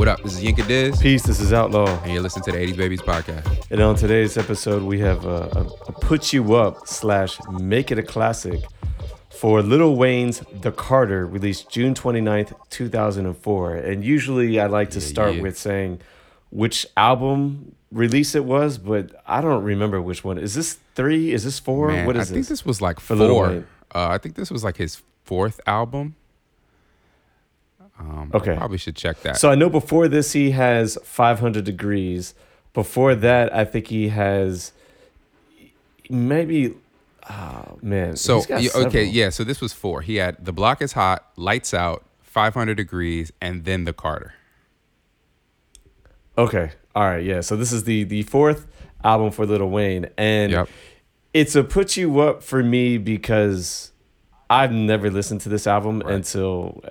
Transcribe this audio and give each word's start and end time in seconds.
What 0.00 0.08
up? 0.08 0.22
This 0.22 0.38
is 0.38 0.42
Yinka 0.42 0.66
Diz, 0.66 0.98
Peace, 0.98 1.24
this 1.24 1.40
is 1.40 1.52
Outlaw. 1.52 1.86
and 2.04 2.10
you're 2.14 2.22
listening 2.22 2.44
to 2.44 2.52
the 2.52 2.56
80s 2.56 2.74
Babies 2.74 3.02
podcast. 3.02 3.66
And 3.70 3.82
on 3.82 3.96
today's 3.96 4.38
episode, 4.38 4.82
we 4.82 4.98
have 5.00 5.26
a, 5.26 5.42
a, 5.52 5.66
a 5.88 5.92
Put 5.92 6.32
You 6.32 6.54
Up 6.54 6.88
slash 6.88 7.38
Make 7.50 7.90
It 7.92 7.98
a 7.98 8.02
Classic 8.02 8.62
for 9.28 9.60
Little 9.60 9.96
Wayne's 9.96 10.40
The 10.62 10.72
Carter, 10.72 11.26
released 11.26 11.68
June 11.68 11.92
29th, 11.92 12.54
2004. 12.70 13.76
And 13.76 14.02
usually 14.02 14.58
I 14.58 14.68
like 14.68 14.88
to 14.92 15.02
start 15.02 15.34
yeah. 15.34 15.42
with 15.42 15.58
saying 15.58 16.00
which 16.48 16.86
album 16.96 17.76
release 17.92 18.34
it 18.34 18.46
was, 18.46 18.78
but 18.78 19.22
I 19.26 19.42
don't 19.42 19.64
remember 19.64 20.00
which 20.00 20.24
one. 20.24 20.38
Is 20.38 20.54
this 20.54 20.78
three? 20.94 21.30
Is 21.30 21.44
this 21.44 21.58
four? 21.58 21.88
Man, 21.88 22.06
what 22.06 22.16
I 22.16 22.20
is 22.20 22.30
think 22.30 22.38
this? 22.38 22.48
this 22.48 22.64
was 22.64 22.80
like 22.80 23.00
For 23.00 23.16
four. 23.16 23.66
Uh, 23.94 24.08
I 24.08 24.16
think 24.16 24.36
this 24.36 24.50
was 24.50 24.64
like 24.64 24.78
his 24.78 25.02
fourth 25.24 25.60
album. 25.66 26.16
Um, 28.00 28.30
Okay. 28.34 28.52
I 28.54 28.56
probably 28.56 28.78
should 28.78 28.96
check 28.96 29.20
that. 29.22 29.36
So 29.36 29.50
I 29.50 29.54
know 29.54 29.68
before 29.68 30.08
this 30.08 30.32
he 30.32 30.50
has 30.52 30.96
500 31.04 31.64
degrees. 31.64 32.34
Before 32.72 33.14
that, 33.14 33.54
I 33.54 33.64
think 33.64 33.88
he 33.88 34.08
has 34.08 34.72
maybe. 36.08 36.74
Oh 37.28 37.78
man. 37.82 38.16
So 38.16 38.36
he's 38.38 38.46
got 38.46 38.62
yeah, 38.62 38.70
okay, 38.86 39.04
yeah. 39.04 39.28
So 39.28 39.44
this 39.44 39.60
was 39.60 39.72
four. 39.72 40.00
He 40.00 40.16
had 40.16 40.42
the 40.44 40.52
block 40.52 40.80
is 40.82 40.92
hot, 40.92 41.26
lights 41.36 41.74
out, 41.74 42.04
500 42.22 42.74
degrees, 42.76 43.30
and 43.40 43.64
then 43.64 43.84
the 43.84 43.92
Carter. 43.92 44.34
Okay. 46.38 46.72
All 46.94 47.04
right. 47.04 47.22
Yeah. 47.24 47.40
So 47.40 47.56
this 47.56 47.72
is 47.72 47.84
the 47.84 48.04
the 48.04 48.22
fourth 48.22 48.66
album 49.04 49.30
for 49.30 49.46
Lil 49.46 49.68
Wayne, 49.68 50.06
and 50.16 50.52
Yep. 50.52 50.68
it's 51.34 51.54
a 51.54 51.62
put 51.64 51.96
you 51.96 52.20
up 52.20 52.42
for 52.42 52.62
me 52.62 52.98
because 52.98 53.92
I've 54.48 54.72
never 54.72 55.10
listened 55.10 55.40
to 55.42 55.48
this 55.48 55.66
album 55.66 56.00
Right. 56.00 56.14
until 56.14 56.82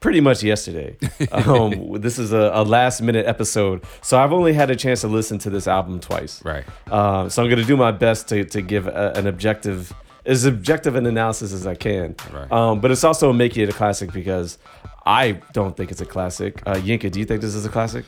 pretty 0.00 0.20
much 0.20 0.42
yesterday. 0.42 0.96
um, 1.32 2.00
this 2.00 2.18
is 2.18 2.32
a, 2.32 2.50
a 2.54 2.64
last 2.64 3.00
minute 3.00 3.26
episode, 3.26 3.84
so 4.02 4.18
I've 4.18 4.32
only 4.32 4.52
had 4.52 4.70
a 4.70 4.76
chance 4.76 5.02
to 5.02 5.08
listen 5.08 5.38
to 5.38 5.50
this 5.50 5.66
album 5.66 6.00
twice. 6.00 6.44
Right. 6.44 6.64
Um, 6.90 7.30
so 7.30 7.42
I'm 7.42 7.48
going 7.48 7.60
to 7.60 7.66
do 7.66 7.76
my 7.76 7.92
best 7.92 8.28
to, 8.28 8.44
to 8.44 8.60
give 8.62 8.86
a, 8.86 9.12
an 9.14 9.26
objective, 9.26 9.92
as 10.26 10.44
objective 10.44 10.96
an 10.96 11.06
analysis 11.06 11.52
as 11.52 11.66
I 11.66 11.74
can. 11.74 12.16
Right. 12.32 12.50
Um, 12.50 12.80
but 12.80 12.90
it's 12.90 13.04
also 13.04 13.32
making 13.32 13.64
it 13.64 13.68
a 13.68 13.72
classic 13.72 14.12
because 14.12 14.58
I 15.06 15.40
don't 15.52 15.76
think 15.76 15.90
it's 15.90 16.00
a 16.00 16.06
classic. 16.06 16.62
Uh, 16.66 16.74
Yinka, 16.74 17.10
do 17.10 17.20
you 17.20 17.26
think 17.26 17.40
this 17.40 17.54
is 17.54 17.64
a 17.64 17.70
classic? 17.70 18.04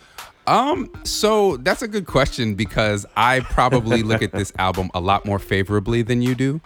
Um, 0.47 0.91
so 1.05 1.57
that's 1.59 1.83
a 1.83 1.89
good 1.89 2.07
question 2.07 2.55
because 2.55 3.07
I 3.17 3.41
probably 3.41 4.03
look 4.03 4.23
at 4.23 4.33
this 4.33 4.53
album 4.59 4.91
a 4.93 5.01
lot 5.01 5.25
more 5.25 5.39
favorably 5.39 6.03
than 6.03 6.21
you 6.21 6.35
do. 6.35 6.61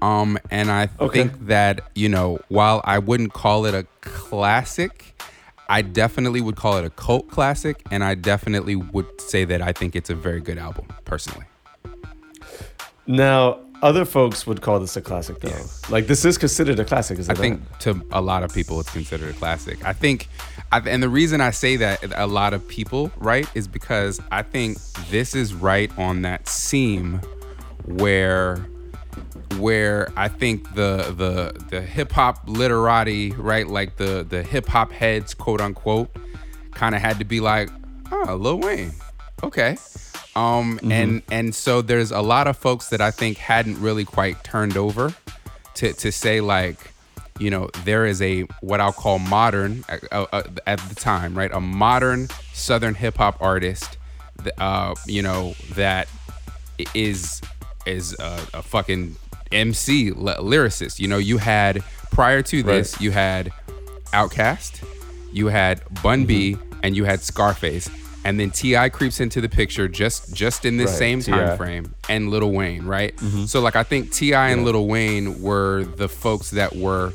Um, 0.00 0.38
and 0.50 0.70
I 0.70 0.88
Okay. 1.00 1.22
think 1.22 1.46
that, 1.46 1.80
you 1.94 2.08
know, 2.08 2.38
while 2.48 2.80
I 2.84 2.98
wouldn't 2.98 3.32
call 3.32 3.66
it 3.66 3.74
a 3.74 3.84
classic, 4.00 5.20
I 5.68 5.82
definitely 5.82 6.40
would 6.40 6.56
call 6.56 6.78
it 6.78 6.84
a 6.84 6.90
cult 6.90 7.28
classic. 7.28 7.82
And 7.90 8.02
I 8.04 8.14
definitely 8.14 8.76
would 8.76 9.20
say 9.20 9.44
that 9.44 9.60
I 9.60 9.72
think 9.72 9.96
it's 9.96 10.10
a 10.10 10.14
very 10.14 10.40
good 10.40 10.58
album, 10.58 10.86
personally. 11.04 11.46
Now, 13.06 13.60
other 13.82 14.04
folks 14.04 14.46
would 14.46 14.60
call 14.60 14.80
this 14.80 14.96
a 14.96 15.00
classic, 15.00 15.40
though. 15.40 15.64
Like 15.88 16.06
this 16.08 16.24
is 16.24 16.36
considered 16.36 16.78
a 16.80 16.84
classic, 16.84 17.18
is 17.18 17.28
it 17.28 17.32
I 17.32 17.34
not? 17.34 17.40
think 17.40 17.78
to 17.80 18.02
a 18.12 18.20
lot 18.20 18.42
of 18.42 18.52
people, 18.52 18.80
it's 18.80 18.90
considered 18.90 19.30
a 19.30 19.38
classic. 19.38 19.84
I 19.84 19.92
think, 19.92 20.28
I, 20.72 20.80
and 20.80 21.02
the 21.02 21.08
reason 21.08 21.40
I 21.40 21.50
say 21.50 21.76
that 21.76 22.00
a 22.16 22.26
lot 22.26 22.54
of 22.54 22.66
people, 22.66 23.12
right, 23.16 23.48
is 23.54 23.68
because 23.68 24.20
I 24.32 24.42
think 24.42 24.78
this 25.10 25.34
is 25.34 25.54
right 25.54 25.96
on 25.96 26.22
that 26.22 26.48
seam 26.48 27.20
where, 27.84 28.66
where 29.58 30.08
I 30.16 30.28
think 30.28 30.74
the 30.74 31.14
the 31.16 31.64
the 31.70 31.80
hip 31.80 32.12
hop 32.12 32.40
literati, 32.46 33.32
right, 33.32 33.66
like 33.66 33.96
the 33.96 34.24
the 34.28 34.42
hip 34.42 34.66
hop 34.66 34.92
heads, 34.92 35.34
quote 35.34 35.60
unquote, 35.60 36.14
kind 36.72 36.94
of 36.94 37.00
had 37.00 37.18
to 37.18 37.24
be 37.24 37.40
like, 37.40 37.70
oh, 38.12 38.34
Lil 38.34 38.60
Wayne, 38.60 38.92
okay. 39.42 39.76
Um, 40.36 40.78
and 40.88 41.22
and 41.30 41.54
so 41.54 41.82
there's 41.82 42.12
a 42.12 42.20
lot 42.20 42.46
of 42.46 42.56
folks 42.56 42.90
that 42.90 43.00
I 43.00 43.10
think 43.10 43.38
hadn't 43.38 43.80
really 43.80 44.04
quite 44.04 44.44
turned 44.44 44.76
over 44.76 45.12
to 45.74 45.92
to 45.92 46.12
say 46.12 46.40
like 46.40 46.92
you 47.38 47.50
know 47.50 47.68
there 47.84 48.04
is 48.06 48.20
a 48.20 48.42
what 48.60 48.80
I'll 48.80 48.92
call 48.92 49.18
modern 49.18 49.84
uh, 49.88 50.26
uh, 50.32 50.42
at 50.66 50.80
the 50.88 50.94
time 50.94 51.36
right 51.36 51.50
a 51.52 51.60
modern 51.60 52.28
southern 52.52 52.94
hip 52.94 53.16
hop 53.16 53.40
artist 53.40 53.96
uh 54.58 54.94
you 55.06 55.22
know 55.22 55.54
that 55.74 56.08
is 56.94 57.40
is 57.88 58.14
a, 58.18 58.40
a 58.54 58.62
fucking 58.62 59.16
MC 59.50 60.10
ly- 60.12 60.36
lyricist 60.36 60.98
you 61.00 61.08
know 61.08 61.18
you 61.18 61.38
had 61.38 61.82
prior 62.10 62.42
to 62.42 62.62
this 62.62 62.94
Right. 62.94 63.00
you 63.02 63.10
had 63.12 63.52
Outkast 64.12 64.84
you 65.32 65.48
had 65.48 65.82
Bun 66.02 66.24
B 66.24 66.54
Mm-hmm. 66.54 66.80
and 66.82 66.96
you 66.96 67.04
had 67.04 67.20
Scarface 67.20 67.90
and 68.24 68.38
then 68.38 68.50
T.I. 68.50 68.88
creeps 68.90 69.20
into 69.20 69.40
the 69.40 69.48
picture 69.48 69.88
just 69.88 70.34
just 70.34 70.64
in 70.64 70.76
this 70.76 70.90
Right, 70.90 70.98
same 70.98 71.20
T.I.. 71.22 71.36
time 71.36 71.56
frame 71.56 71.94
and 72.08 72.30
Lil 72.30 72.50
Wayne, 72.52 72.84
right? 72.84 73.18
So 73.46 73.60
like 73.60 73.76
I 73.76 73.82
think 73.84 74.12
T.I. 74.12 74.50
and 74.50 74.64
Lil 74.64 74.86
Wayne 74.86 75.40
were 75.40 75.84
the 75.84 76.08
folks 76.08 76.50
that 76.50 76.74
were 76.76 77.12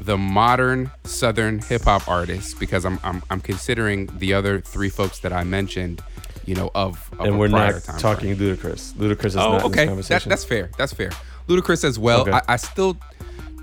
the 0.00 0.16
modern 0.18 0.90
southern 1.04 1.60
hip 1.60 1.82
hop 1.82 2.06
artists 2.08 2.54
because 2.54 2.84
I'm, 2.84 2.98
I'm 3.02 3.22
I'm 3.30 3.40
considering 3.40 4.08
the 4.18 4.34
other 4.34 4.60
three 4.60 4.90
folks 4.90 5.18
that 5.20 5.32
I 5.32 5.44
mentioned, 5.44 6.02
you 6.46 6.54
know, 6.54 6.70
of, 6.74 7.10
of 7.18 7.26
and 7.26 7.38
we're 7.38 7.48
not 7.48 7.82
talking 7.98 8.34
frame. 8.36 8.56
Ludacris. 8.56 8.92
Ludacris 8.94 9.24
is 9.26 9.36
Oh, 9.36 9.40
not 9.40 9.52
in 9.52 9.56
this 9.58 9.64
okay. 9.66 9.76
That, 9.84 9.86
conversation. 9.88 10.28
that's 10.30 10.44
fair. 10.44 10.70
That's 10.78 10.92
fair. 10.92 11.10
Ludacris 11.48 11.84
as 11.84 11.98
well. 11.98 12.22
Okay. 12.22 12.32
I, 12.32 12.42
I 12.48 12.56
still 12.56 12.96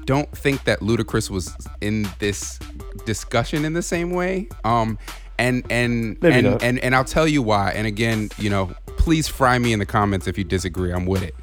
don't 0.06 0.30
think 0.38 0.64
that 0.66 0.80
Ludacris 0.80 1.30
was 1.30 1.56
in 1.82 2.08
this 2.20 2.60
discussion 3.06 3.66
in 3.66 3.74
the 3.74 3.82
same 3.82 4.12
way. 4.12 4.48
Um, 4.64 4.98
and 5.38 5.66
and 5.72 6.22
Maybe 6.22 6.36
and, 6.36 6.44
not. 6.52 6.64
and 6.64 6.80
and 6.80 6.96
I'll 6.96 7.04
tell 7.06 7.28
you 7.28 7.42
why. 7.42 7.72
And 7.72 7.88
again, 7.88 8.30
you 8.38 8.50
know, 8.50 8.72
please 8.98 9.28
fry 9.28 9.58
me 9.58 9.74
in 9.74 9.80
the 9.80 9.86
comments 9.86 10.28
if 10.28 10.38
you 10.38 10.44
disagree. 10.44 10.92
I'm 10.92 11.06
with 11.06 11.24
it. 11.24 11.36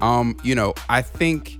Um, 0.00 0.36
you 0.44 0.54
know, 0.54 0.74
I 0.88 1.02
think 1.02 1.58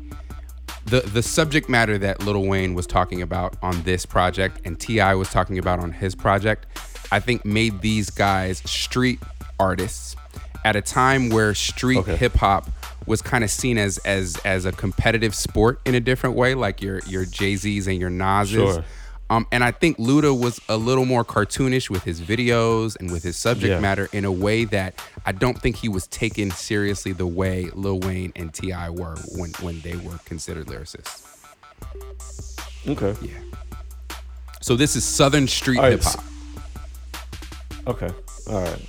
the 0.87 1.01
the 1.01 1.23
subject 1.23 1.69
matter 1.69 1.99
that 1.99 2.23
Lil 2.25 2.45
Wayne 2.47 2.75
was 2.75 2.87
talking 2.87 3.23
about 3.23 3.57
on 3.63 3.83
this 3.83 4.07
project 4.07 4.61
and 4.65 4.79
T.I. 4.79 5.15
was 5.15 5.31
talking 5.31 5.59
about 5.59 5.81
on 5.81 5.91
his 5.93 6.15
project, 6.15 6.67
I 7.12 7.21
think 7.21 7.44
made 7.44 7.81
these 7.81 8.10
guys 8.10 8.59
street 8.71 9.21
artists 9.59 10.16
at 10.65 10.76
a 10.76 10.82
time 10.82 11.31
where 11.31 11.54
street 11.54 11.98
Okay. 11.98 12.16
hip 12.16 12.34
hop 12.34 12.71
was 13.06 13.22
kind 13.22 13.43
of 13.43 13.50
seen 13.50 13.78
as 13.78 13.98
as 13.98 14.37
as 14.44 14.65
a 14.66 14.72
competitive 14.72 15.34
sport 15.34 15.81
in 15.87 15.94
a 15.94 16.00
different 16.00 16.37
way, 16.37 16.54
like 16.54 16.82
your 16.82 17.00
your 17.06 17.25
Jay 17.25 17.56
Z's 17.56 17.87
and 17.87 17.98
your 17.98 18.10
Nas's. 18.10 18.53
Sure. 18.75 18.84
Um, 19.31 19.47
and 19.53 19.62
I 19.62 19.71
think 19.71 19.97
Luda 19.98 20.37
was 20.37 20.60
a 20.69 20.76
little 20.76 21.04
more 21.04 21.25
cartoonish 21.25 21.88
with 21.88 22.03
his 22.03 22.21
videos 22.21 22.97
and 22.98 23.12
with 23.12 23.22
his 23.22 23.37
subject 23.37 23.71
Yeah. 23.71 23.78
matter 23.78 24.09
in 24.12 24.25
a 24.25 24.32
way 24.32 24.65
that 24.66 25.00
I 25.25 25.31
don't 25.31 25.56
think 25.60 25.77
he 25.77 25.88
was 25.88 26.09
taken 26.09 26.50
seriously 26.50 27.12
the 27.12 27.28
way 27.28 27.71
Lil 27.72 28.00
Wayne 28.00 28.32
and 28.34 28.53
T.I. 28.53 28.91
were 28.91 29.15
when 29.37 29.53
when 29.60 29.81
they 29.82 29.94
were 29.97 30.19
considered 30.25 30.66
lyricists. 30.66 31.22
okay. 32.88 33.15
Yeah. 33.22 33.38
So 34.60 34.77
this 34.77 34.97
is 34.97 35.04
Southern 35.04 35.47
street 35.48 35.78
right, 35.78 35.92
hip 35.92 36.03
hop. 36.03 36.25
Okay. 37.87 38.11
All 38.49 38.63
right. 38.63 38.83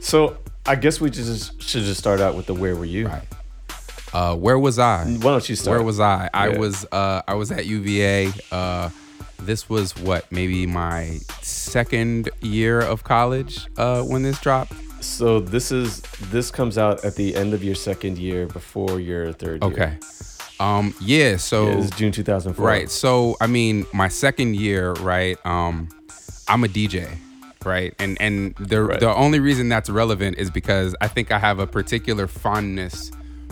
So 0.00 0.36
I 0.66 0.74
guess 0.76 1.00
we 1.00 1.10
just 1.10 1.60
should 1.62 1.82
just 1.82 1.98
start 1.98 2.20
out 2.20 2.34
with 2.36 2.46
the 2.46 2.54
where 2.54 2.76
were 2.76 2.84
you? 2.84 3.06
Right. 3.08 3.22
Uh, 4.12 4.34
where 4.36 4.58
was 4.58 4.78
I? 4.78 5.04
Why 5.04 5.32
don't 5.32 5.48
you 5.48 5.56
start? 5.56 5.76
Where 5.78 5.84
was 5.84 6.00
I? 6.00 6.30
I 6.32 6.48
Yeah. 6.48 6.58
was 6.58 6.86
uh, 6.92 7.22
I 7.28 7.34
was 7.34 7.50
at 7.52 7.66
UVA. 7.66 8.32
Uh, 8.50 8.90
this 9.40 9.68
was 9.68 9.96
what 9.98 10.30
maybe 10.32 10.66
my 10.66 11.18
second 11.42 12.28
year 12.40 12.80
of 12.80 13.04
college 13.04 13.66
uh, 13.76 14.02
when 14.02 14.22
this 14.22 14.40
dropped. 14.40 14.72
So 15.02 15.40
this 15.40 15.70
is 15.70 16.00
this 16.30 16.50
comes 16.50 16.76
out 16.78 17.04
at 17.04 17.14
the 17.16 17.36
end 17.36 17.54
of 17.54 17.62
your 17.62 17.74
second 17.74 18.18
year 18.18 18.46
before 18.46 18.98
your 18.98 19.32
third 19.32 19.62
year. 19.62 19.72
Okay. 19.72 19.96
Um. 20.60 20.94
Yeah. 21.00 21.36
So. 21.36 21.68
Yeah, 21.68 21.78
it's 21.78 21.96
June 21.96 22.12
2004. 22.12 22.64
Right. 22.66 22.90
So 22.90 23.36
I 23.40 23.46
mean, 23.46 23.86
my 23.92 24.08
second 24.08 24.56
year, 24.56 24.92
right? 24.94 25.36
Um, 25.46 25.88
I'm 26.48 26.64
a 26.64 26.66
DJ, 26.68 27.06
right? 27.64 27.94
And 27.98 28.16
and 28.20 28.54
the 28.56 28.82
Right. 28.82 29.00
the 29.00 29.14
only 29.14 29.40
reason 29.40 29.68
that's 29.68 29.90
relevant 29.90 30.38
is 30.38 30.50
because 30.50 30.94
I 31.00 31.08
think 31.08 31.30
I 31.32 31.38
have 31.38 31.58
a 31.58 31.66
particular 31.66 32.26
fondness 32.26 33.10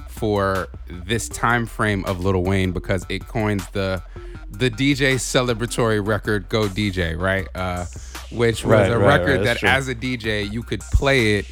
for 0.09 0.69
this 0.89 1.29
time 1.29 1.67
frame 1.67 2.05
of 2.07 2.21
Lil 2.25 2.43
Wayne 2.43 2.73
because 2.73 3.05
it 3.09 3.27
coins 3.27 3.67
the 3.73 4.03
the 4.51 4.71
DJ 4.71 5.17
celebratory 5.17 6.05
record 6.07 6.49
Go 6.49 6.69
DJ, 6.69 7.19
right? 7.19 7.47
Uh, 7.55 7.85
which 8.33 8.65
was 8.65 8.73
Right, 8.73 8.91
a 8.91 8.99
right, 8.99 9.19
record 9.21 9.45
that 9.47 9.59
true. 9.59 9.69
as 9.69 9.89
a 9.89 9.95
DJ 9.95 10.51
you 10.51 10.63
could 10.63 10.81
play 10.81 11.37
it 11.37 11.47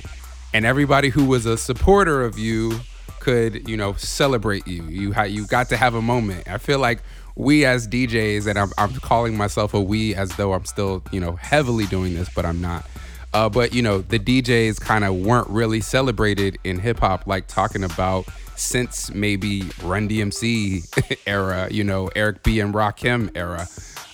and 0.53 0.65
everybody 0.65 1.09
who 1.11 1.25
was 1.25 1.47
a 1.47 1.57
supporter 1.59 2.23
of 2.25 2.39
you 2.39 2.81
could 3.21 3.69
you 3.69 3.77
know 3.77 3.93
celebrate 3.95 4.67
you 4.67 4.83
you 4.85 5.13
ha- 5.13 5.23
you 5.23 5.47
got 5.47 5.69
to 5.71 5.77
have 5.79 5.95
a 5.95 6.03
moment 6.03 6.47
i 6.47 6.59
feel 6.59 6.79
like 6.79 7.03
we 7.37 7.65
as 7.65 7.89
djs 7.89 8.47
and 8.47 8.59
I'm, 8.59 8.73
I'm 8.79 8.95
calling 8.95 9.37
myself 9.37 9.75
a 9.75 9.81
we 9.81 10.15
as 10.15 10.37
though 10.37 10.53
i'm 10.53 10.65
still 10.65 11.03
you 11.11 11.21
know 11.21 11.33
heavily 11.33 11.87
doing 11.87 12.15
this 12.15 12.29
but 12.35 12.45
i'm 12.45 12.61
not. 12.61 12.87
Uh, 13.33 13.49
but 13.49 13.75
you 13.75 13.83
know 13.83 13.99
the 13.99 14.19
djs 14.19 14.81
kind 14.81 15.05
of 15.05 15.17
weren't 15.17 15.49
really 15.49 15.81
celebrated 15.81 16.57
in 16.63 16.79
hip-hop 16.79 17.27
like 17.27 17.49
talking 17.49 17.83
about 17.83 18.27
since 18.55 19.13
maybe 19.13 19.63
run 19.83 20.09
dmc 20.09 21.19
era 21.27 21.69
you 21.71 21.83
know 21.83 22.09
eric 22.15 22.43
b 22.43 22.61
and 22.61 22.75
rakim 22.75 23.31
era. 23.35 23.67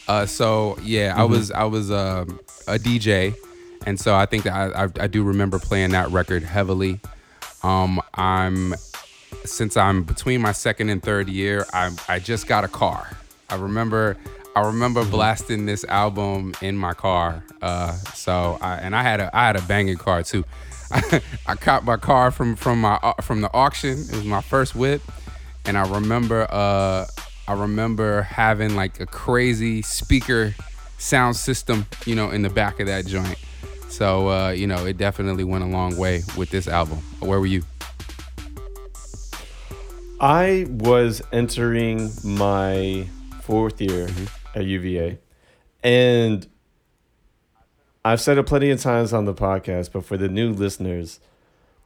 Uh, 0.08 0.25
so 0.25 0.78
yeah 0.82 1.14
i 1.17 1.22
was 1.22 1.50
i 1.50 1.64
was 1.64 1.90
um, 1.90 2.40
a 2.67 2.78
dj 2.78 3.34
and 3.87 3.99
so 3.99 4.14
I 4.14 4.26
think 4.26 4.44
that 4.44 4.52
I, 4.52 4.84
I, 4.84 4.88
I 5.05 5.06
do 5.06 5.22
remember 5.22 5.58
playing 5.58 5.90
that 5.90 6.11
record 6.11 6.43
heavily. 6.43 7.00
Um, 7.62 8.00
I'm 8.14 8.75
since 9.44 9.76
I'm 9.76 10.02
between 10.02 10.40
my 10.40 10.52
second 10.52 10.88
and 10.90 11.02
third 11.02 11.28
year, 11.28 11.66
I 11.72 11.90
I 12.08 12.19
just 12.19 12.46
got 12.46 12.64
a 12.64 12.69
car. 12.69 13.08
I 13.48 13.56
remember 13.56 14.16
I 14.56 14.66
remember 14.66 15.02
Mm-hmm. 15.02 15.10
blasting 15.10 15.66
this 15.66 15.84
album 15.84 16.54
in 16.60 16.76
my 16.76 16.92
car. 16.92 17.44
Uh, 17.62 17.92
so 18.14 18.58
I, 18.60 18.76
and 18.76 18.94
I 18.96 19.02
had 19.02 19.20
a 19.20 19.31
I 19.37 19.46
had 19.46 19.56
a 19.56 19.62
banging 19.62 19.96
car 19.96 20.22
too. 20.22 20.44
I 21.46 21.54
caught 21.54 21.84
my 21.84 21.96
car 21.96 22.31
from 22.31 22.56
from 22.56 22.81
my 22.81 22.98
from 23.22 23.40
the 23.42 23.52
auction. 23.54 23.90
It 23.92 24.12
was 24.12 24.25
my 24.25 24.40
first 24.42 24.75
whip, 24.75 25.02
and 25.64 25.78
I 25.78 25.88
remember 25.88 26.46
uh 26.50 27.06
I 27.48 27.52
remember 27.54 28.22
having 28.22 28.75
like 28.76 29.00
a 29.00 29.06
crazy 29.06 29.82
speaker 29.82 30.54
sound 30.98 31.36
system, 31.36 31.86
you 32.06 32.14
know, 32.14 32.31
in 32.31 32.43
the 32.43 32.50
back 32.50 32.78
of 32.81 32.86
that 32.88 33.06
joint. 33.06 33.36
So 33.88 34.28
uh, 34.28 34.50
you 34.50 34.66
know, 34.66 34.84
it 34.86 34.98
definitely 34.98 35.44
went 35.44 35.64
a 35.64 35.66
long 35.66 35.96
way 35.96 36.22
with 36.36 36.50
this 36.50 36.69
album. 36.69 36.98
Where 37.20 37.40
were 37.40 37.46
you? 37.46 37.62
I 40.20 40.67
was 40.69 41.22
entering 41.32 42.11
my 42.25 43.06
fourth 43.43 43.81
year 43.81 44.06
Mm-hmm. 44.06 44.58
at 44.58 44.64
UVA, 44.67 45.19
and 45.82 46.46
I've 48.05 48.20
said 48.20 48.37
it 48.38 48.44
plenty 48.44 48.70
of 48.70 48.81
times 48.81 49.12
on 49.12 49.25
the 49.25 49.34
podcast, 49.34 49.93
but 49.93 50.05
for 50.05 50.17
the 50.17 50.28
new 50.28 50.52
listeners, 50.52 51.20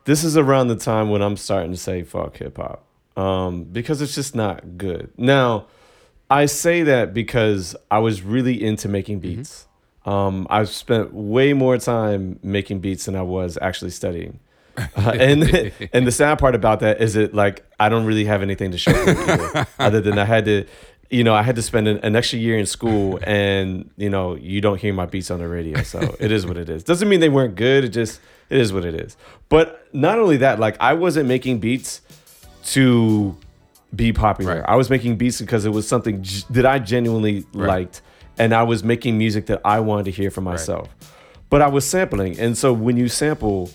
this 0.04 0.25
is 0.25 0.36
around 0.36 0.69
the 0.69 0.76
time 0.76 1.10
when 1.10 1.22
I'm 1.22 1.36
starting 1.36 1.72
to 1.72 1.76
say 1.76 2.02
fuck 2.02 2.36
hip 2.38 2.56
hop 2.56 2.84
um, 3.16 3.64
because 3.64 4.00
it's 4.02 4.14
just 4.14 4.34
not 4.34 4.78
good. 4.78 5.12
Now, 5.16 5.66
I 6.31 6.46
say 6.46 6.82
that 6.82 7.14
because 7.14 7.76
I 7.90 7.98
was 7.98 8.22
really 8.22 8.62
into 8.62 8.88
making 8.88 9.20
beats. 9.20 9.66
Um, 10.04 10.46
I've 10.50 10.69
spent 10.69 11.14
way 11.14 11.52
more 11.52 11.78
time 11.78 12.38
making 12.42 12.81
beats 12.81 13.06
than 13.06 13.16
I 13.16 13.22
was 13.22 13.56
actually 13.62 13.90
studying. 13.90 14.40
Uh, 14.76 15.10
and 15.18 15.72
and 15.92 16.06
the 16.06 16.12
sad 16.12 16.38
part 16.38 16.54
about 16.54 16.80
that 16.80 17.00
is 17.00 17.16
it 17.16 17.34
like 17.34 17.64
I 17.78 17.88
don't 17.88 18.06
really 18.06 18.24
have 18.24 18.42
anything 18.42 18.70
to 18.72 18.78
show 18.78 18.92
for 18.92 19.10
it 19.10 19.18
either, 19.18 19.66
other 19.78 20.00
than 20.00 20.18
I 20.18 20.24
had 20.24 20.44
to, 20.46 20.64
you 21.10 21.22
know, 21.24 21.34
I 21.34 21.42
had 21.42 21.56
to 21.56 21.62
spend 21.62 21.86
an, 21.88 21.98
an 21.98 22.16
extra 22.16 22.38
year 22.38 22.58
in 22.58 22.66
school, 22.66 23.18
and 23.26 23.90
you 23.96 24.10
know, 24.10 24.34
you 24.36 24.60
don't 24.60 24.80
hear 24.80 24.92
my 24.92 25.06
beats 25.06 25.30
on 25.30 25.38
the 25.38 25.48
radio, 25.48 25.82
so 25.82 26.16
it 26.18 26.32
is 26.32 26.46
what 26.46 26.56
it 26.56 26.68
is. 26.68 26.82
Doesn't 26.82 27.08
mean 27.08 27.20
they 27.20 27.28
weren't 27.28 27.54
good. 27.54 27.84
It 27.84 27.90
just 27.90 28.20
it 28.50 28.58
is 28.60 28.72
what 28.72 28.84
it 28.84 28.94
is. 28.94 29.16
But 29.48 29.86
not 29.92 30.18
only 30.18 30.38
that, 30.38 30.58
like 30.58 30.76
I 30.80 30.94
wasn't 30.94 31.28
making 31.28 31.60
beats 31.60 32.00
to 32.66 33.36
be 33.94 34.12
popular. 34.12 34.56
Right. 34.56 34.64
I 34.68 34.76
was 34.76 34.90
making 34.90 35.16
beats 35.16 35.40
because 35.40 35.64
it 35.64 35.70
was 35.70 35.86
something 35.86 36.22
g- 36.22 36.44
that 36.50 36.66
I 36.66 36.78
genuinely 36.78 37.44
Right. 37.54 37.68
liked, 37.68 38.02
and 38.38 38.52
I 38.54 38.62
was 38.64 38.82
making 38.82 39.18
music 39.18 39.46
that 39.46 39.60
I 39.64 39.80
wanted 39.80 40.04
to 40.06 40.10
hear 40.10 40.30
for 40.30 40.40
myself. 40.40 40.88
But 41.50 41.62
I 41.62 41.68
was 41.68 41.86
sampling, 41.86 42.38
and 42.40 42.58
so 42.58 42.72
when 42.72 42.96
you 42.96 43.06
sample, 43.08 43.70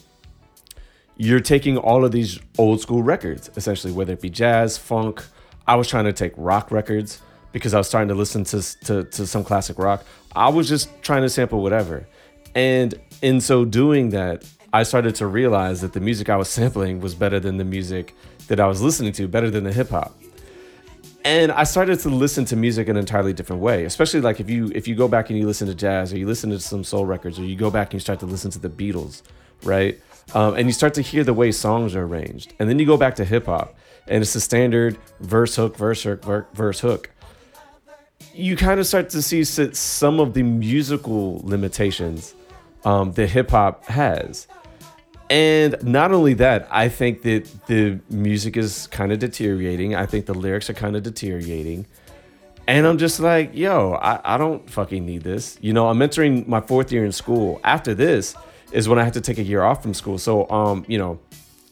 you're 1.21 1.41
taking 1.41 1.77
all 1.77 2.05
of 2.05 2.13
these 2.13 2.39
old 2.57 2.79
school 2.79 3.03
records, 3.03 3.51
essentially, 3.57 3.91
whether 3.91 4.13
it 4.13 4.21
be 4.21 4.29
jazz, 4.29 4.77
funk. 4.77 5.21
I 5.67 5.75
was 5.75 5.89
trying 5.89 6.05
to 6.05 6.13
take 6.13 6.31
rock 6.37 6.71
records 6.71 7.21
because 7.51 7.73
I 7.73 7.77
was 7.77 7.87
starting 7.87 8.07
to 8.07 8.15
listen 8.15 8.45
to, 8.45 8.79
to, 8.85 9.03
to 9.03 9.27
some 9.27 9.43
classic 9.43 9.77
rock. 9.77 10.05
I 10.33 10.47
was 10.47 10.69
just 10.69 10.89
trying 11.03 11.23
to 11.23 11.29
sample 11.29 11.61
whatever. 11.61 12.07
And 12.55 12.97
in 13.21 13.41
so 13.41 13.65
doing 13.65 14.11
that, 14.11 14.45
I 14.71 14.83
started 14.83 15.13
to 15.15 15.27
realize 15.27 15.81
that 15.81 15.91
the 15.91 15.99
music 15.99 16.29
I 16.29 16.37
was 16.37 16.47
sampling 16.57 17.01
was 17.01 17.15
better 17.15 17.39
than 17.39 17.57
the 17.57 17.65
music 17.65 18.15
that 18.47 18.61
I 18.61 18.67
was 18.67 18.81
listening 18.81 19.11
to, 19.13 19.27
better 19.27 19.49
than 19.49 19.65
the 19.65 19.73
hip 19.73 19.89
hop 19.89 20.15
and 21.25 21.51
I 21.51 21.63
started 21.65 21.99
to 22.01 22.09
listen 22.09 22.45
to 22.45 22.55
music 22.55 22.87
in 22.87 22.95
an 22.95 23.01
entirely 23.01 23.33
different 23.33 23.61
way. 23.61 23.83
Especially 23.83 24.21
like 24.21 24.39
if 24.39 24.49
you 24.49 24.71
if 24.73 24.87
you 24.87 24.95
go 24.95 25.07
back 25.07 25.29
and 25.29 25.37
you 25.37 25.45
listen 25.45 25.67
to 25.67 25.75
jazz 25.75 26.13
or 26.13 26.17
you 26.17 26.25
listen 26.25 26.49
to 26.51 26.59
some 26.59 26.83
soul 26.83 27.05
records 27.05 27.37
or 27.37 27.43
you 27.43 27.55
go 27.55 27.69
back 27.69 27.87
and 27.87 27.95
you 27.95 27.99
start 27.99 28.19
to 28.21 28.25
listen 28.25 28.49
to 28.51 28.59
the 28.59 28.69
Beatles, 28.69 29.21
right? 29.63 29.99
Um, 30.33 30.55
and 30.55 30.67
you 30.67 30.73
start 30.73 30.93
to 30.95 31.01
hear 31.01 31.23
the 31.23 31.33
way 31.33 31.51
songs 31.51 31.95
are 31.95 32.03
arranged, 32.03 32.53
and 32.59 32.69
then 32.69 32.77
you 32.77 32.85
go 32.85 32.97
back 32.97 33.15
to 33.15 33.25
hip 33.25 33.47
hop 33.47 33.75
and 34.09 34.21
it's 34.21 34.33
the 34.33 34.41
standard 34.41 34.97
verse 35.21 35.55
hook 35.55 35.77
verse 35.77 36.03
hook 36.03 36.23
verse 36.53 36.79
hook. 36.79 37.09
You 38.33 38.57
kind 38.57 38.79
of 38.79 38.87
start 38.87 39.09
to 39.11 39.21
see 39.21 39.43
some 39.43 40.19
of 40.19 40.33
the 40.33 40.43
musical 40.43 41.41
limitations 41.43 42.33
um, 42.83 43.13
that 43.13 43.27
hip 43.27 43.51
hop 43.51 43.85
has. 43.85 44.47
And 45.29 45.75
not 45.83 46.11
only 46.11 46.33
that, 46.35 46.67
I 46.71 46.89
think 46.89 47.21
that 47.21 47.47
the 47.67 47.99
music 48.09 48.57
is 48.57 48.87
kind 48.87 49.11
of 49.11 49.19
deteriorating. 49.19 49.95
I 49.95 50.07
think 50.07 50.25
the 50.25 50.33
lyrics 50.33 50.69
are 50.69 50.73
kind 50.73 50.95
of 50.95 51.03
deteriorating. 51.03 51.85
And 52.67 52.87
I'm 52.87 52.97
just 52.97 53.19
like, 53.19 53.51
yo, 53.53 53.93
I, 53.93 54.35
I 54.35 54.37
don't 54.37 54.67
fucking 54.69 55.05
need 55.05 55.21
this. 55.23 55.57
You 55.61 55.73
know, 55.73 55.89
I'm 55.89 56.01
entering 56.01 56.49
my 56.49 56.61
fourth 56.61 56.91
year 56.91 57.05
in 57.05 57.11
school. 57.11 57.59
After 57.63 57.93
this 57.93 58.35
is 58.71 58.87
when 58.87 58.99
I 58.99 59.03
had 59.03 59.13
to 59.13 59.21
take 59.21 59.37
a 59.37 59.43
year 59.43 59.63
off 59.63 59.81
from 59.81 59.93
school. 59.93 60.17
So, 60.17 60.49
um, 60.49 60.85
you 60.87 60.97
know, 60.97 61.19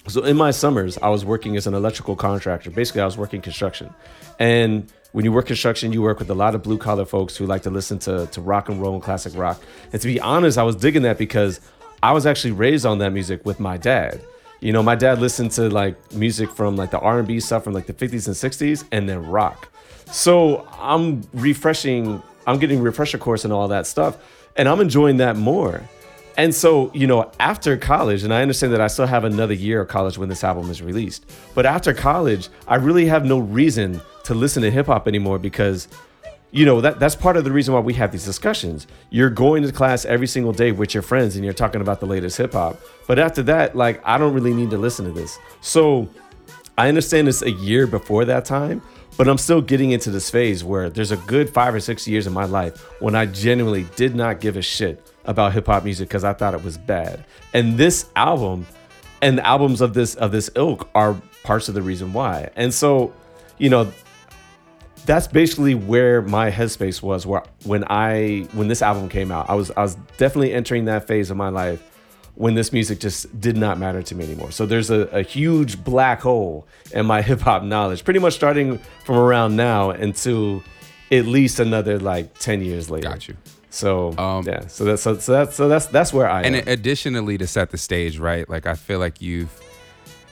so 0.07 0.23
in 0.23 0.37
my 0.37 0.51
summers, 0.51 0.97
I 0.99 1.09
was 1.09 1.25
working 1.25 1.57
as 1.57 1.67
an 1.67 1.73
electrical 1.73 2.15
contractor. 2.15 2.71
Basically, 2.71 3.01
I 3.01 3.05
was 3.05 3.17
working 3.17 3.41
construction. 3.41 3.93
And 4.39 4.91
when 5.11 5.25
you 5.25 5.31
work 5.31 5.47
construction, 5.47 5.91
you 5.91 6.01
work 6.01 6.19
with 6.19 6.29
a 6.29 6.35
lot 6.35 6.55
of 6.55 6.63
blue 6.63 6.77
collar 6.77 7.05
folks 7.05 7.35
who 7.35 7.45
like 7.45 7.63
to 7.63 7.69
listen 7.69 7.99
to, 7.99 8.27
to 8.27 8.41
rock 8.41 8.69
and 8.69 8.81
roll 8.81 8.93
and 8.93 9.03
classic 9.03 9.35
rock. 9.35 9.61
And 9.91 10.01
to 10.01 10.07
be 10.07 10.19
honest, 10.19 10.57
I 10.57 10.63
was 10.63 10.75
digging 10.75 11.01
that 11.03 11.17
because 11.17 11.59
I 12.01 12.13
was 12.13 12.25
actually 12.25 12.51
raised 12.51 12.85
on 12.85 12.99
that 12.99 13.11
music 13.11 13.45
with 13.45 13.59
my 13.59 13.77
dad. 13.77 14.21
You 14.59 14.71
know, 14.71 14.81
my 14.81 14.95
dad 14.95 15.19
listened 15.19 15.51
to 15.51 15.69
like 15.69 15.95
music 16.13 16.49
from 16.49 16.75
like 16.75 16.91
the 16.91 16.99
R&B 16.99 17.39
stuff 17.39 17.63
from 17.63 17.73
like 17.73 17.85
the 17.85 17.93
50s 17.93 18.27
and 18.27 18.35
60s 18.35 18.85
and 18.91 19.07
then 19.09 19.25
rock. 19.25 19.69
So 20.11 20.67
I'm 20.79 21.21
refreshing, 21.33 22.21
I'm 22.45 22.59
getting 22.59 22.81
refresher 22.81 23.17
course 23.17 23.43
and 23.43 23.51
all 23.53 23.67
that 23.67 23.87
stuff, 23.87 24.17
and 24.55 24.69
I'm 24.69 24.79
enjoying 24.79 25.17
that 25.17 25.35
more. 25.35 25.83
And 26.37 26.53
so, 26.53 26.91
you 26.93 27.07
know, 27.07 27.31
after 27.39 27.75
college, 27.77 28.23
and 28.23 28.31
I 28.31 28.43
understand 28.43 28.71
that 28.73 28.81
I 28.81 28.87
still 28.87 29.07
have 29.07 29.23
another 29.23 29.55
year 29.55 29.81
of 29.81 29.87
college 29.87 30.19
when 30.19 30.29
this 30.29 30.43
album 30.43 30.69
is 30.69 30.83
released, 30.83 31.25
but 31.55 31.65
after 31.65 31.95
college, 31.95 32.49
I 32.67 32.75
really 32.75 33.07
have 33.07 33.25
no 33.25 33.39
reason 33.39 33.99
to 34.25 34.35
listen 34.35 34.61
to 34.61 34.69
hip 34.69 34.85
hop 34.85 35.07
anymore 35.07 35.39
because, 35.39 35.87
you 36.51 36.63
know, 36.63 36.79
that 36.81 36.99
that's 36.99 37.15
part 37.15 37.37
of 37.37 37.43
the 37.43 37.51
reason 37.51 37.73
why 37.73 37.79
we 37.79 37.95
have 37.95 38.11
these 38.11 38.23
discussions. 38.23 38.85
You're 39.09 39.31
going 39.31 39.63
to 39.63 39.71
class 39.71 40.05
every 40.05 40.27
single 40.27 40.53
day 40.53 40.71
with 40.71 40.93
your 40.93 41.01
friends 41.01 41.35
and 41.35 41.43
you're 41.43 41.55
talking 41.55 41.81
about 41.81 41.99
the 42.01 42.05
latest 42.05 42.37
hip 42.37 42.53
hop. 42.53 42.79
But 43.07 43.17
after 43.17 43.41
that, 43.43 43.75
like, 43.75 43.99
I 44.05 44.19
don't 44.19 44.33
really 44.33 44.53
need 44.53 44.69
to 44.69 44.77
listen 44.77 45.05
to 45.05 45.11
this. 45.11 45.39
So 45.61 46.07
I 46.77 46.87
understand 46.87 47.27
it's 47.27 47.41
a 47.41 47.51
year 47.51 47.87
before 47.87 48.25
that 48.25 48.45
time, 48.45 48.83
but 49.17 49.27
I'm 49.27 49.37
still 49.37 49.61
getting 49.61 49.91
into 49.91 50.11
this 50.11 50.29
phase 50.29 50.63
where 50.63 50.89
there's 50.89 51.11
a 51.11 51.17
good 51.17 51.49
five 51.49 51.73
or 51.73 51.79
six 51.79 52.07
years 52.07 52.27
in 52.27 52.33
my 52.33 52.45
life 52.45 52.79
when 53.01 53.15
I 53.15 53.25
genuinely 53.25 53.87
did 53.95 54.15
not 54.15 54.39
give 54.39 54.55
a 54.55 54.61
shit 54.61 55.11
about 55.25 55.53
hip 55.53 55.65
hop 55.65 55.83
music 55.83 56.07
because 56.07 56.23
I 56.23 56.33
thought 56.33 56.53
it 56.53 56.63
was 56.63 56.77
bad. 56.77 57.25
And 57.53 57.77
this 57.77 58.09
album 58.15 58.65
and 59.21 59.39
the 59.39 59.45
albums 59.45 59.81
of 59.81 59.93
this 59.93 60.15
of 60.15 60.31
this 60.31 60.49
ilk 60.55 60.87
are 60.93 61.19
parts 61.43 61.67
of 61.67 61.75
the 61.75 61.81
reason 61.81 62.13
why. 62.13 62.49
And 62.55 62.73
so, 62.73 63.11
you 63.57 63.69
know, 63.69 63.91
that's 65.05 65.27
basically 65.27 65.73
where 65.73 66.21
my 66.21 66.51
headspace 66.51 67.01
was 67.01 67.25
where 67.25 67.43
when 67.63 67.83
I 67.89 68.47
when 68.53 68.67
this 68.67 68.81
album 68.81 69.09
came 69.09 69.31
out. 69.31 69.49
I 69.49 69.55
was 69.55 69.71
I 69.71 69.81
was 69.81 69.95
definitely 70.17 70.53
entering 70.53 70.85
that 70.85 71.07
phase 71.07 71.31
of 71.31 71.37
my 71.37 71.49
life 71.49 71.81
when 72.37 72.53
this 72.53 72.71
music 72.71 72.99
just 72.99 73.39
did 73.41 73.57
not 73.57 73.79
matter 73.79 74.01
to 74.03 74.13
me 74.15 74.23
anymore. 74.23 74.51
So 74.51 74.65
there's 74.65 74.89
a, 74.91 75.01
a 75.11 75.21
huge 75.23 75.83
black 75.83 76.21
hole 76.21 76.67
in 76.93 77.05
my 77.05 77.21
hip 77.29 77.39
hop 77.41 77.63
knowledge, 77.63 78.03
pretty 78.03 78.19
much 78.19 78.33
starting 78.33 78.77
from 79.05 79.15
around 79.17 79.55
now 79.55 79.89
until 79.89 80.63
at 81.11 81.25
least 81.25 81.59
another 81.59 81.97
like 81.99 82.37
10 82.37 82.61
years 82.61 82.89
later. 82.89 83.09
Got 83.09 83.27
you. 83.27 83.35
So 83.69 84.17
Um, 84.17 84.45
yeah, 84.45 84.67
so 84.67 84.85
that's 84.85 85.01
so, 85.01 85.17
so 85.17 85.31
that's 85.33 85.55
so 85.55 85.67
that's 85.67 85.87
that's 85.87 86.13
where 86.13 86.29
I 86.29 86.41
And 86.43 86.55
am. 86.55 86.67
additionally, 86.67 87.37
to 87.37 87.45
set 87.47 87.71
the 87.71 87.77
stage, 87.77 88.17
right? 88.17 88.47
Like 88.49 88.65
I 88.65 88.75
feel 88.75 88.99
like 88.99 89.21
you've, 89.21 89.51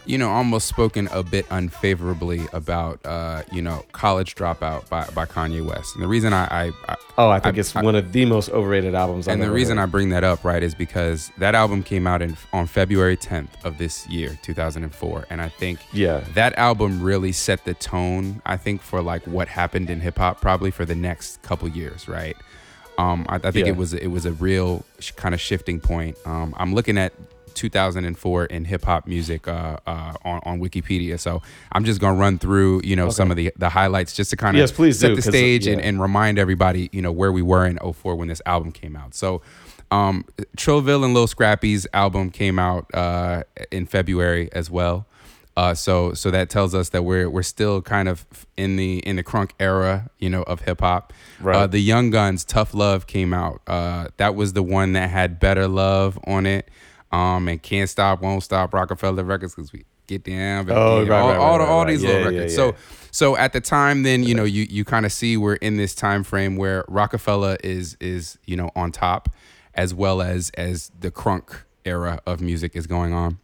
you 0.05 0.17
know, 0.17 0.29
almost 0.29 0.67
spoken 0.67 1.07
a 1.12 1.24
bit 1.24 1.45
unfavorably 1.50 2.41
about, 2.53 3.00
uh, 3.05 3.43
you 3.51 3.62
know, 3.62 3.83
"College 3.91 4.35
Dropout" 4.35 4.88
by, 4.89 5.05
by 5.15 5.25
Kanye 5.25 5.65
West. 5.65 5.95
And 5.95 6.03
the 6.03 6.07
reason 6.07 6.33
I, 6.33 6.45
I, 6.67 6.71
I 6.88 6.95
oh, 7.17 7.29
I 7.29 7.39
think 7.39 7.55
I- 7.57 7.59
it's 7.59 7.74
one 7.75 7.95
of 7.95 8.12
the 8.12 8.25
most 8.25 8.50
overrated 8.50 8.95
albums. 8.95 9.27
I've 9.27 9.33
and 9.33 9.41
the 9.41 9.51
reason 9.51 9.77
I 9.79 9.85
bring 9.85 10.09
that 10.09 10.24
up, 10.24 10.43
right, 10.43 10.62
is 10.63 10.75
because 10.75 11.31
that 11.38 11.55
album 11.55 11.83
came 11.83 12.07
out 12.07 12.21
in 12.21 12.38
on 12.53 12.67
February 12.67 13.17
10th 13.17 13.50
of 13.63 13.77
this 13.77 14.07
year, 14.09 14.38
2004, 14.43 15.25
and 15.29 15.41
I 15.41 15.50
think 15.50 15.79
Yeah. 15.93 16.21
that 16.33 16.57
album 16.57 17.01
really 17.01 17.31
set 17.31 17.65
the 17.65 17.74
tone. 17.74 18.41
I 18.45 18.57
think 18.57 18.81
for 18.81 19.01
like 19.01 19.25
what 19.27 19.47
happened 19.47 19.89
in 19.89 20.00
hip 20.01 20.17
hop, 20.17 20.41
probably 20.41 20.71
for 20.71 20.85
the 20.85 20.95
next 20.95 21.41
couple 21.41 21.67
years, 21.69 22.07
right? 22.07 22.35
Um, 22.97 23.25
I, 23.27 23.35
I 23.35 23.39
think 23.51 23.65
Yeah. 23.65 23.74
it 23.74 23.75
was 23.77 23.93
it 23.93 24.07
was 24.07 24.25
a 24.25 24.31
real 24.31 24.85
sh- 25.00 25.12
kind 25.12 25.33
of 25.35 25.41
shifting 25.41 25.79
point. 25.81 26.17
Um, 26.25 26.53
I'm 26.57 26.74
looking 26.74 26.97
at 26.97 27.12
2004 27.55 28.45
in 28.45 28.65
hip 28.65 28.83
hop 28.83 29.07
music 29.07 29.47
uh, 29.47 29.77
uh, 29.88 30.13
on, 30.24 30.39
on 30.43 30.59
Wikipedia. 30.59 31.19
So 31.19 31.41
I'm 31.71 31.85
just 31.85 32.00
gonna 32.00 32.17
run 32.19 32.38
through, 32.38 32.81
you 32.83 32.95
know, 32.95 33.09
some 33.09 33.31
of 33.31 33.38
the 33.38 33.51
the 33.57 33.69
highlights 33.69 34.13
just 34.13 34.29
to 34.31 34.38
kind 34.38 34.55
of 34.55 34.59
Yes, 34.59 34.71
please 34.71 35.00
set 35.00 35.09
do, 35.09 35.15
the 35.15 35.21
'cause, 35.21 35.29
stage 35.31 35.67
and, 35.67 35.81
and 35.81 36.01
remind 36.01 36.38
everybody, 36.38 36.89
you 36.91 37.01
know, 37.01 37.12
where 37.12 37.31
we 37.31 37.41
were 37.41 37.65
in 37.65 37.77
04 37.77 38.15
when 38.15 38.27
this 38.27 38.41
album 38.45 38.71
came 38.71 38.95
out. 38.95 39.15
So 39.15 39.41
um, 39.91 40.25
Trillville 40.57 41.05
and 41.05 41.13
Lil 41.13 41.27
Scrappy's 41.27 41.88
album 41.93 42.29
came 42.31 42.59
out 42.59 42.93
uh, 42.93 43.43
in 43.71 43.85
February 43.85 44.50
as 44.51 44.69
well. 44.69 45.05
Uh, 45.57 45.74
so 45.74 46.13
so 46.13 46.29
that 46.31 46.50
tells 46.50 46.75
us 46.75 46.89
that 46.89 47.03
we're 47.03 47.29
we're 47.29 47.41
still 47.43 47.81
kind 47.81 48.09
of 48.09 48.25
in 48.57 48.75
the 48.75 48.97
in 49.00 49.15
the 49.15 49.24
crunk 49.24 49.51
era, 49.57 50.09
you 50.19 50.29
know, 50.29 50.43
of 50.43 50.62
hip 50.62 50.81
hop. 50.81 51.13
Right. 51.39 51.55
Uh, 51.55 51.67
the 51.67 51.79
Young 51.79 52.12
Gunz, 52.12 52.45
Tough 52.45 52.74
Love 52.74 53.07
came 53.07 53.33
out. 53.33 53.62
Uh, 53.65 54.09
that 54.17 54.35
was 54.35 54.51
the 54.51 54.63
one 54.63 54.93
that 54.93 55.09
had 55.09 55.39
Better 55.39 55.67
Love 55.69 56.19
on 56.27 56.45
it, 56.45 56.67
um, 57.12 57.47
and 57.47 57.62
Can't 57.62 57.89
Stop, 57.89 58.21
Won't 58.21 58.43
Stop, 58.43 58.74
Roc-A-Fella 58.74 59.24
Records, 59.24 59.55
because 59.55 59.71
we 59.74 59.85
get 60.07 60.24
down, 60.24 60.69
Oh, 60.69 61.00
right, 61.05 61.09
all, 61.12 61.27
right, 61.29 61.38
all, 61.38 61.59
right, 61.59 61.67
all 61.67 61.83
right, 61.85 61.91
these 61.91 62.03
little 62.03 62.19
Yeah, 62.19 62.25
records. 62.27 62.53
yeah. 62.53 62.55
So 62.57 62.75
so 63.12 63.38
at 63.38 63.53
the 63.53 63.62
time, 63.62 64.03
then 64.03 64.24
you 64.24 64.35
know 64.35 64.43
you 64.43 64.65
you 64.69 64.83
kind 64.85 65.05
of 65.05 65.12
see 65.12 65.38
we're 65.38 65.55
in 65.55 65.77
this 65.77 65.95
time 65.95 66.24
frame 66.24 66.57
where 66.57 66.83
Roc-A-Fella 66.88 67.57
is 67.63 67.95
is 68.00 68.38
you 68.45 68.55
know 68.57 68.69
on 68.75 68.91
top, 68.91 69.29
as 69.74 69.93
well 69.93 70.21
as 70.21 70.51
as 70.57 70.91
the 71.00 71.12
crunk 71.12 71.62
era 71.85 72.19
of 72.25 72.41
music 72.41 72.75
is 72.75 72.85
going 72.88 73.13
on. 73.13 73.38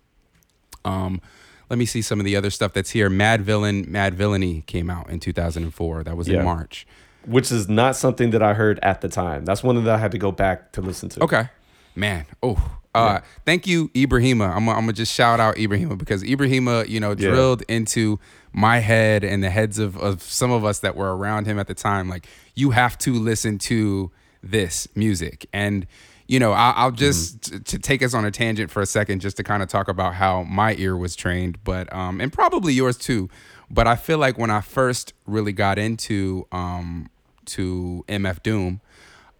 Um, 0.86 1.22
let 1.70 1.78
me 1.80 1.86
see 1.86 2.02
some 2.02 2.20
of 2.20 2.26
the 2.26 2.36
other 2.36 2.50
stuff 2.50 2.74
that's 2.74 2.90
here. 2.90 3.10
Madvillain, 3.10 3.88
Mad 3.88 4.14
Villainy 4.16 4.62
came 4.68 4.90
out 4.90 5.10
in 5.10 5.20
2004. 5.22 6.04
That 6.04 6.18
was 6.18 6.28
in 6.28 6.44
March. 6.44 6.86
which 7.26 7.52
is 7.52 7.70
not 7.70 7.96
something 7.96 8.32
that 8.32 8.42
I 8.42 8.54
heard 8.56 8.78
at 8.84 9.02
the 9.02 9.08
time. 9.08 9.46
That's 9.46 9.64
one 9.64 9.82
that 9.84 9.94
I 9.94 9.98
had 10.00 10.12
to 10.12 10.18
go 10.18 10.32
back 10.32 10.72
to 10.74 10.82
listen 10.82 11.08
to. 11.10 11.24
Okay, 11.24 11.48
man. 11.96 12.26
Oh, 12.44 12.80
uh, 12.94 13.20
thank 13.46 13.68
you, 13.68 13.90
Ibrahima. 13.90 14.50
I'm, 14.56 14.66
gonna- 14.66 14.72
I'm 14.78 14.82
gonna 14.84 14.94
just 14.94 15.14
shout 15.14 15.40
out 15.40 15.56
Ibrahima 15.56 15.98
because 15.98 16.24
Ibrahima, 16.24 16.88
you 16.88 17.00
know, 17.00 17.12
Yeah. 17.12 17.30
drilled 17.30 17.62
into 17.70 18.20
my 18.54 18.80
head 18.80 19.24
and 19.24 19.42
the 19.44 19.50
heads 19.50 19.80
of, 19.80 19.96
of 19.98 20.22
some 20.22 20.52
of 20.52 20.66
us 20.66 20.80
that 20.80 20.96
were 20.96 21.16
around 21.16 21.46
him 21.48 21.58
at 21.58 21.68
the 21.68 21.74
time. 21.74 22.10
Like, 22.10 22.28
you 22.56 22.72
have 22.72 22.98
to 23.00 23.14
listen 23.14 23.58
to 23.60 24.12
this 24.44 24.88
music. 24.96 25.46
And, 25.54 25.88
you 26.28 26.38
know, 26.40 26.52
I, 26.52 26.72
I'll 26.76 26.92
just 26.92 27.44
t- 27.44 27.60
to 27.60 27.80
take 27.80 28.04
us 28.04 28.14
on 28.14 28.26
a 28.26 28.32
tangent 28.32 28.70
for 28.72 28.82
a 28.82 28.86
second, 28.86 29.22
just 29.22 29.38
to 29.38 29.44
kind 29.44 29.64
of 29.64 29.70
talk 29.70 29.88
about 29.88 30.16
how 30.16 30.44
my 30.44 30.76
ear 30.76 30.98
was 30.98 31.16
trained, 31.16 31.64
but 31.64 31.92
um, 31.94 32.20
and 32.20 32.32
probably 32.34 32.74
yours 32.74 32.98
too. 32.98 33.30
But 33.70 33.88
I 33.88 33.96
feel 33.96 34.18
like 34.18 34.38
when 34.38 34.50
I 34.50 34.60
first 34.62 35.14
really 35.26 35.54
got 35.54 35.78
into 35.80 36.46
um 36.52 37.10
to 37.46 38.04
MF 38.10 38.44
Doom, 38.44 38.82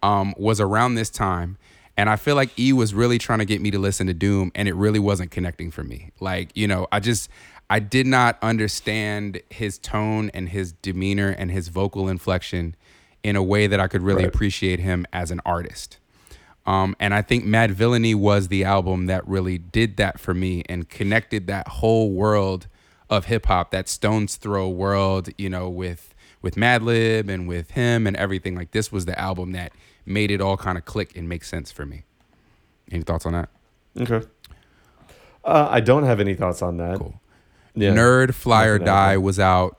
um, 0.02 0.34
was 0.38 0.60
around 0.60 0.94
this 0.94 1.10
time. 1.10 1.56
And 1.96 2.08
I 2.08 2.16
feel 2.16 2.36
like 2.36 2.58
E 2.58 2.72
was 2.72 2.94
really 2.94 3.18
trying 3.18 3.40
to 3.40 3.44
get 3.44 3.60
me 3.60 3.70
to 3.70 3.78
listen 3.78 4.06
to 4.06 4.14
Doom, 4.14 4.50
and 4.54 4.66
it 4.68 4.74
really 4.74 4.98
wasn't 4.98 5.30
connecting 5.30 5.70
for 5.70 5.84
me. 5.84 6.10
Like, 6.20 6.50
you 6.54 6.66
know, 6.66 6.86
I 6.90 7.00
just, 7.00 7.28
I 7.68 7.80
did 7.80 8.06
not 8.06 8.38
understand 8.42 9.40
his 9.50 9.78
tone 9.78 10.30
and 10.32 10.48
his 10.48 10.72
demeanor 10.72 11.28
and 11.28 11.50
his 11.50 11.68
vocal 11.68 12.08
inflection 12.08 12.74
in 13.22 13.36
a 13.36 13.42
way 13.42 13.66
that 13.66 13.78
I 13.78 13.88
could 13.88 14.02
really 14.02 14.24
Right. 14.24 14.34
appreciate 14.34 14.80
him 14.80 15.06
as 15.12 15.30
an 15.30 15.40
artist. 15.44 15.98
Um, 16.64 16.94
and 17.00 17.12
I 17.12 17.22
think 17.22 17.44
Madvillainy 17.44 18.14
was 18.14 18.48
the 18.48 18.64
album 18.64 19.06
that 19.06 19.26
really 19.26 19.58
did 19.58 19.96
that 19.96 20.20
for 20.20 20.32
me 20.32 20.62
and 20.68 20.88
connected 20.88 21.46
that 21.48 21.68
whole 21.68 22.12
world 22.12 22.68
of 23.10 23.26
hip 23.26 23.46
hop, 23.46 23.70
that 23.72 23.88
Stones 23.88 24.36
Throw 24.36 24.68
world, 24.68 25.28
you 25.36 25.50
know, 25.50 25.68
with 25.68 26.14
with 26.40 26.54
Madlib 26.56 27.28
and 27.28 27.46
with 27.46 27.72
him 27.72 28.06
and 28.06 28.16
everything. 28.16 28.54
Like 28.56 28.70
this 28.72 28.90
was 28.90 29.04
the 29.06 29.18
album 29.18 29.52
that 29.52 29.72
made 30.06 30.30
it 30.30 30.40
all 30.40 30.56
kind 30.56 30.76
of 30.78 30.84
click 30.84 31.16
and 31.16 31.28
make 31.28 31.44
sense 31.44 31.70
for 31.72 31.86
me. 31.86 32.04
Any 32.90 33.02
thoughts 33.02 33.26
on 33.26 33.32
that? 33.32 33.48
Okay. 34.00 34.26
Uh, 35.44 35.68
I 35.70 35.80
don't 35.80 36.04
have 36.04 36.20
any 36.20 36.34
thoughts 36.34 36.62
on 36.62 36.76
that. 36.78 36.98
Cool. 36.98 37.20
Yeah. 37.74 37.92
Nerd 37.94 38.34
Fly 38.34 38.66
or 38.66 38.78
Die 38.78 39.16
was 39.16 39.38
out. 39.38 39.78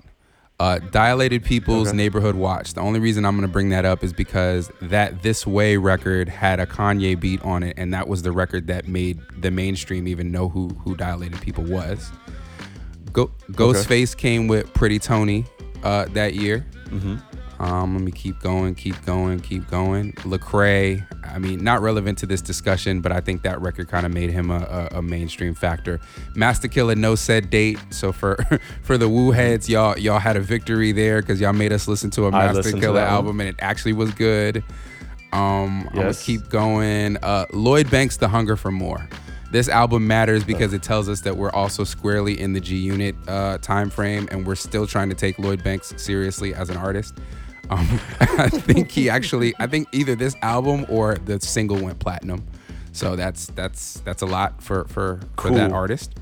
Uh, 0.59 0.79
Dilated 0.79 1.43
People's 1.43 1.89
Okay. 1.89 1.97
Neighborhood 1.97 2.35
Watch. 2.35 2.73
The 2.73 2.81
only 2.81 2.99
reason 2.99 3.25
I'm 3.25 3.35
going 3.35 3.47
to 3.47 3.51
bring 3.51 3.69
that 3.69 3.85
up 3.85 4.03
is 4.03 4.13
because 4.13 4.71
that 4.81 5.21
This 5.23 5.45
Way 5.45 5.77
record 5.77 6.29
had 6.29 6.59
a 6.59 6.65
Kanye 6.65 7.19
beat 7.19 7.41
on 7.43 7.63
it, 7.63 7.73
and 7.77 7.93
that 7.93 8.07
was 8.07 8.21
the 8.21 8.31
record 8.31 8.67
that 8.67 8.87
made 8.87 9.19
the 9.39 9.51
mainstream 9.51 10.07
even 10.07 10.31
know 10.31 10.49
who 10.49 10.69
who 10.69 10.95
Dilated 10.95 11.41
People 11.41 11.63
was. 11.65 12.11
Go, 13.11 13.27
Ghostface 13.51 14.15
came 14.15 14.47
with 14.47 14.73
Pretty 14.73 14.99
Toney 14.99 15.45
uh, 15.83 16.05
that 16.13 16.33
year. 16.35 16.65
Mm-hmm. 16.87 17.15
Um, 17.59 17.95
let 17.95 18.03
me 18.03 18.11
keep 18.11 18.39
going, 18.39 18.75
keep 18.75 19.03
going, 19.05 19.39
keep 19.39 19.69
going. 19.69 20.13
Lecrae, 20.13 21.05
I 21.23 21.39
mean, 21.39 21.63
not 21.63 21.81
relevant 21.81 22.17
to 22.19 22.25
this 22.25 22.41
discussion, 22.41 22.99
but 22.99 23.11
I 23.11 23.21
think 23.21 23.43
that 23.43 23.61
record 23.61 23.87
kind 23.87 24.05
of 24.05 24.13
made 24.13 24.31
him 24.31 24.49
a, 24.49 24.89
a, 24.91 24.97
a 24.97 25.01
mainstream 25.01 25.53
factor. 25.53 25.99
Masta 26.35 26.67
Killa, 26.67 26.95
no 26.95 27.15
said 27.15 27.49
date. 27.49 27.79
So 27.91 28.11
for 28.11 28.37
for 28.81 28.97
the 28.97 29.07
Wu 29.07 29.31
heads, 29.31 29.69
y'all 29.69 29.97
y'all 29.97 30.19
had 30.19 30.35
a 30.35 30.41
victory 30.41 30.91
there 30.91 31.21
because 31.21 31.39
y'all 31.39 31.53
made 31.53 31.71
us 31.71 31.87
listen 31.87 32.09
to 32.11 32.25
a 32.25 32.31
Masta 32.31 32.73
Killa 32.73 33.01
album 33.01 33.39
and 33.39 33.49
it 33.49 33.55
actually 33.59 33.93
was 33.93 34.11
good. 34.11 34.63
Um, 35.31 35.87
I'm 35.89 35.95
gonna 35.95 36.13
keep 36.13 36.49
going. 36.49 37.17
Uh, 37.17 37.45
Lloyd 37.51 37.89
Banks, 37.89 38.17
The 38.17 38.27
Hunger 38.27 38.55
for 38.55 38.71
More. 38.71 39.07
This 39.51 39.69
album 39.69 40.07
matters 40.07 40.43
because 40.43 40.73
it 40.73 40.81
tells 40.81 41.07
us 41.07 41.21
that 41.21 41.37
we're 41.37 41.51
also 41.51 41.83
squarely 41.83 42.39
in 42.39 42.53
the 42.53 42.59
G 42.59 42.75
Unit 42.75 43.15
uh, 43.27 43.59
time 43.59 43.91
frame, 43.91 44.27
and 44.31 44.47
we're 44.47 44.55
still 44.55 44.87
trying 44.87 45.09
to 45.09 45.15
take 45.15 45.37
Lloyd 45.37 45.63
Banks 45.63 45.93
seriously 45.97 46.55
as 46.55 46.71
an 46.71 46.77
artist. 46.77 47.19
Um, 47.69 47.99
I 48.19 48.49
think 48.49 48.91
he 48.91 49.09
actually, 49.09 49.53
I 49.59 49.67
think 49.67 49.87
either 49.93 50.15
this 50.15 50.35
album 50.41 50.85
or 50.89 51.15
the 51.15 51.39
single 51.39 51.77
went 51.81 51.99
platinum. 51.99 52.45
So 52.91 53.15
that's 53.15 53.47
that's 53.47 54.01
that's 54.01 54.21
a 54.21 54.25
lot 54.27 54.61
for 54.61 54.85
for 54.85 55.19
for 55.39 55.49
that 55.51 55.71
artist. 55.71 56.13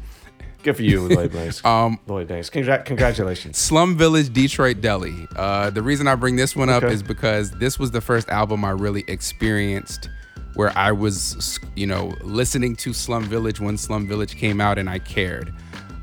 Good 0.64 0.76
for 0.76 0.84
you, 0.84 1.08
Lloyd 1.08 1.34
Banks. 1.34 1.66
Um, 1.66 2.00
Lloyd 2.08 2.28
Banks. 2.28 2.50
Congra- 2.50 2.86
congratulations. 2.86 3.58
Slum 3.58 3.98
Village, 3.98 4.32
Detroit 4.32 4.80
Deli. 4.80 5.28
Uh, 5.36 5.72
the 5.72 5.82
reason 5.82 6.08
I 6.08 6.14
bring 6.16 6.36
this 6.36 6.56
one 6.56 6.70
up 6.70 6.84
Okay. 6.84 6.94
is 6.94 7.02
because 7.02 7.50
this 7.52 7.80
was 7.80 7.90
the 7.92 8.00
first 8.00 8.30
album 8.30 8.64
I 8.64 8.70
really 8.70 9.04
experienced 9.08 10.08
where 10.54 10.72
I 10.78 10.92
was, 10.92 11.60
you 11.76 11.88
know, 11.88 12.14
listening 12.22 12.76
to 12.78 12.94
Slum 12.94 13.24
Village 13.24 13.60
when 13.60 13.76
Slum 13.78 14.08
Village 14.08 14.36
came 14.36 14.62
out 14.62 14.78
and 14.78 14.88
I 14.90 15.00
cared. 15.00 15.52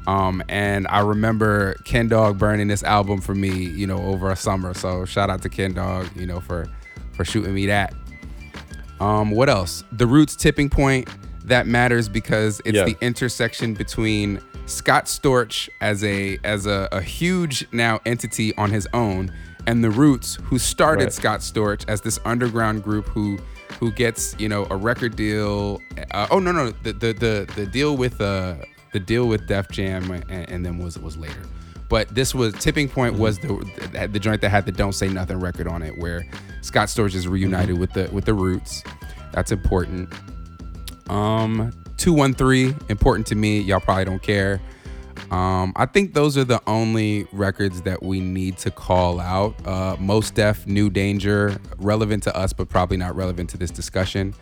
Um, 0.08 0.42
and 0.48 0.86
I 0.88 1.00
remember 1.00 1.74
Ken 1.84 2.08
Dog 2.08 2.38
burning 2.38 2.68
this 2.68 2.82
album 2.82 3.20
for 3.20 3.34
me, 3.34 3.50
you 3.50 3.86
know, 3.86 3.98
over 3.98 4.30
a 4.30 4.36
summer. 4.36 4.72
So 4.72 5.04
shout 5.04 5.28
out 5.28 5.42
to 5.42 5.48
Ken 5.50 5.74
Dog, 5.74 6.08
you 6.16 6.26
know, 6.26 6.40
for 6.40 6.66
for 7.12 7.24
shooting 7.24 7.52
me 7.54 7.66
that. 7.66 7.92
Um, 9.00 9.30
what 9.30 9.48
else? 9.48 9.84
The 9.92 10.06
Roots 10.06 10.34
tipping 10.34 10.70
point 10.70 11.08
that 11.44 11.66
matters 11.66 12.08
because 12.08 12.60
it's 12.64 12.76
Yeah. 12.76 12.84
the 12.84 12.96
intersection 13.00 13.74
between 13.74 14.40
Scott 14.66 15.04
Storch 15.06 15.68
as 15.80 16.02
a 16.04 16.38
as 16.44 16.66
a, 16.66 16.88
a 16.92 17.00
huge 17.02 17.66
now 17.72 18.00
entity 18.06 18.54
on 18.56 18.70
his 18.70 18.88
own 18.94 19.30
and 19.66 19.84
the 19.84 19.90
Roots 19.90 20.36
who 20.44 20.58
started 20.58 21.04
Right. 21.04 21.12
Scott 21.12 21.40
Storch 21.40 21.84
as 21.88 22.00
this 22.00 22.18
underground 22.24 22.82
group 22.82 23.06
who 23.08 23.38
who 23.78 23.92
gets 23.92 24.34
you 24.38 24.48
know 24.48 24.66
a 24.70 24.76
record 24.76 25.16
deal. 25.16 25.80
Uh, 26.12 26.26
oh 26.30 26.38
no 26.38 26.50
no 26.52 26.70
the 26.82 26.92
the 26.92 27.12
the, 27.12 27.52
the 27.56 27.66
deal 27.66 27.96
with 27.96 28.20
uh 28.20 28.54
the 28.98 29.04
deal 29.04 29.28
with 29.28 29.46
Def 29.46 29.68
Jam 29.68 30.10
and, 30.10 30.50
and 30.50 30.66
then 30.66 30.78
was 30.78 30.98
was 30.98 31.16
later. 31.16 31.42
But 31.88 32.14
this 32.14 32.34
was 32.34 32.52
tipping 32.54 32.88
point 32.88 33.18
was 33.18 33.38
the 33.38 34.08
the 34.12 34.18
joint 34.18 34.40
that 34.42 34.50
had 34.50 34.66
the 34.66 34.72
Don't 34.72 34.92
Say 34.92 35.08
Nothing 35.08 35.40
record 35.40 35.66
on 35.66 35.82
it, 35.82 35.96
where 35.98 36.26
Scott 36.60 36.88
Storch 36.88 37.14
is 37.14 37.26
reunited 37.26 37.78
with 37.78 37.92
the 37.92 38.08
with 38.12 38.24
the 38.24 38.34
Roots. 38.34 38.82
That's 39.32 39.52
important. 39.52 40.12
Um, 41.08 41.72
two 41.96 42.12
one 42.12 42.34
three 42.34 42.74
important 42.88 43.26
to 43.28 43.34
me. 43.34 43.60
Y'all 43.60 43.80
probably 43.80 44.04
don't 44.04 44.22
care. 44.22 44.60
Um, 45.30 45.72
I 45.76 45.86
think 45.86 46.14
those 46.14 46.38
are 46.38 46.44
the 46.44 46.62
only 46.66 47.26
records 47.32 47.82
that 47.82 48.02
we 48.02 48.20
need 48.20 48.56
to 48.58 48.70
call 48.70 49.20
out. 49.20 49.54
Uh, 49.66 49.96
Mos 49.98 50.30
Def, 50.30 50.66
New 50.66 50.90
Danger, 50.90 51.58
relevant 51.78 52.22
to 52.24 52.36
us, 52.36 52.52
but 52.52 52.68
probably 52.68 52.96
not 52.96 53.14
relevant 53.14 53.50
to 53.50 53.58
this 53.58 53.70
discussion. 53.70 54.34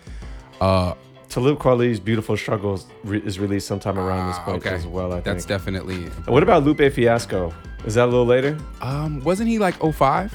Uh, 0.60 0.94
Talib 1.28 1.59
Kweli's 1.59 2.00
Beautiful 2.00 2.37
Struggles 2.37 2.87
re- 3.04 3.23
is 3.25 3.38
released 3.38 3.66
sometime 3.66 3.99
around 3.99 4.28
this 4.28 4.37
ah, 4.40 4.45
point 4.45 4.66
as 4.66 4.87
well, 4.87 5.12
I 5.12 5.16
think. 5.16 5.25
That's 5.25 5.45
think. 5.45 5.59
definitely. 5.59 6.04
And 6.04 6.26
what 6.26 6.42
about 6.42 6.64
Lupe 6.64 6.92
Fiasco? 6.92 7.52
Is 7.85 7.95
that 7.95 8.04
a 8.04 8.06
little 8.06 8.26
later? 8.26 8.59
Um, 8.80 9.23
wasn't 9.23 9.49
he 9.49 9.59
like 9.59 9.75
05? 9.80 10.33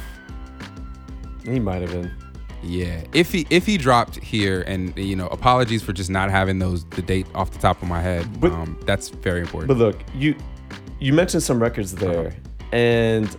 He 1.44 1.60
might 1.60 1.82
have 1.82 1.92
been. 1.92 2.12
Yeah, 2.64 3.04
if 3.14 3.32
he 3.32 3.48
if 3.50 3.66
he 3.66 3.78
dropped 3.78 4.18
here, 4.18 4.64
and 4.68 4.96
you 4.96 5.16
know, 5.16 5.28
apologies 5.28 5.82
for 5.82 5.94
just 5.94 6.12
not 6.12 6.30
having 6.30 6.60
those 6.60 6.86
the 6.92 7.02
date 7.02 7.26
off 7.34 7.50
the 7.50 7.58
top 7.58 7.82
of 7.82 7.88
my 7.88 8.02
head. 8.02 8.40
But- 8.40 8.52
um, 8.52 8.80
that's 8.86 9.10
very 9.10 9.42
important. 9.42 9.68
But 9.70 9.78
look, 9.78 10.04
you 10.14 10.36
you 11.00 11.14
mentioned 11.14 11.42
some 11.42 11.60
records 11.60 11.96
there, 11.96 12.36
and 12.72 13.36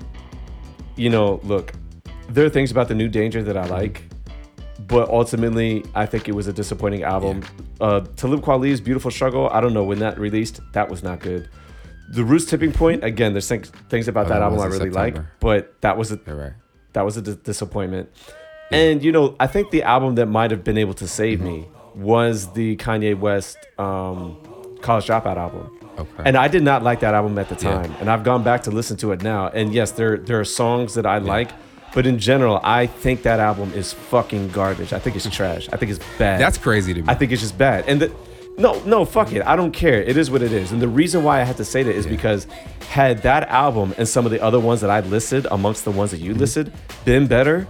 you 0.97 1.09
know, 1.09 1.41
look, 1.45 1.73
there 2.29 2.45
are 2.45 2.51
things 2.51 2.71
about 2.71 2.89
the 2.89 2.95
New 2.95 3.09
Danger 3.09 3.43
that 3.45 3.57
I 3.57 3.67
like, 3.67 4.03
but 4.93 5.09
ultimately, 5.09 5.85
I 5.95 6.07
think 6.07 6.29
it 6.29 6.33
was 6.33 6.47
a 6.47 6.53
disappointing 6.53 7.03
album. 7.03 7.43
Uh, 7.81 8.01
Talib 8.17 8.43
Kweli's 8.43 8.81
Beautiful 8.81 9.11
Struggle, 9.11 9.49
I 9.51 9.61
don't 9.61 9.73
know 9.75 9.83
when 9.85 9.99
that 10.01 10.19
released, 10.19 10.61
that 10.75 10.89
was 10.89 11.03
not 11.03 11.19
good. 11.21 11.49
The 12.11 12.23
Roots 12.25 12.45
Tipping 12.45 12.73
Point, 12.73 13.03
again, 13.03 13.33
there's 13.33 13.49
things, 13.49 13.71
things 13.89 14.07
about 14.07 14.27
Oh, 14.27 14.29
that 14.29 14.35
that 14.41 14.43
album 14.43 14.61
I 14.61 14.67
really 14.67 14.91
like, 14.91 15.17
but 15.41 15.81
that 15.81 15.97
was 15.97 16.13
a 16.13 16.17
right. 16.27 16.53
that 16.93 17.03
was 17.07 17.17
a 17.17 17.23
dis- 17.23 17.37
disappointment. 17.37 18.11
And 18.71 19.03
you 19.03 19.13
know, 19.13 19.35
I 19.41 19.47
think 19.47 19.71
the 19.71 19.83
album 19.83 20.15
that 20.17 20.27
might 20.27 20.51
have 20.51 20.63
been 20.63 20.79
able 20.79 20.95
to 20.95 21.09
save 21.09 21.41
me 21.41 21.69
was 21.95 22.53
the 22.53 22.77
Kanye 22.77 23.19
West 23.19 23.57
um, 23.79 24.37
College 24.83 25.07
Dropout 25.07 25.37
album. 25.37 25.79
Okay. 25.99 26.23
And 26.25 26.37
I 26.37 26.49
did 26.49 26.63
not 26.63 26.83
like 26.83 27.01
that 27.01 27.15
album 27.15 27.39
at 27.39 27.49
the 27.49 27.55
Yeah. 27.65 27.83
time, 27.83 27.95
and 28.01 28.11
I've 28.11 28.25
gone 28.25 28.43
back 28.43 28.63
to 28.65 28.71
listen 28.71 28.97
to 28.99 29.13
it 29.13 29.23
now. 29.23 29.49
And 29.49 29.73
yes, 29.73 29.91
there 29.93 30.17
there 30.19 30.39
are 30.41 30.45
songs 30.45 30.95
that 30.95 31.07
I 31.07 31.19
like, 31.19 31.51
but 31.95 32.07
in 32.07 32.19
general, 32.19 32.61
I 32.63 32.87
think 32.87 33.23
that 33.23 33.41
album 33.41 33.73
is 33.75 33.93
fucking 33.93 34.49
garbage. 34.49 34.93
I 34.93 34.99
think 34.99 35.17
it's 35.17 35.29
trash. 35.29 35.69
I 35.73 35.77
think 35.77 35.91
it's 35.91 36.05
bad. 36.19 36.41
That's 36.41 36.59
crazy 36.59 36.95
to 36.95 37.03
me. 37.03 37.07
I 37.09 37.15
think 37.15 37.33
it's 37.33 37.43
just 37.43 37.59
bad. 37.59 37.85
And 37.87 38.01
the, 38.01 38.13
No, 38.59 38.83
no, 38.85 39.05
fuck 39.05 39.33
it. 39.33 39.43
I 39.47 39.57
don't 39.57 39.73
care. 39.73 40.03
It 40.03 40.17
is 40.17 40.31
what 40.31 40.43
it 40.43 40.53
is. 40.53 40.73
And 40.73 40.81
the 40.81 40.89
reason 40.89 41.25
why 41.25 41.41
I 41.41 41.45
had 41.45 41.57
to 41.57 41.65
say 41.65 41.83
that 41.83 41.95
is 41.95 42.07
because 42.07 42.47
had 42.89 43.23
that 43.23 43.49
album 43.49 43.95
and 43.97 44.07
some 44.07 44.27
of 44.27 44.33
the 44.33 44.43
other 44.43 44.61
ones 44.61 44.81
that 44.83 44.91
I 44.91 45.01
listed 45.01 45.47
amongst 45.51 45.85
the 45.85 45.91
ones 45.91 46.11
that 46.11 46.19
you 46.19 46.33
mm-hmm. 46.33 46.41
listed 46.41 46.73
been 47.05 47.27
better, 47.27 47.67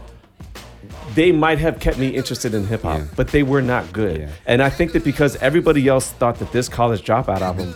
they 1.15 1.31
might 1.31 1.59
have 1.59 1.79
kept 1.79 1.99
me 1.99 2.09
interested 2.09 2.55
in 2.55 2.67
hip 2.67 2.83
hop, 2.83 2.99
Yeah. 2.99 3.05
but 3.17 3.29
they 3.29 3.43
were 3.43 3.63
not 3.63 3.93
good. 3.93 4.21
Yeah. 4.23 4.29
And 4.47 4.63
I 4.63 4.71
think 4.71 4.93
that 4.93 5.05
because 5.05 5.37
everybody 5.37 5.87
else 5.87 6.11
thought 6.11 6.39
that 6.39 6.53
this 6.53 6.69
college 6.69 7.05
dropout 7.05 7.41
album 7.41 7.75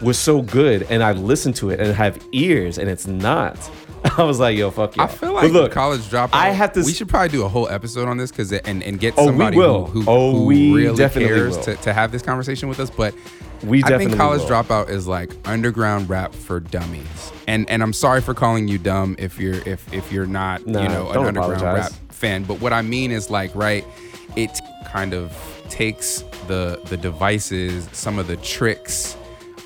was 0.00 0.18
so 0.18 0.42
good, 0.42 0.86
and 0.90 1.02
I 1.02 1.12
listened 1.12 1.56
to 1.56 1.70
it 1.70 1.80
and 1.80 1.94
have 1.94 2.20
ears, 2.32 2.78
and 2.78 2.88
it's 2.88 3.06
not. 3.06 3.56
I 4.18 4.22
was 4.22 4.38
like, 4.38 4.56
yo, 4.56 4.70
fuck 4.70 4.96
yeah. 4.96 5.04
I 5.04 5.06
feel 5.08 5.32
But 5.34 5.44
like 5.44 5.52
look, 5.52 5.72
college 5.72 6.02
dropout. 6.02 6.30
I 6.32 6.50
have 6.50 6.72
to 6.74 6.82
We 6.82 6.92
should 6.92 7.08
probably 7.08 7.28
do 7.30 7.44
a 7.44 7.48
whole 7.48 7.68
episode 7.68 8.08
on 8.08 8.16
this 8.16 8.30
because 8.30 8.52
and 8.52 8.82
and 8.82 8.98
get 9.00 9.14
Oh, 9.16 9.26
somebody 9.26 9.56
who, 9.56 9.84
who, 9.84 10.04
Oh, 10.06 10.32
who 10.44 10.48
really 10.76 10.96
cares 11.08 11.56
will. 11.56 11.64
to, 11.64 11.76
to 11.76 11.92
have 11.92 12.12
this 12.12 12.22
conversation 12.22 12.68
with 12.68 12.78
us. 12.80 12.90
But 12.90 13.14
We 13.64 13.82
I 13.84 13.98
think 13.98 14.16
college 14.16 14.40
will. 14.42 14.48
dropout 14.48 14.88
is 14.88 15.06
like 15.08 15.32
underground 15.44 16.08
rap 16.08 16.34
for 16.34 16.60
dummies. 16.60 17.32
And 17.46 17.68
and 17.70 17.82
I'm 17.82 17.92
sorry 17.92 18.20
for 18.20 18.34
calling 18.34 18.68
you 18.68 18.78
dumb 18.78 19.16
if 19.18 19.38
you're 19.40 19.56
if 19.68 19.92
if 19.92 20.12
you're 20.12 20.26
not 20.26 20.66
Nah, 20.66 20.82
you 20.82 20.88
know 20.88 21.10
an 21.10 21.18
underground 21.18 21.54
apologize. 21.62 21.92
rap 21.92 22.12
fan. 22.12 22.44
But 22.44 22.60
what 22.60 22.72
I 22.72 22.82
mean 22.82 23.10
is 23.10 23.30
like 23.30 23.54
right, 23.54 23.84
it 24.36 24.50
kind 24.92 25.12
of 25.14 25.32
takes 25.68 26.22
the 26.46 26.80
the 26.86 26.96
devices, 26.96 27.88
some 27.92 28.18
of 28.18 28.26
the 28.26 28.36
tricks 28.38 29.16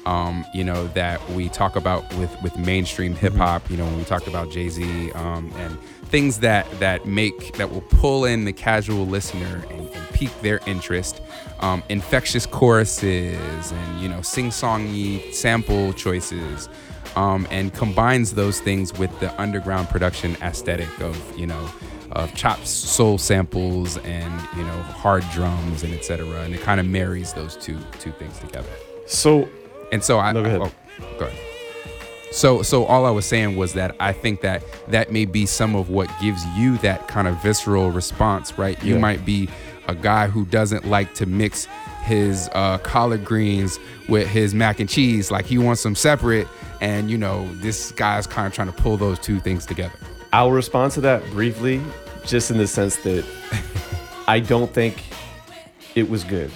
um, 0.06 0.44
you 0.52 0.64
know, 0.64 0.88
that 0.88 1.26
we 1.30 1.48
talk 1.48 1.76
about 1.76 2.12
with 2.14 2.42
with 2.42 2.56
mainstream 2.56 3.14
hip 3.14 3.34
hop. 3.34 3.70
You 3.70 3.76
know, 3.76 3.84
when 3.84 3.98
we 3.98 4.04
talked 4.04 4.26
about 4.26 4.50
Jay 4.50 4.68
Z 4.68 5.12
um, 5.12 5.52
and 5.56 5.78
things 6.12 6.40
that 6.40 6.68
that 6.80 7.06
make 7.06 7.54
that 7.56 7.70
will 7.70 7.82
pull 7.82 8.24
in 8.24 8.44
the 8.44 8.52
casual 8.52 9.06
listener 9.06 9.62
and, 9.70 9.88
and 9.88 10.08
pique 10.12 10.40
their 10.42 10.60
interest. 10.66 11.20
Um, 11.60 11.82
infectious 11.88 12.44
choruses 12.44 13.72
and 13.72 14.00
you 14.00 14.08
know 14.08 14.20
sing-songy 14.20 15.32
sample 15.32 15.92
choices, 15.92 16.68
um, 17.14 17.46
and 17.50 17.72
combines 17.72 18.34
those 18.34 18.60
things 18.60 18.92
with 18.98 19.18
the 19.20 19.40
underground 19.40 19.88
production 19.88 20.36
aesthetic 20.42 21.00
of 21.00 21.38
you 21.38 21.46
know 21.46 21.70
of 22.12 22.34
chopped 22.34 22.66
soul 22.66 23.16
samples 23.16 23.96
and 23.98 24.32
you 24.56 24.64
know 24.64 24.82
hard 24.82 25.24
drums 25.32 25.82
and 25.82 25.94
etc. 25.94 26.26
And 26.42 26.54
it 26.54 26.60
kind 26.60 26.80
of 26.80 26.86
marries 26.86 27.32
those 27.32 27.56
two 27.56 27.78
two 27.98 28.12
things 28.12 28.38
together. 28.38 28.68
So 29.06 29.48
And 29.92 30.02
so 30.02 30.18
I 30.18 30.32
No, 30.32 30.42
go 30.42 30.48
ahead. 30.48 30.60
oh, 30.62 30.72
go 31.18 31.26
ahead. 31.26 31.38
So 32.32 32.62
so 32.62 32.84
all 32.86 33.04
I 33.04 33.10
was 33.10 33.26
saying 33.26 33.56
was 33.56 33.74
that 33.74 33.94
I 34.00 34.12
think 34.12 34.40
that 34.40 34.62
that 34.88 35.12
may 35.12 35.26
be 35.26 35.44
some 35.46 35.76
of 35.76 35.90
what 35.90 36.08
gives 36.20 36.44
you 36.56 36.78
that 36.78 37.06
kind 37.06 37.28
of 37.28 37.40
visceral 37.42 37.90
response, 37.90 38.56
right? 38.58 38.82
You 38.82 38.94
Yeah. 38.94 39.00
might 39.00 39.24
be 39.26 39.48
a 39.86 39.94
guy 39.94 40.28
who 40.28 40.46
doesn't 40.46 40.86
like 40.86 41.12
to 41.16 41.26
mix 41.26 41.68
his 42.04 42.48
uh, 42.54 42.78
collard 42.78 43.24
greens 43.24 43.78
with 44.08 44.26
his 44.28 44.54
mac 44.54 44.80
and 44.80 44.88
cheese, 44.88 45.30
like 45.30 45.44
he 45.44 45.58
wants 45.58 45.82
them 45.82 45.94
separate. 45.94 46.48
And 46.80 47.10
you 47.10 47.18
know, 47.18 47.46
this 47.56 47.92
guy's 47.92 48.26
kind 48.26 48.46
of 48.46 48.54
trying 48.54 48.68
to 48.68 48.82
pull 48.82 48.96
those 48.96 49.18
two 49.18 49.38
things 49.38 49.66
together. 49.66 49.92
I'll 50.32 50.50
respond 50.52 50.92
to 50.92 51.00
that 51.02 51.22
briefly, 51.32 51.82
just 52.24 52.50
in 52.50 52.56
the 52.56 52.66
sense 52.66 52.96
that 53.04 53.24
I 54.26 54.40
don't 54.40 54.72
think 54.72 55.02
it 55.94 56.08
was 56.08 56.24
good. 56.24 56.50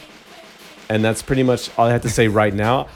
And 0.88 1.05
that's 1.05 1.21
pretty 1.21 1.43
much 1.43 1.69
all 1.76 1.87
I 1.87 1.90
have 1.93 2.02
to 2.02 2.09
say 2.11 2.28
right 2.28 2.55
now. 2.55 2.88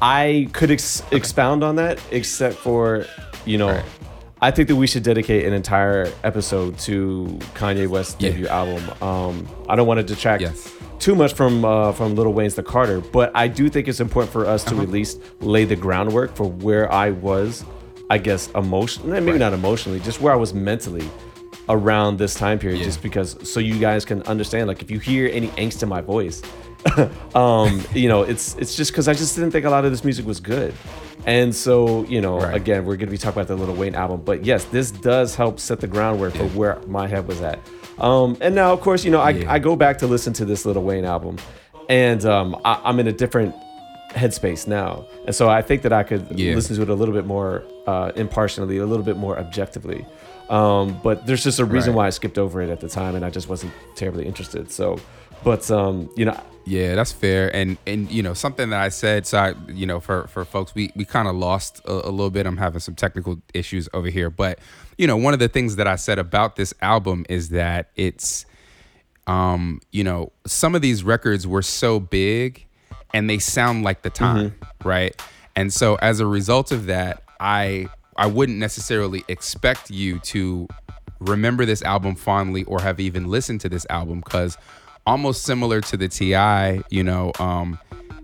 I 0.00 0.48
could 0.52 0.70
ex- 0.70 1.02
expound 1.10 1.64
on 1.64 1.76
that, 1.76 1.98
except 2.10 2.56
for, 2.56 3.04
you 3.44 3.58
know, 3.58 3.68
Right. 3.68 3.84
I 4.40 4.52
think 4.52 4.68
that 4.68 4.76
we 4.76 4.86
should 4.86 5.02
dedicate 5.02 5.44
an 5.46 5.52
entire 5.52 6.08
episode 6.22 6.78
to 6.80 7.38
Kanye 7.54 7.88
West's 7.88 8.14
Yeah. 8.20 8.30
debut 8.30 8.46
album. 8.46 8.82
Um, 9.02 9.48
I 9.68 9.74
don't 9.74 9.88
want 9.88 9.98
to 9.98 10.04
detract 10.04 10.42
Yes. 10.42 10.72
too 11.00 11.16
much 11.16 11.32
from 11.32 11.64
uh, 11.64 11.90
from 11.92 12.14
Little 12.14 12.32
Wayne's 12.32 12.54
The 12.54 12.62
Carter, 12.62 13.00
but 13.00 13.32
I 13.34 13.48
do 13.48 13.68
think 13.68 13.88
it's 13.88 13.98
important 14.00 14.32
for 14.32 14.46
us 14.46 14.62
to 14.64 14.74
Uh-huh. 14.74 14.82
at 14.84 14.90
least 14.90 15.18
lay 15.40 15.64
the 15.64 15.74
groundwork 15.76 16.36
for 16.36 16.44
where 16.44 16.90
I 16.92 17.10
was, 17.10 17.64
I 18.10 18.18
guess, 18.18 18.48
emotionally, 18.54 19.18
maybe 19.20 19.32
Right. 19.32 19.40
not 19.40 19.52
emotionally, 19.54 19.98
just 19.98 20.20
where 20.20 20.32
I 20.32 20.36
was 20.36 20.54
mentally 20.54 21.08
around 21.68 22.18
this 22.18 22.34
time 22.34 22.58
period, 22.60 22.78
Yeah. 22.78 22.84
just 22.84 23.02
because 23.02 23.36
so 23.42 23.58
you 23.58 23.74
guys 23.80 24.04
can 24.04 24.22
understand. 24.22 24.68
Like, 24.68 24.82
if 24.82 24.90
you 24.90 25.00
hear 25.00 25.28
any 25.32 25.48
angst 25.58 25.82
in 25.82 25.88
my 25.88 26.00
voice, 26.00 26.42
um, 27.34 27.82
you 27.94 28.08
know, 28.08 28.22
it's 28.22 28.54
it's 28.56 28.74
just 28.74 28.90
because 28.92 29.08
I 29.08 29.14
just 29.14 29.34
didn't 29.36 29.50
think 29.50 29.64
a 29.64 29.70
lot 29.70 29.84
of 29.84 29.90
this 29.90 30.04
music 30.04 30.26
was 30.26 30.40
good. 30.40 30.74
And 31.26 31.54
so, 31.54 32.04
you 32.04 32.20
know, 32.20 32.38
Right. 32.38 32.54
again, 32.54 32.84
we're 32.86 32.96
gonna 32.96 33.10
be 33.10 33.18
talking 33.18 33.40
about 33.40 33.48
the 33.48 33.56
Little 33.56 33.74
Wayne 33.74 33.94
album, 33.94 34.22
but 34.24 34.44
yes, 34.44 34.64
this 34.64 34.90
does 34.90 35.34
help 35.34 35.60
set 35.60 35.80
the 35.80 35.86
groundwork 35.86 36.34
for 36.34 36.44
where 36.48 36.78
my 36.86 37.06
head 37.06 37.26
was 37.28 37.40
at. 37.42 37.58
Um, 37.98 38.36
and 38.40 38.54
now, 38.54 38.72
of 38.72 38.80
course, 38.80 39.04
you 39.04 39.10
know, 39.10 39.20
I, 39.20 39.30
Yeah. 39.30 39.52
I 39.52 39.58
go 39.58 39.74
back 39.76 39.98
to 39.98 40.06
listen 40.06 40.32
to 40.34 40.44
this 40.44 40.64
Little 40.64 40.84
Wayne 40.84 41.04
album, 41.04 41.36
and 41.88 42.24
um, 42.24 42.56
I, 42.64 42.80
I'm 42.84 43.00
in 43.00 43.08
a 43.08 43.12
different 43.12 43.54
headspace 44.12 44.66
now, 44.66 45.04
and 45.26 45.34
so 45.34 45.48
I 45.50 45.60
think 45.60 45.82
that 45.82 45.92
I 45.92 46.02
could 46.02 46.26
Yeah. 46.38 46.54
listen 46.54 46.76
to 46.76 46.82
it 46.82 46.88
a 46.88 46.94
little 46.94 47.14
bit 47.14 47.26
more 47.26 47.62
uh, 47.86 48.12
impartially, 48.16 48.78
a 48.78 48.86
little 48.86 49.04
bit 49.04 49.16
more 49.16 49.38
objectively. 49.38 50.06
Um, 50.50 50.98
but 51.02 51.26
there's 51.26 51.42
just 51.44 51.58
a 51.58 51.64
reason 51.64 51.92
Right. 51.92 51.96
why 51.98 52.06
I 52.06 52.10
skipped 52.10 52.38
over 52.38 52.62
it 52.62 52.70
at 52.70 52.80
the 52.80 52.88
time, 52.88 53.16
and 53.16 53.24
I 53.24 53.30
just 53.30 53.48
wasn't 53.48 53.72
terribly 53.96 54.24
interested. 54.26 54.70
So, 54.70 54.98
but 55.44 55.70
um, 55.70 56.10
you 56.16 56.24
know, 56.24 56.40
Yeah, 56.68 56.96
that's 56.96 57.12
fair. 57.12 57.54
And 57.56 57.78
and 57.86 58.10
you 58.10 58.22
know 58.22 58.34
something 58.34 58.68
that 58.70 58.80
I 58.80 58.90
said, 58.90 59.26
so 59.26 59.38
I, 59.38 59.54
you 59.68 59.86
know 59.86 60.00
for 60.00 60.26
for 60.26 60.44
folks, 60.44 60.74
we 60.74 60.92
we 60.94 61.06
kind 61.06 61.26
of 61.26 61.34
lost 61.34 61.80
a, 61.86 61.92
a 61.92 62.10
little 62.10 62.30
bit. 62.30 62.46
I'm 62.46 62.58
having 62.58 62.80
some 62.80 62.94
technical 62.94 63.40
issues 63.54 63.88
over 63.94 64.08
here, 64.08 64.28
but 64.28 64.58
you 64.98 65.06
know 65.06 65.16
one 65.16 65.32
of 65.32 65.40
the 65.40 65.48
things 65.48 65.76
that 65.76 65.86
I 65.86 65.96
said 65.96 66.18
about 66.18 66.56
this 66.56 66.74
album 66.82 67.24
is 67.30 67.48
that 67.50 67.90
it's, 67.96 68.44
um, 69.26 69.80
you 69.92 70.04
know, 70.04 70.30
some 70.46 70.74
of 70.74 70.82
these 70.82 71.02
records 71.02 71.46
were 71.46 71.62
so 71.62 72.00
big, 72.00 72.66
and 73.14 73.30
they 73.30 73.38
sound 73.38 73.82
like 73.82 74.02
the 74.02 74.10
time, 74.10 74.54
right? 74.84 75.18
And 75.56 75.72
so 75.72 75.94
as 75.96 76.20
a 76.20 76.26
result 76.26 76.70
of 76.70 76.84
that, 76.86 77.22
I 77.40 77.88
I 78.14 78.26
wouldn't 78.26 78.58
necessarily 78.58 79.24
expect 79.28 79.90
you 79.90 80.18
to 80.18 80.68
remember 81.18 81.64
this 81.64 81.82
album 81.82 82.14
fondly 82.14 82.64
or 82.64 82.82
have 82.82 83.00
even 83.00 83.26
listened 83.28 83.62
to 83.62 83.68
this 83.70 83.86
album 83.88 84.20
because 84.20 84.58
almost 85.08 85.42
similar 85.42 85.80
to 85.80 85.96
the 85.96 86.06
T.I., 86.06 86.82
you 86.90 87.02
know, 87.02 87.32
um, 87.40 87.78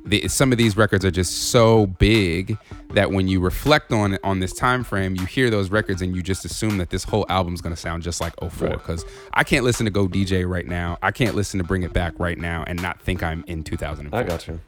the, 0.04 0.28
some 0.28 0.52
of 0.52 0.58
these 0.58 0.76
records 0.76 1.02
are 1.04 1.10
just 1.10 1.50
so 1.50 1.86
big 1.86 2.58
that 2.90 3.10
when 3.10 3.26
you 3.26 3.40
reflect 3.40 3.90
on 3.90 4.18
on 4.22 4.38
this 4.40 4.52
time 4.52 4.84
frame, 4.84 5.16
you 5.16 5.24
hear 5.24 5.48
those 5.48 5.70
records 5.70 6.02
and 6.02 6.14
you 6.14 6.22
just 6.22 6.44
assume 6.44 6.76
that 6.76 6.90
this 6.90 7.04
whole 7.04 7.24
album's 7.30 7.62
gonna 7.62 7.74
sound 7.74 8.02
just 8.02 8.20
like 8.20 8.34
04. 8.38 8.68
Right. 8.68 8.78
Because 8.78 9.04
I 9.32 9.44
can't 9.44 9.64
listen 9.64 9.86
to 9.86 9.90
Go 9.90 10.06
DJ 10.06 10.46
right 10.46 10.66
now. 10.66 10.98
I 11.02 11.10
can't 11.10 11.34
listen 11.34 11.56
to 11.56 11.64
Bring 11.64 11.84
It 11.84 11.94
Back 11.94 12.12
right 12.18 12.36
now 12.36 12.64
and 12.66 12.80
not 12.82 13.00
think 13.00 13.22
I'm 13.22 13.44
in 13.46 13.64
2004. 13.64 14.18
I 14.18 14.22
got 14.22 14.46
you. 14.46 14.60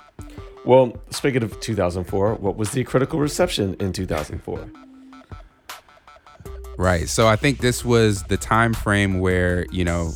Well, 0.64 0.96
speaking 1.10 1.42
of 1.42 1.60
2004, 1.60 2.36
what 2.36 2.56
was 2.56 2.70
the 2.70 2.82
critical 2.84 3.20
reception 3.20 3.76
in 3.78 3.92
2004? 3.92 4.70
Right. 6.78 7.08
So 7.08 7.28
I 7.28 7.36
think 7.36 7.60
this 7.60 7.84
was 7.84 8.22
the 8.24 8.38
time 8.38 8.72
frame 8.72 9.20
where, 9.20 9.66
you 9.70 9.84
know, 9.84 10.12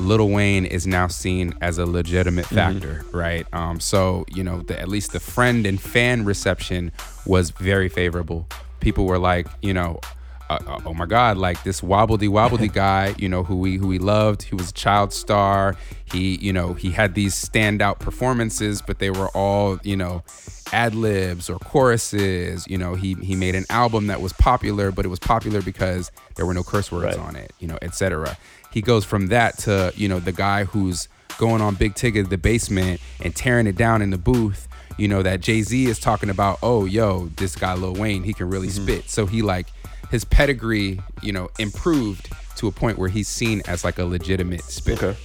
Lil 0.00 0.28
Wayne 0.30 0.64
is 0.66 0.86
now 0.86 1.06
seen 1.06 1.54
as 1.60 1.78
a 1.78 1.86
legitimate 1.86 2.46
factor, 2.46 3.04
right? 3.12 3.46
Um, 3.52 3.78
so, 3.80 4.24
you 4.28 4.42
know, 4.42 4.62
the, 4.62 4.78
at 4.80 4.88
least 4.88 5.12
the 5.12 5.20
friend 5.20 5.66
and 5.66 5.80
fan 5.80 6.24
reception 6.24 6.90
was 7.26 7.50
very 7.50 7.88
favorable. 7.88 8.48
People 8.80 9.04
were 9.06 9.18
like, 9.18 9.46
you 9.62 9.74
know, 9.74 10.00
uh, 10.48 10.58
uh, 10.66 10.80
oh 10.84 10.94
my 10.94 11.06
God, 11.06 11.36
like 11.36 11.62
this 11.62 11.80
wobbledy 11.80 12.28
wobbledy 12.28 12.72
guy, 12.86 13.14
you 13.18 13.28
know, 13.28 13.44
who 13.44 13.56
we 13.56 13.76
who 13.76 13.86
we 13.86 13.98
loved. 14.00 14.42
He 14.42 14.54
was 14.56 14.70
a 14.70 14.74
child 14.74 15.12
star. 15.12 15.76
He, 16.06 16.36
you 16.38 16.52
know, 16.52 16.74
he 16.74 16.90
had 16.90 17.14
these 17.14 17.34
standout 17.36 18.00
performances, 18.00 18.82
but 18.82 18.98
they 18.98 19.10
were 19.10 19.28
all, 19.28 19.78
you 19.84 19.96
know, 19.96 20.24
ad 20.72 20.94
libs 20.96 21.48
or 21.48 21.58
choruses. 21.60 22.66
You 22.66 22.78
know, 22.78 22.94
he 22.94 23.14
he 23.14 23.36
made 23.36 23.54
an 23.54 23.64
album 23.70 24.08
that 24.08 24.20
was 24.20 24.32
popular, 24.32 24.90
but 24.90 25.04
it 25.04 25.08
was 25.08 25.20
popular 25.20 25.62
because 25.62 26.10
there 26.34 26.46
were 26.46 26.54
no 26.54 26.62
curse 26.64 26.90
words 26.90 27.16
Right. 27.16 27.18
on 27.26 27.36
it, 27.36 27.52
you 27.60 27.68
know, 27.68 27.78
etc. 27.82 28.36
He 28.72 28.80
goes 28.82 29.04
from 29.04 29.28
that 29.28 29.58
to, 29.58 29.92
you 29.96 30.08
know, 30.08 30.20
the 30.20 30.32
guy 30.32 30.64
who's 30.64 31.08
going 31.38 31.60
on 31.60 31.74
Big 31.74 31.94
Tigger 31.94 32.28
the 32.28 32.38
basement 32.38 33.00
and 33.22 33.34
tearing 33.34 33.66
it 33.66 33.76
down 33.76 34.02
in 34.02 34.10
the 34.10 34.18
booth. 34.18 34.68
You 34.98 35.08
know, 35.08 35.22
that 35.22 35.40
Jay-Z 35.40 35.86
is 35.86 35.98
talking 35.98 36.28
about, 36.28 36.58
oh, 36.62 36.84
yo, 36.84 37.26
this 37.36 37.56
guy 37.56 37.74
Lil 37.74 37.94
Wayne, 37.94 38.22
he 38.22 38.34
can 38.34 38.50
really 38.50 38.68
Mm-hmm. 38.68 38.82
spit. 38.84 39.10
So 39.10 39.24
he 39.26 39.40
like 39.40 39.66
his 40.10 40.24
pedigree, 40.24 41.00
you 41.22 41.32
know, 41.32 41.48
improved 41.58 42.30
to 42.56 42.66
a 42.68 42.70
point 42.70 42.98
where 42.98 43.08
he's 43.08 43.28
seen 43.28 43.62
as 43.66 43.82
like 43.84 43.98
a 43.98 44.04
legitimate 44.04 44.62
spit. 44.62 45.02
Okay. 45.02 45.18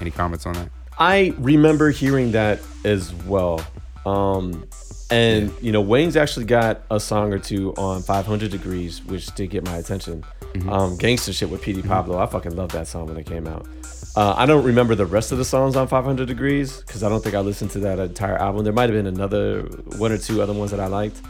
Any 0.00 0.10
comments 0.10 0.44
on 0.46 0.54
that? 0.54 0.70
I 0.98 1.34
remember 1.38 1.90
hearing 1.90 2.32
that 2.32 2.58
as 2.84 3.12
well. 3.14 3.64
Um, 4.04 4.66
and 5.10 5.52
you 5.60 5.70
know, 5.70 5.80
Wayne's 5.80 6.16
actually 6.16 6.46
got 6.46 6.82
a 6.90 6.98
song 6.98 7.32
or 7.32 7.38
two 7.38 7.74
on 7.76 8.02
500 8.02 8.50
Degrees, 8.50 9.04
which 9.04 9.26
did 9.34 9.50
get 9.50 9.64
my 9.64 9.76
attention. 9.76 10.24
Um, 10.68 10.96
Gangster 10.96 11.32
shit 11.32 11.50
with 11.50 11.62
PD 11.62 11.86
Pablo. 11.86 12.18
I 12.18 12.26
fucking 12.26 12.56
love 12.56 12.72
that 12.72 12.88
song 12.88 13.06
when 13.06 13.16
it 13.16 13.26
came 13.26 13.46
out. 13.46 13.66
Uh, 14.16 14.34
I 14.36 14.46
don't 14.46 14.64
remember 14.64 14.94
the 14.94 15.04
rest 15.04 15.30
of 15.30 15.38
the 15.38 15.44
songs 15.44 15.76
on 15.76 15.86
500 15.88 16.26
Degrees 16.26 16.80
because 16.80 17.02
I 17.02 17.08
don't 17.08 17.22
think 17.22 17.34
I 17.34 17.40
listened 17.40 17.70
to 17.72 17.78
that 17.80 17.98
entire 17.98 18.36
album. 18.36 18.64
There 18.64 18.72
might 18.72 18.88
have 18.88 18.94
been 18.98 19.06
another 19.06 19.62
one 19.98 20.10
or 20.10 20.18
two 20.18 20.40
other 20.40 20.54
ones 20.54 20.70
that 20.70 20.80
I 20.80 20.86
liked, 20.86 21.20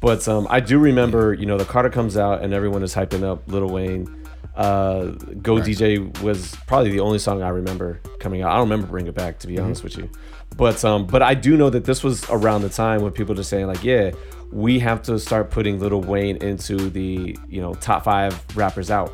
but 0.00 0.26
um, 0.26 0.48
I 0.50 0.58
do 0.60 0.78
remember. 0.78 1.34
You 1.34 1.46
know, 1.46 1.56
the 1.56 1.64
Carter 1.64 1.90
comes 1.90 2.16
out 2.16 2.42
and 2.42 2.52
everyone 2.52 2.82
is 2.82 2.94
hyping 2.94 3.22
up 3.22 3.46
Lil 3.46 3.68
Wayne. 3.68 4.26
Uh, 4.56 5.12
Go 5.40 5.54
DJ 5.54 6.20
was 6.20 6.54
probably 6.66 6.90
the 6.90 7.00
only 7.00 7.18
song 7.18 7.42
I 7.42 7.48
remember 7.48 8.00
coming 8.18 8.42
out. 8.42 8.50
I 8.50 8.54
don't 8.56 8.68
remember 8.68 8.88
Bring 8.88 9.06
It 9.06 9.14
Back 9.14 9.38
to 9.38 9.46
be 9.46 9.58
honest 9.58 9.82
with 9.84 9.96
you, 9.96 10.10
but 10.56 10.84
um, 10.84 11.06
but 11.06 11.22
I 11.22 11.34
do 11.34 11.56
know 11.56 11.70
that 11.70 11.84
this 11.84 12.02
was 12.02 12.28
around 12.28 12.62
the 12.62 12.68
time 12.68 13.02
when 13.02 13.12
people 13.12 13.38
are 13.38 13.42
saying 13.44 13.66
like, 13.66 13.82
yeah, 13.84 14.10
we 14.52 14.78
have 14.80 15.02
to 15.02 15.18
start 15.18 15.50
putting 15.50 15.80
Lil 15.80 16.00
Wayne 16.02 16.36
into 16.38 16.76
the 16.90 17.36
you 17.48 17.60
know 17.60 17.74
top 17.74 18.04
five 18.04 18.32
rappers 18.56 18.90
out 18.90 19.12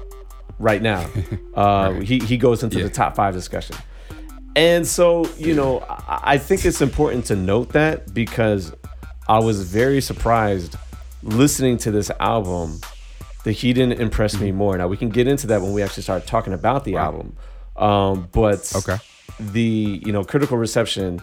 right 0.59 0.83
now. 0.83 1.07
Uh, 1.55 1.95
He 1.95 2.19
he 2.21 2.37
goes 2.37 2.63
into 2.63 2.79
Yeah. 2.79 2.85
the 2.85 2.91
top 2.91 3.17
five 3.17 3.35
discussion. 3.35 3.77
And 4.57 4.87
so, 4.87 5.27
you 5.37 5.55
know, 5.55 5.81
I 5.89 6.35
I 6.35 6.39
think 6.39 6.65
it's 6.65 6.81
important 6.81 7.25
to 7.27 7.37
note 7.37 7.71
that 7.73 8.13
because 8.15 8.73
I 9.29 9.39
was 9.41 9.63
very 9.71 10.01
surprised 10.01 10.77
listening 11.23 11.77
to 11.79 11.91
this 11.91 12.11
album 12.21 12.81
that 13.45 13.53
he 13.53 13.73
didn't 13.73 14.01
impress 14.01 14.39
me 14.41 14.53
more. 14.53 14.77
Now 14.79 14.87
we 14.89 14.97
can 14.97 15.09
get 15.11 15.27
into 15.29 15.47
that 15.49 15.61
when 15.63 15.73
we 15.73 15.83
actually 15.83 16.05
start 16.05 16.27
talking 16.27 16.53
about 16.53 16.85
the 16.85 16.97
album. 16.97 17.37
Um, 17.77 18.29
but 18.33 18.73
Okay. 18.77 18.99
the 19.41 20.01
you 20.05 20.13
know 20.13 20.23
critical 20.25 20.57
reception, 20.59 21.21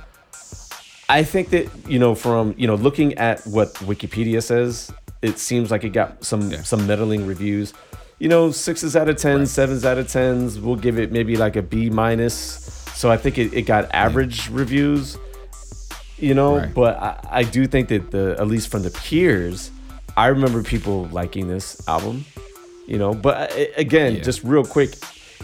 I 1.08 1.24
think 1.24 1.50
that 1.50 1.70
you 1.88 2.00
know 2.00 2.16
from 2.16 2.56
you 2.58 2.68
know 2.68 2.76
looking 2.76 3.14
at 3.16 3.46
what 3.46 3.74
Wikipedia 3.76 4.42
says, 4.42 4.92
it 5.22 5.38
seems 5.40 5.70
like 5.72 5.84
it 5.84 5.90
got 5.90 6.24
some 6.24 6.52
Yeah. 6.52 6.64
some 6.64 6.88
meddling 6.88 7.26
reviews. 7.28 7.74
You 8.18 8.30
know, 8.30 8.50
sixes 8.52 8.96
out 8.96 9.10
of 9.10 9.18
tens, 9.18 9.40
Right. 9.40 9.48
sevens 9.50 9.86
out 9.86 9.98
of 9.98 10.08
tens. 10.10 10.58
We'll 10.60 10.78
give 10.78 10.98
it 10.98 11.12
maybe 11.12 11.36
like 11.36 11.56
a 11.58 11.62
B 11.62 11.90
minus. 11.90 12.34
So 12.96 13.12
I 13.12 13.18
think 13.18 13.38
it, 13.38 13.54
it 13.54 13.64
got 13.64 13.90
average 13.94 14.50
reviews 14.50 15.18
you 16.18 16.34
know 16.34 16.60
Right. 16.60 16.74
but 16.74 16.96
I, 16.98 17.20
I 17.30 17.44
do 17.44 17.68
think 17.68 17.90
that 17.90 18.10
the 18.12 18.38
at 18.40 18.48
least 18.48 18.70
from 18.70 18.84
the 18.84 18.90
peers 18.90 19.70
i 20.16 20.28
remember 20.28 20.64
people 20.64 21.10
liking 21.12 21.50
this 21.50 21.86
album 21.90 22.24
you 22.88 22.98
know 22.98 23.14
but 23.14 23.52
uh, 23.52 23.66
again 23.76 24.16
Yeah. 24.16 24.22
just 24.22 24.42
real 24.46 24.64
quick 24.64 24.96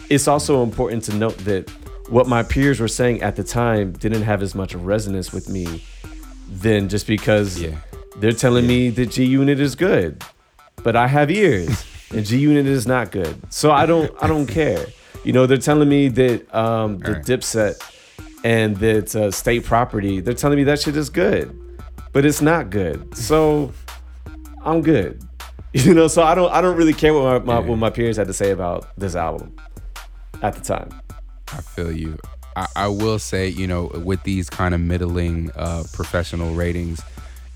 it's 0.09 0.29
also 0.29 0.63
important 0.63 1.03
to 1.09 1.13
note 1.13 1.37
that 1.39 1.69
what 2.09 2.27
my 2.27 2.43
peers 2.43 2.79
were 2.79 2.87
saying 2.87 3.21
at 3.21 3.35
the 3.35 3.43
time 3.43 3.91
didn't 3.93 4.23
have 4.23 4.41
as 4.41 4.53
much 4.55 4.73
resonance 4.75 5.31
with 5.31 5.47
me 5.49 5.83
than 6.49 6.89
just 6.89 7.07
because 7.07 7.61
Yeah. 7.61 7.77
they're 8.17 8.31
telling 8.33 8.67
me 8.67 8.89
that 8.89 9.11
g 9.11 9.25
unit 9.25 9.59
is 9.59 9.75
good 9.75 10.23
but 10.83 10.95
i 10.95 11.07
have 11.07 11.31
ears 11.31 11.85
and 12.11 12.25
g 12.25 12.37
unit 12.37 12.65
is 12.65 12.85
not 12.85 13.11
good 13.11 13.35
so 13.53 13.71
i 13.71 13.85
don't 13.85 14.11
i 14.21 14.27
don't 14.27 14.47
care 14.47 14.85
you 15.23 15.31
know 15.31 15.45
they're 15.45 15.57
telling 15.57 15.87
me 15.87 16.07
that 16.09 16.53
um 16.53 16.97
the 16.99 17.11
Alright. 17.11 17.25
dipset 17.25 17.75
and 18.43 18.75
that 18.77 19.15
uh, 19.15 19.29
state 19.29 19.63
property, 19.63 20.19
they're 20.19 20.33
telling 20.33 20.57
me 20.57 20.63
that 20.63 20.79
shit 20.81 20.95
is 20.97 21.11
good, 21.11 21.55
but 22.11 22.25
it's 22.25 22.41
not 22.41 22.71
good. 22.71 23.15
So 23.15 23.71
I'm 24.65 24.81
good, 24.81 25.21
you 25.73 25.93
know. 25.93 26.07
So 26.07 26.23
I 26.23 26.33
don't, 26.33 26.51
I 26.51 26.59
don't 26.59 26.75
really 26.75 26.93
care 26.93 27.13
what 27.13 27.45
my, 27.45 27.53
my 27.53 27.59
Yeah. 27.61 27.67
what 27.69 27.77
my 27.77 27.91
peers 27.91 28.17
had 28.17 28.25
to 28.25 28.33
say 28.33 28.49
about 28.49 28.87
this 28.97 29.13
album 29.15 29.55
at 30.41 30.55
the 30.55 30.61
time. 30.61 30.89
I 31.53 31.61
feel 31.61 31.91
you. 31.91 32.17
I, 32.55 32.67
I 32.75 32.87
will 32.87 33.19
say, 33.19 33.47
you 33.47 33.67
know, 33.67 33.85
with 34.03 34.23
these 34.23 34.49
kind 34.49 34.73
of 34.73 34.81
middling 34.81 35.51
uh, 35.55 35.83
professional 35.93 36.53
ratings, 36.53 37.01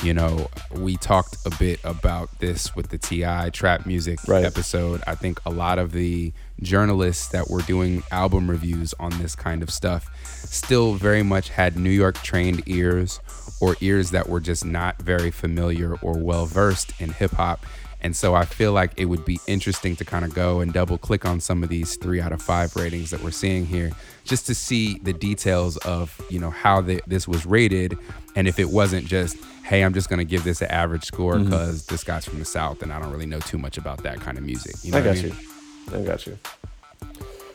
you 0.04 0.14
know, 0.14 0.48
we 0.72 0.98
talked 0.98 1.38
a 1.46 1.50
bit 1.58 1.80
about 1.84 2.30
this 2.40 2.76
with 2.76 2.90
the 2.90 2.98
TI 2.98 3.50
trap 3.52 3.86
music 3.86 4.20
Right. 4.28 4.44
episode. 4.46 5.02
I 5.08 5.16
think 5.16 5.40
a 5.46 5.50
lot 5.50 5.80
of 5.80 5.92
the 5.94 6.34
journalists 6.62 7.30
that 7.30 7.50
were 7.50 7.62
doing 7.62 8.04
album 8.12 8.50
reviews 8.50 8.94
on 9.00 9.12
this 9.22 9.36
kind 9.36 9.64
of 9.64 9.70
stuff 9.70 10.10
still 10.26 10.94
very 10.96 11.24
much 11.24 11.50
had 11.50 11.78
New 11.78 11.90
York 11.90 12.16
trained 12.24 12.64
ears 12.66 13.20
or 13.62 13.78
ears 13.82 14.12
that 14.12 14.28
were 14.30 14.40
just 14.42 14.66
not 14.66 15.02
very 15.02 15.32
familiar 15.32 15.96
or 16.02 16.18
well 16.18 16.46
versed 16.46 16.92
in 17.00 17.10
hip 17.12 17.32
hop. 17.32 17.66
And 18.06 18.16
so 18.16 18.36
I 18.36 18.46
feel 18.46 18.72
like 18.72 18.92
it 18.98 19.06
would 19.06 19.26
be 19.26 19.40
interesting 19.48 19.96
to 19.96 20.06
kind 20.06 20.24
of 20.26 20.34
go 20.36 20.60
and 20.62 20.72
double 20.72 20.98
click 21.00 21.26
on 21.26 21.40
some 21.40 21.64
of 21.64 21.70
these 21.70 21.96
three 21.98 22.22
out 22.22 22.32
of 22.32 22.40
five 22.42 22.76
ratings 22.76 23.10
that 23.10 23.22
we're 23.24 23.32
seeing 23.32 23.66
here, 23.66 23.90
just 24.24 24.46
to 24.46 24.54
see 24.54 25.00
the 25.00 25.12
details 25.12 25.78
of 25.78 26.06
you 26.30 26.40
know 26.40 26.52
how 26.52 26.82
the, 26.82 27.02
this 27.08 27.28
was 27.28 27.46
rated, 27.48 27.98
and 28.36 28.48
if 28.48 28.60
it 28.60 28.70
wasn't 28.70 29.06
just 29.08 29.36
hey 29.64 29.82
I'm 29.84 29.94
just 29.96 30.08
gonna 30.10 30.24
give 30.34 30.44
this 30.44 30.62
an 30.62 30.70
average 30.70 31.04
score 31.06 31.34
Mm-hmm. 31.36 31.46
because 31.46 31.88
this 31.88 32.04
guy's 32.04 32.26
from 32.26 32.38
the 32.38 32.46
south 32.46 32.84
and 32.84 32.94
I 32.94 33.00
don't 33.00 33.12
really 33.12 33.26
know 33.26 33.40
too 33.40 33.58
much 33.58 33.78
about 33.80 34.04
that 34.04 34.18
kind 34.22 34.38
of 34.38 34.44
music. 34.44 34.76
You 34.84 34.92
know 34.92 35.00
I 35.00 35.02
got 35.02 35.16
mean? 35.16 35.26
you. 35.26 35.98
I 35.98 36.02
got 36.04 36.28
you. 36.28 36.38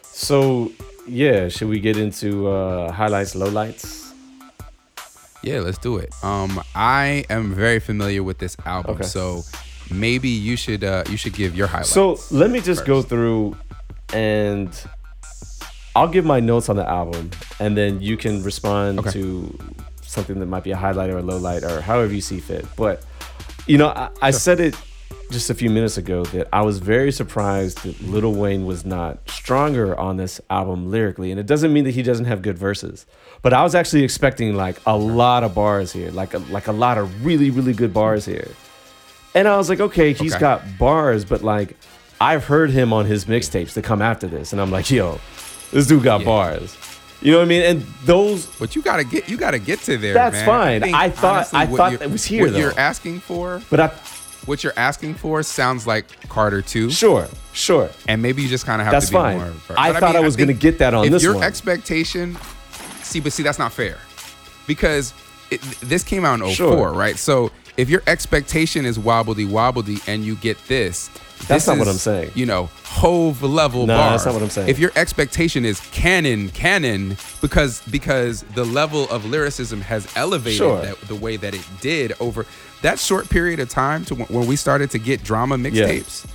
So 0.03 0.73
yeah, 1.07 1.49
should 1.49 1.69
we 1.69 1.79
get 1.79 1.97
into 1.97 2.49
uh, 2.49 2.91
highlights, 2.91 3.35
lowlights? 3.37 4.13
Yeah, 5.43 5.61
let's 5.61 5.79
do 5.79 5.97
it. 5.99 6.11
Um, 6.23 6.61
I 6.75 7.25
am 7.31 7.55
very 7.55 7.79
familiar 7.81 8.23
with 8.25 8.39
this 8.39 8.57
album, 8.67 8.97
Okay. 8.97 9.05
so 9.05 9.43
maybe 9.91 10.29
you 10.29 10.57
should 10.57 10.85
uh, 10.85 11.05
you 11.11 11.17
should 11.17 11.35
give 11.35 11.57
your 11.57 11.67
highlights. 11.67 11.91
So 11.91 12.19
let 12.31 12.51
me 12.51 12.61
just 12.61 12.85
go 12.85 13.03
through 13.03 13.57
and 14.13 14.71
I'll 15.97 16.09
give 16.09 16.25
my 16.25 16.41
notes 16.41 16.69
on 16.69 16.77
the 16.77 16.89
album 16.89 17.31
and 17.59 17.77
then 17.77 18.01
you 18.01 18.17
can 18.17 18.43
respond 18.43 19.01
Okay. 19.01 19.11
to 19.13 19.59
something 20.03 20.39
that 20.41 20.47
might 20.47 20.65
be 20.65 20.71
a 20.73 20.77
highlight 20.77 21.11
or 21.11 21.19
a 21.19 21.23
low 21.23 21.37
light 21.39 21.63
or 21.63 21.81
however 21.81 22.13
you 22.13 22.21
see 22.21 22.41
fit. 22.41 22.65
But 22.77 23.03
you 23.67 23.79
know, 23.79 23.89
I, 23.89 24.11
I 24.23 24.31
said 24.31 24.61
it 24.61 24.75
just 25.31 25.49
a 25.51 25.55
few 25.55 25.71
minutes 25.71 25.97
ago 25.97 26.25
that 26.27 26.49
I 26.53 26.63
was 26.63 26.79
very 26.79 27.13
surprised 27.13 27.85
that 27.85 28.01
Lil 28.03 28.33
Wayne 28.33 28.67
was 28.67 28.85
not 28.85 29.19
stronger 29.31 29.97
on 29.99 30.17
this 30.17 30.41
album 30.51 30.91
lyrically. 30.91 31.31
And 31.31 31.39
it 31.39 31.47
doesn't 31.47 31.73
mean 31.73 31.85
that 31.85 31.93
he 31.93 32.03
doesn't 32.03 32.25
have 32.25 32.43
good 32.43 32.59
verses. 32.59 33.07
But 33.43 33.53
I 33.53 33.63
was 33.63 33.77
actually 33.77 34.03
expecting 34.03 34.55
like 34.57 34.81
a 34.87 34.97
lot 34.97 35.45
of 35.45 35.55
bars 35.55 35.93
here, 35.93 36.11
like 36.11 36.35
a, 36.35 36.39
like 36.39 36.67
a 36.67 36.73
lot 36.73 36.99
of 36.99 37.25
really, 37.25 37.51
really 37.51 37.73
good 37.73 37.95
bars 37.95 38.25
here. 38.25 38.49
And 39.35 39.47
I 39.47 39.57
was 39.57 39.69
like, 39.69 39.81
okay, 39.81 40.13
he's 40.13 40.33
Okay. 40.33 40.41
got 40.41 40.63
bars, 40.79 41.25
but 41.25 41.43
like 41.43 41.77
I've 42.21 42.45
heard 42.45 42.71
him 42.71 42.93
on 42.93 43.07
his 43.07 43.25
mixtapes 43.27 43.73
to 43.75 43.83
come 43.83 44.03
after 44.03 44.27
this. 44.27 44.53
And 44.53 44.61
I'm 44.61 44.71
like, 44.71 44.91
yo, 44.91 45.19
this 45.73 45.87
dude 45.87 46.03
got 46.03 46.21
Yeah. 46.21 46.27
bars. 46.27 46.77
You 47.23 47.33
know 47.33 47.39
what 47.39 47.45
I 47.45 47.49
mean? 47.49 47.63
And 47.63 47.87
those 48.05 48.47
But 48.47 48.75
you 48.75 48.83
gotta 48.83 49.05
get 49.05 49.29
you 49.29 49.37
gotta 49.37 49.59
get 49.59 49.81
to 49.83 49.97
there. 49.99 50.15
That's 50.15 50.37
man. 50.37 50.47
fine. 50.47 50.81
think, 50.83 50.97
I 50.97 51.11
thought- 51.11 51.49
I 51.55 51.67
what 51.67 51.77
thought 51.77 51.93
it 52.03 52.11
was 52.11 52.25
here, 52.25 52.47
What 52.47 52.57
you're 52.59 52.79
asking 52.79 53.21
for, 53.21 53.61
but 53.71 53.79
I 53.81 53.91
what 54.47 54.65
you're 54.65 54.73
asking 54.77 55.15
for, 55.15 55.43
sounds 55.43 55.87
like 55.87 56.07
Carter 56.31 56.65
II. 56.75 56.91
sure, 56.91 57.29
sure. 57.53 57.91
and 58.09 58.23
maybe 58.23 58.41
you 58.43 58.49
just 58.49 58.65
kind 58.65 58.81
of 58.81 58.87
have 58.87 58.93
That's 58.93 59.07
to 59.09 59.13
be 59.13 59.17
fine. 59.19 59.37
more. 59.39 59.53
I 59.77 59.93
but 59.93 60.01
thought 60.01 60.17
I 60.17 60.21
was 60.21 60.35
think 60.35 60.49
gonna 60.49 60.59
get 60.59 60.79
that 60.79 60.95
on 60.95 61.05
if 61.05 61.13
this 61.13 61.23
your 61.23 61.35
one. 61.35 61.45
expectation, 61.45 62.39
see, 63.03 63.21
but 63.21 63.33
see, 63.35 63.43
that's 63.43 63.59
not 63.59 63.71
fair, 63.71 63.99
because 64.67 65.13
it, 65.51 65.61
this 65.83 66.03
came 66.03 66.25
out 66.25 66.41
in 66.41 66.47
04, 66.47 66.55
Sure. 66.55 66.93
right? 66.93 67.19
So 67.19 67.51
if 67.81 67.89
your 67.89 68.03
expectation 68.07 68.85
is 68.85 68.99
wobbledy 68.99 69.47
wobbledy 69.47 70.07
and 70.09 70.25
you 70.25 70.37
get 70.37 70.59
this. 70.69 71.09
That's 71.49 71.65
this 71.65 71.69
not 71.69 71.79
what 71.79 71.89
is, 71.89 71.95
I'm 71.95 71.99
saying. 71.99 72.33
You 72.35 72.45
know, 72.45 72.69
Hove 72.85 73.43
level 73.43 73.87
No, 73.87 73.97
bar. 73.97 74.11
that's 74.11 74.27
not 74.27 74.35
what 74.35 74.43
I'm 74.43 74.51
saying. 74.51 74.69
If 74.69 74.79
your 74.79 74.91
expectation 74.95 75.65
is 75.65 75.81
canon, 75.91 76.51
canon, 76.51 77.17
because 77.41 77.81
because 77.91 78.43
the 78.55 78.65
level 78.65 79.09
of 79.11 79.25
lyricism 79.25 79.81
has 79.81 80.07
elevated 80.17 80.59
Sure. 80.59 80.83
that, 80.83 81.01
the 81.03 81.15
way 81.15 81.37
that 81.39 81.55
it 81.55 81.67
did 81.81 82.13
over 82.21 82.45
that 82.83 82.99
short 82.99 83.31
period 83.31 83.59
of 83.59 83.71
time 83.71 84.05
to 84.07 84.15
when, 84.15 84.27
when 84.27 84.47
we 84.47 84.57
started 84.57 84.91
to 84.91 84.99
get 84.99 85.23
drama 85.25 85.57
mixtapes. 85.57 86.27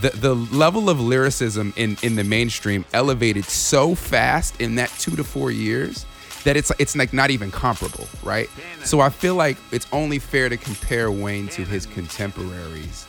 The, 0.00 0.10
the 0.10 0.34
level 0.34 0.88
of 0.88 1.00
lyricism 1.00 1.74
in, 1.76 1.98
in 2.02 2.14
the 2.16 2.24
mainstream 2.24 2.84
elevated 2.94 3.44
so 3.44 3.94
fast 3.94 4.58
in 4.60 4.76
that 4.76 4.88
two 4.98 5.16
to 5.16 5.24
four 5.24 5.50
years 5.50 6.06
that 6.44 6.56
it's 6.56 6.72
it's 6.78 6.96
like 6.96 7.12
not 7.12 7.30
even 7.30 7.50
comparable, 7.50 8.06
right? 8.22 8.48
So 8.84 9.00
I 9.00 9.08
feel 9.10 9.34
like 9.34 9.56
it's 9.70 9.86
only 9.92 10.18
fair 10.18 10.48
to 10.48 10.56
compare 10.56 11.10
Wayne 11.10 11.48
to 11.48 11.64
his 11.64 11.86
contemporaries. 11.86 13.06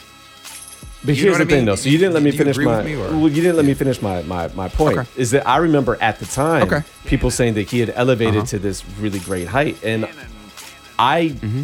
But 1.06 1.16
You 1.18 1.24
here's 1.26 1.38
the 1.38 1.44
I 1.44 1.48
thing, 1.48 1.66
though. 1.66 1.76
So 1.76 1.90
you 1.90 1.98
didn't 1.98 2.14
let 2.14 2.24
me 2.24 2.32
finish 2.32 2.58
my. 2.58 2.82
me, 2.82 2.96
well, 2.96 3.28
you 3.28 3.42
didn't 3.42 3.58
let 3.58 3.66
me 3.66 3.74
finish 3.74 4.02
my 4.02 4.22
my 4.24 4.48
my 4.50 4.70
point. 4.70 4.98
Okay. 5.00 5.10
Is 5.18 5.32
that 5.32 5.46
I 5.48 5.58
remember 5.58 5.98
at 6.02 6.20
the 6.20 6.26
time 6.26 6.64
Okay. 6.64 6.82
people 7.06 7.30
saying 7.30 7.56
that 7.56 7.70
he 7.70 7.80
had 7.80 7.92
elevated 7.96 8.36
Uh-huh. 8.38 8.46
to 8.48 8.60
this 8.60 8.86
really 9.00 9.20
great 9.20 9.48
height, 9.48 9.78
and 9.84 10.08
I 10.98 11.30
Mm-hmm. 11.42 11.64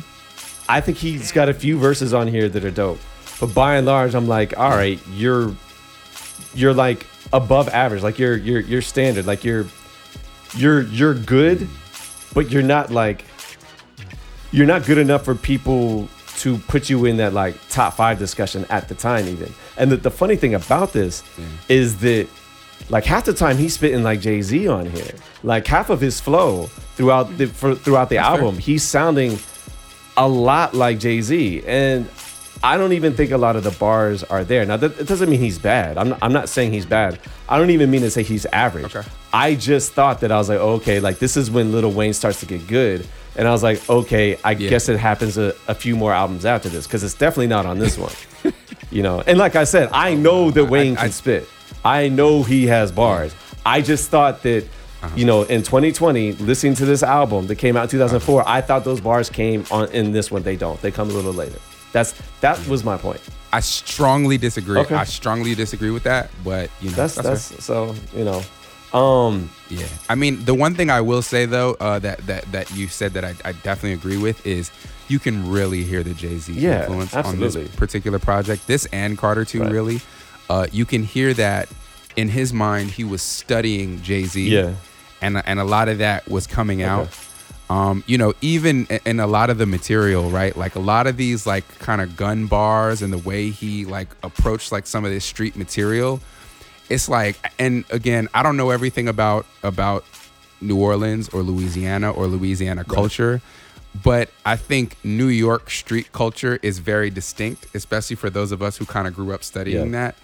I 0.67 0.82
think 0.82 0.97
he's 0.97 1.32
got 1.32 1.49
a 1.49 1.53
few 1.53 1.79
verses 1.79 2.13
on 2.13 2.27
here 2.27 2.47
that 2.49 2.63
are 2.63 2.69
dope. 2.71 2.99
But 3.39 3.53
by 3.55 3.77
and 3.77 3.88
large, 3.88 4.13
I'm 4.13 4.27
like, 4.27 4.58
all 4.58 4.69
right, 4.71 4.99
you're 5.13 5.55
you're 6.53 6.73
like 6.73 7.05
above 7.32 7.69
average, 7.69 8.03
like 8.03 8.19
you're 8.19 8.36
you're 8.36 8.60
you're 8.60 8.82
standard, 8.82 9.25
like 9.25 9.43
you're 9.45 9.65
you're 10.56 10.82
you're 10.84 11.14
good, 11.14 11.68
but 12.34 12.50
you're 12.50 12.64
not 12.64 12.92
like 12.92 13.26
you're 14.52 14.68
not 14.68 14.86
good 14.86 14.98
enough 14.98 15.26
for 15.26 15.36
people 15.36 16.08
to 16.38 16.58
put 16.58 16.90
you 16.90 17.06
in 17.06 17.18
that 17.18 17.34
like 17.34 17.56
top 17.70 17.94
five 17.94 18.18
discussion 18.18 18.66
at 18.70 18.88
the 18.88 18.96
time 18.96 19.28
even. 19.28 19.54
And 19.78 19.92
the, 19.92 19.98
the 19.98 20.12
funny 20.12 20.36
thing 20.36 20.56
about 20.56 20.94
this 20.94 21.24
is 21.68 22.00
that 22.00 22.28
like 22.90 23.06
half 23.06 23.26
the 23.26 23.34
time 23.34 23.58
he's 23.58 23.74
spitting 23.74 24.04
like 24.04 24.22
jay-z 24.22 24.68
on 24.68 24.86
here. 24.86 25.14
Like 25.44 25.68
half 25.68 25.90
of 25.90 26.02
his 26.02 26.20
flow 26.20 26.68
throughout 26.96 27.38
the 27.38 27.48
for, 27.48 27.76
throughout 27.76 28.10
the 28.10 28.16
fair. 28.16 28.26
album 28.26 28.58
he's 28.58 28.84
sounding 28.84 29.38
a 30.18 30.28
lot 30.28 30.74
like 30.74 31.00
jay-z. 31.00 31.64
And 31.66 32.08
i 32.63 32.78
don't 32.78 32.93
even 32.93 33.13
think 33.13 33.32
a 33.32 33.38
lot 33.38 33.56
of 33.56 33.63
the 33.63 33.72
bars 33.72 34.24
are 34.26 34.43
there 34.43 34.65
now 34.65 34.78
that 34.78 34.98
it 35.00 35.08
doesn't 35.08 35.30
mean 35.30 35.39
he's 35.39 35.58
bad 35.60 35.98
i'm 35.98 36.10
not, 36.10 36.19
I'm 36.22 36.34
not 36.34 36.50
saying 36.50 36.74
he's 36.74 36.86
bad 36.86 37.19
i 37.48 37.58
don't 37.58 37.69
even 37.69 37.89
mean 37.89 38.02
to 38.02 38.12
say 38.12 38.24
he's 38.24 38.45
average 38.48 38.95
Okay. 38.95 39.08
i 39.34 39.56
just 39.56 39.93
thought 39.93 40.19
that 40.22 40.32
i 40.32 40.38
was 40.38 40.50
like 40.50 40.60
okay 40.60 41.00
like 41.00 41.19
this 41.19 41.38
is 41.38 41.50
when 41.50 41.72
little 41.72 41.91
wayne 41.91 42.13
starts 42.13 42.39
to 42.41 42.45
get 42.45 42.67
good 42.67 43.08
and 43.36 43.48
i 43.48 43.52
was 43.52 43.63
like 43.63 43.88
okay 43.89 44.38
i 44.43 44.52
Yeah. 44.52 44.69
guess 44.69 44.89
it 44.89 45.00
happens 45.00 45.38
a, 45.38 45.54
a 45.67 45.76
few 45.76 45.95
more 45.95 46.13
albums 46.13 46.45
after 46.45 46.67
this 46.69 46.86
because 46.88 47.04
it's 47.04 47.13
definitely 47.13 47.48
not 47.48 47.65
on 47.65 47.80
this 47.80 47.98
one 47.98 48.12
you 48.91 49.04
know 49.04 49.22
and 49.22 49.38
like 49.38 49.56
i 49.56 49.63
said 49.63 49.89
i 49.93 50.13
know 50.13 50.52
that 50.52 50.65
wayne 50.65 50.98
I- 50.98 51.04
can 51.04 51.12
spit 51.12 51.48
I 51.86 52.10
know 52.10 52.43
he 52.43 52.67
has 52.67 52.91
bars. 52.91 53.34
I 53.65 53.80
just 53.82 54.10
thought 54.10 54.43
that, 54.43 54.65
Uh-huh. 55.02 55.15
you 55.15 55.24
know, 55.24 55.43
in 55.43 55.63
2020, 55.63 56.34
listening 56.34 56.74
to 56.76 56.86
this 56.86 57.04
album 57.04 57.48
that 57.48 57.56
came 57.56 57.78
out 57.78 57.84
in 57.84 57.89
2004, 57.89 58.43
I 58.45 58.60
thought 58.60 58.84
those 58.84 59.00
bars 59.00 59.30
came 59.30 59.63
on 59.72 59.89
in 59.93 60.12
this 60.12 60.30
one. 60.30 60.43
They 60.43 60.58
don't. 60.58 60.78
They 60.82 60.91
come 60.91 61.10
a 61.10 61.13
little 61.13 61.32
later. 61.32 61.58
That's 61.91 62.13
that 62.41 62.65
was 62.67 62.84
my 62.84 62.97
point. 62.97 63.21
I 63.52 63.62
strongly 63.62 64.38
disagree. 64.38 64.80
Okay. 64.82 64.95
I 64.95 65.06
strongly 65.06 65.56
disagree 65.56 65.89
with 65.91 66.04
that, 66.04 66.30
but 66.43 66.69
you 66.82 66.89
know, 66.91 66.95
That's 66.95 67.15
fair. 67.15 67.23
that's, 67.23 67.63
so 67.65 67.95
you 68.15 68.23
know, 68.23 68.43
um, 68.97 69.49
Yeah, 69.69 69.88
I 70.08 70.15
mean, 70.15 70.45
the 70.45 70.54
one 70.54 70.75
thing 70.75 70.89
I 70.91 71.02
will 71.02 71.21
say 71.23 71.45
though 71.47 71.75
uh, 71.80 71.97
that 71.99 72.19
that 72.28 72.52
that 72.52 72.71
you 72.75 72.88
said 72.88 73.13
that 73.13 73.25
I, 73.25 73.34
I 73.43 73.54
definitely 73.54 73.93
agree 73.93 74.17
with 74.17 74.45
is 74.45 74.69
you 75.08 75.17
can 75.19 75.49
really 75.49 75.84
hear 75.84 76.04
the 76.04 76.13
Jay 76.13 76.38
Z 76.38 76.54
Yeah, 76.54 76.82
influence 76.82 77.13
on 77.15 77.19
absolutely. 77.25 77.63
this 77.63 77.75
particular 77.75 78.19
project. 78.19 78.67
This 78.67 78.86
and 78.93 79.17
Carter 79.17 79.45
II, 79.52 79.62
Right. 79.62 79.71
really. 79.71 80.02
Uh, 80.49 80.67
you 80.71 80.86
can 80.86 81.04
hear 81.04 81.34
that 81.36 81.69
in 82.15 82.28
his 82.30 82.54
mind 82.54 82.91
he 82.91 83.04
was 83.04 83.21
studying 83.23 84.02
Jay 84.04 84.25
Z. 84.25 84.47
Yeah. 84.47 84.73
and 85.21 85.41
and 85.45 85.60
a 85.60 85.63
lot 85.63 85.89
of 85.89 85.97
that 85.99 86.28
was 86.30 86.45
coming 86.47 86.82
out. 86.84 87.10
Um, 87.69 88.03
you 88.08 88.17
know, 88.17 88.34
even 88.41 88.88
in 89.05 89.19
a 89.19 89.27
lot 89.27 89.51
of 89.51 89.60
the 89.60 89.67
material, 89.67 90.32
right? 90.32 90.58
Like 90.58 90.73
a 90.75 90.79
lot 90.79 91.05
of 91.05 91.17
these 91.17 91.45
like 91.45 91.67
kind 91.77 92.01
of 92.01 92.15
gun 92.17 92.47
bars 92.47 93.03
and 93.03 93.13
the 93.13 93.17
way 93.19 93.51
he 93.51 93.86
like 93.86 94.08
approached 94.23 94.71
like 94.71 94.88
some 94.88 95.05
of 95.05 95.12
this 95.12 95.25
street 95.25 95.55
material 95.55 96.19
it's 96.89 97.08
like 97.08 97.38
and 97.60 97.86
again 97.91 98.27
i 98.34 98.41
don't 98.41 98.58
know 98.58 98.71
everything 98.71 99.08
about 99.08 99.45
about 99.62 100.03
new 100.60 100.75
orleans 100.75 101.29
or 101.29 101.43
louisiana 101.43 102.10
or 102.12 102.25
louisiana 102.25 102.84
culture 102.84 103.39
but 104.03 104.27
i 104.43 104.55
think 104.55 104.97
new 105.03 105.27
york 105.27 105.69
street 105.69 106.12
culture 106.13 106.58
is 106.63 106.79
very 106.79 107.12
distinct 107.12 107.67
especially 107.75 108.15
for 108.15 108.32
those 108.32 108.51
of 108.51 108.63
us 108.63 108.75
who 108.77 108.86
kind 108.86 109.08
of 109.08 109.13
grew 109.13 109.32
up 109.32 109.43
studying 109.43 109.91
Yeah. 109.93 109.99
that 110.01 110.15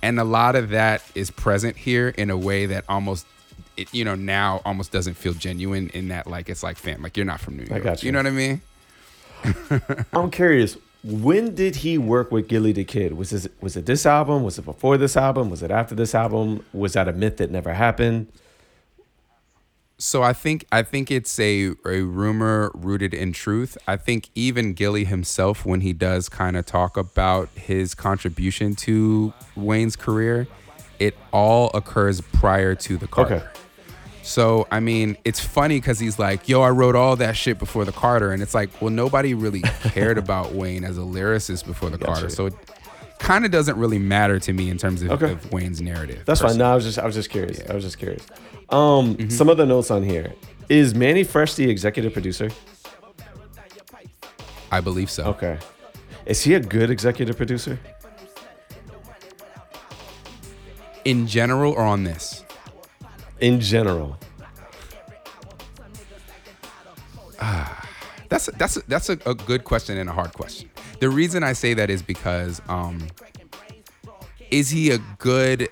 and 0.00 0.18
a 0.18 0.24
lot 0.24 0.56
of 0.56 0.70
that 0.70 1.02
is 1.14 1.30
present 1.30 1.76
here 1.76 2.08
in 2.08 2.30
a 2.30 2.36
way 2.38 2.64
that 2.64 2.84
almost 2.88 3.26
it, 3.76 3.92
you 3.92 4.04
know 4.04 4.14
now 4.14 4.60
almost 4.64 4.92
doesn't 4.92 5.14
feel 5.14 5.34
genuine 5.34 5.88
in 5.90 6.08
that 6.08 6.26
like 6.26 6.48
it's 6.48 6.62
like 6.62 6.76
fam 6.76 7.02
like 7.02 7.16
you're 7.16 7.26
not 7.26 7.40
from 7.40 7.56
new 7.56 7.64
york 7.64 7.82
got 7.82 8.02
you 8.02 8.06
you. 8.06 8.12
know 8.12 8.18
what 8.18 8.26
i 8.26 8.30
mean 8.30 8.60
I'm 10.12 10.30
curious. 10.30 10.76
When 11.04 11.54
did 11.54 11.76
he 11.76 11.98
work 11.98 12.32
with 12.32 12.48
Gillie 12.48 12.72
the 12.72 12.84
Kid? 12.84 13.16
Was 13.16 13.30
this 13.30 13.48
was 13.60 13.76
it 13.76 13.86
this 13.86 14.06
album? 14.06 14.42
Was 14.42 14.58
it 14.58 14.64
before 14.64 14.96
this 14.96 15.16
album? 15.16 15.50
Was 15.50 15.62
it 15.62 15.70
after 15.70 15.94
this 15.94 16.14
album? 16.14 16.64
Was 16.72 16.94
that 16.94 17.08
a 17.08 17.12
myth 17.12 17.36
that 17.36 17.50
never 17.50 17.74
happened? 17.74 18.26
So 19.98 20.22
I 20.22 20.32
think 20.32 20.66
I 20.72 20.82
think 20.82 21.10
it's 21.10 21.38
a 21.38 21.72
a 21.86 22.00
rumor 22.00 22.70
rooted 22.74 23.14
in 23.14 23.32
truth. 23.32 23.78
I 23.86 23.96
think 23.96 24.30
even 24.34 24.74
Gillie 24.74 25.04
himself, 25.04 25.64
when 25.64 25.80
he 25.80 25.92
does 25.92 26.28
kind 26.28 26.56
of 26.56 26.66
talk 26.66 26.96
about 26.96 27.48
his 27.50 27.94
contribution 27.94 28.74
to 28.76 29.32
Wayne's 29.54 29.96
career, 29.96 30.48
it 30.98 31.16
all 31.32 31.70
occurs 31.72 32.20
prior 32.20 32.74
to 32.74 32.96
the 32.96 33.06
Carter. 33.06 33.36
Okay. 33.36 33.46
So 34.26 34.66
I 34.72 34.80
mean, 34.80 35.16
it's 35.24 35.38
funny 35.40 35.78
because 35.78 36.00
he's 36.00 36.18
like, 36.18 36.48
"Yo, 36.48 36.60
I 36.60 36.70
wrote 36.70 36.96
all 36.96 37.14
that 37.16 37.36
shit 37.36 37.58
before 37.60 37.84
the 37.84 37.92
Carter," 37.92 38.32
and 38.32 38.42
it's 38.42 38.54
like, 38.54 38.70
well, 38.82 38.90
nobody 38.90 39.34
really 39.34 39.60
cared 39.90 40.18
about 40.24 40.52
Wayne 40.52 40.82
as 40.84 40.98
a 40.98 41.02
lyricist 41.02 41.64
before 41.64 41.90
the 41.90 41.98
Carter, 41.98 42.28
so 42.28 42.46
it 42.46 42.54
kind 43.20 43.44
of 43.44 43.52
doesn't 43.52 43.78
really 43.78 44.00
matter 44.00 44.40
to 44.40 44.52
me 44.52 44.68
in 44.68 44.78
terms 44.78 45.02
of, 45.02 45.10
Okay. 45.12 45.30
of 45.32 45.52
Wayne's 45.52 45.80
narrative. 45.80 46.24
That's 46.26 46.40
fine. 46.40 46.58
No, 46.58 46.72
I 46.72 46.74
was 46.74 46.84
just 46.84 46.98
I 46.98 47.06
was 47.06 47.14
just 47.14 47.30
curious. 47.30 47.60
I 47.70 47.74
was 47.74 47.84
just 47.84 47.98
curious. 47.98 48.26
Um, 48.70 49.30
some 49.30 49.48
of 49.48 49.58
the 49.58 49.64
notes 49.64 49.92
on 49.92 50.02
here. 50.02 50.32
Is 50.68 50.92
Mannie 50.96 51.22
Fresh 51.22 51.54
the 51.54 51.70
executive 51.70 52.12
producer? 52.12 52.50
I 54.72 54.80
believe 54.80 55.08
so. 55.08 55.26
Okay. 55.26 55.58
Is 56.26 56.42
he 56.42 56.54
a 56.54 56.60
good 56.60 56.90
executive 56.90 57.36
producer? 57.36 57.78
In 61.04 61.28
general, 61.28 61.72
or 61.74 61.82
on 61.84 62.02
this. 62.02 62.42
In 63.40 63.60
general. 63.60 64.18
That's 68.28 68.46
that's 68.46 68.74
that's 68.88 69.08
a, 69.08 69.18
a 69.24 69.34
good 69.34 69.64
question 69.64 69.98
and 69.98 70.08
a 70.08 70.12
hard 70.12 70.32
question. 70.32 70.68
The 71.00 71.08
reason 71.08 71.42
I 71.42 71.52
say 71.52 71.74
that 71.74 71.90
is 71.90 72.02
because 72.02 72.60
um, 72.68 73.06
is 74.50 74.70
he 74.70 74.90
a 74.90 74.98
good? 75.18 75.68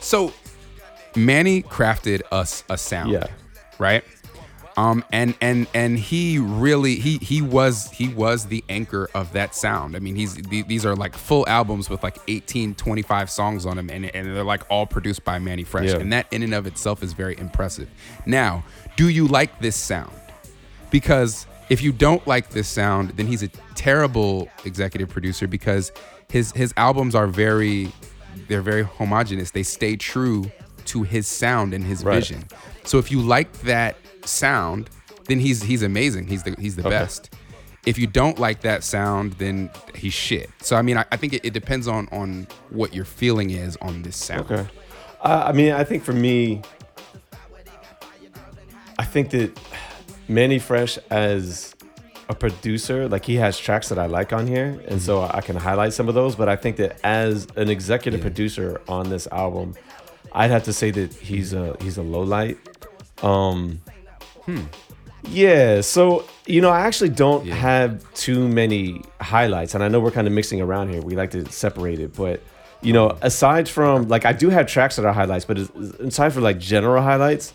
So 0.00 0.32
Mannie 1.16 1.62
crafted 1.62 2.22
us 2.30 2.62
a, 2.68 2.76
sound, 2.78 3.10
Yeah. 3.10 3.26
right? 3.78 4.04
Um, 4.76 5.04
and 5.12 5.34
and 5.40 5.68
and 5.72 5.96
he 5.98 6.38
really 6.40 6.96
he 6.96 7.18
he 7.18 7.40
was 7.40 7.90
he 7.92 8.08
was 8.08 8.46
the 8.46 8.64
anchor 8.68 9.08
of 9.14 9.32
that 9.34 9.54
sound. 9.54 9.94
I 9.94 10.00
mean, 10.00 10.16
he's 10.16 10.34
the- 10.34 10.62
these 10.62 10.84
are 10.84 10.96
like 10.96 11.16
full 11.16 11.46
albums 11.48 11.88
with 11.88 12.02
like 12.02 12.18
18, 12.26 12.74
25 12.74 13.30
songs 13.30 13.66
on 13.66 13.76
them, 13.76 13.88
and 13.90 14.06
and 14.14 14.34
they're 14.34 14.42
like 14.42 14.62
all 14.70 14.86
produced 14.86 15.24
by 15.24 15.38
Mannie 15.38 15.62
Fresh, 15.62 15.90
Yeah. 15.90 15.98
and 15.98 16.12
that 16.12 16.26
in 16.32 16.42
and 16.42 16.52
of 16.54 16.66
itself 16.66 17.02
is 17.04 17.12
very 17.12 17.38
impressive. 17.38 17.88
Now, 18.26 18.64
do 18.96 19.08
you 19.08 19.26
like 19.28 19.60
this 19.60 19.76
sound? 19.76 20.10
because 20.90 21.46
if 21.70 21.82
you 21.82 21.90
don't 21.92 22.24
like 22.26 22.50
this 22.50 22.68
sound, 22.68 23.10
then 23.16 23.26
he's 23.26 23.42
a 23.42 23.48
terrible 23.74 24.48
executive 24.64 25.08
producer 25.08 25.46
because 25.46 25.92
his 26.28 26.52
his 26.52 26.72
albums 26.76 27.14
are 27.14 27.26
very 27.26 27.90
they're 28.48 28.62
very 28.62 28.82
homogenous. 28.84 29.50
They 29.50 29.62
stay 29.62 29.96
true 29.96 30.50
to 30.86 31.02
his 31.02 31.26
sound 31.26 31.72
and 31.74 31.84
his 31.84 32.04
Right. 32.04 32.16
vision. 32.16 32.44
So 32.84 32.98
if 32.98 33.10
you 33.10 33.20
like 33.20 33.52
that 33.62 33.96
sound, 34.26 34.90
then 35.26 35.38
he's 35.40 35.62
he's 35.62 35.82
amazing. 35.82 36.26
He's 36.26 36.42
the 36.42 36.54
he's 36.58 36.76
the 36.76 36.82
best. 36.82 37.34
If 37.86 37.98
you 37.98 38.06
don't 38.06 38.38
like 38.38 38.62
that 38.62 38.82
sound, 38.82 39.34
then 39.34 39.70
he's 39.94 40.14
shit. 40.14 40.50
So 40.62 40.76
I 40.76 40.82
mean, 40.82 40.96
I, 40.96 41.04
I 41.12 41.16
think 41.16 41.34
it, 41.34 41.44
it 41.44 41.52
depends 41.52 41.86
on 41.86 42.08
on 42.12 42.46
what 42.70 42.94
your 42.94 43.04
feeling 43.04 43.50
is 43.50 43.76
on 43.82 44.02
this 44.02 44.16
sound. 44.16 44.50
Okay. 44.50 44.66
Uh, 45.20 45.44
I 45.46 45.52
mean, 45.52 45.72
I 45.72 45.84
think 45.84 46.02
for 46.02 46.12
me, 46.12 46.62
I 48.98 49.04
think 49.04 49.30
that 49.30 49.58
Mannie 50.28 50.58
Fresh 50.58 50.98
as 51.10 51.74
a 52.28 52.34
producer, 52.34 53.08
like 53.08 53.24
he 53.24 53.36
has 53.36 53.58
tracks 53.58 53.88
that 53.88 53.98
I 53.98 54.06
like 54.06 54.32
on 54.32 54.46
here, 54.46 54.80
and 54.88 55.00
so 55.00 55.22
I 55.22 55.40
can 55.40 55.56
highlight 55.56 55.92
some 55.92 56.08
of 56.08 56.14
those. 56.14 56.36
But 56.36 56.48
I 56.48 56.56
think 56.56 56.76
that 56.76 56.98
as 57.04 57.46
an 57.56 57.68
executive 57.68 58.20
producer 58.20 58.80
on 58.88 59.10
this 59.10 59.26
album, 59.28 59.74
I'd 60.32 60.50
have 60.50 60.64
to 60.64 60.72
say 60.72 60.90
that 60.90 61.12
he's 61.12 61.52
a 61.52 61.76
he's 61.80 61.98
a 61.98 62.02
low 62.02 62.22
light. 62.22 62.58
Um, 63.22 63.80
yeah, 65.28 65.80
so 65.80 66.24
you 66.46 66.60
know, 66.60 66.70
I 66.70 66.80
actually 66.80 67.08
don't 67.10 67.46
Yeah. 67.46 67.54
have 67.54 68.14
too 68.14 68.46
many 68.48 69.02
highlights, 69.20 69.74
and 69.74 69.82
I 69.82 69.88
know 69.88 70.00
we're 70.00 70.10
kind 70.10 70.26
of 70.26 70.32
mixing 70.32 70.60
around 70.60 70.90
here. 70.90 71.00
We 71.00 71.16
like 71.16 71.30
to 71.30 71.50
separate 71.50 72.00
it, 72.00 72.14
but 72.14 72.40
you 72.82 72.92
know, 72.92 73.16
aside 73.22 73.68
from 73.68 74.08
like, 74.08 74.26
I 74.26 74.32
do 74.32 74.50
have 74.50 74.66
tracks 74.66 74.96
that 74.96 75.06
are 75.06 75.12
highlights, 75.12 75.46
but 75.46 75.58
as- 75.58 75.70
aside 76.00 76.34
from 76.34 76.42
like 76.42 76.58
general 76.58 77.02
highlights, 77.02 77.54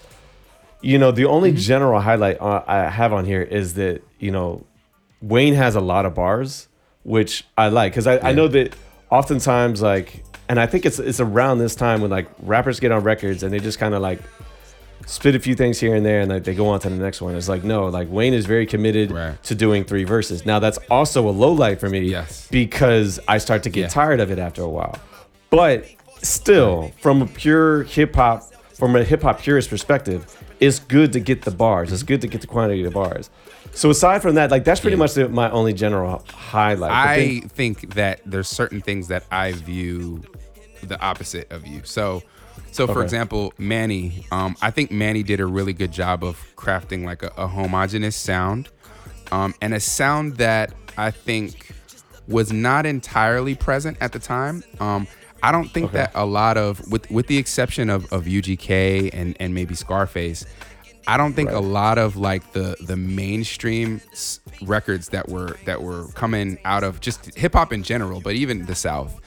you 0.82 0.97
know, 0.97 1.12
the 1.12 1.25
only 1.25 1.52
mm-hmm. 1.52 1.60
general 1.60 1.99
highlight 2.02 2.41
I 2.41 2.89
have 2.89 3.13
on 3.13 3.25
here 3.25 3.41
is 3.41 3.75
that 3.75 4.02
you 4.19 4.32
know, 4.32 4.65
Wayne 5.21 5.54
has 5.54 5.75
a 5.75 5.82
lot 5.82 6.06
of 6.06 6.15
bars, 6.15 6.67
which 7.04 7.45
I 7.58 7.67
like 7.67 7.93
because 7.93 8.08
I, 8.08 8.30
I 8.30 8.34
know 8.34 8.47
that 8.47 8.75
oftentimes 9.12 9.82
like, 9.82 10.23
and 10.47 10.60
I 10.60 10.65
think 10.65 10.86
it's 10.86 10.97
it's 10.97 11.19
around 11.19 11.60
this 11.60 11.75
time 11.75 12.02
when 12.02 12.10
like 12.10 12.28
rappers 12.41 12.80
get 12.80 12.91
on 12.91 13.04
records 13.04 13.43
and 13.43 13.54
they 13.54 13.60
just 13.60 13.78
kind 13.78 13.93
of 13.93 14.02
like 14.02 14.19
spit 15.06 15.36
a 15.36 15.40
few 15.40 15.56
things 15.56 15.80
here 15.80 15.96
and 15.96 16.06
there 16.06 16.22
and 16.22 16.30
like 16.30 16.44
they 16.44 16.54
go 16.54 16.68
on 16.68 16.80
to 16.82 16.90
the 16.90 16.96
next 16.96 17.22
one. 17.22 17.36
It's 17.36 17.50
like 17.50 17.64
no, 17.64 17.88
like 17.88 18.08
Wayne 18.12 18.34
is 18.34 18.46
very 18.46 18.66
committed 18.66 19.12
Right. 19.12 19.42
to 19.44 19.56
doing 19.56 19.84
three 19.84 20.04
verses. 20.04 20.46
Now 20.46 20.60
that's 20.60 20.78
also 20.90 21.28
a 21.28 21.32
low 21.32 21.52
light 21.52 21.80
for 21.80 21.90
me 21.90 22.02
Yes. 22.02 22.48
because 22.52 23.20
I 23.28 23.38
start 23.40 23.64
to 23.64 23.70
get 23.70 23.82
Yeah. 23.82 23.88
tired 23.88 24.20
of 24.20 24.32
it 24.32 24.40
after 24.40 24.62
a 24.62 24.70
while. 24.70 24.98
But 25.50 25.86
still, 26.22 26.92
from 27.02 27.22
a 27.22 27.26
pure 27.26 27.84
hip 27.84 28.16
hop, 28.16 28.44
from 28.76 28.96
a 28.96 29.04
hip 29.04 29.24
hop 29.24 29.42
purist 29.42 29.70
perspective, 29.70 30.26
it's 30.60 30.80
good 30.80 31.14
to 31.14 31.20
get 31.20 31.42
the 31.44 31.52
bars. 31.52 31.92
It's 31.92 32.04
good 32.04 32.22
to 32.22 32.28
get 32.28 32.42
the 32.42 32.48
quantity 32.48 32.84
of 32.86 32.94
bars. 32.94 33.30
So 33.72 33.90
aside 33.90 34.22
from 34.22 34.36
that, 34.36 34.52
like 34.52 34.64
that's 34.64 34.80
pretty 34.80 34.96
Yeah. 34.96 35.00
much 35.00 35.14
the, 35.14 35.30
my 35.30 35.50
only 35.52 35.74
general 35.74 36.24
highlight. 36.34 36.92
I 36.92 37.16
then- 37.42 37.50
think 37.50 37.96
that 37.96 38.20
there's 38.26 38.48
certain 38.48 38.82
things 38.82 39.08
that 39.08 39.24
I 39.32 39.54
view 39.54 40.22
the 40.84 41.00
opposite 41.02 41.52
of 41.52 41.66
you. 41.68 41.82
So, 41.84 42.24
so 42.72 42.86
for 42.88 42.93
Okay. 42.93 43.04
example, 43.04 43.54
Mannie, 43.58 44.26
um, 44.32 44.56
I 44.62 44.72
think 44.72 44.91
Mannie 44.91 45.24
did 45.24 45.39
a 45.39 45.45
really 45.45 45.74
good 45.74 45.91
job 45.91 46.24
of 46.24 46.38
crafting 46.56 47.04
like 47.06 47.24
a, 47.24 47.32
a 47.38 47.48
homogenous 47.48 48.15
sound, 48.15 48.69
um, 49.32 49.54
and 49.62 49.74
a 49.74 49.80
sound 49.80 50.38
that 50.38 50.74
I 50.98 51.12
think 51.12 51.72
was 52.28 52.52
not 52.54 52.86
entirely 52.86 53.56
present 53.56 53.98
at 54.02 54.12
the 54.12 54.19
time. 54.19 54.63
Um, 54.80 55.08
I 55.41 55.52
don't 55.52 55.69
think 55.72 55.93
that 55.93 56.12
a 56.15 56.26
lot 56.26 56.58
of, 56.58 56.91
with 56.91 57.10
with 57.10 57.28
the 57.28 57.38
exception 57.38 57.89
of 57.89 58.12
of 58.12 58.26
UGK 58.26 59.10
and 59.13 59.36
and 59.39 59.54
maybe 59.54 59.74
Scarface, 59.74 60.45
I 61.08 61.15
don't 61.17 61.34
think 61.34 61.50
a 61.52 61.60
lot 61.60 61.98
of 61.98 62.17
like 62.17 62.52
the 62.52 62.76
the 62.86 62.98
mainstream 62.98 64.02
s- 64.12 64.41
records 64.62 65.10
that 65.10 65.30
were 65.30 65.56
that 65.65 65.82
were 65.82 66.08
coming 66.13 66.58
out 66.65 66.84
of 66.84 67.00
just 67.00 67.34
hip 67.38 67.54
hop 67.54 67.72
in 67.72 67.84
general, 67.84 68.19
but 68.19 68.36
even 68.36 68.65
the 68.65 68.76
South 68.76 69.19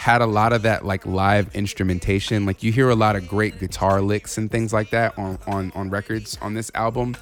had 0.00 0.22
a 0.22 0.26
lot 0.26 0.54
of 0.54 0.62
that 0.62 0.84
like 0.84 1.04
live 1.04 1.54
instrumentation. 1.54 2.46
Like 2.46 2.62
you 2.62 2.72
hear 2.72 2.88
a 2.88 2.94
lot 2.94 3.16
of 3.16 3.28
great 3.28 3.58
guitar 3.60 4.00
licks 4.00 4.38
and 4.38 4.50
things 4.50 4.72
like 4.72 4.88
that 4.90 5.16
on 5.18 5.38
on 5.46 5.70
on 5.74 5.90
records 5.90 6.38
on 6.40 6.54
this 6.54 6.70
album 6.74 7.16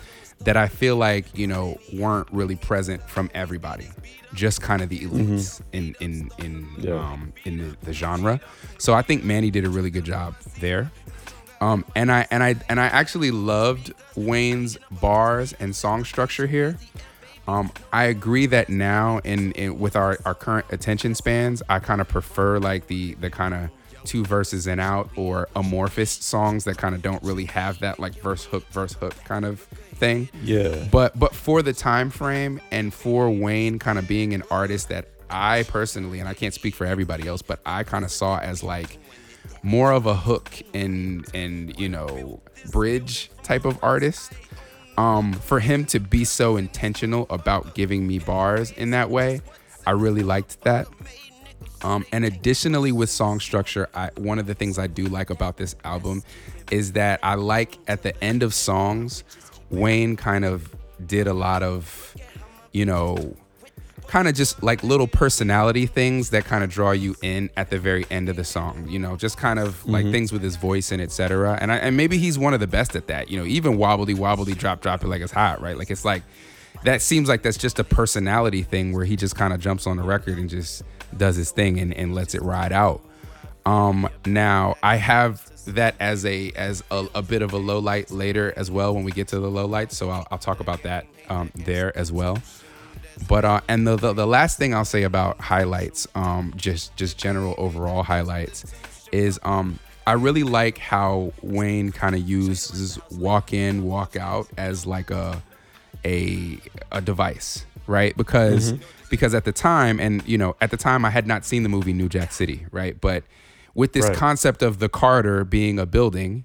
that 0.45 0.57
I 0.57 0.69
feel 0.69 0.95
like 0.97 1.27
you 1.37 1.49
know 1.49 1.77
weren't 1.93 2.29
really 2.31 2.55
present 2.55 3.03
from 3.11 3.31
everybody, 3.35 3.89
just 4.33 4.63
kind 4.63 4.81
of 4.81 4.89
the 4.91 5.01
elites 5.01 5.61
in 5.73 5.97
in 5.99 6.31
in 6.39 6.69
Yeah. 6.79 6.95
um, 6.95 7.33
in 7.45 7.59
the, 7.59 7.77
the 7.83 7.93
genre. 7.93 8.41
So 8.79 8.95
I 8.95 9.03
think 9.03 9.25
Mannie 9.25 9.51
did 9.51 9.65
a 9.65 9.71
really 9.71 9.91
good 9.91 10.05
job 10.05 10.37
there. 10.61 10.93
Um, 11.61 11.85
and 11.97 12.13
I 12.13 12.29
and 12.31 12.45
I 12.45 12.55
and 12.69 12.79
I 12.79 12.87
actually 12.87 13.33
loved 13.33 13.93
Wayne's 14.15 14.79
bars 14.93 15.53
and 15.59 15.75
song 15.75 16.05
structure 16.05 16.47
here. 16.47 16.79
Um, 17.49 17.73
I 17.95 18.05
agree 18.05 18.45
that 18.47 18.69
now 18.69 19.19
in, 19.25 19.53
in 19.53 19.79
with 19.79 19.97
our, 19.97 20.19
our 20.27 20.35
current 20.35 20.67
attention 20.71 21.15
spans, 21.15 21.63
I 21.69 21.79
kind 21.79 22.03
of 22.03 22.07
prefer 22.07 22.59
like 22.59 22.89
the 22.89 23.15
the 23.15 23.31
kind 23.31 23.55
of 23.55 23.71
two 24.05 24.25
verses 24.25 24.67
and 24.67 24.81
out 24.81 25.11
or 25.17 25.49
amorphous 25.57 26.11
songs 26.11 26.65
that 26.65 26.77
kind 26.77 26.95
of 26.95 27.03
don't 27.03 27.23
really 27.23 27.47
have 27.47 27.79
that 27.81 27.99
like 27.99 28.15
verse 28.21 28.45
hook 28.45 28.67
verse 28.69 28.93
hook 28.93 29.15
kind 29.25 29.47
of 29.47 29.61
thing. 29.95 30.29
Yeah. 30.45 30.87
But 30.93 31.19
but 31.19 31.35
for 31.35 31.63
the 31.63 31.73
time 31.73 32.11
frame 32.11 32.61
and 32.71 32.93
for 32.93 33.31
Wayne 33.31 33.79
kind 33.79 33.99
of 33.99 34.07
being 34.07 34.35
an 34.35 34.43
artist 34.51 34.91
that 34.91 35.09
I 35.31 35.63
personally 35.63 36.21
and 36.21 36.29
I 36.29 36.35
can't 36.35 36.53
speak 36.53 36.75
for 36.75 36.87
everybody 36.87 37.27
else, 37.27 37.41
but 37.41 37.61
I 37.65 37.83
kind 37.83 38.05
of 38.05 38.11
saw 38.11 38.39
as 38.39 38.63
like 38.63 38.99
more 39.63 39.93
of 39.93 40.05
a 40.05 40.15
hook 40.15 40.51
and 40.75 41.27
and 41.33 41.79
you 41.81 41.89
know 41.89 42.41
bridge 42.71 43.31
type 43.43 43.65
of 43.65 43.83
artist 43.83 44.33
um 44.99 45.33
for 45.33 45.61
him 45.61 45.87
to 45.87 45.99
be 46.01 46.25
so 46.25 46.57
intentional 46.57 47.27
about 47.31 47.75
giving 47.75 48.07
me 48.07 48.19
bars 48.19 48.73
in 48.73 48.91
that 48.91 49.09
way 49.09 49.41
i 49.87 49.93
really 49.93 50.23
liked 50.23 50.61
that. 50.63 50.87
Um 51.83 52.05
and 52.13 52.25
additionally 52.25 52.93
with 52.93 53.09
song 53.09 53.41
structure 53.41 53.89
i 53.95 54.11
one 54.17 54.39
of 54.39 54.47
the 54.47 54.55
things 54.55 54.79
i 54.79 54.89
do 54.89 55.05
like 55.05 55.31
about 55.31 55.57
this 55.57 55.77
album 55.85 56.23
is 56.71 56.93
that 56.93 57.21
i 57.23 57.35
like 57.35 57.79
at 57.87 58.03
the 58.03 58.13
end 58.23 58.43
of 58.43 58.53
songs 58.53 59.25
wayne 59.71 60.17
kind 60.17 60.45
of 60.45 60.75
did 61.07 61.29
a 61.29 61.35
lot 61.35 61.63
of 61.63 62.17
you 62.73 62.85
know 62.85 63.37
kind 64.09 64.27
of 64.27 64.35
just 64.35 64.63
like 64.63 64.83
little 64.83 65.07
personality 65.07 65.87
things 65.87 66.31
that 66.31 66.45
kind 66.45 66.65
of 66.65 66.71
draw 66.71 66.91
you 66.91 67.15
in 67.23 67.51
at 67.57 67.71
the 67.71 67.79
very 67.79 68.07
end 68.11 68.29
of 68.29 68.37
the 68.37 68.45
song 68.45 68.87
you 68.89 68.99
know 68.99 69.17
just 69.17 69.37
kind 69.37 69.59
of 69.59 69.87
like 69.87 70.11
things 70.11 70.33
with 70.33 70.43
his 70.43 70.57
voice 70.57 70.91
and 70.91 71.01
etc 71.03 71.59
and 71.61 71.71
I, 71.71 71.77
and 71.77 71.97
maybe 71.97 72.17
he's 72.19 72.39
one 72.39 72.55
of 72.55 72.61
the 72.61 72.67
best 72.67 72.97
at 72.97 73.07
that 73.09 73.29
you 73.29 73.39
know 73.39 73.45
even 73.45 73.77
wobbly 73.77 74.15
wobbly 74.15 74.55
drop 74.55 74.81
drop 74.81 75.05
it 75.05 75.09
like 75.09 75.21
it's 75.21 75.33
hot 75.33 75.61
right? 75.61 75.77
Like 75.77 75.91
it's 75.91 76.05
like 76.05 76.23
that 76.85 77.03
seems 77.03 77.29
like 77.29 77.43
that's 77.43 77.59
just 77.59 77.79
a 77.79 77.85
personality 77.85 78.63
thing 78.63 78.93
where 78.93 79.05
he 79.05 79.17
just 79.17 79.35
kind 79.35 79.53
of 79.53 79.61
jumps 79.61 79.87
on 79.87 79.97
the 79.97 80.03
record 80.03 80.39
and 80.39 80.49
just 80.49 80.83
does 81.17 81.37
his 81.37 81.51
thing 81.51 81.81
and, 81.81 81.93
and 81.95 82.15
lets 82.15 82.35
it 82.35 82.43
ride 82.43 82.73
out. 82.73 83.01
Um 83.67 84.09
now 84.25 84.77
i 84.83 84.97
have 84.97 85.45
that 85.75 85.95
as 86.01 86.25
a 86.25 86.51
as 86.53 86.83
a, 86.91 87.07
a 87.15 87.21
bit 87.23 87.43
of 87.43 87.53
a 87.53 87.59
low 87.59 87.79
light 87.79 88.11
later 88.11 88.55
as 88.57 88.71
well 88.71 88.95
when 88.95 89.05
we 89.05 89.13
get 89.13 89.29
to 89.29 89.39
the 89.39 89.51
low 89.51 89.67
lights 89.67 89.95
so 89.97 90.09
i'll, 90.09 90.27
I'll 90.31 90.39
talk 90.39 90.61
about 90.61 90.83
that 90.85 91.07
um 91.29 91.51
there 91.55 91.97
as 91.99 92.11
well 92.11 92.39
but 93.27 93.45
uh 93.45 93.61
and 93.69 93.87
the, 93.87 93.97
the 93.97 94.13
the 94.13 94.27
last 94.27 94.59
thing 94.59 94.75
i'll 94.75 94.85
say 94.85 95.03
about 95.03 95.41
highlights 95.41 96.07
um 96.15 96.53
just 96.57 96.95
just 96.97 97.19
general 97.19 97.55
overall 97.59 98.03
highlights 98.03 98.65
is 99.13 99.41
um 99.43 99.79
i 100.07 100.13
really 100.13 100.43
like 100.43 100.79
how 100.79 101.33
wayne 101.43 101.91
kind 101.91 102.15
of 102.15 102.21
uses 102.29 102.99
walk 103.11 103.53
in 103.53 103.85
walk 103.85 104.17
out 104.17 104.47
as 104.57 104.87
like 104.87 105.11
a 105.11 105.43
a 106.05 106.59
a 106.93 107.01
device 107.01 107.65
right? 107.87 108.15
Because 108.19 108.75
because 109.09 109.35
at 109.35 109.45
the 109.47 109.53
time 109.53 109.99
and 109.99 110.23
you 110.29 110.37
know 110.37 110.55
at 110.61 110.71
the 110.71 110.77
time 110.77 111.05
i 111.07 111.11
had 111.11 111.27
not 111.27 111.43
seen 111.45 111.63
the 111.63 111.69
movie 111.71 111.95
new 111.95 112.09
jack 112.09 112.33
city 112.33 112.67
right? 112.71 113.01
But 113.01 113.25
with 113.75 113.95
this 113.95 114.05
Right. 114.05 114.15
concept 114.17 114.63
of 114.63 114.79
the 114.79 114.89
carter 114.89 115.45
being 115.45 115.79
a 115.79 115.87
building 115.87 116.45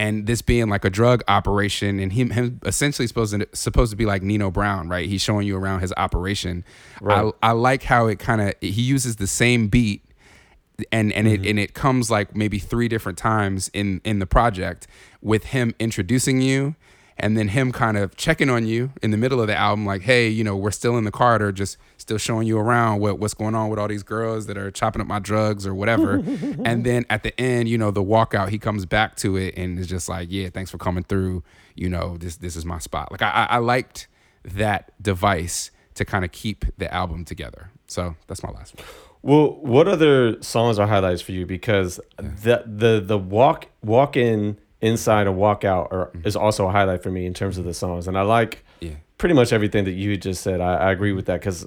and 0.00 0.26
this 0.26 0.40
being 0.40 0.70
like 0.70 0.86
a 0.86 0.90
drug 0.90 1.22
operation 1.28 2.00
and 2.00 2.10
him, 2.14 2.30
him 2.30 2.58
essentially 2.64 3.06
supposed 3.06 3.38
to 3.38 3.46
supposed 3.52 3.90
to 3.90 3.96
be 3.96 4.06
like 4.06 4.22
Nino 4.22 4.50
Brown, 4.50 4.88
right? 4.88 5.06
He's 5.06 5.20
showing 5.20 5.46
you 5.46 5.58
around 5.58 5.80
his 5.80 5.92
operation. 5.98 6.64
Right. 7.02 7.30
I, 7.42 7.50
I 7.50 7.52
like 7.52 7.82
how 7.82 8.06
it 8.06 8.18
kind 8.18 8.40
of 8.40 8.54
he 8.62 8.80
uses 8.80 9.16
the 9.16 9.26
same 9.26 9.68
beat 9.68 10.02
and 10.90 11.12
and 11.12 11.28
Mm-hmm. 11.28 11.44
it 11.44 11.50
and 11.50 11.58
it 11.58 11.74
comes 11.74 12.10
like 12.10 12.34
maybe 12.34 12.58
three 12.58 12.88
different 12.88 13.18
times 13.18 13.70
in 13.74 14.00
in 14.02 14.20
the 14.20 14.26
project 14.26 14.86
with 15.20 15.44
him 15.44 15.74
introducing 15.78 16.40
you 16.40 16.76
and 17.20 17.36
then 17.36 17.48
him 17.48 17.70
kind 17.70 17.96
of 17.96 18.16
checking 18.16 18.50
on 18.50 18.66
you 18.66 18.90
in 19.02 19.10
the 19.10 19.16
middle 19.16 19.40
of 19.40 19.46
the 19.46 19.56
album 19.56 19.86
like 19.86 20.02
hey 20.02 20.28
you 20.28 20.42
know 20.42 20.56
we're 20.56 20.70
still 20.70 20.96
in 20.98 21.04
the 21.04 21.10
Carter 21.10 21.52
just 21.52 21.76
still 21.96 22.18
showing 22.18 22.46
you 22.46 22.58
around 22.58 23.00
what 23.00 23.18
what's 23.18 23.34
going 23.34 23.54
on 23.54 23.68
with 23.68 23.78
all 23.78 23.88
these 23.88 24.02
girls 24.02 24.46
that 24.46 24.56
are 24.56 24.70
chopping 24.70 25.00
up 25.00 25.06
my 25.06 25.18
drugs 25.18 25.66
or 25.66 25.74
whatever. 25.74 26.22
And 26.64 26.84
then 26.84 27.06
at 27.08 27.22
the 27.22 27.38
end 27.40 27.68
you 27.68 27.78
know 27.78 27.90
the 27.90 28.02
walkout 28.02 28.48
he 28.48 28.58
comes 28.58 28.86
back 28.86 29.16
to 29.16 29.36
it 29.36 29.54
and 29.56 29.78
is 29.78 29.86
just 29.86 30.08
like 30.08 30.28
yeah 30.30 30.48
thanks 30.50 30.70
for 30.70 30.78
coming 30.78 31.04
through. 31.04 31.42
You 31.74 31.88
know 31.88 32.16
this 32.16 32.36
this 32.36 32.56
is 32.56 32.64
my 32.64 32.78
spot. 32.78 33.10
Like 33.10 33.22
I 33.22 33.30
I, 33.30 33.44
I 33.44 33.58
liked 33.58 34.08
that 34.44 34.92
device 35.02 35.70
to 35.94 36.04
kind 36.04 36.24
of 36.24 36.32
keep 36.32 36.64
the 36.78 36.92
album 36.92 37.24
together. 37.24 37.70
So 37.86 38.16
that's 38.26 38.42
my 38.42 38.50
last 38.50 38.76
one. 38.76 38.86
Well, 39.22 39.60
what 39.60 39.86
other 39.86 40.42
songs 40.42 40.78
are 40.78 40.86
highlights 40.86 41.20
for 41.20 41.32
you? 41.32 41.44
Because 41.44 42.00
the 42.16 42.64
the 42.66 43.02
the 43.04 43.18
walk 43.18 43.66
walk 43.82 44.16
in 44.16 44.58
inside 44.80 45.26
and 45.26 45.36
walk 45.36 45.64
out 45.64 45.88
are, 45.92 46.10
is 46.24 46.36
also 46.36 46.66
a 46.68 46.70
highlight 46.70 47.02
for 47.02 47.10
me 47.10 47.26
in 47.26 47.34
terms 47.34 47.58
of 47.58 47.64
the 47.64 47.74
songs, 47.74 48.08
and 48.08 48.16
I 48.18 48.22
like 48.22 48.64
Yeah. 48.80 48.92
pretty 49.18 49.34
much 49.34 49.52
everything 49.52 49.84
that 49.84 49.92
you 49.92 50.16
just 50.16 50.42
said. 50.42 50.60
I, 50.60 50.74
I 50.76 50.90
agree 50.92 51.12
with 51.12 51.26
that 51.26 51.40
because 51.40 51.66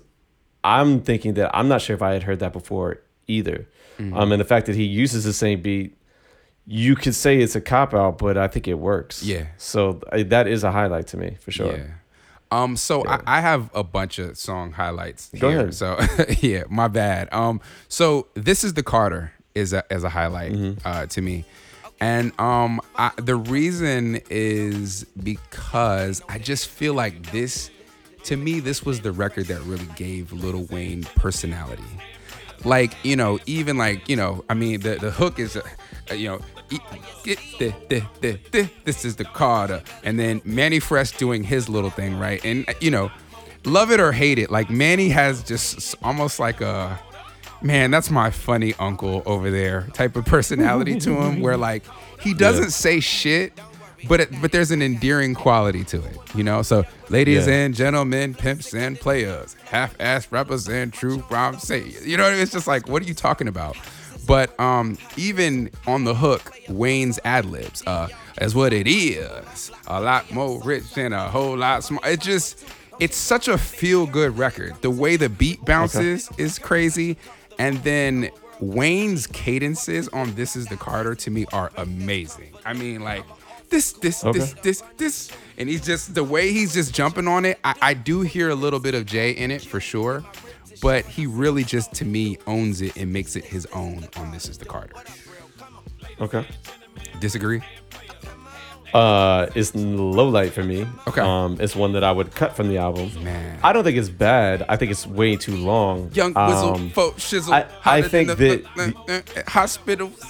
I'm 0.63 1.01
thinking 1.01 1.33
that 1.35 1.51
I'm 1.55 1.67
not 1.67 1.81
sure 1.81 1.95
if 1.95 2.01
I 2.01 2.13
had 2.13 2.23
heard 2.23 2.39
that 2.39 2.53
before 2.53 3.01
either. 3.27 3.67
Um, 3.99 4.31
and 4.31 4.41
the 4.41 4.45
fact 4.45 4.65
that 4.65 4.75
he 4.75 4.83
uses 4.83 5.23
the 5.23 5.33
same 5.33 5.61
beat, 5.61 5.95
you 6.65 6.95
could 6.95 7.13
say 7.13 7.39
it's 7.39 7.55
a 7.55 7.61
cop 7.61 7.93
out, 7.93 8.17
but 8.17 8.37
I 8.37 8.47
think 8.47 8.67
it 8.67 8.73
works. 8.75 9.21
Yeah. 9.21 9.45
So 9.57 10.01
uh, 10.11 10.23
that 10.27 10.47
is 10.47 10.63
a 10.63 10.71
highlight 10.71 11.07
to 11.07 11.17
me 11.17 11.37
for 11.39 11.51
sure. 11.51 11.77
Yeah. 11.77 11.85
Um. 12.51 12.75
So 12.75 13.05
I, 13.07 13.19
I 13.25 13.41
have 13.41 13.69
a 13.75 13.83
bunch 13.83 14.17
of 14.19 14.37
song 14.37 14.71
highlights 14.71 15.29
Go 15.37 15.49
here. 15.49 15.59
ahead. 15.61 15.73
So 15.75 15.99
yeah, 16.41 16.63
my 16.69 16.87
bad. 16.87 17.29
Um. 17.31 17.61
So 17.87 18.27
this 18.33 18.63
is 18.63 18.73
the 18.73 18.83
Carter 18.83 19.31
is 19.53 19.73
a, 19.73 19.83
as 19.93 20.03
a 20.03 20.09
highlight 20.09 20.53
Mm-hmm. 20.53 20.79
uh, 20.87 21.05
to 21.07 21.21
me, 21.21 21.45
and 21.99 22.37
um, 22.39 22.81
I, 22.95 23.11
the 23.17 23.35
reason 23.35 24.21
is 24.29 25.05
because 25.21 26.21
I 26.27 26.37
just 26.37 26.67
feel 26.67 26.93
like 26.93 27.31
this, 27.31 27.69
to 28.25 28.37
me, 28.37 28.59
this 28.59 28.85
was 28.85 29.01
the 29.01 29.11
record 29.11 29.47
that 29.47 29.61
really 29.61 29.87
gave 29.95 30.31
Lil 30.31 30.65
Wayne 30.69 31.03
personality. 31.15 31.83
Like 32.65 32.93
you 33.03 33.15
know 33.17 33.39
even 33.45 33.77
like 33.77 34.07
you 34.07 34.15
know 34.15 34.45
i 34.49 34.53
mean 34.53 34.79
the 34.79 34.95
the 34.95 35.11
hook 35.11 35.37
is 35.37 35.57
uh, 35.57 36.13
you 36.13 36.29
know 36.29 36.39
this 38.85 39.05
is 39.05 39.15
the 39.17 39.25
carter. 39.25 39.83
And 40.03 40.17
then 40.17 40.41
manny 40.45 40.79
fresh 40.79 41.11
doing 41.11 41.43
his 41.43 41.69
little 41.69 41.89
thing 41.89 42.17
right? 42.17 42.43
And 42.45 42.67
uh, 42.69 42.73
you 42.79 42.91
know 42.91 43.11
love 43.65 43.91
it 43.91 43.99
or 43.99 44.11
hate 44.11 44.39
it 44.39 44.51
like 44.51 44.69
manny 44.69 45.09
has 45.09 45.43
just 45.43 45.95
almost 46.03 46.39
like 46.39 46.61
a 46.61 46.99
man 47.63 47.89
that's 47.91 48.11
my 48.11 48.29
funny 48.29 48.73
uncle 48.79 49.23
over 49.25 49.49
there 49.49 49.87
type 49.93 50.15
of 50.15 50.25
personality 50.25 50.99
to 50.99 51.15
him 51.21 51.39
where 51.41 51.57
like 51.57 51.83
he 52.19 52.33
doesn't 52.33 52.71
say 52.71 52.99
shit 52.99 53.53
but 54.07 54.19
it, 54.19 54.41
but 54.41 54.51
there's 54.51 54.69
an 54.71 54.81
endearing 54.81 55.33
quality 55.33 55.85
to 55.85 55.95
it, 56.03 56.17
you 56.35 56.43
know. 56.43 56.61
So, 56.61 56.83
ladies 57.07 57.47
Yeah. 57.47 57.53
and 57.53 57.73
gentlemen, 57.73 58.33
pimps 58.33 58.73
and 58.73 58.99
players, 58.99 59.55
half-ass 59.63 60.29
rappers 60.29 60.67
and 60.67 60.91
true 60.91 61.23
rhyme 61.29 61.57
sayers. 61.57 62.05
You 62.05 62.17
know, 62.17 62.29
it's 62.29 62.51
just 62.51 62.67
like, 62.67 62.89
what 62.89 63.01
are 63.01 63.05
you 63.05 63.13
talking 63.13 63.47
about? 63.47 63.77
But 64.27 64.59
um, 64.59 64.97
even 65.15 65.71
on 65.87 66.03
the 66.03 66.13
hook, 66.15 66.51
Wayne's 66.67 67.17
ad 67.23 67.45
libs, 67.45 67.81
uh, 67.87 68.09
that's 68.37 68.53
what 68.53 68.73
it 68.73 68.87
is. 68.89 69.71
A 69.87 70.01
lot 70.01 70.29
more 70.33 70.61
rich 70.61 70.97
and 70.97 71.13
a 71.13 71.29
whole 71.29 71.55
lot 71.55 71.85
smart. 71.85 72.05
It 72.05 72.19
just, 72.19 72.61
it's 72.99 73.15
such 73.15 73.47
a 73.47 73.57
feel-good 73.57 74.37
record. 74.37 74.75
The 74.81 74.91
way 74.91 75.15
the 75.15 75.29
beat 75.29 75.63
bounces 75.63 76.29
is 76.37 76.59
crazy, 76.59 77.15
and 77.59 77.77
then 77.83 78.29
Wayne's 78.59 79.27
cadences 79.27 80.07
on 80.09 80.33
"This 80.35 80.55
Is 80.55 80.67
the 80.67 80.77
Carter" 80.77 81.15
to 81.15 81.31
me 81.31 81.45
are 81.53 81.71
amazing. 81.77 82.53
I 82.65 82.73
mean, 82.73 83.01
like 83.01 83.23
this, 83.69 83.93
this, 83.93 84.23
Okay. 84.23 84.37
this, 84.39 84.53
this, 84.61 84.83
this, 84.97 85.31
and 85.57 85.67
he's 85.67 85.81
just 85.85 86.13
the 86.15 86.23
way 86.23 86.51
he's 86.51 86.73
just 86.73 86.93
jumping 86.93 87.27
on 87.27 87.45
it. 87.45 87.59
I, 87.63 87.73
I 87.81 87.93
do 87.93 88.21
hear 88.21 88.49
a 88.49 88.55
little 88.55 88.79
bit 88.79 88.93
of 88.95 89.05
Jay 89.05 89.31
in 89.31 89.51
it 89.51 89.61
for 89.63 89.79
sure, 89.79 90.23
but 90.81 91.05
he 91.05 91.25
really 91.25 91.63
just 91.63 91.93
to 91.95 92.05
me 92.05 92.37
owns 92.47 92.81
it 92.81 92.95
and 92.95 93.11
makes 93.11 93.35
it 93.35 93.43
his 93.45 93.65
own 93.73 94.07
on 94.15 94.31
"This 94.31 94.47
Is 94.47 94.57
the 94.57 94.65
Carter." 94.65 94.95
Okay. 96.21 96.45
Disagree? 97.19 97.61
Uh, 98.93 99.47
it's 99.55 99.73
low 99.75 100.29
light 100.29 100.53
for 100.53 100.63
me. 100.63 100.85
Okay. 101.07 101.21
Um, 101.21 101.57
it's 101.59 101.75
one 101.75 101.93
that 101.93 102.03
I 102.03 102.11
would 102.11 102.33
cut 102.35 102.55
from 102.55 102.67
the 102.69 102.77
album. 102.77 103.11
Man. 103.23 103.59
I 103.63 103.73
don't 103.73 103.83
think 103.83 103.97
it's 103.97 104.09
bad. 104.09 104.63
I 104.69 104.75
think 104.77 104.91
it's 104.91 105.07
way 105.07 105.35
too 105.35 105.55
long. 105.55 106.11
Young 106.13 106.33
Whistle, 106.33 106.75
Um, 106.75 106.89
folk 106.91 107.17
shizzle, 107.17 107.53
I- 107.53 107.65
I 107.85 108.01
think 108.03 108.29
than 108.29 108.37
the, 108.37 108.65
that 108.75 108.95
uh, 108.95 109.13
uh, 109.13 109.21
uh, 109.39 109.49
hospitals. 109.49 110.23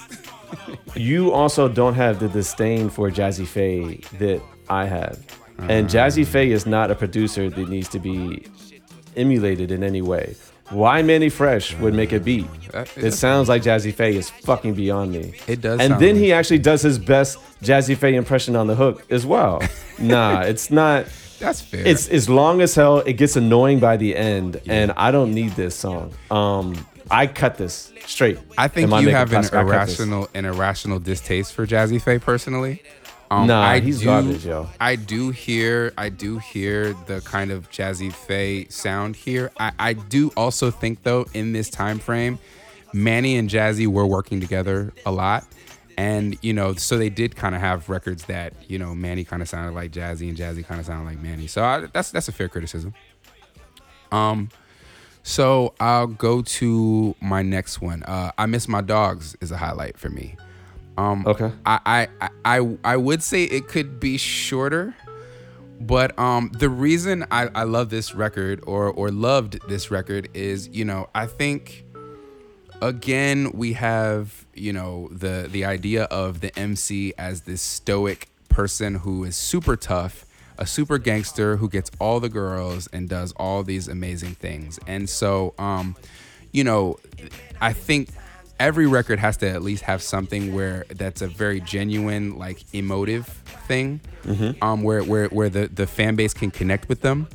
you 0.94 1.30
also 1.32 1.68
don't 1.68 1.94
have 1.94 2.20
the 2.20 2.28
disdain 2.28 2.88
for 2.88 3.10
Jazze 3.10 3.46
Pha 3.46 4.16
that 4.18 4.40
I 4.70 4.86
have. 4.86 5.18
And. 5.58 5.88
Jazze 5.88 6.26
Pha 6.26 6.40
is 6.40 6.64
not 6.66 6.90
a 6.90 6.94
producer 6.94 7.50
that 7.50 7.68
needs 7.68 7.88
to 7.90 7.98
be 7.98 8.46
emulated 9.16 9.70
in 9.70 9.84
any 9.84 10.00
way. 10.02 10.36
Why 10.70 11.02
Manny 11.02 11.28
Fresh 11.28 11.74
would 11.76 11.94
make 11.94 12.12
a 12.12 12.20
beat? 12.20 12.46
It 12.96 13.12
sounds 13.12 13.48
like 13.48 13.62
Jazze 13.62 13.92
Pha 13.92 14.06
is 14.06 14.30
fucking 14.30 14.74
beyond 14.74 15.12
me. 15.12 15.34
It 15.46 15.60
does 15.60 15.80
And 15.80 15.98
then 16.00 16.16
he 16.16 16.32
actually 16.32 16.58
does 16.58 16.82
his 16.82 16.98
best 16.98 17.38
Jazze 17.62 17.96
Pha 17.96 18.08
impression 18.08 18.56
on 18.56 18.66
the 18.66 18.74
hook 18.74 19.04
as 19.10 19.24
well. 19.26 19.62
nah, 19.98 20.40
it's 20.40 20.70
not. 20.70 21.06
That's 21.38 21.60
fair. 21.60 21.86
It's 21.86 22.08
it's 22.08 22.28
long 22.28 22.60
as 22.62 22.74
hell. 22.74 23.00
It 23.00 23.14
gets 23.14 23.36
annoying 23.36 23.78
by 23.78 23.96
the 23.96 24.16
end, 24.16 24.60
and 24.66 24.92
I 24.92 25.10
don't 25.10 25.34
need 25.34 25.52
this 25.52 25.74
song. 25.74 26.12
Um, 26.30 26.74
I 27.10 27.26
cut 27.26 27.58
this 27.58 27.92
straight. 28.06 28.38
I 28.56 28.68
think 28.68 28.90
you 28.90 29.10
have 29.10 29.32
an 29.32 29.42
Classic. 29.42 29.54
I 29.54 29.62
cut 29.62 29.86
this. 29.86 30.00
irrational 30.00 30.28
an 30.34 30.44
irrational 30.46 30.98
distaste 30.98 31.52
for 31.52 31.66
Jazze 31.66 32.00
Pha 32.00 32.18
personally. 32.18 32.82
Um, 33.30 33.46
Nah, 33.46 33.62
I 33.62 33.80
he's 33.80 34.00
do, 34.00 34.04
garbage, 34.06 34.46
yo. 34.46 34.68
I 34.80 34.96
do 34.96 35.30
hear 35.30 35.92
I 35.96 36.08
do 36.08 36.38
hear 36.38 36.92
the 37.06 37.20
kind 37.22 37.50
of 37.50 37.70
Jazze 37.70 38.12
Pha 38.12 38.70
sound 38.70 39.16
here. 39.16 39.50
I, 39.58 39.72
I 39.78 39.92
do 39.94 40.30
also 40.36 40.70
think 40.70 41.02
though 41.02 41.26
in 41.34 41.52
this 41.52 41.70
time 41.70 41.98
frame, 41.98 42.38
Manny 42.92 43.36
and 43.36 43.48
Jazze 43.50 43.86
were 43.86 44.06
working 44.06 44.40
together 44.40 44.92
a 45.06 45.10
lot. 45.12 45.44
And 45.96 46.36
you 46.42 46.52
know, 46.52 46.74
so 46.74 46.98
they 46.98 47.08
did 47.08 47.36
kind 47.36 47.54
of 47.54 47.60
have 47.60 47.88
records 47.88 48.24
that 48.26 48.52
you 48.68 48.78
know 48.78 48.94
Manny 48.94 49.24
kind 49.24 49.42
of 49.42 49.48
sounded 49.48 49.74
like 49.74 49.92
Jazze 49.92 50.28
and 50.28 50.36
Jazze 50.36 50.64
kind 50.66 50.80
of 50.80 50.86
sounded 50.86 51.06
like 51.08 51.20
Manny. 51.22 51.46
So 51.46 51.62
I, 51.64 51.86
that's 51.92 52.10
that's 52.10 52.28
a 52.28 52.32
fair 52.32 52.48
criticism. 52.48 52.94
Um, 54.12 54.50
so 55.22 55.72
I'll 55.80 56.06
go 56.06 56.42
to 56.42 57.14
my 57.20 57.42
next 57.42 57.80
one. 57.80 58.02
Uh, 58.02 58.32
I 58.36 58.46
miss 58.46 58.68
my 58.68 58.80
dogs 58.82 59.36
is 59.40 59.50
a 59.50 59.56
highlight 59.56 59.96
for 59.98 60.10
me. 60.10 60.36
Um, 60.96 61.24
Okay. 61.26 61.50
I, 61.66 62.08
I 62.20 62.28
I 62.44 62.76
I 62.84 62.96
would 62.96 63.22
say 63.22 63.44
it 63.44 63.68
could 63.68 63.98
be 63.98 64.16
shorter, 64.16 64.94
but 65.80 66.16
um, 66.18 66.50
the 66.56 66.68
reason 66.68 67.24
I, 67.30 67.48
I 67.54 67.64
love 67.64 67.90
this 67.90 68.14
record 68.14 68.62
or 68.66 68.86
or 68.88 69.10
loved 69.10 69.58
this 69.68 69.90
record 69.90 70.28
is 70.34 70.68
you 70.68 70.84
know 70.84 71.08
I 71.14 71.26
think 71.26 71.84
again 72.82 73.50
we 73.52 73.72
have 73.74 74.46
you 74.54 74.72
know 74.72 75.08
the 75.10 75.48
the 75.50 75.64
idea 75.64 76.04
of 76.04 76.40
the 76.40 76.56
MC 76.58 77.12
as 77.18 77.42
this 77.42 77.62
stoic 77.62 78.28
person 78.48 78.96
who 78.96 79.24
is 79.24 79.36
super 79.36 79.76
tough 79.76 80.26
a 80.58 80.66
super 80.66 80.98
gangster 80.98 81.56
who 81.56 81.68
gets 81.68 81.90
all 81.98 82.20
the 82.20 82.28
girls 82.28 82.86
and 82.92 83.08
does 83.08 83.32
all 83.32 83.64
these 83.64 83.88
amazing 83.88 84.34
things 84.36 84.78
and 84.86 85.08
so 85.08 85.54
um 85.58 85.96
you 86.52 86.62
know 86.62 86.96
i 87.60 87.72
think 87.72 88.10
every 88.60 88.86
record 88.86 89.18
has 89.18 89.36
to 89.38 89.48
at 89.48 89.62
least 89.62 89.82
have 89.82 90.02
something 90.02 90.54
where 90.54 90.84
that's 90.90 91.22
a 91.22 91.26
very 91.26 91.60
genuine 91.60 92.38
like 92.38 92.64
emotive 92.72 93.26
thing 93.68 94.00
um 94.62 94.82
where 94.82 95.02
where 95.02 95.26
where 95.28 95.48
the 95.48 95.66
the 95.68 95.86
fan 95.86 96.14
base 96.16 96.32
can 96.34 96.50
connect 96.50 96.88
with 96.88 97.00
them 97.00 97.28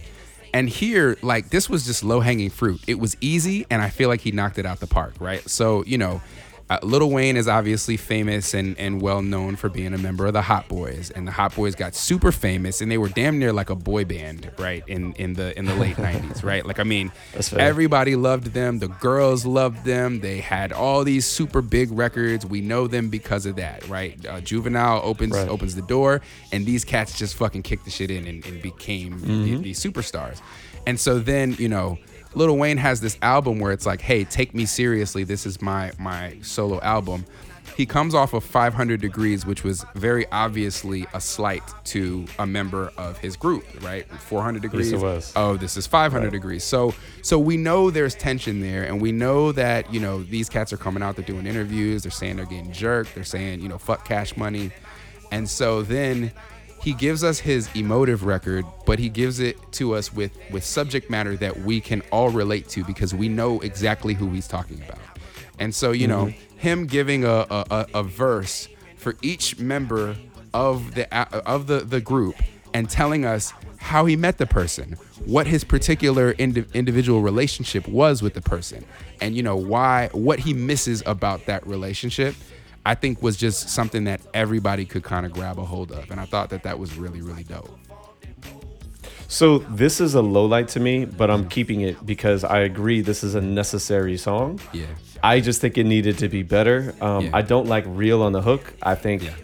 and 0.53 0.67
here, 0.67 1.15
like, 1.22 1.49
this 1.49 1.70
was 1.70 1.86
just 1.86 2.03
low 2.03 2.22
hanging 2.22 2.49
fruit. 2.49 2.82
It 2.88 2.99
was 2.99 3.15
easy, 3.22 3.67
and 3.70 3.82
I 3.84 3.89
feel 3.89 4.09
like 4.09 4.22
he 4.22 4.32
knocked 4.32 4.57
it 4.57 4.65
out 4.65 4.80
the 4.80 4.88
park, 4.88 5.13
right? 5.20 5.47
So, 5.47 5.84
you 5.86 5.97
know, 5.97 6.22
uh, 6.70 6.78
Lil 6.84 7.09
Wayne 7.09 7.36
is 7.36 7.47
obviously 7.47 7.97
famous 7.97 8.53
and, 8.53 8.78
and 8.78 9.01
well 9.01 9.22
known 9.22 9.55
for 9.55 9.70
being 9.70 9.93
a 9.93 9.97
member 9.97 10.28
of 10.28 10.34
the 10.34 10.43
Hot 10.43 10.67
Boys, 10.67 11.09
and 11.09 11.28
the 11.28 11.32
Hot 11.32 11.55
Boys 11.55 11.74
got 11.76 11.95
super 11.95 12.32
famous, 12.32 12.80
and 12.82 12.91
they 12.91 12.97
were 12.97 13.09
damn 13.09 13.39
near 13.39 13.51
like 13.51 13.70
a 13.72 13.76
boy 13.76 14.05
band, 14.05 14.51
right? 14.59 14.84
In 14.88 15.13
in 15.13 15.34
the 15.34 15.57
in 15.57 15.65
the 15.65 15.74
late 15.76 15.95
'90s, 16.09 16.43
right? 16.43 16.65
Like, 16.65 16.80
I 16.80 16.84
mean, 16.84 17.11
everybody 17.57 18.15
loved 18.15 18.47
them. 18.53 18.80
The 18.80 18.88
girls 18.88 19.45
loved 19.45 19.84
them. 19.86 20.20
They 20.20 20.39
had 20.41 20.72
all 20.72 21.03
these 21.03 21.26
super 21.26 21.61
big 21.61 21.91
records. 21.91 22.45
We 22.45 22.61
know 22.61 22.88
them 22.88 23.09
because 23.09 23.45
of 23.45 23.55
that, 23.55 23.88
right? 23.89 24.24
Uh, 24.26 24.39
Juvenile 24.41 25.01
opens 25.03 25.34
Right. 25.36 25.47
opens 25.49 25.76
the 25.76 25.82
door, 25.82 26.22
and 26.51 26.65
these 26.65 26.86
cats 26.86 27.17
just 27.17 27.36
fucking 27.36 27.63
kicked 27.63 27.86
the 27.86 27.91
shit 27.91 28.11
in 28.11 28.28
and, 28.28 28.45
and 28.45 28.61
became 28.61 29.20
the- 29.22 29.57
these 29.57 29.80
superstars. 29.84 30.39
And 30.88 30.99
so 30.99 31.20
then, 31.20 31.55
you 31.59 31.67
know, 31.70 31.97
Lil 32.36 32.57
Wayne 32.57 32.77
has 32.77 33.01
this 33.01 33.17
album 33.21 33.59
where 33.59 33.71
it's 33.71 33.86
like, 33.86 34.01
hey, 34.01 34.23
take 34.23 34.53
me 34.53 34.65
seriously. 34.65 35.23
This 35.23 35.45
is 35.45 35.61
my 35.61 35.91
my 35.97 36.38
solo 36.41 36.80
album. 36.82 37.25
He 37.75 37.86
comes 37.86 38.13
off 38.13 38.34
of 38.34 38.43
500 38.43 39.01
Degreez, 39.01 39.45
which 39.45 39.63
was 39.63 39.86
very 39.95 40.25
obviously 40.34 41.07
a 41.13 41.21
slight 41.21 41.63
to 41.86 42.25
a 42.38 42.45
member 42.45 42.91
of 42.97 43.17
his 43.19 43.38
group, 43.38 43.63
right? 43.82 44.05
400 44.05 44.61
Degreez. 44.63 44.99
was. 44.99 45.32
Oh, 45.36 45.55
this 45.55 45.77
is 45.77 45.88
500 45.88 46.34
Degreez. 46.34 46.61
So 46.61 46.93
so 47.21 47.39
we 47.39 47.55
know 47.55 47.89
there's 47.89 48.15
tension 48.15 48.59
there, 48.59 48.84
and 48.84 49.01
we 49.01 49.11
know 49.11 49.51
that 49.53 49.93
you 49.93 49.99
know 49.99 50.23
these 50.23 50.49
cats 50.49 50.73
are 50.73 50.77
coming 50.77 51.01
out. 51.01 51.15
They're 51.15 51.25
doing 51.25 51.47
interviews. 51.47 52.03
They're 52.03 52.11
saying 52.11 52.36
they're 52.36 52.45
getting 52.45 52.71
jerked. 52.71 53.15
They're 53.15 53.23
saying 53.23 53.61
you 53.61 53.69
know 53.69 53.77
fuck 53.77 54.05
cash 54.05 54.36
money, 54.36 54.71
and 55.32 55.49
so 55.49 55.82
then 55.82 56.34
he 56.82 56.93
gives 56.93 57.23
us 57.23 57.39
his 57.39 57.69
emotive 57.75 58.23
record, 58.23 58.65
but 58.86 58.99
he 58.99 59.09
gives 59.09 59.39
it 59.39 59.57
to 59.73 59.95
us 59.95 60.13
with 60.13 60.38
with 60.51 60.63
subject 60.63 61.09
matter 61.09 61.36
that 61.38 61.61
we 61.61 61.82
can 61.82 62.01
all 62.11 62.30
relate 62.30 62.67
to 62.69 62.84
because 62.84 63.13
we 63.13 63.30
know 63.30 63.59
exactly 63.59 64.13
who 64.13 64.30
he's 64.30 64.47
talking 64.47 64.82
about. 64.82 64.99
And 65.59 65.73
so 65.73 65.91
you 65.91 66.07
know 66.07 66.27
mm-hmm. 66.27 66.57
him 66.57 66.86
giving 66.88 67.25
a 67.25 67.45
a, 67.49 67.65
a, 67.71 67.88
a 67.95 68.03
verse 68.03 68.67
for 68.95 69.15
each 69.21 69.59
member 69.59 70.15
of 70.53 70.95
the 70.95 71.13
of 71.47 71.67
the 71.67 71.80
the 71.80 72.01
group 72.01 72.36
and 72.73 72.89
telling 72.89 73.25
us 73.25 73.53
how 73.77 74.05
he 74.05 74.15
met 74.15 74.38
the 74.38 74.45
person, 74.45 74.93
what 75.25 75.47
his 75.47 75.63
particular 75.63 76.36
indi- 76.38 76.65
individual 76.73 77.21
relationship 77.21 77.88
was 77.88 78.21
with 78.21 78.34
the 78.34 78.41
person, 78.41 78.86
and 79.21 79.36
you 79.36 79.43
know 79.43 79.55
why 79.55 80.09
what 80.11 80.39
he 80.39 80.53
misses 80.53 81.03
about 81.05 81.45
that 81.45 81.65
relationship. 81.65 82.36
I 82.92 82.96
think 82.96 83.22
was 83.22 83.36
just 83.38 83.70
something 83.70 84.04
that 84.06 84.20
everybody 84.34 84.84
could 84.92 85.04
kind 85.04 85.26
of 85.28 85.32
grab 85.32 85.60
a 85.60 85.66
hold 85.74 85.92
of, 85.92 86.10
and 86.12 86.20
I 86.20 86.26
thought 86.26 86.50
that 86.54 86.64
that 86.64 86.78
was 86.84 86.90
really 87.04 87.22
really 87.22 87.44
dope. 87.44 87.70
So 89.28 89.60
this 89.60 90.02
is 90.02 90.16
a 90.16 90.22
low 90.24 90.46
light 90.46 90.70
to 90.70 90.80
me, 90.80 91.06
but 91.06 91.30
I'm 91.30 91.48
keeping 91.50 91.82
it 91.82 92.04
because 92.04 92.44
I 92.44 92.60
agree 92.62 93.02
this 93.02 93.24
is 93.24 93.36
a 93.36 93.42
necessary 93.42 94.18
song. 94.18 94.60
Yeah. 94.74 94.88
I 95.22 95.40
just 95.40 95.62
think 95.62 95.78
it 95.78 95.84
needed 95.86 96.18
to 96.20 96.28
be 96.30 96.42
better. 96.42 96.96
Um, 97.00 97.26
Yeah. 97.26 97.30
I 97.40 97.42
don't 97.44 97.68
like 97.68 97.84
Reel 97.88 98.24
on 98.24 98.32
the 98.32 98.42
hook. 98.42 98.74
I 98.82 98.96
think. 98.96 99.24
Yeah. 99.24 99.36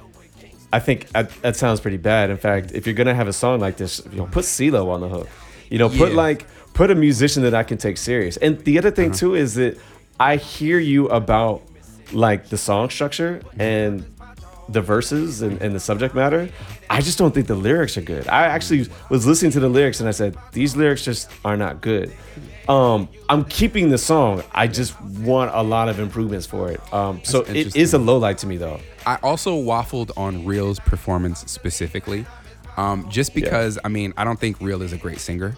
I 0.74 0.80
think 0.80 1.10
that, 1.10 1.30
that 1.44 1.56
sounds 1.56 1.80
pretty 1.82 1.98
bad. 1.98 2.32
In 2.32 2.38
fact, 2.38 2.72
if 2.74 2.88
you're 2.88 2.96
gonna 3.02 3.14
have 3.22 3.28
a 3.28 3.34
song 3.34 3.60
like 3.60 3.78
this, 3.78 4.02
you 4.12 4.18
know, 4.18 4.26
put 4.26 4.46
CeeLo 4.46 4.90
on 4.90 5.02
the 5.02 5.10
hook. 5.10 5.30
You 5.70 5.78
know, 5.78 5.90
put 5.90 6.14
like 6.14 6.48
put 6.74 6.90
a 6.90 6.96
musician 6.96 7.44
that 7.44 7.54
I 7.54 7.64
can 7.64 7.78
take 7.78 7.98
serious. 7.98 8.38
And 8.38 8.54
the 8.66 8.80
other 8.80 8.88
Uh-huh. 8.90 8.96
thing 8.96 9.12
too 9.12 9.36
is 9.36 9.54
that 9.56 9.78
I 10.20 10.38
hear 10.38 10.80
you 10.80 11.08
about 11.10 11.62
like 12.14 12.50
the 12.50 12.58
song 12.58 12.90
structure 12.90 13.42
and 13.60 14.06
the 14.70 14.82
verses 14.82 15.42
and, 15.42 15.62
and 15.62 15.76
the 15.76 15.80
subject 15.80 16.16
matter. 16.16 16.50
I 16.90 17.02
just 17.02 17.18
don't 17.18 17.34
think 17.34 17.48
the 17.48 17.56
lyrics 17.56 17.98
are 17.98 18.02
good. 18.02 18.28
I 18.28 18.48
actually 18.48 18.88
was 19.10 19.26
listening 19.28 19.52
to 19.52 19.60
the 19.60 19.70
lyrics 19.70 20.00
and 20.00 20.10
I 20.10 20.12
said, 20.12 20.38
these 20.52 20.76
lyrics 20.76 21.04
just 21.04 21.30
are 21.44 21.58
not 21.58 21.82
good. 21.82 22.12
Um, 22.68 23.08
I'm 23.30 23.46
keeping 23.46 23.90
the 23.90 23.98
song. 23.98 24.44
I 24.52 24.68
just 24.68 25.00
want 25.02 25.52
a 25.54 25.62
lot 25.62 25.88
of 25.88 26.00
improvements 26.00 26.48
for 26.48 26.72
it. 26.72 26.82
Um, 26.94 27.22
so 27.24 27.42
it 27.42 27.76
is 27.76 27.94
a 27.94 28.00
low 28.00 28.18
light 28.18 28.40
to 28.40 28.48
me 28.48 28.58
though. 28.58 28.80
I 29.06 29.18
also 29.22 29.56
waffled 29.56 30.12
on 30.18 30.46
Reel's 30.46 30.80
performance 30.80 31.44
specifically, 31.52 32.26
um, 32.78 33.08
just 33.10 33.36
because 33.36 33.78
I 33.84 33.90
mean 33.90 34.14
I 34.18 34.24
don't 34.24 34.40
think 34.40 34.60
Reel 34.62 34.82
is 34.82 34.94
a 34.94 34.98
great 34.98 35.20
singer. 35.20 35.56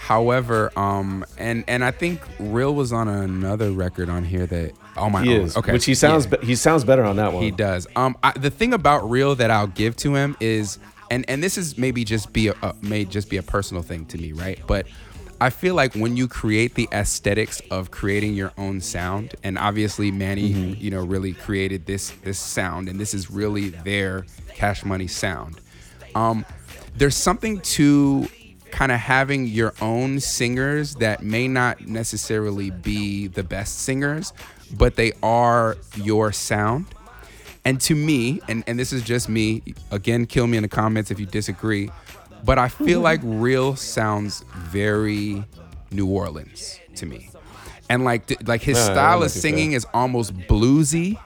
However, 0.00 0.72
um, 0.78 1.24
and 1.36 1.62
and 1.68 1.84
I 1.84 1.90
think 1.90 2.20
Reel 2.38 2.74
was 2.74 2.90
on 2.92 3.06
another 3.06 3.70
record 3.70 4.08
on 4.08 4.24
here 4.24 4.46
that 4.46 4.72
oh 4.96 5.10
my 5.10 5.22
He 5.22 5.34
own. 5.36 5.42
is, 5.42 5.56
okay, 5.58 5.72
which 5.72 5.84
he 5.84 5.94
sounds 5.94 6.24
yeah. 6.24 6.38
be- 6.38 6.46
he 6.46 6.54
sounds 6.56 6.84
better 6.84 7.04
on 7.04 7.16
that 7.16 7.32
one. 7.34 7.42
He 7.42 7.50
does. 7.50 7.86
Um, 7.96 8.16
I, 8.22 8.32
the 8.32 8.50
thing 8.50 8.72
about 8.72 9.08
Reel 9.10 9.34
that 9.36 9.50
I'll 9.50 9.66
give 9.66 9.94
to 9.96 10.14
him 10.14 10.36
is, 10.40 10.78
and 11.10 11.24
and 11.28 11.42
this 11.42 11.58
is 11.58 11.76
maybe 11.76 12.02
just 12.04 12.32
be 12.32 12.48
a, 12.48 12.54
a 12.62 12.74
may 12.80 13.04
just 13.04 13.28
be 13.28 13.36
a 13.36 13.42
personal 13.42 13.82
thing 13.82 14.06
to 14.06 14.16
me, 14.18 14.32
right? 14.32 14.58
But 14.66 14.86
I 15.38 15.50
feel 15.50 15.74
like 15.74 15.94
when 15.94 16.16
you 16.16 16.28
create 16.28 16.74
the 16.76 16.88
aesthetics 16.92 17.60
of 17.70 17.90
creating 17.90 18.32
your 18.34 18.52
own 18.56 18.80
sound, 18.80 19.34
and 19.44 19.58
obviously 19.58 20.10
Manny, 20.10 20.54
Mm-hmm. 20.54 20.82
you 20.82 20.90
know, 20.90 21.04
really 21.04 21.34
created 21.34 21.84
this 21.84 22.10
this 22.22 22.38
sound, 22.38 22.88
and 22.88 22.98
this 22.98 23.12
is 23.12 23.30
really 23.30 23.68
their 23.68 24.24
Cash 24.54 24.82
Money 24.82 25.08
sound. 25.08 25.60
Um, 26.14 26.46
there's 26.96 27.14
something 27.16 27.60
to 27.60 28.28
kind 28.70 28.92
of 28.92 28.98
having 28.98 29.46
your 29.46 29.74
own 29.80 30.20
singers 30.20 30.94
that 30.96 31.22
may 31.22 31.48
not 31.48 31.86
necessarily 31.86 32.70
be 32.70 33.26
the 33.26 33.42
best 33.42 33.80
singers, 33.80 34.32
but 34.76 34.96
they 34.96 35.12
are 35.22 35.76
your 35.96 36.32
sound. 36.32 36.86
And 37.64 37.80
to 37.82 37.94
me, 37.94 38.40
and, 38.48 38.64
and 38.66 38.78
this 38.78 38.92
is 38.92 39.02
just 39.02 39.28
me, 39.28 39.62
again, 39.90 40.26
kill 40.26 40.46
me 40.46 40.56
in 40.56 40.62
the 40.62 40.68
comments 40.68 41.10
if 41.10 41.20
you 41.20 41.26
disagree, 41.26 41.90
but 42.44 42.58
I 42.58 42.68
feel 42.68 43.00
like 43.10 43.20
Reel 43.22 43.76
sounds 43.76 44.44
very 44.54 45.44
New 45.90 46.06
Orleans 46.06 46.80
to 46.96 47.06
me. 47.06 47.30
And 47.88 48.04
like 48.04 48.26
th- 48.26 48.42
like 48.46 48.62
his 48.62 48.78
style 48.78 49.24
of 49.24 49.32
singing 49.32 49.72
is 49.72 49.84
almost 49.92 50.32
bluesy 50.32 51.18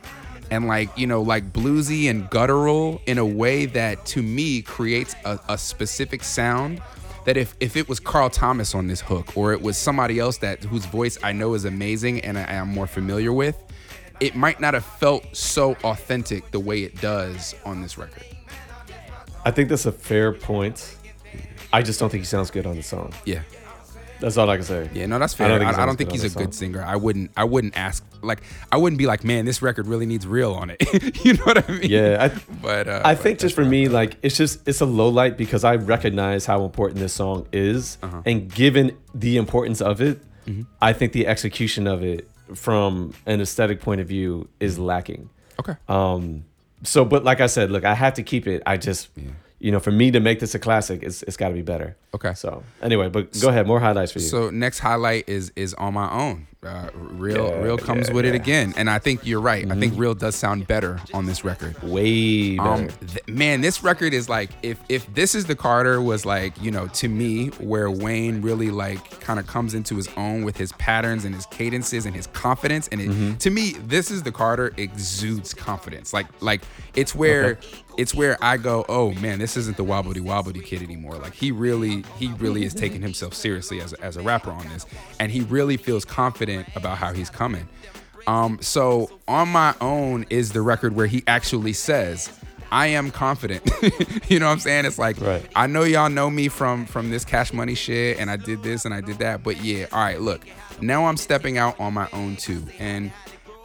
and 0.51 0.67
like 0.67 0.97
you 0.97 1.07
know 1.07 1.21
like 1.21 1.53
bluesy 1.53 2.09
and 2.09 2.29
guttural 2.31 3.03
in 3.07 3.19
a 3.19 3.25
way 3.27 3.67
that 3.67 4.07
to 4.07 4.23
me 4.23 4.63
creates 4.63 5.15
a, 5.25 5.39
a 5.49 5.59
specific 5.59 6.25
sound 6.25 6.81
that 7.25 7.37
if, 7.37 7.55
if 7.61 7.77
it 7.77 7.89
was 7.89 8.01
Carl 8.01 8.31
Thomas 8.31 8.75
on 8.75 8.87
this 8.87 9.01
hook 9.01 9.37
or 9.37 9.53
it 9.53 9.63
was 9.63 9.77
somebody 9.77 10.19
else 10.19 10.39
that 10.39 10.63
whose 10.65 10.87
voice 10.87 11.19
I 11.23 11.33
know 11.33 11.55
is 11.55 11.65
amazing 11.65 12.21
and 12.21 12.39
I 12.39 12.53
am 12.53 12.69
more 12.69 12.87
familiar 12.87 13.33
with, 13.33 13.57
it 14.21 14.35
might 14.35 14.61
not 14.61 14.75
have 14.75 14.85
felt 14.85 15.35
so 15.35 15.77
authentic 15.85 16.51
the 16.51 16.61
way 16.61 16.83
it 16.83 17.01
does 17.01 17.55
on 17.65 17.83
this 17.83 17.99
record. 17.99 18.25
I 19.45 19.51
think 19.51 19.69
that's 19.69 19.87
a 19.87 19.93
fair 19.93 20.33
point. 20.33 20.97
I 21.73 21.83
just 21.83 21.99
don't 21.99 22.09
think 22.09 22.23
he 22.23 22.27
sounds 22.27 22.51
good 22.51 22.67
on 22.67 22.77
the 22.77 22.83
song. 22.83 23.13
Yeah. 23.25 23.43
That's 24.21 24.37
all 24.37 24.49
I 24.49 24.57
can 24.57 24.65
say. 24.65 24.89
Yeah, 24.95 25.07
no, 25.07 25.19
that's 25.19 25.35
I 25.35 25.37
fair. 25.37 25.49
don't 25.59 25.63
I 25.63 25.73
think 25.73 25.87
don't 25.87 25.97
think, 25.97 26.13
he's 26.13 26.25
a 26.25 26.29
good 26.29 26.37
on 26.37 26.43
good 26.45 26.51
this 26.53 26.59
singer. 26.59 26.83
I 26.83 26.97
wouldn't. 26.97 27.31
I 27.37 27.45
wouldn't 27.45 27.77
ask. 27.77 28.05
Like, 28.23 28.43
I 28.73 28.77
wouldn't 28.79 28.99
be 28.99 29.07
like, 29.07 29.25
man, 29.25 29.45
this 29.45 29.61
record 29.61 29.87
really 29.87 30.07
needs 30.07 30.27
Reel 30.27 30.53
on 30.55 30.71
it. 30.71 30.81
you 31.25 31.35
know 31.35 31.45
what 31.45 31.69
I 31.69 31.73
mean? 31.73 31.91
Yeah, 31.91 32.31
I, 32.33 32.41
But 32.63 32.89
uh, 32.89 33.03
I 33.05 33.15
but 33.15 33.23
think 33.23 33.39
just 33.41 33.55
for 33.55 33.65
me, 33.65 33.89
like 33.89 34.17
it's 34.23 34.37
just 34.37 34.67
it's 34.67 34.81
a 34.81 34.87
low 34.87 35.09
light 35.09 35.37
because 35.37 35.65
I 35.65 35.77
recognize 35.77 36.47
how 36.47 36.65
important 36.65 37.01
this 37.01 37.13
song 37.13 37.47
is, 37.53 37.99
Uh-huh. 38.03 38.23
and 38.25 38.53
given 38.55 38.97
the 39.15 39.37
importance 39.37 39.81
of 39.81 40.01
it, 40.01 40.21
Mm-hmm. 40.47 40.63
I 40.83 40.93
think 40.93 41.13
the 41.13 41.27
execution 41.27 41.87
of 41.87 42.05
it 42.05 42.29
from 42.55 43.15
an 43.25 43.41
aesthetic 43.41 43.81
point 43.81 44.03
of 44.03 44.07
view 44.07 44.47
is 44.61 44.79
lacking. 44.79 45.31
okay. 45.59 45.75
Um, 45.89 46.45
so, 46.83 47.07
but 47.07 47.25
like 47.25 47.41
I 47.41 47.47
said, 47.47 47.71
look, 47.71 47.87
I 47.87 47.95
have 47.95 48.13
to 48.15 48.23
keep 48.23 48.47
it. 48.47 48.63
I 48.67 48.77
just, 48.77 49.09
you 49.65 49.71
know, 49.71 49.81
for 49.81 49.91
me 49.91 50.11
to 50.11 50.21
make 50.21 50.41
this 50.41 50.55
a 50.55 50.59
classic, 50.59 51.03
it's 51.03 51.23
it's 51.23 51.39
got 51.39 51.49
to 51.49 51.55
be 51.55 51.63
better. 51.63 51.97
Okay. 52.13 52.35
So 52.35 52.63
anyway, 52.83 53.09
but 53.09 53.33
go 53.41 53.49
ahead, 53.49 53.67
more 53.67 53.81
highlights 53.81 54.13
for 54.13 54.19
you. 54.19 54.27
So 54.27 54.51
next 54.51 54.81
highlight 54.81 55.27
is 55.27 55.53
is 55.57 55.73
on 55.75 55.95
my 55.95 56.13
own. 56.13 56.47
Uh, 56.65 56.89
Reel, 56.95 57.49
Yeah, 57.49 57.59
Reel 57.63 57.79
comes 57.79 58.09
yeah, 58.09 58.15
with 58.15 58.25
it 58.25 58.35
again, 58.35 58.73
and 58.77 58.89
I 58.89 58.99
think 58.99 59.27
you're 59.27 59.41
right. 59.41 59.71
I 59.71 59.75
think 59.79 59.99
Reel 59.99 60.15
does 60.15 60.35
sound 60.35 60.67
better 60.67 60.99
on 61.13 61.27
this 61.27 61.45
record. 61.45 61.81
Way 61.83 62.57
better. 62.57 62.69
Um, 62.69 62.89
th- 62.89 63.27
man, 63.29 63.61
this 63.61 63.83
record 63.83 64.15
is 64.15 64.29
like 64.29 64.51
if 64.63 64.79
if 64.89 65.13
this 65.15 65.35
is 65.35 65.45
the 65.47 65.57
Carter 65.57 66.01
was 66.01 66.25
like 66.25 66.61
you 66.63 66.71
know 66.71 66.87
to 66.89 67.09
me 67.09 67.49
where 67.59 67.91
Wayne 67.91 68.41
really 68.43 68.71
like 68.71 69.21
kind 69.21 69.39
of 69.39 69.47
comes 69.47 69.75
into 69.75 69.97
his 69.97 70.09
own 70.17 70.45
with 70.45 70.57
his 70.57 70.73
patterns 70.73 71.25
and 71.25 71.35
his 71.35 71.47
cadences 71.47 72.07
and 72.07 72.15
his 72.15 72.27
confidence 72.29 72.89
and 72.89 73.01
it, 73.01 73.05
Mm-hmm. 73.11 73.35
to 73.39 73.51
me 73.51 73.73
this 73.87 74.11
is 74.11 74.23
the 74.23 74.33
Carter 74.33 74.73
exudes 74.77 75.53
confidence 75.53 76.13
like 76.13 76.27
like 76.41 76.63
it's 76.95 77.15
where 77.15 77.59
it's 77.99 78.15
where 78.15 78.37
I 78.43 78.57
go 78.57 78.85
oh 78.89 79.13
man 79.13 79.39
this 79.39 79.57
isn't 79.57 79.77
the 79.77 79.85
wobbly 79.85 80.21
wobbly 80.21 80.61
kid 80.61 80.83
anymore 80.83 81.17
like 81.17 81.35
he 81.35 81.53
really 81.53 82.05
he 82.19 82.29
really 82.39 82.65
is 82.65 82.73
taking 82.75 83.03
himself 83.03 83.35
seriously 83.35 83.81
as 83.81 83.93
a, 83.93 84.01
as 84.03 84.17
a 84.17 84.23
rapper 84.23 84.51
on 84.51 84.67
this 84.69 84.87
and 85.21 85.31
he 85.31 85.43
really 85.43 85.77
feels 85.77 86.05
confident 86.05 86.54
about 86.77 86.99
how 86.99 87.13
he's 87.13 87.31
coming. 87.31 87.69
Um, 88.27 88.59
so 88.61 89.11
on 89.29 89.49
my 89.49 89.75
own 89.81 90.25
is 90.31 90.53
the 90.53 90.63
record 90.63 90.95
where 90.95 91.07
he 91.07 91.23
actually 91.27 91.73
says, 91.75 92.31
I 92.71 92.89
am 92.89 93.11
confident. 93.11 93.63
you 94.29 94.39
know 94.41 94.47
what 94.47 94.53
I'm 94.53 94.59
saying? 94.59 94.85
It's 94.85 94.99
like 94.99 95.21
Right. 95.21 95.49
I 95.55 95.67
know 95.67 95.85
y'all 95.85 96.11
know 96.11 96.31
me 96.31 96.49
from 96.49 96.87
from 96.87 97.11
this 97.11 97.25
cash 97.25 97.53
money 97.53 97.75
shit 97.75 98.19
and 98.19 98.31
I 98.31 98.37
did 98.37 98.63
this 98.63 98.85
and 98.85 98.93
I 98.93 99.01
did 99.01 99.19
that. 99.19 99.43
But 99.43 99.63
yeah, 99.63 99.87
all 99.93 100.01
right, 100.01 100.21
look. 100.21 100.45
Now 100.81 101.07
I'm 101.07 101.17
stepping 101.17 101.57
out 101.57 101.79
on 101.79 101.95
my 101.95 102.09
own 102.13 102.37
too. 102.37 102.65
And 102.79 103.13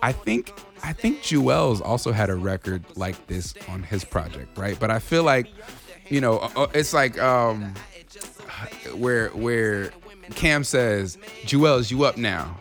I 0.04 0.12
think 0.12 0.54
I 0.84 0.94
think 0.94 1.22
Juelz 1.24 1.82
also 1.82 2.12
had 2.12 2.30
a 2.30 2.36
record 2.36 2.84
like 2.96 3.28
this 3.28 3.54
on 3.68 3.84
his 3.84 4.04
project, 4.04 4.58
right? 4.58 4.80
But 4.80 4.92
I 4.92 5.00
feel 5.00 5.24
like, 5.24 5.48
you 6.10 6.22
know, 6.22 6.38
uh, 6.40 6.50
uh, 6.56 6.68
it's 6.74 6.94
like 6.94 7.20
um 7.20 7.74
where 8.96 9.30
where 9.30 9.92
Cam 10.36 10.64
says, 10.64 11.18
Juelz, 11.46 11.90
you 11.90 12.04
up 12.04 12.18
now. 12.18 12.58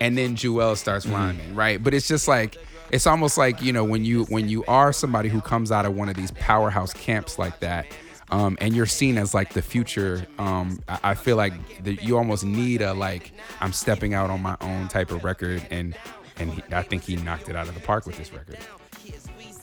And 0.00 0.16
then 0.16 0.34
Jewel 0.34 0.76
starts 0.76 1.04
rhyming, 1.06 1.54
right? 1.54 1.82
But 1.82 1.92
it's 1.94 2.08
just 2.08 2.26
like 2.26 2.56
it's 2.90 3.06
almost 3.06 3.36
like, 3.38 3.62
you 3.62 3.72
know, 3.72 3.84
when 3.84 4.04
you 4.04 4.24
when 4.24 4.48
you 4.48 4.64
are 4.66 4.92
somebody 4.92 5.28
who 5.28 5.40
comes 5.40 5.70
out 5.70 5.84
of 5.86 5.94
one 5.94 6.08
of 6.08 6.16
these 6.16 6.30
powerhouse 6.32 6.92
camps 6.94 7.38
like 7.38 7.60
that, 7.60 7.86
um, 8.30 8.56
and 8.60 8.74
you're 8.74 8.86
seen 8.86 9.18
as 9.18 9.34
like 9.34 9.52
the 9.52 9.62
future, 9.62 10.26
um, 10.38 10.80
I, 10.88 10.98
I 11.10 11.14
feel 11.14 11.36
like 11.36 11.52
that 11.84 12.02
you 12.02 12.16
almost 12.16 12.44
need 12.44 12.80
a 12.82 12.94
like 12.94 13.32
I'm 13.60 13.72
stepping 13.72 14.14
out 14.14 14.30
on 14.30 14.40
my 14.42 14.56
own 14.60 14.88
type 14.88 15.10
of 15.10 15.22
record 15.24 15.66
and 15.70 15.94
and 16.38 16.50
he, 16.54 16.62
I 16.72 16.82
think 16.82 17.02
he 17.02 17.16
knocked 17.16 17.48
it 17.50 17.56
out 17.56 17.68
of 17.68 17.74
the 17.74 17.80
park 17.80 18.06
with 18.06 18.16
this 18.16 18.32
record. 18.32 18.58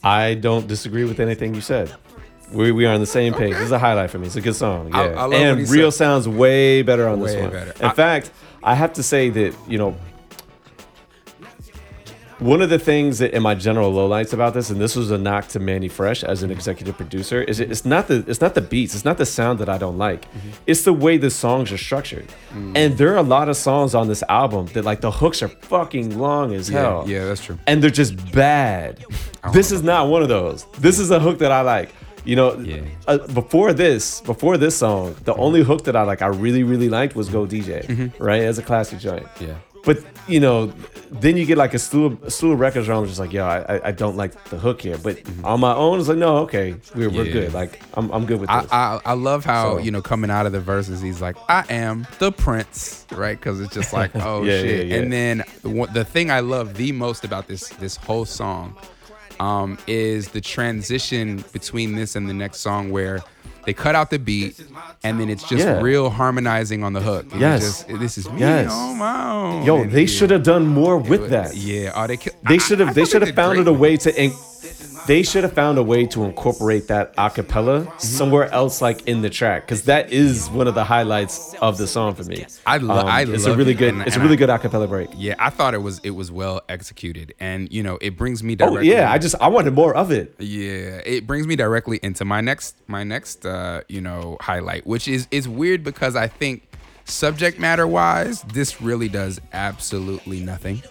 I 0.04 0.34
don't 0.34 0.66
disagree 0.68 1.04
with 1.04 1.18
anything 1.20 1.54
you 1.54 1.60
said. 1.60 1.92
We, 2.52 2.72
we 2.72 2.86
are 2.86 2.94
on 2.94 3.00
the 3.00 3.06
same 3.06 3.34
page. 3.34 3.52
This 3.54 3.64
is 3.64 3.72
a 3.72 3.78
highlight 3.78 4.10
for 4.10 4.18
me. 4.18 4.26
It's 4.26 4.36
a 4.36 4.40
good 4.40 4.54
song. 4.54 4.90
Yeah. 4.90 5.00
I- 5.00 5.26
I 5.26 5.34
and 5.34 5.68
Reel 5.68 5.90
said. 5.90 5.98
sounds 5.98 6.28
way 6.28 6.82
better 6.82 7.06
on 7.08 7.20
this 7.20 7.34
Way 7.34 7.42
one. 7.42 7.50
better. 7.50 7.84
In 7.84 7.90
fact, 7.94 8.30
I 8.62 8.74
have 8.74 8.92
to 8.94 9.02
say 9.02 9.28
that, 9.30 9.54
you 9.66 9.76
know, 9.76 9.96
one 12.38 12.62
of 12.62 12.70
the 12.70 12.78
things 12.78 13.18
that 13.18 13.34
in 13.34 13.42
my 13.42 13.54
general 13.54 13.92
lowlights 13.92 14.32
about 14.32 14.54
this, 14.54 14.70
and 14.70 14.80
this 14.80 14.94
was 14.96 15.10
a 15.10 15.18
knock 15.18 15.48
to 15.48 15.58
Manny 15.60 15.88
Fresh 15.88 16.22
as 16.24 16.42
an 16.42 16.50
executive 16.50 16.96
producer, 16.96 17.42
is 17.42 17.58
it, 17.60 17.70
it's 17.70 17.84
not 17.84 18.06
the 18.08 18.24
it's 18.28 18.40
not 18.40 18.54
the 18.54 18.60
beats, 18.60 18.94
it's 18.94 19.04
not 19.04 19.18
the 19.18 19.26
sound 19.26 19.58
that 19.58 19.68
I 19.68 19.78
don't 19.78 19.98
like. 19.98 20.22
Mm-hmm. 20.22 20.50
It's 20.66 20.82
the 20.84 20.92
way 20.92 21.16
the 21.18 21.30
songs 21.30 21.72
are 21.72 21.78
structured. 21.78 22.28
Mm. 22.52 22.76
And 22.76 22.98
there 22.98 23.12
are 23.12 23.16
a 23.16 23.22
lot 23.22 23.48
of 23.48 23.56
songs 23.56 23.94
on 23.94 24.08
this 24.08 24.22
album 24.28 24.66
that 24.74 24.84
like 24.84 25.00
the 25.00 25.10
hooks 25.10 25.42
are 25.42 25.48
fucking 25.48 26.18
long 26.18 26.54
as 26.54 26.68
hell 26.68 27.04
Yeah, 27.06 27.18
yeah, 27.20 27.24
that's 27.26 27.44
true. 27.44 27.58
and 27.66 27.82
they're 27.82 27.90
just 27.90 28.14
bad. 28.32 29.04
This 29.52 29.72
is 29.72 29.82
not 29.82 30.08
one 30.08 30.22
of 30.22 30.28
those. 30.28 30.64
This 30.78 30.98
is 30.98 31.10
a 31.10 31.18
hook 31.20 31.38
that 31.38 31.50
I 31.52 31.62
like. 31.62 31.90
You 32.24 32.36
know, 32.36 32.58
Yeah. 32.58 32.80
uh, 33.06 33.18
before 33.28 33.72
this, 33.72 34.20
before 34.20 34.58
this 34.58 34.76
song, 34.76 35.14
the 35.24 35.34
only 35.36 35.62
hook 35.62 35.84
that 35.84 35.96
I 35.96 36.02
like, 36.02 36.20
I 36.20 36.26
really, 36.26 36.62
really 36.62 36.90
liked 36.90 37.16
was 37.16 37.30
"Go 37.30 37.46
DJ," 37.46 38.12
right? 38.18 38.42
As 38.42 38.58
a 38.58 38.62
classic 38.62 38.98
joint. 38.98 39.24
Mm-hmm. 39.24 39.44
Yeah. 39.46 39.54
But 39.84 40.04
you 40.26 40.40
know, 40.40 40.66
then 41.10 41.36
you 41.38 41.46
get 41.46 41.56
like 41.56 41.72
a 41.72 41.78
slew, 41.78 42.04
of, 42.06 42.22
a 42.22 42.30
slew 42.30 42.52
of 42.52 42.60
records 42.60 42.86
where 42.86 42.96
I'm 42.96 43.06
just 43.06 43.18
like, 43.18 43.32
yo, 43.32 43.46
I, 43.46 43.76
I- 43.76 43.88
I 43.88 43.92
don't 43.92 44.16
like 44.16 44.44
the 44.50 44.58
hook 44.58 44.82
here. 44.82 44.98
But 44.98 45.22
on 45.42 45.58
my 45.60 45.74
own, 45.74 45.98
it's 45.98 46.08
like, 46.08 46.18
no, 46.18 46.38
okay, 46.38 46.74
we're, 46.94 47.08
we're 47.08 47.24
Mm-hmm. 47.24 47.32
Good. 47.32 47.54
Like, 47.54 47.80
I'm, 47.94 48.10
I'm 48.10 48.26
good 48.26 48.40
with 48.40 48.50
I, 48.50 48.60
this. 48.62 48.72
I 48.72 49.00
I 49.06 49.12
love 49.14 49.44
how 49.44 49.76
So- 49.76 49.78
you 49.78 49.90
know 49.90 50.02
coming 50.02 50.30
out 50.30 50.44
of 50.46 50.52
the 50.52 50.60
verses 50.60 51.00
he's 51.00 51.20
like 51.22 51.36
I 51.48 51.64
am 51.70 52.06
the 52.18 52.30
prince 52.32 53.06
right 53.12 53.38
because 53.38 53.60
it's 53.60 53.72
just 53.72 53.92
like 53.94 54.10
oh 54.16 54.42
Yeah, 54.44 54.60
shit 54.60 54.86
yeah, 54.88 54.94
yeah. 54.96 55.02
and 55.02 55.12
then 55.12 55.44
the, 55.62 55.88
the 55.94 56.04
thing 56.04 56.30
I 56.30 56.40
love 56.40 56.74
the 56.74 56.92
most 56.92 57.24
about 57.24 57.46
this 57.48 57.68
this 57.80 57.96
whole 57.96 58.24
song 58.26 58.76
um, 59.40 59.78
is 59.86 60.28
the 60.28 60.40
transition 60.40 61.44
between 61.52 61.94
this 61.94 62.16
and 62.16 62.28
the 62.28 62.34
next 62.34 62.58
song 62.58 62.90
where 62.90 63.20
they 63.68 63.74
cut 63.74 63.94
out 63.94 64.08
the 64.08 64.18
beat 64.18 64.54
and 65.04 65.20
then 65.20 65.28
it's 65.28 65.44
just 65.52 65.64
Yeah. 65.66 65.82
Reel 65.88 66.08
harmonizing 66.20 66.80
on 66.86 66.92
the 66.94 67.02
hook 67.08 67.24
It's 67.26 67.34
Yes. 67.46 67.60
just, 67.84 68.00
this 68.04 68.14
is 68.20 68.24
me 68.32 68.40
Yes. 68.40 68.72
on 68.72 68.96
my 68.96 69.62
Yo, 69.68 69.82
And 69.82 69.92
they 69.92 70.06
yeah, 70.08 70.16
should 70.16 70.30
have 70.36 70.42
done 70.52 70.64
more 70.80 70.96
with 71.12 71.24
it 71.24 71.30
that. 71.36 71.54
yeah 71.54 71.92
oh 71.98 72.06
they 72.10 72.16
ki- 72.16 72.36
They 72.48 72.56
should 72.64 72.80
have. 72.82 72.94
They 72.98 73.04
should 73.04 73.22
have 73.26 73.34
found 73.42 73.56
great 73.56 73.68
a 73.74 73.76
way 73.84 73.92
to. 74.04 74.08
In, 74.22 74.30
they 75.08 75.22
should 75.24 75.42
have 75.42 75.52
found 75.54 75.78
a 75.78 75.82
way 75.82 76.06
to 76.06 76.22
incorporate 76.24 76.86
that 76.88 77.16
acapella 77.16 77.86
Mm-hmm. 77.86 77.98
somewhere 77.98 78.48
else, 78.52 78.80
like 78.80 79.08
in 79.08 79.22
the 79.22 79.30
track, 79.30 79.62
because 79.66 79.82
that 79.82 80.12
is 80.12 80.48
one 80.50 80.68
of 80.68 80.74
the 80.74 80.84
highlights 80.84 81.54
of 81.54 81.78
the 81.78 81.86
song 81.86 82.14
for 82.14 82.22
me. 82.24 82.46
I 82.66 82.76
lo- 82.76 82.94
I 82.94 83.22
it's 83.22 83.44
a 83.44 83.48
love 83.48 83.58
really 83.58 83.72
it, 83.72 83.78
good. 83.78 83.94
and- 83.94 84.06
it's 84.06 84.16
a 84.16 84.20
really 84.20 84.34
I- 84.34 84.36
good 84.36 84.48
acapella 84.50 84.88
break. 84.88 85.08
yeah 85.16 85.34
I 85.38 85.50
thought 85.50 85.74
it 85.74 85.82
was 85.82 85.98
it 86.04 86.10
was 86.10 86.30
well 86.30 86.60
executed 86.68 87.34
and 87.40 87.72
you 87.72 87.82
know 87.82 87.98
it 88.00 88.16
brings 88.16 88.42
me 88.44 88.54
directly. 88.54 88.78
Oh 88.78 88.82
directly 88.82 88.92
yeah, 89.02 89.10
I 89.12 89.18
just 89.18 89.34
I 89.40 89.48
wanted 89.48 89.74
more 89.74 89.94
of 89.96 90.12
it. 90.12 90.34
Yeah, 90.38 91.00
it 91.04 91.26
brings 91.26 91.46
me 91.46 91.56
directly 91.56 91.98
into 92.02 92.24
my 92.24 92.40
next 92.40 92.76
my 92.86 93.02
next 93.02 93.44
uh, 93.46 93.80
you 93.88 94.00
know 94.00 94.36
highlight, 94.40 94.86
which 94.86 95.08
is 95.08 95.26
is 95.30 95.48
weird 95.48 95.82
because 95.82 96.14
I 96.16 96.28
think 96.28 96.62
subject 97.04 97.58
matter 97.58 97.86
wise, 97.86 98.42
this 98.42 98.82
really 98.82 99.08
does 99.08 99.40
absolutely 99.54 100.40
nothing. 100.40 100.82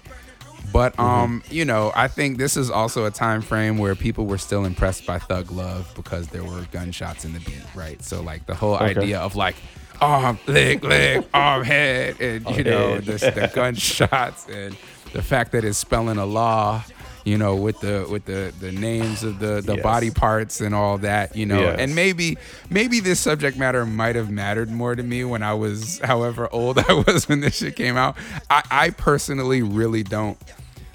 But 0.72 1.00
um, 1.00 1.44
you 1.50 1.66
know, 1.66 1.92
I 1.96 2.08
think 2.08 2.38
this 2.38 2.58
is 2.58 2.70
also 2.70 3.06
a 3.06 3.12
time 3.12 3.42
frame 3.42 3.78
where 3.78 3.96
people 3.96 4.26
were 4.26 4.38
still 4.38 4.66
impressed 4.66 5.06
by 5.06 5.20
Thug 5.20 5.52
Love 5.52 5.92
because 5.96 6.28
there 6.28 6.44
were 6.44 6.66
gunshots 6.72 7.26
in 7.26 7.34
the 7.34 7.40
beat, 7.40 7.64
right? 7.76 8.02
So 8.04 8.22
like 8.22 8.46
the 8.46 8.56
whole 8.56 8.76
Okay. 8.76 8.86
idea 8.86 9.20
of 9.20 9.36
like 9.36 9.56
arm, 10.02 10.38
leg, 10.46 10.84
leg, 10.84 11.24
arm, 11.34 11.64
head, 11.64 12.20
and 12.22 12.50
you 12.58 12.64
know 12.64 12.96
head. 12.96 13.06
the, 13.06 13.32
the 13.34 13.52
gunshots 13.54 14.48
and 14.48 14.76
the 15.14 15.22
fact 15.24 15.54
that 15.54 15.64
it's 15.64 15.78
spelling 15.78 16.18
a 16.18 16.26
law, 16.26 16.84
you 17.28 17.38
know, 17.38 17.56
with 17.56 17.78
the 17.82 18.08
with 18.10 18.24
the 18.24 18.54
the 18.60 18.72
names 18.72 19.24
of 19.24 19.40
the 19.40 19.60
the 19.62 19.76
Yes. 19.76 19.84
body 19.84 20.12
parts 20.12 20.62
and 20.62 20.74
all 20.74 20.98
that, 21.00 21.36
you 21.36 21.46
know. 21.46 21.60
Yes. 21.60 21.80
And 21.80 21.94
maybe 21.94 22.38
maybe 22.70 23.02
this 23.02 23.20
subject 23.20 23.58
matter 23.58 23.86
might 23.86 24.16
have 24.16 24.30
mattered 24.30 24.70
more 24.72 24.96
to 24.96 25.04
me 25.04 25.26
when 25.26 25.44
I 25.44 25.54
was 25.54 26.00
however 26.00 26.48
old 26.54 26.80
I 26.90 26.94
was 27.06 27.28
when 27.28 27.42
this 27.42 27.58
shit 27.58 27.76
came 27.76 27.98
out. 27.98 28.16
I, 28.50 28.64
I 28.72 28.90
personally 28.92 29.62
really 29.62 30.04
don't 30.04 30.38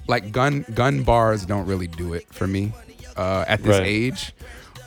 like 0.09 0.33
gun 0.33 0.65
gun 0.75 1.03
bars 1.03 1.45
don't 1.45 1.67
really 1.67 1.87
do 1.87 2.15
it 2.15 2.27
for 2.33 2.47
me 2.47 2.73
uh, 3.17 3.45
at 3.47 3.63
this 3.63 3.77
Right. 3.79 3.87
age. 3.87 4.33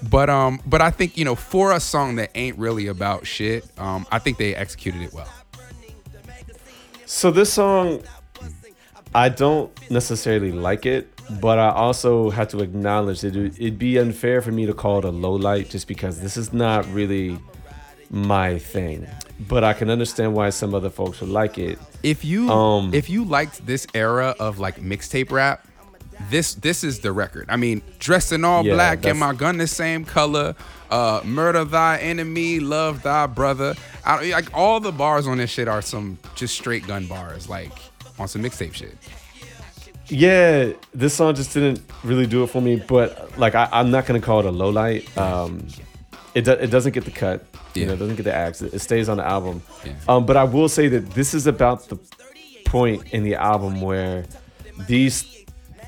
But 0.09 0.31
um, 0.31 0.59
but 0.65 0.81
I 0.81 0.89
think 0.89 1.15
you 1.15 1.25
know 1.25 1.35
for 1.35 1.71
a 1.73 1.79
song 1.79 2.15
that 2.15 2.31
ain't 2.33 2.57
really 2.57 2.87
about 2.87 3.27
shit, 3.27 3.65
um, 3.77 4.07
I 4.11 4.17
think 4.17 4.39
they 4.39 4.55
executed 4.55 5.01
it 5.03 5.13
well. 5.13 5.29
So 7.05 7.29
this 7.31 7.53
song, 7.53 8.01
I 9.13 9.29
don't 9.29 9.71
necessarily 9.91 10.51
like 10.51 10.85
it, 10.85 11.14
but 11.29 11.57
I 11.59 11.69
also 11.69 12.29
have 12.29 12.47
to 12.49 12.59
acknowledge 12.59 13.21
that 13.21 13.35
it- 13.35 13.55
it'd 13.59 13.79
be 13.79 13.97
unfair 13.97 14.41
for 14.41 14.51
me 14.51 14.65
to 14.65 14.73
call 14.73 14.99
it 14.99 15.05
a 15.05 15.09
low 15.11 15.33
light 15.33 15.69
just 15.69 15.87
because 15.87 16.19
this 16.21 16.37
is 16.37 16.53
not 16.53 16.85
really 16.93 17.39
my 18.09 18.59
thing. 18.59 19.07
But 19.49 19.63
I 19.63 19.73
can 19.73 19.89
understand 19.89 20.33
why 20.33 20.49
some 20.51 20.73
other 20.73 20.89
folks 20.89 21.19
would 21.21 21.29
like 21.29 21.57
it. 21.57 21.77
If 22.03 22.23
you 22.23 22.49
Um, 22.51 22.93
if 22.93 23.09
you 23.09 23.25
liked 23.25 23.65
this 23.65 23.85
era 23.93 24.35
of 24.39 24.59
like 24.59 24.79
mixtape 24.81 25.31
rap, 25.31 25.67
this 26.29 26.53
this 26.53 26.83
is 26.83 26.99
the 26.99 27.11
record. 27.11 27.47
I 27.49 27.57
mean, 27.57 27.81
dressed 27.99 28.31
in 28.31 28.45
all 28.45 28.63
Yeah, 28.63 28.75
black 28.75 29.05
and 29.05 29.19
my 29.19 29.33
gun 29.33 29.57
the 29.57 29.67
same 29.67 30.05
color. 30.05 30.55
Uh, 30.89 31.19
murder 31.25 31.65
thy 31.65 31.97
enemy, 31.97 32.59
love 32.59 33.01
thy 33.01 33.25
brother. 33.25 33.75
I, 34.05 34.29
like 34.31 34.49
all 34.53 34.79
the 34.79 34.91
bars 34.93 35.27
on 35.27 35.39
this 35.39 35.49
shit 35.49 35.67
are 35.67 35.81
some 35.81 36.19
just 36.35 36.53
straight 36.55 36.87
gun 36.87 37.07
bars, 37.07 37.49
like 37.49 37.71
on 38.19 38.27
some 38.29 38.43
mixtape 38.43 38.73
shit. 38.75 38.95
Yeah, 40.07 40.73
this 40.93 41.13
song 41.13 41.35
just 41.35 41.53
didn't 41.53 41.81
really 42.03 42.27
do 42.27 42.43
it 42.43 42.47
for 42.47 42.61
me. 42.61 42.75
But 42.77 43.37
like, 43.37 43.55
I, 43.55 43.67
I'm 43.71 43.91
not 43.91 44.05
gonna 44.05 44.21
call 44.21 44.39
it 44.39 44.45
a 44.45 44.51
low 44.51 44.69
light. 44.69 45.15
Um, 45.17 45.67
it, 46.33 46.45
do, 46.45 46.51
it 46.51 46.67
doesn't 46.67 46.93
get 46.93 47.05
the 47.05 47.11
cut. 47.11 47.45
You 47.73 47.85
know, 47.85 47.93
it 47.93 47.97
doesn't 47.97 48.15
get 48.15 48.23
the 48.23 48.33
axe. 48.33 48.61
It, 48.61 48.73
it 48.73 48.79
stays 48.79 49.09
on 49.09 49.17
the 49.17 49.25
album. 49.25 49.61
Yeah. 49.85 49.93
Um, 50.07 50.25
but 50.25 50.37
I 50.37 50.43
will 50.43 50.69
say 50.69 50.87
that 50.89 51.11
this 51.11 51.33
is 51.33 51.47
about 51.47 51.89
the 51.89 51.97
point 52.65 53.11
in 53.11 53.23
the 53.23 53.35
album 53.35 53.81
where 53.81 54.25
these 54.87 55.34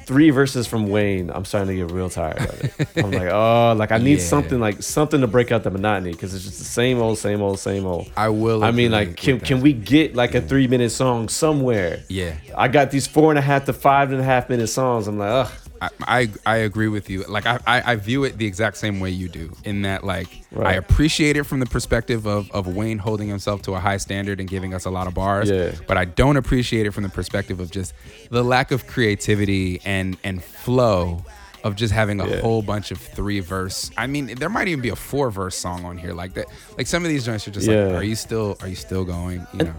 three 0.08 0.30
verses 0.32 0.66
from 0.66 0.88
Wayne, 0.90 1.30
I'm 1.30 1.44
starting 1.46 1.68
to 1.68 1.76
get 1.86 1.94
real 1.94 2.10
tired 2.10 2.40
of 2.40 2.64
it. 2.80 2.88
I'm 2.98 3.12
like, 3.12 3.30
oh, 3.30 3.76
like 3.78 3.92
I 3.92 3.98
need 3.98 4.20
Yeah. 4.20 4.26
something 4.26 4.60
like 4.60 4.82
something 4.82 5.22
to 5.22 5.28
break 5.28 5.52
out 5.52 5.64
the 5.64 5.70
monotony 5.70 6.14
because 6.14 6.34
it's 6.34 6.46
just 6.46 6.58
the 6.60 6.64
same 6.66 7.00
old, 7.00 7.18
same 7.18 7.42
old, 7.42 7.60
same 7.60 7.86
old. 7.86 8.10
I 8.16 8.30
will. 8.30 8.64
I 8.64 8.72
mean, 8.72 8.92
like, 8.92 9.18
can 9.18 9.40
can 9.40 9.62
we 9.62 9.74
get 9.74 10.16
like 10.16 10.34
a 10.34 10.42
three 10.42 10.68
minute 10.68 10.90
song 10.92 11.28
somewhere? 11.30 12.04
Yeah. 12.08 12.36
I 12.56 12.70
got 12.70 12.90
these 12.90 13.06
four 13.06 13.32
and 13.32 13.38
a 13.38 13.42
half 13.42 13.66
to 13.66 13.74
five 13.74 14.12
and 14.12 14.22
a 14.22 14.24
half 14.24 14.50
minute 14.50 14.68
songs. 14.68 15.08
I'm 15.08 15.20
like, 15.20 15.30
ugh. 15.30 15.52
I, 15.82 15.90
I 16.02 16.30
I 16.46 16.56
agree 16.58 16.88
with 16.88 17.10
you. 17.10 17.24
Like 17.24 17.46
I, 17.46 17.60
I 17.68 17.92
I 17.94 17.96
view 17.96 18.24
it 18.24 18.38
the 18.38 18.46
exact 18.46 18.78
same 18.78 19.00
way 19.00 19.10
you 19.10 19.30
do. 19.30 19.52
In 19.64 19.84
that 19.84 20.04
like 20.04 20.28
I 20.60 20.74
appreciate 20.74 21.38
it 21.38 21.44
from 21.44 21.60
the 21.60 21.66
perspective 21.66 22.26
of 22.26 22.50
of 22.52 22.68
Wayne 22.76 22.98
holding 22.98 23.28
himself 23.28 23.62
to 23.64 23.74
a 23.76 23.80
high 23.80 23.98
standard 23.98 24.40
and 24.40 24.50
giving 24.50 24.74
us 24.74 24.86
a 24.86 24.90
lot 24.90 25.08
of 25.08 25.14
bars. 25.14 25.50
Yeah. 25.50 25.72
But 25.88 25.98
I 25.98 26.06
don't 26.06 26.38
appreciate 26.38 26.86
it 26.86 26.92
from 26.92 27.04
the 27.04 27.10
perspective 27.10 27.60
of 27.60 27.72
just 27.72 27.94
the 28.30 28.44
lack 28.44 28.72
of 28.72 28.88
creativity 28.88 29.82
and 29.86 30.18
and 30.24 30.44
flow 30.44 31.24
of 31.64 31.76
just 31.76 31.92
having 31.94 32.22
a 32.22 32.28
Yeah. 32.28 32.40
whole 32.42 32.62
bunch 32.62 32.92
of 32.92 32.98
three 33.00 33.40
verse. 33.40 33.90
I 33.98 34.08
mean, 34.08 34.36
there 34.36 34.48
might 34.50 34.68
even 34.68 34.82
be 34.82 34.90
a 34.90 34.96
four 34.96 35.32
verse 35.32 35.56
song 35.58 35.86
on 35.86 35.98
here 35.98 36.14
like 36.14 36.34
that. 36.36 36.46
Like 36.78 36.88
some 36.88 37.04
of 37.04 37.10
these 37.10 37.26
joints 37.26 37.48
are 37.48 37.52
just 37.52 37.68
Yeah. 37.68 37.86
like, 37.88 37.96
are 37.96 38.04
you 38.04 38.16
still 38.16 38.58
are 38.62 38.68
you 38.68 38.76
still 38.76 39.04
going? 39.04 39.46
You 39.54 39.66
know. 39.66 39.74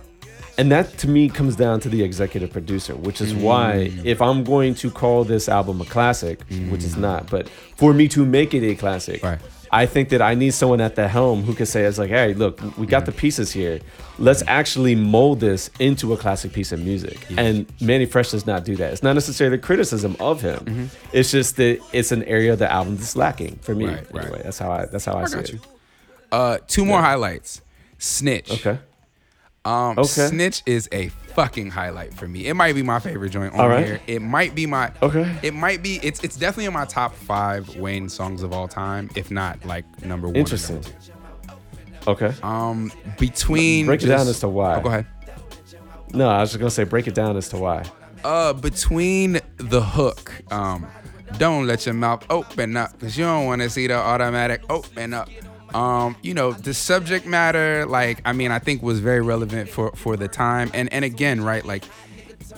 And 0.59 0.73
that 0.73 0.99
to 0.99 1.09
me 1.09 1.29
comes 1.29 1.55
down 1.57 1.79
to 1.81 1.89
the 1.89 2.03
executive 2.03 2.51
producer, 2.53 2.95
which 2.97 3.21
is 3.21 3.33
why 3.33 3.91
Mm. 3.93 4.05
if 4.05 4.21
I'm 4.21 4.43
going 4.45 4.75
to 4.77 4.91
call 4.91 5.23
this 5.25 5.49
album 5.49 5.81
a 5.81 5.85
classic, 5.85 6.41
which 6.71 6.83
is 6.85 6.97
not, 6.97 7.31
but 7.31 7.49
for 7.77 7.95
me 7.95 8.09
to 8.09 8.27
make 8.27 8.53
it 8.55 8.65
a 8.69 8.75
classic, 8.75 9.23
Right. 9.23 9.39
I 9.71 9.85
think 9.85 10.09
that 10.09 10.23
I 10.23 10.35
need 10.35 10.55
someone 10.55 10.81
at 10.81 10.95
the 10.97 11.07
helm 11.09 11.43
who 11.45 11.53
can 11.53 11.67
say, 11.67 11.83
"It's 11.85 11.99
like, 11.99 12.09
hey, 12.09 12.33
look, 12.33 12.59
we 12.79 12.87
got 12.87 13.05
the 13.05 13.13
pieces 13.13 13.53
here. 13.53 13.81
Let's 14.19 14.43
actually 14.49 14.95
mold 14.95 15.41
this 15.41 15.69
into 15.79 16.15
a 16.15 16.17
classic 16.17 16.55
piece 16.55 16.73
of 16.73 16.81
music." 16.83 17.19
And 17.37 17.67
Manny 17.79 18.07
Fresh 18.07 18.31
does 18.31 18.47
not 18.47 18.65
do 18.65 18.75
that. 18.77 18.93
It's 18.95 19.03
not 19.03 19.13
necessarily 19.13 19.59
criticism 19.59 20.17
of 20.21 20.41
him. 20.41 20.59
Mm-hmm. 20.65 20.85
It's 21.13 21.31
just 21.31 21.57
that 21.57 21.81
it's 21.93 22.13
an 22.13 22.25
area 22.25 22.55
of 22.55 22.59
the 22.59 22.73
album 22.73 22.97
that's 22.97 23.15
lacking 23.15 23.59
for 23.61 23.75
me. 23.75 23.85
Right, 23.85 24.07
right. 24.13 24.25
Anyway, 24.25 24.41
that's 24.43 24.59
how 24.59 24.71
I 24.73 24.87
that's 24.87 25.05
how 25.05 25.13
I, 25.13 25.23
I 25.23 25.27
see 25.27 25.35
got 25.35 25.45
it. 25.45 25.53
you. 25.53 25.61
Uh, 26.33 26.59
two 26.67 26.85
more 26.87 27.03
highlights. 27.03 27.61
Snitch. 27.99 28.51
Okay. 28.51 28.79
Um, 29.69 29.99
Okay. 29.99 30.29
Snitch 30.29 30.63
is 30.67 30.89
a 30.93 31.09
fucking 31.09 31.71
highlight 31.71 32.15
for 32.15 32.27
me. 32.27 32.47
It 32.47 32.55
might 32.55 32.75
be 32.75 32.83
my 32.83 32.99
favorite 33.01 33.31
joint 33.31 33.55
on 33.55 33.69
right. 33.69 33.85
here. 33.87 34.01
It 34.07 34.23
might 34.23 34.55
be 34.55 34.67
my 34.67 34.91
Okay. 35.03 35.39
It 35.43 35.53
might 35.55 35.83
be. 35.83 36.01
It's 36.03 36.23
it's 36.25 36.37
definitely 36.37 36.65
in 36.67 36.73
my 36.73 36.85
top 36.87 37.15
five 37.15 37.77
Wayne 37.77 38.09
songs 38.09 38.43
of 38.43 38.53
all 38.53 38.67
time, 38.69 39.11
if 39.15 39.31
not 39.31 39.65
like 39.65 39.85
number 40.05 40.27
one. 40.29 40.37
Interesting. 40.37 40.77
number. 40.77 40.91
Okay. 42.07 42.33
Um, 42.43 42.91
between 43.19 43.87
Break 43.87 44.01
it 44.03 44.07
just- 44.07 44.19
down 44.19 44.29
as 44.29 44.41
to 44.41 44.49
why. 44.49 44.77
Oh, 44.77 44.81
go 44.81 44.89
ahead. 44.89 45.07
No, 46.15 46.29
I 46.29 46.41
was 46.41 46.51
just 46.51 46.59
gonna 46.59 46.71
say 46.71 46.85
break 46.85 47.07
it 47.07 47.15
down 47.15 47.37
as 47.37 47.51
to 47.51 47.59
why. 47.59 47.85
Uh, 48.25 48.53
between 48.55 49.41
the 49.59 49.83
hook, 49.83 50.33
um, 50.51 50.87
don't 51.37 51.67
let 51.67 51.85
your 51.85 51.95
mouth 51.95 52.25
open 52.31 52.77
up 52.77 52.93
because 52.93 53.17
you 53.19 53.25
don't 53.25 53.45
want 53.45 53.61
to 53.63 53.69
see 53.69 53.87
the 53.87 53.95
automatic 53.95 54.63
open 54.71 55.13
up. 55.13 55.29
Um, 55.75 56.17
you 56.23 56.35
know, 56.35 56.53
the 56.53 56.73
subject 56.75 57.27
matter, 57.27 57.85
like, 57.87 58.21
I 58.25 58.33
mean, 58.33 58.51
I 58.51 58.59
think 58.59 58.83
was 58.83 59.01
very 59.01 59.21
relevant 59.21 59.69
for 59.69 59.93
for 59.93 60.17
the 60.17 60.29
time, 60.29 60.71
and 60.73 60.93
and 60.93 61.05
again, 61.05 61.43
right, 61.43 61.65
like, 61.65 61.85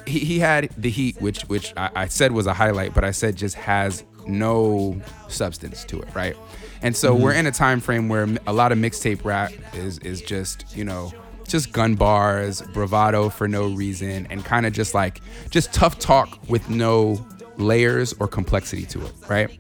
he, 0.07 0.21
he 0.21 0.39
had 0.39 0.71
the 0.77 0.91
heat, 0.91 1.21
which 1.21 1.43
which 1.43 1.73
I, 1.77 1.91
I 1.95 2.07
said 2.07 2.33
was 2.33 2.47
a 2.47 2.55
highlight, 2.55 2.95
but 2.95 3.05
I 3.05 3.11
said 3.11 3.37
just 3.37 3.57
has 3.57 4.05
no 4.27 5.01
substance 5.29 5.85
to 5.85 6.01
it, 6.01 6.15
right? 6.15 6.37
And 6.83 6.97
so 6.97 7.15
we're 7.15 7.35
in 7.35 7.47
a 7.47 7.51
time 7.51 7.81
frame 7.81 8.09
where 8.09 8.27
a 8.47 8.53
lot 8.53 8.73
of 8.73 8.79
mixtape 8.79 9.25
rap 9.25 9.53
is 9.75 9.99
is 9.99 10.23
just 10.23 10.77
you 10.77 10.85
know 10.85 11.13
just 11.47 11.73
gun 11.73 11.97
bars, 11.97 12.63
bravado 12.63 13.29
for 13.29 13.49
no 13.49 13.67
reason, 13.67 14.27
and 14.31 14.45
kind 14.45 14.67
of 14.67 14.73
just 14.73 14.95
like 14.95 15.21
just 15.51 15.73
tough 15.73 15.99
talk 15.99 16.39
with 16.49 16.71
no 16.71 17.25
layers 17.59 18.13
or 18.15 18.29
complexity 18.29 18.87
to 18.87 19.05
it, 19.05 19.13
right? 19.29 19.59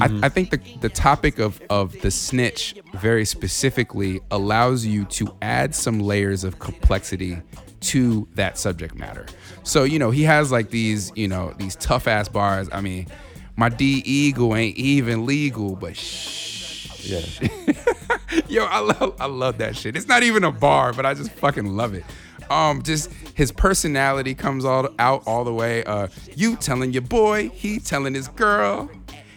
I, 0.00 0.20
I 0.24 0.28
think 0.28 0.50
the, 0.50 0.60
the 0.80 0.88
topic 0.88 1.38
of, 1.38 1.60
of 1.70 1.98
the 2.00 2.10
snitch 2.10 2.74
very 2.94 3.24
specifically 3.24 4.20
allows 4.30 4.84
you 4.84 5.04
to 5.06 5.34
add 5.40 5.74
some 5.74 6.00
layers 6.00 6.44
of 6.44 6.58
complexity 6.58 7.40
to 7.80 8.26
that 8.34 8.58
subject 8.58 8.94
matter. 8.94 9.26
So, 9.62 9.84
you 9.84 9.98
know, 9.98 10.10
he 10.10 10.22
has 10.24 10.50
like 10.50 10.70
these, 10.70 11.12
you 11.14 11.28
know, 11.28 11.54
these 11.58 11.76
tough 11.76 12.08
ass 12.08 12.28
bars. 12.28 12.68
I 12.72 12.80
mean, 12.80 13.06
my 13.56 13.68
D 13.68 14.02
Eagle 14.04 14.56
ain't 14.56 14.76
even 14.76 15.26
legal, 15.26 15.76
but 15.76 15.96
shh. 15.96 17.04
Yeah. 17.04 17.20
Yo, 18.48 18.64
I 18.64 18.78
love 18.78 19.14
I 19.20 19.26
love 19.26 19.58
that 19.58 19.76
shit. 19.76 19.96
It's 19.96 20.08
not 20.08 20.22
even 20.22 20.42
a 20.42 20.50
bar, 20.50 20.92
but 20.92 21.04
I 21.04 21.14
just 21.14 21.30
fucking 21.32 21.76
love 21.76 21.94
it. 21.94 22.04
Um, 22.50 22.82
just 22.82 23.12
his 23.34 23.52
personality 23.52 24.34
comes 24.34 24.64
all 24.64 24.88
out 24.98 25.22
all 25.26 25.44
the 25.44 25.52
way. 25.52 25.84
Uh, 25.84 26.08
you 26.34 26.56
telling 26.56 26.92
your 26.92 27.02
boy, 27.02 27.50
he 27.50 27.78
telling 27.78 28.14
his 28.14 28.28
girl. 28.28 28.90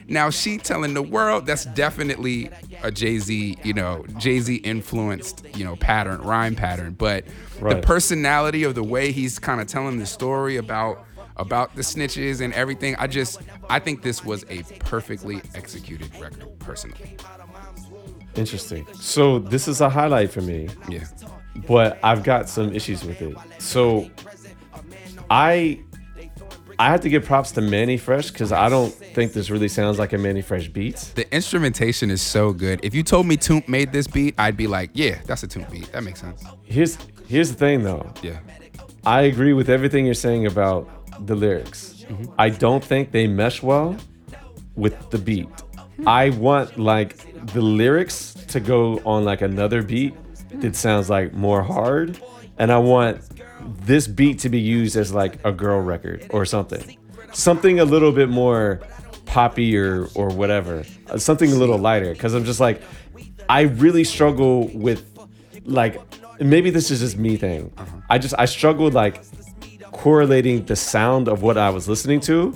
Now 0.07 0.29
she 0.29 0.57
telling 0.57 0.93
the 0.93 1.01
world. 1.01 1.45
That's 1.45 1.65
definitely 1.65 2.49
a 2.83 2.91
Jay 2.91 3.19
Z, 3.19 3.57
you 3.63 3.73
know, 3.73 4.05
Jay 4.17 4.39
Z 4.39 4.55
influenced, 4.55 5.45
you 5.55 5.65
know, 5.65 5.75
pattern, 5.75 6.21
rhyme 6.21 6.55
pattern. 6.55 6.93
But 6.93 7.25
the 7.59 7.81
personality 7.81 8.63
of 8.63 8.75
the 8.75 8.83
way 8.83 9.11
he's 9.11 9.39
kind 9.39 9.59
of 9.61 9.67
telling 9.67 9.99
the 9.99 10.05
story 10.05 10.57
about 10.57 11.03
about 11.35 11.75
the 11.75 11.81
snitches 11.83 12.41
and 12.41 12.53
everything, 12.53 12.95
I 12.97 13.07
just 13.07 13.41
I 13.69 13.79
think 13.79 14.01
this 14.01 14.23
was 14.23 14.45
a 14.49 14.63
perfectly 14.79 15.41
executed 15.55 16.09
record, 16.19 16.47
personally. 16.59 17.17
Interesting. 18.35 18.85
So 18.93 19.39
this 19.39 19.67
is 19.67 19.81
a 19.81 19.89
highlight 19.89 20.31
for 20.31 20.41
me, 20.41 20.69
Yeah. 20.87 21.05
but 21.67 21.99
I've 22.03 22.23
got 22.23 22.49
some 22.49 22.73
issues 22.73 23.03
with 23.03 23.21
it. 23.21 23.35
So 23.59 24.09
I 25.29 25.81
I 26.79 26.89
have 26.89 27.01
to 27.01 27.09
give 27.09 27.25
props 27.25 27.51
to 27.53 27.61
Manny 27.61 27.97
Fresh 27.97 28.31
because 28.31 28.51
I 28.51 28.69
don't 28.69 28.93
think 28.93 29.33
this 29.33 29.49
really 29.49 29.67
sounds 29.67 29.97
like 29.97 30.13
a 30.13 30.17
Manny 30.17 30.41
Fresh 30.41 30.69
beat. 30.69 30.95
The 31.15 31.33
instrumentation 31.33 32.11
is 32.11 32.21
so 32.21 32.53
good. 32.53 32.79
If 32.83 32.93
you 32.93 33.01
told 33.01 33.25
me 33.25 33.35
Toomp 33.35 33.67
made 33.67 33.91
this 33.91 34.05
beat, 34.05 34.35
I'd 34.37 34.55
be 34.55 34.67
like, 34.67 34.91
yeah, 34.93 35.19
that's 35.25 35.41
a 35.41 35.47
Toomp 35.47 35.71
beat. 35.71 35.91
That 35.91 36.03
makes 36.03 36.21
sense. 36.21 36.43
Here's 36.63 36.97
here's 37.27 37.49
the 37.49 37.57
thing 37.57 37.83
though. 37.83 38.11
Yeah. 38.21 38.39
I 39.05 39.21
agree 39.21 39.53
with 39.53 39.69
everything 39.69 40.05
you're 40.05 40.13
saying 40.13 40.45
about 40.45 40.87
the 41.25 41.35
lyrics. 41.35 42.05
Mm-hmm. 42.07 42.33
I 42.37 42.49
don't 42.49 42.83
think 42.83 43.11
they 43.11 43.25
mesh 43.25 43.63
well 43.63 43.97
with 44.75 45.09
the 45.09 45.17
beat. 45.17 45.49
I 46.05 46.29
want 46.31 46.77
like 46.77 47.17
the 47.53 47.61
lyrics 47.61 48.33
to 48.49 48.59
go 48.59 49.01
on 49.03 49.25
like 49.25 49.41
another 49.41 49.81
beat 49.81 50.13
that 50.61 50.75
sounds 50.75 51.09
like 51.09 51.33
more 51.33 51.63
hard, 51.63 52.21
and 52.59 52.71
I 52.71 52.77
want 52.77 53.21
this 53.61 54.07
beat 54.07 54.39
to 54.39 54.49
be 54.49 54.59
used 54.59 54.95
as 54.95 55.13
like 55.13 55.39
a 55.43 55.51
girl 55.51 55.79
record 55.79 56.25
or 56.29 56.45
something, 56.45 56.97
something 57.33 57.79
a 57.79 57.85
little 57.85 58.11
bit 58.11 58.29
more 58.29 58.79
poppy 59.25 59.77
or 59.77 60.07
or 60.15 60.29
whatever, 60.29 60.83
Uh, 61.09 61.17
something 61.17 61.51
a 61.51 61.55
little 61.55 61.77
lighter. 61.77 62.13
Because 62.13 62.33
I'm 62.33 62.45
just 62.45 62.59
like, 62.59 62.81
I 63.49 63.61
really 63.61 64.03
struggle 64.03 64.67
with 64.73 65.03
like 65.65 65.99
maybe 66.39 66.69
this 66.69 66.91
is 66.91 66.99
just 66.99 67.17
me 67.17 67.35
thing. 67.37 67.71
I 68.09 68.17
just 68.19 68.35
I 68.37 68.45
struggled 68.45 68.93
like 68.93 69.21
correlating 69.91 70.65
the 70.65 70.75
sound 70.75 71.27
of 71.27 71.41
what 71.41 71.57
I 71.57 71.69
was 71.69 71.87
listening 71.89 72.19
to, 72.21 72.53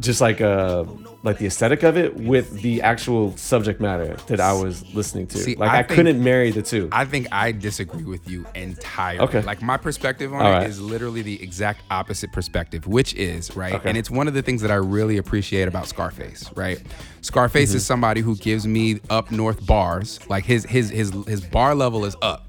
just 0.00 0.20
like 0.20 0.40
uh 0.40 0.84
like 1.24 1.38
the 1.38 1.46
aesthetic 1.46 1.82
of 1.82 1.96
it 1.96 2.14
with 2.16 2.62
the 2.62 2.80
actual 2.82 3.36
subject 3.36 3.80
matter 3.80 4.14
that 4.28 4.38
I 4.40 4.52
was 4.52 4.84
listening 4.94 5.26
to. 5.28 5.38
See, 5.38 5.56
like 5.56 5.70
I 5.70 5.78
I, 5.80 5.82
think- 5.82 5.96
couldn't 5.96 6.22
marry 6.22 6.50
the 6.52 6.62
two. 6.62 6.88
I 6.92 7.04
think 7.04 7.26
I 7.32 7.50
disagree 7.52 8.04
with 8.04 8.28
you 8.30 8.46
entirely. 8.54 9.20
Okay. 9.24 9.42
Like 9.42 9.60
my 9.60 9.76
perspective 9.76 10.32
on 10.32 10.40
All 10.40 10.52
it 10.52 10.54
right. 10.56 10.66
is 10.68 10.80
literally 10.80 11.22
the 11.22 11.42
exact 11.42 11.82
opposite 11.90 12.32
perspective, 12.32 12.86
which 12.86 13.14
is, 13.14 13.54
right? 13.56 13.74
Okay. 13.74 13.88
And 13.88 13.98
it's 13.98 14.10
one 14.10 14.28
of 14.28 14.34
the 14.34 14.42
things 14.42 14.62
that 14.62 14.70
I 14.70 14.76
really 14.76 15.16
appreciate 15.16 15.66
about 15.66 15.88
Scarface, 15.88 16.50
right? 16.56 16.80
Scarface 17.20 17.70
Mm-hmm. 17.70 17.76
is 17.78 17.84
somebody 17.86 18.20
who 18.20 18.36
gives 18.36 18.66
me 18.66 19.00
up 19.10 19.30
north 19.32 19.66
bars. 19.66 20.20
Like 20.28 20.44
his 20.44 20.64
his 20.64 20.88
his 20.90 21.10
his 21.26 21.40
bar 21.40 21.74
level 21.74 22.04
is 22.04 22.14
up. 22.22 22.44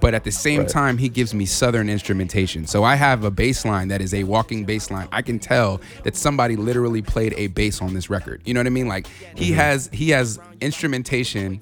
But 0.00 0.14
at 0.14 0.24
the 0.24 0.30
same 0.32 0.60
Right. 0.60 0.68
time, 0.68 0.98
he 0.98 1.08
gives 1.08 1.34
me 1.34 1.46
southern 1.46 1.88
instrumentation. 1.88 2.66
So 2.66 2.84
I 2.84 2.94
have 2.96 3.24
a 3.24 3.30
bass 3.30 3.64
line 3.64 3.88
that 3.88 4.00
is 4.00 4.14
a 4.14 4.24
walking 4.24 4.64
bass 4.64 4.90
line. 4.90 5.08
I 5.12 5.22
can 5.22 5.38
tell 5.38 5.80
that 6.04 6.16
somebody 6.16 6.56
literally 6.56 7.02
played 7.02 7.34
a 7.36 7.48
bass 7.48 7.80
on 7.82 7.94
this 7.94 8.08
record. 8.10 8.42
You 8.44 8.54
know 8.54 8.60
what 8.60 8.66
I 8.66 8.70
mean? 8.70 8.88
Like 8.88 9.06
he 9.36 9.52
has 9.52 9.88
he 9.92 10.10
has 10.10 10.38
instrumentation 10.60 11.60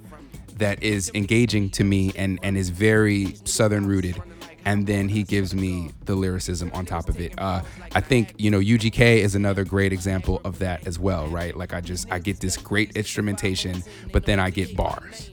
that 0.58 0.82
is 0.82 1.10
engaging 1.14 1.70
to 1.70 1.84
me 1.84 2.12
and 2.16 2.38
and 2.42 2.56
is 2.56 2.70
very 2.70 3.36
southern 3.44 3.86
rooted 3.86 4.20
and 4.64 4.86
then 4.86 5.08
he 5.08 5.22
gives 5.22 5.54
me 5.54 5.90
the 6.06 6.14
lyricism 6.14 6.70
on 6.74 6.84
top 6.86 7.08
of 7.10 7.20
it 7.20 7.32
uh, 7.38 7.60
i 7.94 8.00
think 8.00 8.32
you 8.38 8.50
know 8.50 8.58
ugk 8.58 8.98
is 8.98 9.34
another 9.34 9.64
great 9.64 9.92
example 9.92 10.40
of 10.44 10.58
that 10.58 10.86
as 10.86 10.98
well 10.98 11.26
right 11.28 11.56
like 11.56 11.74
i 11.74 11.80
just 11.80 12.10
i 12.10 12.18
get 12.18 12.40
this 12.40 12.56
great 12.56 12.96
instrumentation 12.96 13.82
but 14.12 14.24
then 14.24 14.40
i 14.40 14.48
get 14.48 14.74
bars 14.74 15.30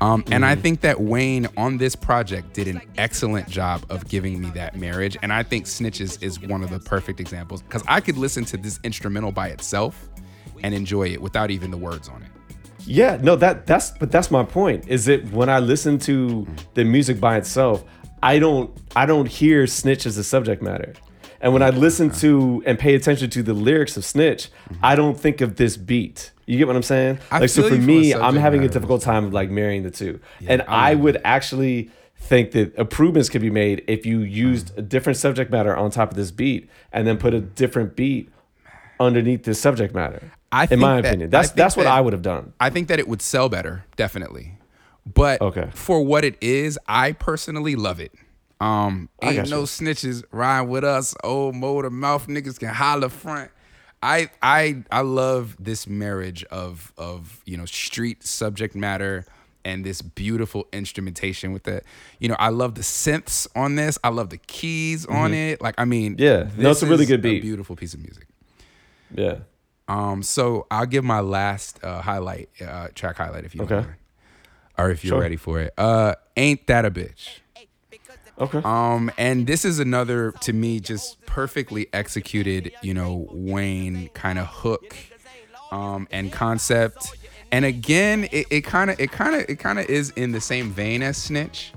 um, 0.00 0.24
and 0.30 0.44
I 0.44 0.54
think 0.54 0.82
that 0.82 1.00
Wayne 1.00 1.48
on 1.56 1.78
this 1.78 1.96
project 1.96 2.52
did 2.52 2.68
an 2.68 2.82
excellent 2.98 3.48
job 3.48 3.84
of 3.88 4.06
giving 4.08 4.40
me 4.40 4.50
that 4.50 4.76
marriage. 4.76 5.16
And 5.22 5.32
I 5.32 5.42
think 5.42 5.66
Snitches 5.66 6.22
is 6.22 6.40
one 6.40 6.62
of 6.62 6.70
the 6.70 6.78
perfect 6.78 7.18
examples 7.18 7.62
because 7.62 7.82
I 7.88 8.00
could 8.00 8.18
listen 8.18 8.44
to 8.46 8.56
this 8.56 8.78
instrumental 8.84 9.32
by 9.32 9.48
itself 9.48 10.08
and 10.62 10.74
enjoy 10.74 11.08
it 11.08 11.22
without 11.22 11.50
even 11.50 11.70
the 11.70 11.76
words 11.78 12.08
on 12.08 12.22
it. 12.22 12.28
Yeah, 12.80 13.18
no, 13.20 13.34
that 13.36 13.66
that's 13.66 13.90
but 13.90 14.12
that's 14.12 14.30
my 14.30 14.44
point. 14.44 14.86
Is 14.86 15.06
that 15.06 15.28
when 15.32 15.48
I 15.48 15.58
listen 15.58 15.98
to 16.00 16.46
the 16.74 16.84
music 16.84 17.18
by 17.18 17.36
itself, 17.36 17.84
I 18.22 18.38
don't 18.38 18.70
I 18.94 19.06
don't 19.06 19.26
hear 19.26 19.66
snitch 19.66 20.06
as 20.06 20.18
a 20.18 20.24
subject 20.24 20.62
matter. 20.62 20.94
And 21.40 21.52
when 21.52 21.62
I 21.62 21.70
listen 21.70 22.10
to 22.12 22.62
and 22.64 22.78
pay 22.78 22.94
attention 22.94 23.30
to 23.30 23.42
the 23.42 23.54
lyrics 23.54 23.96
of 23.96 24.04
Snitch, 24.04 24.48
I 24.82 24.96
don't 24.96 25.18
think 25.18 25.40
of 25.40 25.56
this 25.56 25.76
beat. 25.76 26.32
You 26.46 26.58
get 26.58 26.66
what 26.68 26.76
I'm 26.76 26.82
saying? 26.82 27.18
I 27.30 27.40
like 27.40 27.50
so 27.50 27.62
for 27.62 27.68
you 27.74 27.80
from 27.80 27.84
a 27.84 27.86
me, 27.86 28.14
I'm 28.14 28.36
having 28.36 28.62
a 28.64 28.68
difficult 28.68 29.02
time 29.02 29.24
of 29.24 29.32
like 29.32 29.50
marrying 29.50 29.82
the 29.82 29.90
two. 29.90 30.20
and 30.46 30.62
I 30.62 30.92
I 30.92 30.94
would 30.94 31.20
actually 31.24 31.90
think 32.18 32.52
that 32.52 32.74
improvements 32.76 33.28
could 33.28 33.42
be 33.42 33.50
made 33.50 33.84
if 33.88 34.06
you 34.06 34.20
used 34.20 34.74
Mm. 34.74 34.78
a 34.78 34.82
different 34.82 35.16
subject 35.18 35.50
matter 35.50 35.76
on 35.76 35.90
top 35.90 36.10
of 36.12 36.16
this 36.16 36.30
beat 36.30 36.68
and 36.92 37.06
then 37.06 37.18
put 37.18 37.34
a 37.34 37.40
different 37.40 37.94
beat 37.96 38.30
underneath 38.98 39.42
this 39.44 39.60
subject 39.60 39.94
matter. 39.94 40.30
I 40.52 40.66
in 40.70 40.78
my 40.78 41.00
that- 41.00 41.08
opinion. 41.08 41.30
That's 41.30 41.50
that's 41.50 41.76
what 41.76 41.84
that- 41.84 41.92
I 41.92 42.00
would 42.00 42.12
have 42.12 42.22
done. 42.22 42.52
I 42.60 42.70
think 42.70 42.88
that 42.88 42.98
it 42.98 43.08
would 43.08 43.20
sell 43.22 43.48
better, 43.48 43.84
definitely. 43.96 44.54
But 45.12 45.40
Okay. 45.40 45.68
for 45.74 46.02
what 46.04 46.24
it 46.24 46.36
is, 46.40 46.78
I 46.88 47.12
personally 47.12 47.76
love 47.76 48.00
it. 48.00 48.12
Um, 48.60 49.08
ain't 49.22 49.50
no 49.50 49.60
you. 49.60 49.66
snitches 49.66 50.24
ride 50.32 50.62
with 50.62 50.82
us. 50.84 51.14
Old 51.22 51.54
motor 51.54 51.90
mouth 51.90 52.26
niggas 52.26 52.58
can 52.58 52.70
holler 52.70 53.10
front. 53.10 53.50
I 54.06 54.30
I 54.40 54.84
I 54.90 55.00
love 55.00 55.56
this 55.58 55.86
marriage 55.88 56.44
of 56.44 56.92
of 56.96 57.40
you 57.44 57.56
know 57.56 57.64
street 57.66 58.24
subject 58.24 58.74
matter 58.76 59.24
and 59.64 59.84
this 59.84 60.00
beautiful 60.00 60.68
instrumentation 60.72 61.52
with 61.52 61.64
the 61.64 61.82
you 62.20 62.28
know 62.28 62.36
I 62.38 62.50
love 62.50 62.76
the 62.76 62.82
synths 62.82 63.48
on 63.56 63.74
this. 63.74 63.98
I 64.04 64.10
love 64.10 64.30
the 64.30 64.38
keys 64.38 65.06
on 65.06 65.34
it. 65.34 65.60
Like 65.60 65.74
I 65.78 65.84
mean, 65.84 66.16
Mm-hmm. 66.16 66.22
Yeah. 66.60 66.62
No, 66.62 66.70
a 66.70 66.86
really 66.86 67.06
good 67.06 67.20
beat. 67.22 67.42
beautiful 67.42 67.74
piece 67.74 67.94
of 67.94 68.00
music. 68.00 68.26
Yeah. 69.14 69.38
Um, 69.88 70.22
so 70.22 70.66
I'll 70.70 70.86
give 70.86 71.04
my 71.04 71.20
last 71.20 71.78
uh, 71.82 72.00
highlight, 72.02 72.48
uh, 72.60 72.88
track 72.94 73.16
highlight 73.16 73.44
if 73.44 73.54
you 73.54 73.62
Okay. 73.62 73.74
mind. 73.76 73.94
or 74.78 74.90
if 74.90 75.04
you're 75.04 75.12
Sure. 75.12 75.20
ready 75.20 75.36
for 75.36 75.58
it. 75.60 75.72
Uh, 75.78 76.14
ain't 76.36 76.66
that 76.66 76.84
a 76.84 76.90
bitch? 76.90 77.38
Okay. 78.38 78.60
Um, 78.64 79.10
and 79.16 79.46
this 79.46 79.64
is 79.64 79.78
another 79.78 80.32
to 80.40 80.52
me 80.52 80.80
just 80.80 81.24
perfectly 81.26 81.88
executed, 81.92 82.72
you 82.82 82.92
know, 82.92 83.26
Wayne 83.30 84.08
kind 84.10 84.38
of 84.38 84.46
hook, 84.46 84.94
um, 85.70 86.06
and 86.10 86.32
concept. 86.32 87.16
And 87.52 87.64
again, 87.64 88.28
it 88.32 88.62
kind 88.62 88.90
of, 88.90 89.00
it 89.00 89.10
kind 89.12 89.34
of, 89.34 89.48
it 89.48 89.58
kind 89.58 89.78
of 89.78 89.86
is 89.86 90.10
in 90.10 90.32
the 90.32 90.40
same 90.40 90.70
vein 90.70 91.02
as 91.02 91.16
Snitch, 91.16 91.72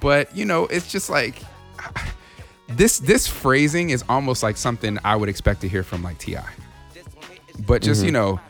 but 0.00 0.34
you 0.36 0.44
know, 0.44 0.66
it's 0.66 0.90
just 0.90 1.10
like 1.10 1.42
this. 2.68 2.98
This 2.98 3.26
phrasing 3.28 3.90
is 3.90 4.02
almost 4.08 4.42
like 4.42 4.56
something 4.56 4.98
I 5.04 5.14
would 5.14 5.28
expect 5.28 5.60
to 5.60 5.68
hear 5.68 5.82
from 5.82 6.02
like 6.02 6.18
T.I, 6.18 6.44
but 7.66 7.82
just 7.82 8.04
you 8.04 8.10
know, 8.10 8.40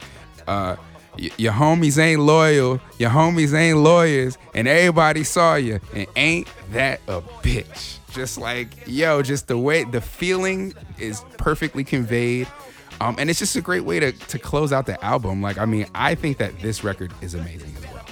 uh, 0.47 0.77
your 1.17 1.53
homies 1.53 1.99
ain't 1.99 2.21
loyal, 2.21 2.81
your 2.99 3.11
homies 3.11 3.55
ain't 3.55 3.79
lawyers, 3.79 4.39
and 4.55 4.69
everybody 4.69 5.25
saw 5.25 5.55
you, 5.55 5.81
and 5.95 6.07
ain't 6.17 6.49
that 6.73 7.01
a 7.09 7.21
bitch? 7.21 7.99
Just 8.13 8.39
like 8.39 8.69
yo, 8.87 9.23
just 9.23 9.49
the 9.49 9.59
way 9.59 9.85
the 9.85 10.01
feeling 10.01 10.73
is 10.99 11.23
perfectly 11.39 11.85
conveyed. 11.85 12.49
Um, 13.01 13.17
and 13.19 13.29
it's 13.29 13.41
just 13.41 13.57
a 13.57 13.61
great 13.61 13.85
way 13.85 13.99
to, 13.99 14.13
to 14.13 14.39
close 14.39 14.73
out 14.73 14.87
the 14.87 15.03
album. 15.05 15.43
Like, 15.43 15.59
I 15.59 15.67
mean, 15.67 15.87
I 15.95 16.15
think 16.15 16.39
that 16.39 16.61
this 16.61 16.85
record 16.85 17.13
is 17.21 17.35
amazing 17.35 17.75
as 17.77 17.93
well. 17.93 18.07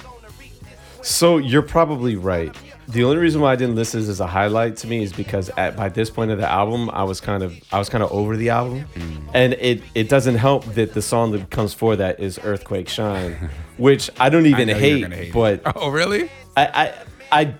So 1.01 1.37
you're 1.37 1.61
probably 1.61 2.15
right. 2.15 2.55
The 2.87 3.03
only 3.03 3.17
reason 3.17 3.41
why 3.41 3.53
I 3.53 3.55
didn't 3.55 3.75
list 3.75 3.93
this 3.93 4.07
as 4.09 4.19
a 4.19 4.27
highlight 4.27 4.77
to 4.77 4.87
me 4.87 5.03
is 5.03 5.13
because 5.13 5.49
at 5.57 5.75
by 5.75 5.89
this 5.89 6.09
point 6.09 6.31
of 6.31 6.37
the 6.37 6.49
album, 6.49 6.89
I 6.91 7.03
was 7.03 7.21
kind 7.21 7.41
of 7.43 7.53
I 7.71 7.79
was 7.79 7.89
kind 7.89 8.03
of 8.03 8.11
over 8.11 8.35
the 8.37 8.49
album, 8.49 8.85
mm. 8.95 9.29
and 9.33 9.53
it 9.53 9.81
it 9.95 10.09
doesn't 10.09 10.35
help 10.35 10.65
that 10.73 10.93
the 10.93 11.01
song 11.01 11.31
that 11.31 11.49
comes 11.49 11.73
for 11.73 11.95
that 11.95 12.19
is 12.19 12.39
"Earthquake 12.43 12.89
Shine," 12.89 13.49
which 13.77 14.09
I 14.19 14.29
don't 14.29 14.45
even 14.45 14.67
know 14.67 14.73
you're 14.73 14.79
hate, 14.79 15.01
gonna 15.01 15.15
it. 15.15 15.33
but 15.33 15.61
Oh, 15.75 15.89
really? 15.89 16.29
I, 16.57 16.93
I 17.31 17.41
I 17.41 17.53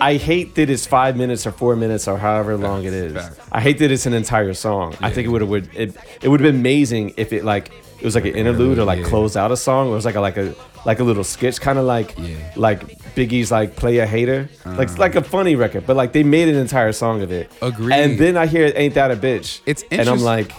I 0.00 0.14
hate 0.14 0.54
that 0.54 0.70
it's 0.70 0.86
five 0.86 1.16
minutes 1.16 1.46
or 1.46 1.52
four 1.52 1.76
minutes 1.76 2.06
or 2.08 2.16
however 2.18 2.56
long 2.56 2.84
it 2.84 2.94
is. 2.94 3.16
I 3.52 3.60
hate 3.60 3.78
that 3.78 3.90
it's 3.90 4.06
an 4.06 4.14
entire 4.14 4.54
song. 4.54 4.94
I 5.00 5.10
think 5.10 5.26
it 5.26 5.30
would 5.30 5.40
have 5.42 5.50
would 5.50 5.68
it, 5.74 5.96
it 6.22 6.28
would 6.28 6.40
have 6.40 6.52
been 6.52 6.60
amazing 6.60 7.14
if 7.16 7.32
it 7.32 7.44
like 7.44 7.70
it 7.98 8.04
was 8.04 8.14
like 8.14 8.24
an 8.26 8.34
interlude 8.36 8.78
or 8.78 8.84
like 8.84 9.00
yeah. 9.00 9.06
closed 9.06 9.36
out 9.36 9.50
a 9.50 9.56
song. 9.56 9.88
Or 9.88 9.92
it 9.92 9.94
was 9.94 10.04
like 10.04 10.14
a 10.14 10.20
like 10.20 10.36
a 10.36 10.54
like 10.84 11.00
a 11.00 11.04
little 11.04 11.24
sketch, 11.24 11.60
kind 11.60 11.78
of 11.78 11.84
like 11.84 12.14
Yeah. 12.16 12.36
like 12.56 12.82
Biggie's 13.16 13.50
like 13.50 13.74
"Playa 13.74 14.06
Hater," 14.06 14.48
like 14.64 14.88
it's 14.88 14.98
like 14.98 15.14
a 15.16 15.22
funny 15.22 15.56
record. 15.56 15.86
But 15.86 15.96
like 15.96 16.12
they 16.12 16.22
made 16.22 16.48
an 16.48 16.54
entire 16.56 16.92
song 16.92 17.22
of 17.22 17.32
it. 17.32 17.50
Agreed. 17.62 17.94
And 17.94 18.18
then 18.18 18.36
I 18.36 18.46
hear 18.46 18.70
"Ain't 18.76 18.94
That 18.94 19.10
a 19.10 19.16
Bitch," 19.16 19.60
It's 19.66 19.82
and 19.90 20.02
I'm 20.02 20.18
interest- 20.18 20.24
like, 20.24 20.52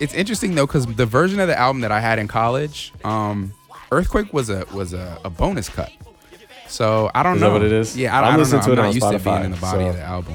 It's 0.00 0.14
interesting 0.14 0.54
though, 0.54 0.66
because 0.66 0.86
the 0.86 1.04
version 1.06 1.40
of 1.40 1.48
the 1.48 1.58
album 1.58 1.80
that 1.82 1.90
I 1.92 2.00
had 2.00 2.18
in 2.18 2.28
college, 2.28 2.92
um, 3.04 3.52
Earthquake 3.92 4.32
was 4.32 4.48
a 4.48 4.64
was 4.72 4.92
a, 4.94 5.18
a 5.24 5.28
bonus 5.30 5.68
cut. 5.68 5.90
So 6.68 7.10
I 7.14 7.22
don't 7.22 7.34
Is 7.36 7.40
that 7.40 7.46
know 7.48 7.52
what 7.52 7.62
it 7.62 7.72
is? 7.72 7.96
Yeah, 7.96 8.14
I, 8.14 8.18
I'm 8.20 8.24
I 8.24 8.30
don't 8.30 8.38
listening 8.40 8.60
know. 8.60 8.66
to 8.66 8.72
it 8.72 8.72
I'm 8.74 8.78
on 8.80 8.84
not 8.86 8.94
used 8.94 9.06
to 9.10 9.18
Spotify, 9.18 9.24
being 9.34 9.44
in 9.46 9.50
the 9.50 9.56
body 9.56 9.84
so- 9.84 9.88
of 9.90 9.96
the 9.96 10.02
album. 10.02 10.34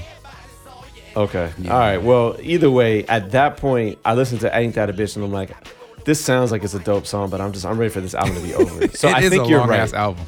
Okay. 1.15 1.51
All 1.65 1.77
right. 1.77 1.97
Well, 1.99 2.37
either 2.41 2.71
way, 2.71 3.05
at 3.05 3.31
that 3.31 3.57
point, 3.57 3.99
I 4.03 4.15
listened 4.15 4.41
to 4.41 4.55
"Ain't 4.57 4.75
That 4.75 4.89
a 4.89 4.93
Bitch" 4.93 5.15
and 5.15 5.23
I'm 5.23 5.31
like, 5.31 5.51
this 6.05 6.19
sounds 6.19 6.51
like 6.51 6.63
it's 6.63 6.73
a 6.73 6.79
dope 6.79 7.05
song, 7.05 7.29
but 7.29 7.39
I'm 7.39 7.51
just 7.53 7.65
I'm 7.65 7.77
ready 7.77 7.91
for 7.93 8.01
this 8.01 8.15
album 8.15 8.35
to 8.35 8.41
be 8.41 8.53
over. 8.55 8.87
So 8.95 9.07
It 9.09 9.15
I 9.15 9.21
is 9.21 9.29
think 9.29 9.45
a 9.45 9.47
you're 9.47 9.59
long 9.59 9.69
right. 9.69 9.79
ass 9.79 9.93
album. 9.93 10.25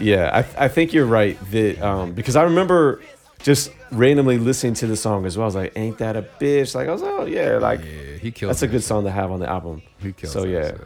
Yeah, 0.00 0.44
I, 0.58 0.64
I 0.64 0.68
think 0.68 0.92
you're 0.92 1.06
right 1.06 1.38
that 1.50 1.80
um, 1.82 2.12
because 2.12 2.36
I 2.36 2.42
remember 2.44 3.00
just 3.42 3.72
randomly 3.90 4.38
listening 4.38 4.74
to 4.74 4.86
the 4.86 4.96
song 4.96 5.24
as 5.26 5.36
well. 5.36 5.44
I 5.44 5.46
was 5.46 5.54
like, 5.54 5.72
"Ain't 5.76 5.98
that 5.98 6.16
a 6.16 6.22
bitch?" 6.22 6.74
Like 6.74 6.88
I 6.88 6.92
was, 6.92 7.02
like, 7.02 7.12
oh 7.12 7.24
yeah, 7.26 7.58
like 7.58 7.80
Yeah, 7.80 8.16
he 8.20 8.30
kills. 8.30 8.50
that's 8.50 8.62
a 8.62 8.66
good 8.68 8.80
shit. 8.80 8.84
song 8.84 9.04
to 9.04 9.10
have 9.10 9.30
on 9.30 9.40
the 9.40 9.48
album. 9.48 9.82
He 10.00 10.12
kills. 10.12 10.32
So 10.32 10.44
yeah. 10.44 10.68
shit. 10.68 10.80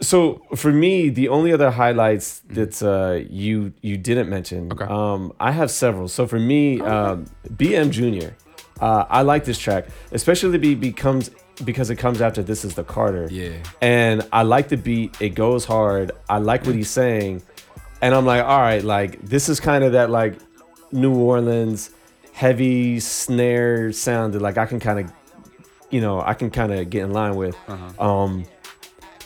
So 0.00 0.42
for 0.56 0.72
me, 0.72 1.10
the 1.10 1.28
only 1.28 1.52
other 1.52 1.70
highlights 1.70 2.40
that 2.50 2.82
uh, 2.82 3.24
you 3.30 3.72
you 3.82 3.96
didn't 3.96 4.28
mention, 4.28 4.68
Mm-hmm. 4.70 4.82
Okay. 4.82 4.92
um, 4.92 5.32
I 5.38 5.52
have 5.52 5.70
several. 5.70 6.08
So 6.08 6.26
for 6.26 6.38
me, 6.40 6.80
um, 6.80 7.26
BM 7.48 7.90
Junior, 7.90 8.34
uh, 8.80 9.04
I 9.08 9.22
like 9.22 9.44
this 9.44 9.58
track, 9.58 9.86
especially 10.10 10.58
be 10.58 10.74
becomes 10.74 11.30
because 11.64 11.88
it 11.90 11.96
comes 11.96 12.20
after 12.20 12.42
"This 12.42 12.64
Is 12.64 12.74
the 12.74 12.82
Carter." 12.82 13.28
Yeah. 13.30 13.52
and 13.80 14.26
I 14.32 14.42
like 14.42 14.68
the 14.70 14.76
beat. 14.76 15.20
It 15.20 15.30
goes 15.36 15.64
hard. 15.66 16.10
I 16.28 16.38
like 16.38 16.66
what 16.66 16.74
he's 16.74 16.90
saying, 16.90 17.42
and 18.02 18.14
I'm 18.14 18.26
like, 18.26 18.44
all 18.44 18.60
right, 18.60 18.84
like 18.84 19.20
this 19.22 19.48
is 19.48 19.60
kind 19.60 19.84
of 19.84 19.92
that 19.92 20.10
like 20.10 20.34
New 20.92 21.14
Orleans 21.14 21.90
heavy 22.32 22.98
snare 23.00 23.92
sound 23.92 24.34
that 24.34 24.42
like 24.42 24.58
I 24.58 24.66
can 24.66 24.80
kind 24.80 24.98
of, 25.00 25.12
you 25.90 26.00
know, 26.00 26.20
I 26.20 26.34
can 26.34 26.50
kind 26.50 26.72
of 26.72 26.90
get 26.90 27.04
in 27.04 27.12
line 27.12 27.36
with. 27.36 27.56
Uh-huh. 27.68 28.04
Um, 28.10 28.44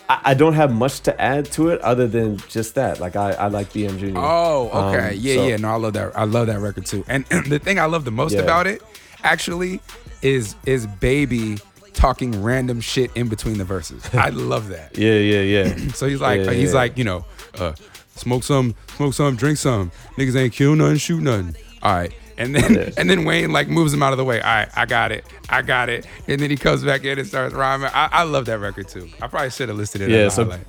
I, 0.09 0.21
I 0.27 0.35
don't 0.35 0.55
have 0.55 0.73
much 0.73 1.01
to 1.01 1.21
add 1.21 1.47
to 1.53 1.71
it 1.71 1.81
other 1.81 2.07
than 2.07 2.37
just 2.49 2.75
that. 2.77 3.01
Like 3.01 3.17
I, 3.17 3.33
I 3.33 3.47
like 3.49 3.73
BM 3.73 3.99
Junior. 3.99 4.21
Oh, 4.23 4.69
okay. 4.93 5.09
Um, 5.11 5.15
yeah, 5.17 5.35
so- 5.37 5.47
yeah. 5.49 5.57
No, 5.57 5.69
I 5.71 5.77
love 5.77 5.93
that. 5.95 6.17
I 6.17 6.25
love 6.25 6.47
that 6.49 6.61
record 6.61 6.87
too. 6.87 7.05
And 7.09 7.25
the 7.49 7.59
thing 7.59 7.79
I 7.79 7.87
love 7.87 8.05
the 8.05 8.11
most 8.13 8.35
Yeah. 8.35 8.41
about 8.43 8.67
it, 8.67 8.83
actually, 9.23 9.81
is 10.23 10.55
is 10.67 10.87
Baby 10.87 11.59
talking 11.93 12.43
random 12.43 12.81
shit 12.81 13.11
in 13.17 13.29
between 13.29 13.57
the 13.59 13.65
verses. 13.65 14.03
I 14.13 14.29
love 14.29 14.69
that. 14.69 14.97
Yeah, 14.99 15.15
yeah, 15.15 15.41
yeah. 15.41 15.89
So 15.95 16.07
he's 16.07 16.21
like, 16.21 16.45
Yeah, 16.45 16.53
he's 16.53 16.71
yeah. 16.73 16.77
like, 16.77 16.99
you 16.99 17.05
know, 17.05 17.25
uh, 17.59 17.73
smoke 18.17 18.43
some, 18.45 18.75
smoke 18.97 19.15
some, 19.15 19.37
drink 19.37 19.59
some. 19.59 19.91
Niggas 20.17 20.37
ain't 20.37 20.53
kill 20.53 20.75
nothing, 20.75 20.97
shoot 20.99 21.23
nothing. 21.23 21.55
All 21.83 21.95
right. 21.95 22.13
And 22.39 22.55
then 22.55 22.93
and 22.99 23.09
then 23.09 23.25
Wayne 23.25 23.51
like 23.53 23.69
moves 23.69 23.95
him 23.95 24.03
out 24.03 24.13
of 24.13 24.19
the 24.19 24.25
way. 24.25 24.41
All 24.41 24.55
right, 24.55 24.69
I 24.77 24.85
got 24.85 25.11
it, 25.13 25.25
I 25.49 25.63
got 25.63 25.89
it. 25.89 26.07
And 26.29 26.39
then 26.41 26.51
he 26.51 26.57
comes 26.57 26.85
back 26.85 27.05
in 27.05 27.19
and 27.19 27.27
starts 27.27 27.55
rhyming. 27.55 27.89
I, 27.95 28.09
I 28.13 28.23
love 28.25 28.45
that 28.47 28.59
record 28.59 28.89
too. 28.89 29.09
I 29.23 29.27
probably 29.29 29.49
should 29.51 29.69
have 29.71 29.79
listed 29.79 30.03
it. 30.03 30.11
Yeah, 30.11 30.29
so- 30.29 30.45
highlight. 30.45 30.67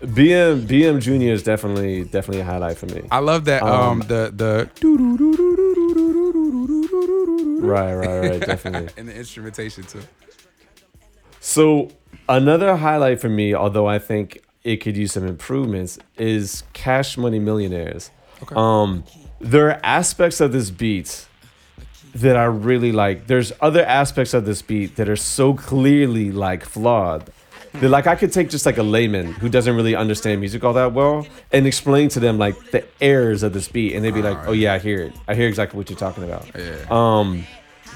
BM 0.00 0.66
BM 0.66 0.98
Junior 1.02 1.34
is 1.34 1.42
definitely 1.42 2.04
definitely 2.04 2.40
a 2.40 2.44
highlight 2.44 2.78
for 2.78 2.86
me. 2.86 3.02
I 3.10 3.18
love 3.18 3.44
that. 3.44 3.62
Um, 3.62 3.70
Um, 3.70 3.98
the 4.08 4.32
the 4.34 4.70
Right, 7.60 7.94
right, 7.94 8.30
right, 8.30 8.40
definitely. 8.46 8.88
and 8.96 9.08
the 9.08 9.14
instrumentation 9.14 9.84
too. 9.84 10.00
So 11.40 11.90
another 12.28 12.76
highlight 12.76 13.20
for 13.20 13.28
me, 13.28 13.54
although 13.54 13.86
I 13.86 13.98
think 13.98 14.42
it 14.64 14.78
could 14.78 14.96
use 14.96 15.12
some 15.12 15.26
improvements, 15.26 15.98
is 16.18 16.62
Cash 16.72 17.16
Money 17.16 17.38
Millionaires. 17.38 18.10
Okay. 18.42 18.54
Um, 18.56 19.04
there 19.40 19.68
are 19.68 19.80
aspects 19.82 20.40
of 20.40 20.52
this 20.52 20.70
beat 20.70 21.26
that 22.14 22.36
I 22.36 22.44
really 22.44 22.92
like. 22.92 23.26
There's 23.26 23.52
other 23.60 23.84
aspects 23.84 24.34
of 24.34 24.44
this 24.44 24.62
beat 24.62 24.96
that 24.96 25.08
are 25.08 25.16
so 25.16 25.54
clearly 25.54 26.30
like 26.32 26.64
flawed. 26.64 27.30
That 27.74 27.88
like 27.88 28.08
I 28.08 28.16
could 28.16 28.32
take 28.32 28.50
just 28.50 28.66
like 28.66 28.78
a 28.78 28.82
layman 28.82 29.32
who 29.32 29.48
doesn't 29.48 29.76
really 29.76 29.94
understand 29.94 30.40
music 30.40 30.64
all 30.64 30.72
that 30.72 30.92
well 30.92 31.24
and 31.52 31.68
explain 31.68 32.08
to 32.10 32.20
them 32.20 32.36
like 32.36 32.72
the 32.72 32.84
errors 33.00 33.44
of 33.44 33.52
this 33.52 33.68
beat, 33.68 33.94
and 33.94 34.04
they'd 34.04 34.12
be 34.12 34.22
like, 34.22 34.38
"Oh 34.48 34.52
yeah, 34.52 34.74
I 34.74 34.80
hear 34.80 35.02
it. 35.02 35.12
I 35.28 35.36
hear 35.36 35.46
exactly 35.46 35.76
what 35.76 35.88
you're 35.88 35.98
talking 35.98 36.24
about." 36.24 36.48
Yeah. 36.58 36.84
Um, 36.90 37.46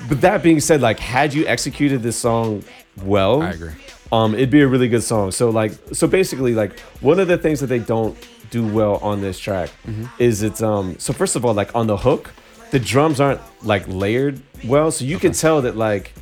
but 0.08 0.20
that 0.20 0.42
being 0.42 0.60
said, 0.60 0.80
like, 0.80 0.98
had 0.98 1.32
you 1.34 1.46
executed 1.46 2.02
this 2.02 2.16
song 2.16 2.62
well, 3.02 3.42
I 3.42 3.50
agree. 3.50 3.72
Um, 4.12 4.34
it'd 4.34 4.50
be 4.50 4.60
a 4.60 4.68
really 4.68 4.88
good 4.88 5.02
song. 5.02 5.32
So 5.32 5.50
like, 5.50 5.72
so 5.92 6.06
basically, 6.06 6.54
like, 6.54 6.78
one 7.00 7.18
of 7.18 7.26
the 7.26 7.36
things 7.38 7.58
that 7.60 7.66
they 7.66 7.80
don't 7.80 8.16
do 8.50 8.64
well 8.66 8.96
on 9.02 9.20
this 9.20 9.38
track 9.38 9.70
Mm-hmm. 9.86 10.04
is 10.18 10.42
it's 10.42 10.62
um. 10.62 10.96
So 10.98 11.12
first 11.12 11.34
of 11.36 11.44
all, 11.44 11.54
like 11.54 11.74
on 11.74 11.86
the 11.88 11.96
hook, 11.96 12.30
the 12.70 12.78
drums 12.78 13.18
aren't 13.20 13.40
like 13.64 13.84
layered 13.88 14.40
well, 14.64 14.90
so 14.92 15.04
you 15.04 15.18
can 15.18 15.32
tell 15.32 15.62
that 15.62 15.76
like, 15.76 16.12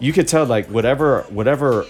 you 0.00 0.12
could 0.12 0.26
tell 0.28 0.46
like 0.46 0.66
whatever 0.68 1.22
whatever 1.28 1.84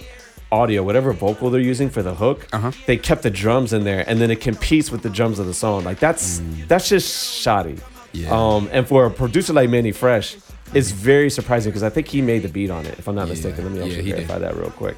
audio, 0.51 0.83
whatever 0.83 1.13
vocal 1.13 1.49
they're 1.49 1.61
using 1.61 1.89
for 1.89 2.03
the 2.03 2.13
hook, 2.15 2.47
Uh-huh. 2.51 2.71
they 2.85 2.97
kept 2.97 3.23
the 3.23 3.31
drums 3.31 3.71
in 3.73 3.85
there, 3.85 4.03
and 4.07 4.19
then 4.19 4.29
it 4.29 4.41
competes 4.41 4.91
with 4.91 5.01
the 5.03 5.09
drums 5.09 5.39
of 5.39 5.45
the 5.45 5.53
song. 5.53 5.83
Like 5.85 5.99
that's 5.99 6.41
that's 6.67 6.89
just 6.89 7.33
shoddy. 7.41 7.73
Mm. 7.75 7.81
Yeah. 8.11 8.29
Um, 8.31 8.69
and 8.73 8.87
for 8.87 9.05
a 9.05 9.09
producer 9.11 9.53
like 9.53 9.69
Manny 9.69 9.91
Fresh, 9.93 10.35
it's 10.73 10.91
very 10.91 11.29
surprising 11.29 11.71
because 11.71 11.83
I 11.83 11.89
think 11.89 12.07
he 12.07 12.21
made 12.21 12.41
the 12.43 12.49
beat 12.49 12.69
on 12.69 12.85
it. 12.85 12.97
If 12.99 13.07
I'm 13.07 13.15
not 13.15 13.27
Yeah. 13.27 13.33
mistaken, 13.33 13.63
let 13.65 13.73
me 13.73 13.79
Yeah, 13.79 13.85
actually 13.85 14.03
did. 14.03 14.15
verify 14.27 14.39
that 14.39 14.55
real 14.57 14.71
quick. 14.71 14.95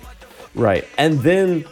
Right, 0.54 0.86
and 0.98 1.20
then 1.22 1.66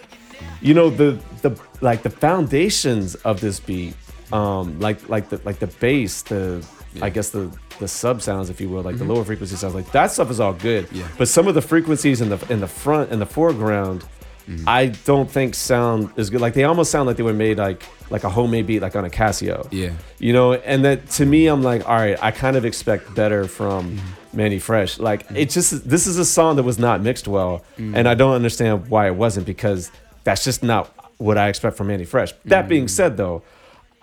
you 0.61 0.73
know 0.73 0.89
the 0.89 1.17
the 1.41 1.57
like 1.81 2.03
the 2.03 2.09
foundations 2.09 3.15
of 3.15 3.39
this 3.41 3.59
beat, 3.59 3.95
um, 4.31 4.79
like 4.79 5.07
like 5.09 5.29
the 5.29 5.39
like 5.45 5.59
the 5.59 5.67
bass, 5.67 6.21
the 6.23 6.65
I 7.01 7.09
guess 7.09 7.29
the 7.29 7.49
the 7.79 7.87
sub 7.87 8.21
sounds, 8.21 8.49
if 8.49 8.59
you 8.61 8.69
will, 8.69 8.81
like 8.83 8.97
the 8.97 9.03
lower 9.05 9.23
frequency 9.23 9.55
sounds, 9.55 9.73
like 9.73 9.91
that 9.93 10.11
stuff 10.11 10.29
is 10.29 10.39
all 10.39 10.53
good. 10.53 10.85
Mm-hmm. 10.87 10.97
Yeah. 10.99 11.07
But 11.17 11.27
some 11.27 11.47
of 11.47 11.55
the 11.55 11.61
frequencies 11.61 12.21
in 12.21 12.29
the 12.29 12.39
in 12.49 12.59
the 12.59 12.67
front 12.67 13.11
and 13.11 13.21
the 13.21 13.25
foreground, 13.25 14.03
Mm-hmm. 14.47 14.67
I 14.67 14.87
don't 15.05 15.29
think 15.29 15.55
sound 15.55 16.11
is 16.17 16.29
good. 16.29 16.41
Like 16.41 16.53
they 16.53 16.63
almost 16.65 16.91
sound 16.91 17.07
like 17.07 17.17
they 17.17 17.23
were 17.23 17.33
made 17.33 17.57
like 17.57 17.83
like 18.09 18.23
a 18.23 18.29
homemade 18.29 18.67
beat, 18.67 18.81
like 18.81 18.95
on 18.95 19.05
a 19.05 19.09
Casio. 19.09 19.67
Yeah. 19.71 19.93
You 20.19 20.33
know, 20.33 20.53
and 20.53 20.83
that 20.85 21.09
to 21.11 21.25
me, 21.25 21.47
I'm 21.47 21.63
like, 21.63 21.87
all 21.87 21.95
right, 21.95 22.21
I 22.21 22.31
kind 22.31 22.55
of 22.57 22.65
expect 22.65 23.13
better 23.15 23.47
from 23.47 23.99
Manny 24.33 24.59
Fresh. 24.59 24.99
Like 24.99 25.25
it 25.33 25.49
just 25.49 25.87
this 25.87 26.07
is 26.07 26.17
a 26.17 26.25
song 26.25 26.57
that 26.57 26.63
was 26.63 26.77
not 26.77 27.01
mixed 27.01 27.27
well, 27.27 27.63
and 27.77 28.07
I 28.07 28.13
don't 28.15 28.33
understand 28.33 28.87
why 28.89 29.07
it 29.07 29.15
wasn't 29.15 29.45
because 29.45 29.91
that's 30.23 30.43
just 30.43 30.63
not 30.63 30.93
what 31.17 31.37
I 31.37 31.47
expect 31.47 31.77
from 31.77 31.87
Manny 31.87 32.05
Fresh. 32.05 32.33
That 32.45 32.67
being 32.67 32.87
said, 32.87 33.17
though. 33.17 33.43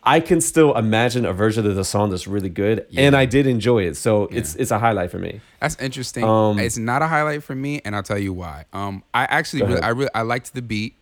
I 0.02 0.20
can 0.20 0.40
still 0.40 0.76
imagine 0.76 1.26
a 1.26 1.32
version 1.32 1.66
of 1.66 1.74
the 1.76 1.84
song 1.84 2.10
that's 2.10 2.26
really 2.26 2.48
good, 2.48 2.86
and 2.96 3.14
I 3.14 3.26
did 3.26 3.46
enjoy 3.46 3.84
it. 3.84 3.96
So 3.96 4.24
it's 4.30 4.54
it's 4.56 4.70
a 4.70 4.78
highlight 4.78 5.10
for 5.10 5.18
me. 5.18 5.40
That's 5.60 5.76
interesting. 5.76 6.24
Um, 6.24 6.58
it's 6.58 6.78
not 6.78 7.02
a 7.02 7.06
highlight 7.06 7.42
for 7.42 7.54
me, 7.54 7.82
and 7.84 7.94
I'll 7.94 8.02
tell 8.02 8.18
you 8.18 8.32
why. 8.32 8.64
Um, 8.72 9.02
I 9.12 9.24
actually, 9.24 9.62
really. 9.62 9.82
I 9.82 9.88
really, 9.90 10.10
I 10.14 10.22
liked 10.22 10.54
the 10.54 10.62
beat, 10.62 10.94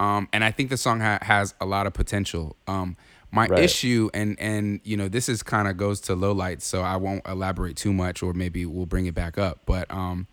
um, 0.00 0.28
and 0.32 0.42
I 0.42 0.50
think 0.50 0.70
the 0.70 0.76
song 0.78 1.00
ha- 1.00 1.18
has 1.22 1.54
a 1.60 1.66
lot 1.66 1.86
of 1.86 1.92
potential. 1.92 2.56
Um, 2.66 2.96
my 3.30 3.46
Right. 3.46 3.62
issue, 3.64 4.08
and 4.14 4.38
and 4.40 4.80
you 4.84 4.96
know, 4.96 5.08
this 5.08 5.28
is 5.28 5.42
kind 5.42 5.68
of 5.68 5.76
goes 5.76 6.00
to 6.02 6.16
lowlights, 6.16 6.62
so 6.62 6.80
I 6.82 6.96
won't 6.96 7.26
elaborate 7.26 7.76
too 7.76 7.92
much, 7.92 8.22
or 8.22 8.32
maybe 8.32 8.64
we'll 8.64 8.86
bring 8.86 9.06
it 9.06 9.14
back 9.14 9.36
up. 9.38 9.60
But 9.66 9.90
um, 9.90 10.26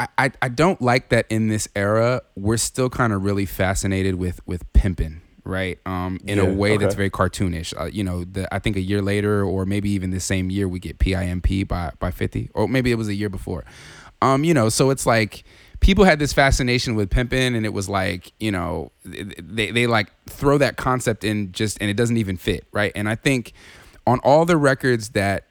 I, 0.00 0.08
I, 0.18 0.32
I 0.42 0.48
don't 0.48 0.80
like 0.80 1.08
that 1.10 1.26
in 1.30 1.48
this 1.48 1.68
era 1.74 2.22
we're 2.34 2.58
still 2.58 2.90
kind 2.90 3.12
of 3.12 3.22
really 3.24 3.46
fascinated 3.46 4.16
with 4.16 4.40
with 4.46 4.70
pimping 4.74 5.22
right? 5.46 5.78
Um 5.86 6.18
in 6.26 6.38
Yeah, 6.38 6.44
a 6.44 6.52
way 6.52 6.76
that's 6.76 6.94
very 6.94 7.10
cartoonish. 7.10 7.72
Uh, 7.80 7.86
you 7.86 8.04
know 8.04 8.24
the 8.24 8.52
i 8.54 8.58
think 8.58 8.76
a 8.76 8.80
year 8.80 9.00
later 9.00 9.44
or 9.44 9.64
maybe 9.64 9.90
even 9.90 10.10
the 10.10 10.20
same 10.20 10.50
year 10.50 10.68
we 10.68 10.78
get 10.78 10.98
pimp 10.98 11.68
by 11.68 11.92
by 11.98 12.10
50 12.10 12.50
or 12.54 12.68
maybe 12.68 12.90
it 12.90 12.96
was 12.96 13.08
a 13.08 13.14
year 13.14 13.28
before. 13.28 13.64
Um 14.22 14.44
you 14.44 14.54
know 14.54 14.68
so 14.68 14.90
it's 14.90 15.06
like 15.06 15.44
people 15.80 16.04
had 16.04 16.18
this 16.18 16.32
fascination 16.32 16.94
with 16.94 17.10
pimping 17.10 17.54
and 17.54 17.64
it 17.66 17.72
was 17.72 17.88
like 17.88 18.32
you 18.40 18.50
know 18.50 18.90
they, 19.04 19.70
they 19.70 19.86
like 19.86 20.08
throw 20.26 20.58
that 20.58 20.76
concept 20.76 21.22
in 21.24 21.52
just 21.52 21.78
and 21.80 21.90
it 21.90 21.96
doesn't 21.96 22.16
even 22.16 22.36
fit 22.36 22.64
right? 22.72 22.92
And 22.94 23.08
i 23.08 23.14
think 23.14 23.52
on 24.06 24.18
all 24.20 24.44
the 24.44 24.56
records 24.56 25.10
that 25.10 25.44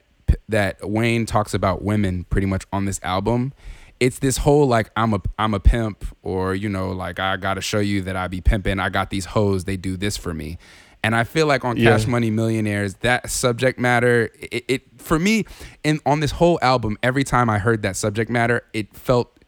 that 0.49 0.77
Wayne 0.81 1.25
talks 1.25 1.53
about 1.53 1.83
women 1.83 2.23
pretty 2.25 2.47
much 2.47 2.65
on 2.73 2.85
this 2.85 2.99
album, 3.03 3.53
it's 3.99 4.19
this 4.19 4.37
whole 4.37 4.67
like 4.67 4.89
I'm 4.97 5.13
a 5.13 5.21
I'm 5.39 5.53
a 5.53 5.59
pimp 5.59 6.05
or 6.21 6.53
you 6.55 6.69
know 6.69 6.91
like 6.91 7.19
I 7.19 7.37
got 7.37 7.53
to 7.55 7.61
show 7.61 7.79
you 7.79 8.01
that 8.03 8.15
I 8.15 8.27
be 8.27 8.41
pimping. 8.41 8.79
I 8.79 8.89
got 8.89 9.09
these 9.09 9.25
hoes, 9.25 9.63
they 9.65 9.77
do 9.77 9.97
this 9.97 10.17
for 10.17 10.33
me. 10.33 10.57
And 11.03 11.15
I 11.15 11.23
feel 11.23 11.45
like 11.45 11.63
on 11.63 11.77
Yeah. 11.77 11.91
Cash 11.91 12.07
Money 12.07 12.31
Millionaires, 12.31 12.95
that 13.01 13.29
subject 13.29 13.79
matter, 13.79 14.31
it, 14.39 14.65
it 14.67 14.81
for 14.97 15.19
me, 15.19 15.45
in 15.83 15.99
on 16.05 16.19
this 16.19 16.31
whole 16.31 16.57
album, 16.63 16.97
every 17.03 17.23
time 17.23 17.47
I 17.49 17.59
heard 17.59 17.83
that 17.83 17.95
subject 17.95 18.29
matter, 18.31 18.63
it 18.73 18.95
felt 18.95 19.39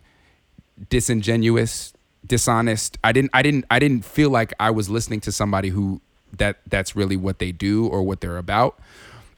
disingenuous, 0.89 1.93
dishonest. 2.25 2.97
I 3.03 3.11
didn't 3.11 3.31
I 3.33 3.41
didn't 3.41 3.65
I 3.71 3.79
didn't 3.79 4.05
feel 4.05 4.29
like 4.29 4.53
I 4.59 4.71
was 4.71 4.89
listening 4.89 5.21
to 5.21 5.31
somebody 5.31 5.69
who 5.69 6.01
that 6.37 6.57
that's 6.67 6.95
really 6.95 7.17
what 7.17 7.39
they 7.39 7.51
do 7.51 7.87
or 7.87 8.03
what 8.03 8.21
they're 8.21 8.37
about. 8.37 8.79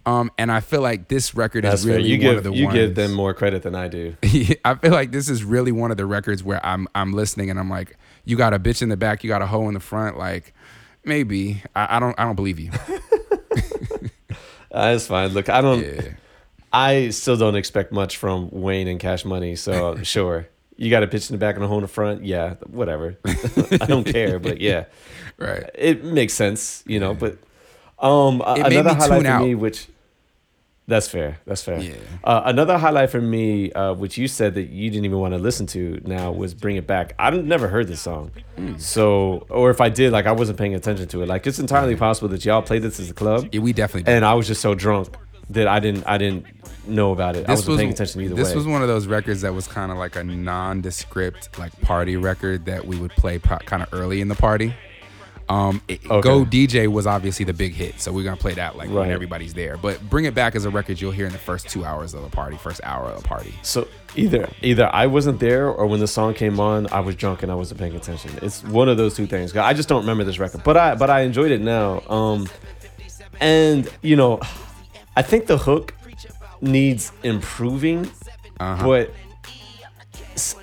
Um, 0.09 0.31
and 0.39 0.51
I 0.51 0.59
feel 0.59 0.81
like 0.81 1.07
this 1.07 1.35
record 1.35 1.65
That's 1.65 1.81
is 1.81 1.85
fair. 1.85 1.97
really 1.97 2.09
You 2.09 2.15
one 2.15 2.21
give 2.21 2.37
of 2.37 2.43
the 2.45 2.53
you 2.57 2.65
ones. 2.65 2.73
give 2.75 2.95
them 2.95 3.13
more 3.13 3.35
credit 3.35 3.61
than 3.61 3.75
I 3.75 3.87
do. 3.87 4.15
I 4.65 4.73
feel 4.73 4.91
like 4.91 5.11
this 5.11 5.29
is 5.29 5.43
really 5.43 5.71
one 5.71 5.91
of 5.91 5.97
the 5.97 6.05
records 6.07 6.43
where 6.43 6.65
I'm 6.65 6.87
I'm 6.95 7.13
listening 7.13 7.51
and 7.51 7.59
I'm 7.59 7.69
like, 7.69 7.95
you 8.25 8.35
got 8.35 8.55
a 8.55 8.59
bitch 8.59 8.81
in 8.81 8.89
the 8.89 8.97
back, 8.97 9.23
you 9.23 9.27
got 9.27 9.43
a 9.43 9.45
hoe 9.45 9.67
in 9.67 9.75
the 9.75 9.79
front. 9.79 10.17
Like, 10.17 10.55
maybe 11.05 11.61
I, 11.75 11.97
I 11.97 11.99
don't 11.99 12.19
I 12.19 12.23
don't 12.23 12.35
believe 12.35 12.59
you. 12.59 12.71
That's 14.71 15.05
fine. 15.05 15.29
Look, 15.29 15.47
I 15.47 15.61
don't. 15.61 15.83
Yeah, 15.85 16.01
I 16.73 17.09
still 17.09 17.37
don't 17.37 17.55
expect 17.55 17.91
much 17.91 18.17
from 18.17 18.49
Wayne 18.51 18.87
and 18.87 18.99
Cash 18.99 19.25
Money. 19.25 19.55
So 19.55 19.97
sure, 20.03 20.47
you 20.75 20.89
got 20.89 21.03
a 21.03 21.07
pitch 21.07 21.29
in 21.29 21.35
the 21.35 21.39
back 21.39 21.53
and 21.53 21.63
a 21.63 21.67
hole 21.67 21.77
in 21.77 21.83
the 21.83 21.87
front. 21.87 22.25
Yeah, 22.25 22.55
whatever. 22.65 23.15
I 23.25 23.85
don't 23.85 24.05
care, 24.05 24.39
but 24.39 24.59
yeah, 24.59 24.85
right. 25.37 25.69
it 25.75 26.03
makes 26.03 26.33
sense, 26.33 26.83
you 26.87 26.99
know. 26.99 27.13
But 27.13 27.37
um, 27.99 28.41
It 28.57 28.73
another 28.73 28.95
highlight 28.95 29.25
for 29.25 29.39
me, 29.39 29.53
which 29.53 29.87
that's 30.89 31.07
fair. 31.07 31.39
That's 31.45 31.63
fair. 31.63 31.79
Yeah. 31.79 31.93
Uh, 32.23 32.41
another 32.45 32.77
highlight 32.77 33.09
for 33.09 33.21
me, 33.21 33.71
uh, 33.71 33.93
which 33.93 34.17
you 34.17 34.27
said 34.27 34.55
that 34.55 34.69
you 34.69 34.89
didn't 34.89 35.05
even 35.05 35.19
want 35.19 35.33
to 35.33 35.37
listen 35.39 35.65
to 35.67 36.01
now, 36.05 36.31
was 36.31 36.53
"Bring 36.53 36.75
It 36.75 36.85
Back." 36.87 37.13
I've 37.17 37.45
never 37.45 37.67
heard 37.69 37.87
this 37.87 38.01
song, 38.01 38.31
Hmm. 38.57 38.77
so 38.77 39.45
or 39.49 39.69
if 39.69 39.79
I 39.79 39.89
did, 39.89 40.11
like 40.11 40.25
I 40.25 40.31
wasn't 40.33 40.57
paying 40.57 40.75
attention 40.75 41.07
to 41.09 41.21
it. 41.23 41.27
Like 41.27 41.47
it's 41.47 41.59
entirely 41.59 41.95
possible 41.95 42.27
that 42.29 42.43
y'all 42.43 42.61
played 42.61 42.81
this 42.81 42.99
as 42.99 43.09
a 43.09 43.13
club, 43.13 43.47
Yeah, 43.51 43.61
we 43.61 43.71
definitely. 43.71 44.03
Did. 44.03 44.15
and 44.17 44.25
I 44.25 44.33
was 44.33 44.47
just 44.47 44.61
so 44.61 44.75
drunk 44.75 45.15
that 45.51 45.67
I 45.67 45.79
didn't 45.79 46.03
I 46.05 46.17
didn't 46.17 46.45
know 46.87 47.11
about 47.11 47.35
it. 47.35 47.39
I 47.47 47.53
this 47.53 47.59
wasn't 47.59 47.67
was 47.69 47.77
paying 47.79 47.91
attention 47.91 48.21
either 48.21 48.35
way. 48.35 48.41
this 48.41 48.49
way. 48.49 48.55
was 48.55 48.67
one 48.67 48.81
of 48.81 48.87
those 48.87 49.07
records 49.07 49.41
that 49.41 49.53
was 49.53 49.67
kind 49.67 49.91
of 49.91 49.97
like 49.97 50.15
a 50.15 50.23
nondescript 50.23 51.57
like 51.59 51.79
party 51.81 52.17
record 52.17 52.65
that 52.65 52.85
we 52.85 52.97
would 52.97 53.11
play 53.11 53.39
kind 53.39 53.83
of 53.83 53.89
early 53.93 54.21
in 54.21 54.27
the 54.27 54.35
party. 54.35 54.73
Um, 55.49 55.81
it- 55.87 55.99
Okay. 56.09 56.21
Go 56.21 56.45
DJ 56.45 56.87
was 56.87 57.07
obviously 57.07 57.43
the 57.43 57.53
big 57.53 57.73
hit, 57.73 57.99
so 57.99 58.11
we're 58.11 58.23
gonna 58.23 58.37
play 58.37 58.53
that 58.53 58.77
like 58.77 58.89
when 58.91 59.09
everybody's 59.09 59.53
there. 59.55 59.77
But 59.77 60.07
Bring 60.09 60.25
It 60.25 60.35
Back 60.35 60.55
is 60.55 60.63
a 60.65 60.69
record 60.69 61.01
you'll 61.01 61.11
hear 61.11 61.25
in 61.25 61.31
the 61.31 61.39
first 61.39 61.67
two 61.69 61.83
hours 61.83 62.13
of 62.13 62.21
the 62.21 62.29
party, 62.29 62.55
first 62.57 62.79
hour 62.83 63.05
of 63.09 63.21
the 63.21 63.27
party. 63.27 63.53
So 63.63 63.87
either 64.15 64.47
either 64.61 64.87
I 64.93 65.07
wasn't 65.07 65.39
there 65.39 65.67
or 65.67 65.87
when 65.87 65.99
the 65.99 66.07
song 66.07 66.35
came 66.35 66.59
on, 66.59 66.87
I 66.91 66.99
was 66.99 67.15
drunk 67.15 67.41
and 67.41 67.51
I 67.51 67.55
wasn't 67.55 67.79
paying 67.79 67.95
attention. 67.95 68.31
It's 68.43 68.63
one 68.63 68.89
of 68.89 68.97
those 68.97 69.15
two 69.15 69.25
things. 69.25 69.55
I 69.57 69.73
just 69.73 69.89
don't 69.89 70.01
remember 70.01 70.23
this 70.23 70.37
record, 70.37 70.63
but 70.63 70.77
I 70.77 70.93
but 70.95 71.09
I 71.09 71.21
enjoyed 71.21 71.51
it 71.51 71.61
now. 71.61 72.03
Um, 72.07 72.47
and 73.39 73.89
you 74.03 74.15
know, 74.15 74.39
I 75.15 75.23
think 75.23 75.47
the 75.47 75.57
hook 75.57 75.95
needs 76.61 77.11
improving, 77.23 78.09
Uh-huh. 78.59 78.85
but 78.85 79.13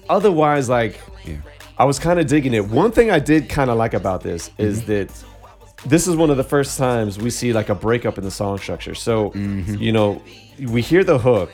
otherwise, 0.09 0.68
like 0.68 1.01
Yeah. 1.24 1.34
I 1.79 1.85
was 1.85 1.99
kind 1.99 2.18
of 2.18 2.27
digging 2.27 2.55
it. 2.55 2.66
One 2.68 2.91
thing 2.91 3.11
I 3.11 3.18
did 3.18 3.49
kind 3.49 3.70
of 3.70 3.77
like 3.77 3.95
about 3.95 4.22
this 4.22 4.51
is 4.59 4.83
Mm-hmm. 4.83 4.87
that 4.93 5.24
this 5.89 6.07
is 6.09 6.16
one 6.16 6.31
of 6.31 6.37
the 6.37 6.45
first 6.45 6.79
times 6.79 7.18
we 7.18 7.31
see 7.31 7.53
like 7.53 7.68
a 7.68 7.74
breakup 7.74 8.16
in 8.18 8.24
the 8.24 8.31
song 8.31 8.59
structure. 8.59 8.95
So, 8.95 9.31
Mm-hmm. 9.31 9.74
you 9.77 9.93
know, 9.93 10.22
we 10.61 10.81
hear 10.83 11.05
the 11.05 11.18
hook, 11.18 11.51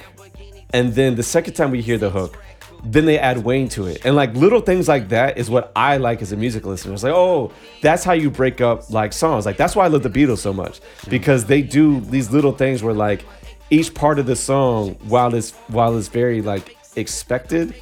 and 0.73 0.95
then 0.95 1.17
the 1.17 1.23
second 1.23 1.55
time 1.55 1.71
we 1.71 1.83
hear 1.83 1.99
the 1.99 2.11
hook, 2.11 2.39
then 2.85 3.05
they 3.05 3.19
add 3.19 3.39
Wayne 3.45 3.69
to 3.71 3.87
it. 3.87 4.05
And 4.05 4.17
like 4.17 4.35
little 4.35 4.61
things 4.61 4.89
like 4.89 5.09
that 5.11 5.39
is 5.39 5.49
what 5.51 5.71
I 5.77 5.99
like 5.99 6.23
as 6.23 6.33
a 6.33 6.37
music 6.37 6.65
listener. 6.67 6.95
It's 6.95 7.03
like, 7.05 7.13
oh, 7.15 7.53
that's 7.81 8.03
how 8.05 8.13
you 8.13 8.31
break 8.31 8.61
up 8.61 8.91
like 8.91 9.13
songs. 9.13 9.45
Like 9.47 9.57
that's 9.57 9.77
why 9.77 9.85
I 9.85 9.89
love 9.89 10.03
the 10.03 10.11
Beatles 10.11 10.39
so 10.39 10.53
much 10.53 10.81
because 11.09 11.45
they 11.45 11.63
do 11.63 12.01
these 12.01 12.31
little 12.33 12.53
things 12.53 12.83
where 12.83 12.95
like 12.95 13.25
each 13.71 13.95
part 13.95 14.19
of 14.19 14.27
the 14.27 14.35
song, 14.37 14.95
while 15.09 15.35
it's 15.35 15.53
while 15.69 15.97
it's 15.97 16.09
very 16.09 16.43
like 16.43 16.77
expected, 16.97 17.75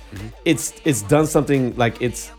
it's 0.44 0.74
it's 0.84 1.02
done 1.02 1.26
something 1.26 1.76
like 1.76 2.00
it's 2.00 2.30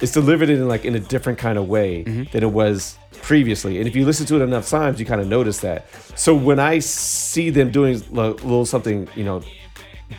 it's 0.00 0.12
delivered 0.12 0.50
in 0.50 0.68
like 0.68 0.84
in 0.84 0.94
a 0.94 1.00
different 1.00 1.38
kind 1.38 1.58
of 1.58 1.68
way 1.68 2.02
than 2.02 2.42
it 2.42 2.52
was 2.52 2.98
previously. 3.22 3.78
And 3.78 3.88
if 3.88 3.96
you 3.96 4.04
listen 4.04 4.26
to 4.26 4.36
it 4.36 4.42
enough 4.42 4.68
times, 4.68 5.00
you 5.00 5.06
kind 5.06 5.20
of 5.20 5.26
notice 5.26 5.60
that. 5.60 5.86
So 6.14 6.34
when 6.34 6.58
I 6.58 6.78
see 6.80 7.50
them 7.50 7.70
doing 7.70 7.96
a 7.96 8.28
little 8.30 8.66
something, 8.66 9.08
you 9.14 9.24
know, 9.24 9.42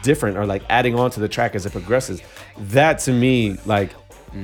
different 0.04 0.38
or 0.38 0.46
like 0.46 0.64
adding 0.70 0.96
on 1.00 1.12
to 1.12 1.20
the 1.20 1.28
track 1.30 1.56
as 1.56 1.66
it 1.66 1.72
progresses, 1.72 2.22
that 2.58 3.00
to 3.00 3.14
me, 3.14 3.58
like 3.66 3.92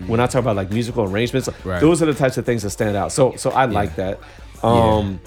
when 0.08 0.20
I 0.20 0.28
talk 0.28 0.40
about 0.42 0.56
like 0.56 0.72
musical 0.72 1.04
arrangements, 1.04 1.50
Right. 1.66 1.82
those 1.82 2.02
are 2.02 2.06
the 2.06 2.14
types 2.14 2.38
of 2.38 2.46
things 2.46 2.64
that 2.64 2.70
stand 2.70 2.96
out. 2.96 3.12
So 3.12 3.36
so 3.36 3.50
I 3.52 3.66
like 3.66 3.96
that. 3.98 4.20
Um 4.64 5.20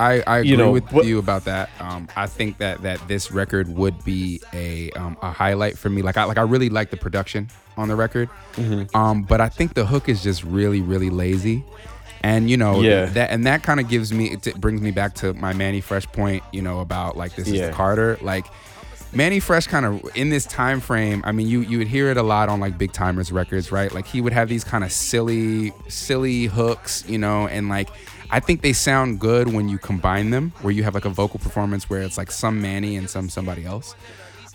I, 0.00 0.22
I 0.26 0.38
agree 0.38 0.50
You 0.50 0.56
know, 0.56 0.70
with 0.72 0.90
what- 0.92 1.04
you 1.06 1.18
about 1.18 1.44
that. 1.44 1.68
Um, 1.80 2.08
I 2.16 2.26
think 2.26 2.58
that 2.58 2.82
that 2.82 2.98
this 3.08 3.30
record 3.30 3.68
would 3.68 4.02
be 4.04 4.40
a 4.52 4.90
um, 4.92 5.16
a 5.22 5.30
highlight 5.30 5.76
for 5.78 5.90
me. 5.90 6.02
Like 6.02 6.16
I 6.16 6.24
like 6.24 6.38
I 6.38 6.42
really 6.42 6.70
like 6.70 6.90
the 6.90 6.96
production 6.96 7.48
on 7.76 7.88
the 7.88 7.96
record, 7.96 8.28
Mm-hmm. 8.54 8.96
um, 8.96 9.22
but 9.22 9.40
I 9.40 9.48
think 9.48 9.74
the 9.74 9.86
hook 9.86 10.08
is 10.08 10.22
just 10.22 10.42
really 10.44 10.80
really 10.80 11.10
lazy, 11.10 11.64
and 12.22 12.48
you 12.50 12.56
know 12.56 12.80
Yeah. 12.80 13.06
that 13.06 13.30
and 13.30 13.46
that 13.46 13.62
kind 13.62 13.78
of 13.80 13.88
gives 13.88 14.12
me 14.12 14.32
it 14.32 14.60
brings 14.60 14.80
me 14.80 14.90
back 14.90 15.14
to 15.16 15.34
my 15.34 15.52
Manny 15.52 15.80
Fresh 15.80 16.06
point. 16.08 16.42
You 16.52 16.62
know 16.62 16.80
about 16.80 17.16
like 17.16 17.34
this 17.36 17.46
is 17.48 17.54
Yeah. 17.54 17.66
the 17.68 17.72
Carter 17.72 18.18
like. 18.22 18.46
Manny 19.12 19.40
Fresh 19.40 19.66
kind 19.66 19.84
of 19.84 20.08
in 20.14 20.30
this 20.30 20.44
time 20.46 20.78
frame. 20.78 21.20
I 21.26 21.32
mean, 21.32 21.48
you 21.48 21.62
you 21.62 21.78
would 21.78 21.88
hear 21.88 22.12
it 22.12 22.16
a 22.16 22.22
lot 22.22 22.48
on 22.48 22.60
like 22.60 22.78
Big 22.78 22.92
Tymers 22.92 23.32
records, 23.32 23.72
right? 23.72 23.92
Like 23.92 24.06
he 24.06 24.20
would 24.20 24.32
have 24.32 24.48
these 24.48 24.62
kind 24.62 24.84
of 24.84 24.92
silly 24.92 25.72
silly 25.88 26.44
hooks, 26.46 27.02
you 27.08 27.18
know, 27.18 27.48
and 27.48 27.68
like 27.68 27.88
I 28.32 28.40
think 28.40 28.62
they 28.62 28.72
sound 28.72 29.18
good 29.20 29.52
when 29.52 29.68
you 29.68 29.78
combine 29.78 30.30
them, 30.30 30.52
where 30.62 30.72
you 30.72 30.84
have 30.84 30.94
like 30.94 31.04
a 31.04 31.10
vocal 31.10 31.40
performance 31.40 31.90
where 31.90 32.00
it's 32.02 32.16
like 32.18 32.30
some 32.30 32.60
Manny 32.62 32.96
and 32.96 33.08
some 33.10 33.28
somebody 33.28 33.64
else. 33.64 33.94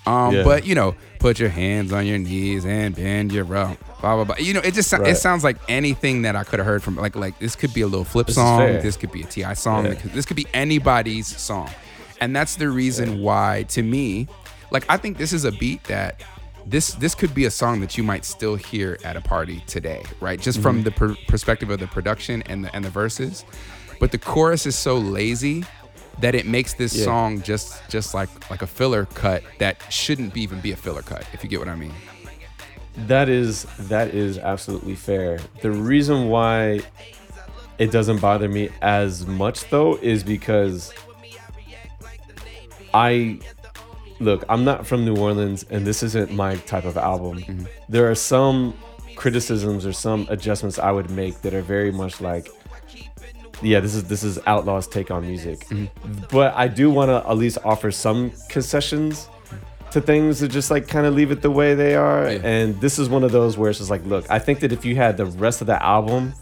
Um, 0.08 0.36
Yeah. 0.36 0.44
but 0.44 0.66
you 0.68 0.76
know, 0.76 0.96
put 1.20 1.40
your 1.40 1.50
hands 1.50 1.92
on 1.92 2.06
your 2.06 2.20
knees 2.20 2.64
and 2.64 2.96
bend 2.96 3.32
your 3.32 3.44
rump. 3.44 3.80
Blah 4.02 4.16
blah 4.16 4.24
blah. 4.24 4.36
You 4.38 4.54
know, 4.54 4.60
it 4.62 4.74
just 4.76 4.92
Right. 4.94 5.08
it 5.08 5.18
sounds 5.18 5.44
like 5.44 5.58
anything 5.68 6.22
that 6.22 6.36
I 6.36 6.44
could 6.44 6.60
have 6.60 6.66
heard 6.68 6.84
from 6.84 6.96
like 6.96 7.16
like 7.16 7.38
this 7.40 7.56
could 7.56 7.74
be 7.74 7.82
a 7.82 7.88
little 7.88 8.06
flip 8.06 8.28
This 8.28 8.36
song. 8.36 8.60
This 8.82 8.98
could 8.98 9.12
be 9.12 9.24
a 9.24 9.26
T.I 9.26 9.54
song. 9.56 9.86
Yeah. 9.86 9.92
This 9.92 10.02
could- 10.02 10.14
This 10.14 10.26
could 10.26 10.38
be 10.38 10.48
anybody's 10.54 11.28
song, 11.36 11.70
and 12.22 12.36
that's 12.36 12.56
the 12.56 12.70
reason 12.70 13.20
why 13.22 13.66
to 13.70 13.82
me, 13.82 14.28
like 14.72 14.86
I 14.90 14.98
think 14.98 15.18
this 15.18 15.34
is 15.34 15.44
a 15.44 15.52
beat 15.52 15.84
that. 15.86 16.22
This, 16.66 16.94
this 16.94 17.14
could 17.14 17.36
be 17.36 17.46
a 17.46 17.52
song 17.52 17.80
that 17.82 17.96
you 17.98 18.04
might 18.04 18.26
still 18.26 18.56
hear 18.56 18.98
at 19.04 19.16
a 19.16 19.22
party 19.22 19.64
today, 19.68 20.04
right? 20.20 20.40
Just 20.40 20.62
from 20.62 20.78
Mm-hmm. 20.78 20.84
the 20.86 20.92
per- 20.92 21.16
perspective 21.28 21.70
of 21.70 21.80
the 21.80 21.88
production 21.88 22.42
and 22.44 22.66
the 22.66 22.76
and 22.76 22.84
the 22.84 22.90
verses, 22.90 23.46
but 24.00 24.12
the 24.12 24.18
chorus 24.18 24.66
is 24.66 24.76
so 24.76 24.98
lazy 24.98 25.64
that 26.20 26.34
it 26.34 26.46
makes 26.48 26.74
this 26.74 26.96
Yeah. 26.96 27.04
song 27.06 27.42
just 27.44 27.88
just 27.90 28.14
like 28.16 28.30
like 28.50 28.62
a 28.64 28.68
filler 28.68 29.06
cut 29.06 29.44
that 29.60 29.78
shouldn't 29.92 30.34
be 30.34 30.42
even 30.42 30.60
be 30.60 30.72
a 30.72 30.76
filler 30.76 31.02
cut 31.04 31.28
if 31.34 31.44
you 31.44 31.50
get 31.50 31.60
what 31.60 31.70
I 31.70 31.76
mean. 31.76 31.94
That 33.08 33.30
is 33.30 33.68
that 33.88 34.16
is 34.16 34.38
absolutely 34.40 34.96
fair. 34.96 35.40
The 35.62 35.72
reason 35.72 36.30
why 36.30 36.80
it 37.78 37.92
doesn't 37.92 38.20
bother 38.22 38.50
me 38.50 38.70
as 38.82 39.28
much 39.28 39.70
though 39.70 39.98
is 39.98 40.24
because 40.24 40.94
I 42.94 43.40
look, 44.20 44.44
I'm 44.50 44.64
not 44.64 44.88
from 44.88 45.06
New 45.06 45.18
Orleans 45.18 45.66
and 45.70 45.86
this 45.86 46.04
isn't 46.04 46.32
my 46.32 46.56
type 46.58 46.86
of 46.86 46.98
album. 46.98 47.40
Mm-hmm. 47.40 47.66
There 47.90 48.10
are 48.10 48.16
some 48.16 48.74
criticisms 49.16 49.86
or 49.86 49.94
some 49.94 50.28
adjustments 50.30 50.78
I 50.78 50.92
would 50.92 51.10
make 51.10 51.42
that 51.42 51.54
are 51.54 51.62
very 51.62 51.92
much 51.92 52.22
like 52.22 52.50
yeah, 53.62 53.80
this 53.80 53.96
is 53.96 54.04
this 54.06 54.24
is 54.24 54.38
Outlaw's 54.46 54.88
take 54.88 55.12
on 55.12 55.26
music. 55.26 55.60
Mm-hmm. 55.68 56.26
But 56.30 56.54
I 56.56 56.68
do 56.68 56.90
want 56.90 57.10
to 57.10 57.28
at 57.30 57.38
least 57.38 57.58
offer 57.64 57.92
some 57.92 58.32
concessions 58.50 59.30
to 59.92 60.02
things 60.02 60.40
to 60.40 60.48
just 60.50 60.72
like 60.72 60.88
kind 60.88 61.06
of 61.06 61.14
leave 61.14 61.32
it 61.32 61.42
the 61.42 61.52
way 61.52 61.74
they 61.74 61.96
are. 61.96 62.30
Yeah. 62.30 62.40
And 62.44 62.82
this 62.82 63.00
is 63.00 63.08
one 63.08 63.24
of 63.24 63.32
those 63.32 63.58
where 63.58 63.70
it's 63.70 63.80
just 63.80 63.90
like, 63.90 64.04
look, 64.06 64.30
I 64.30 64.40
think 64.40 64.60
that 64.60 64.74
if 64.74 64.84
you 64.84 64.96
had 64.96 65.16
the 65.16 65.26
rest 65.26 65.62
of 65.62 65.68
the 65.68 65.82
album 65.82 66.34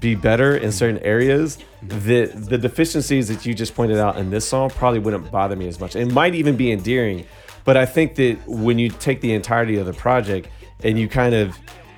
be 0.00 0.14
better 0.14 0.56
in 0.56 0.70
certain 0.72 0.98
areas, 0.98 1.58
the 1.82 2.26
the 2.26 2.58
deficiencies 2.58 3.28
that 3.28 3.44
you 3.46 3.54
just 3.54 3.74
pointed 3.74 3.98
out 3.98 4.16
in 4.16 4.30
this 4.30 4.48
song 4.48 4.70
probably 4.70 5.00
wouldn't 5.00 5.30
bother 5.30 5.56
me 5.56 5.68
as 5.68 5.80
much. 5.80 5.96
It 5.96 6.12
might 6.12 6.34
even 6.34 6.56
be 6.56 6.70
endearing, 6.70 7.26
but 7.64 7.76
I 7.76 7.86
think 7.86 8.14
that 8.16 8.38
when 8.46 8.78
you 8.78 8.90
take 8.90 9.20
the 9.20 9.32
entirety 9.32 9.76
of 9.76 9.86
the 9.86 9.92
project 9.92 10.48
and 10.84 10.98
you 10.98 11.08
kind 11.08 11.34
of 11.34 11.56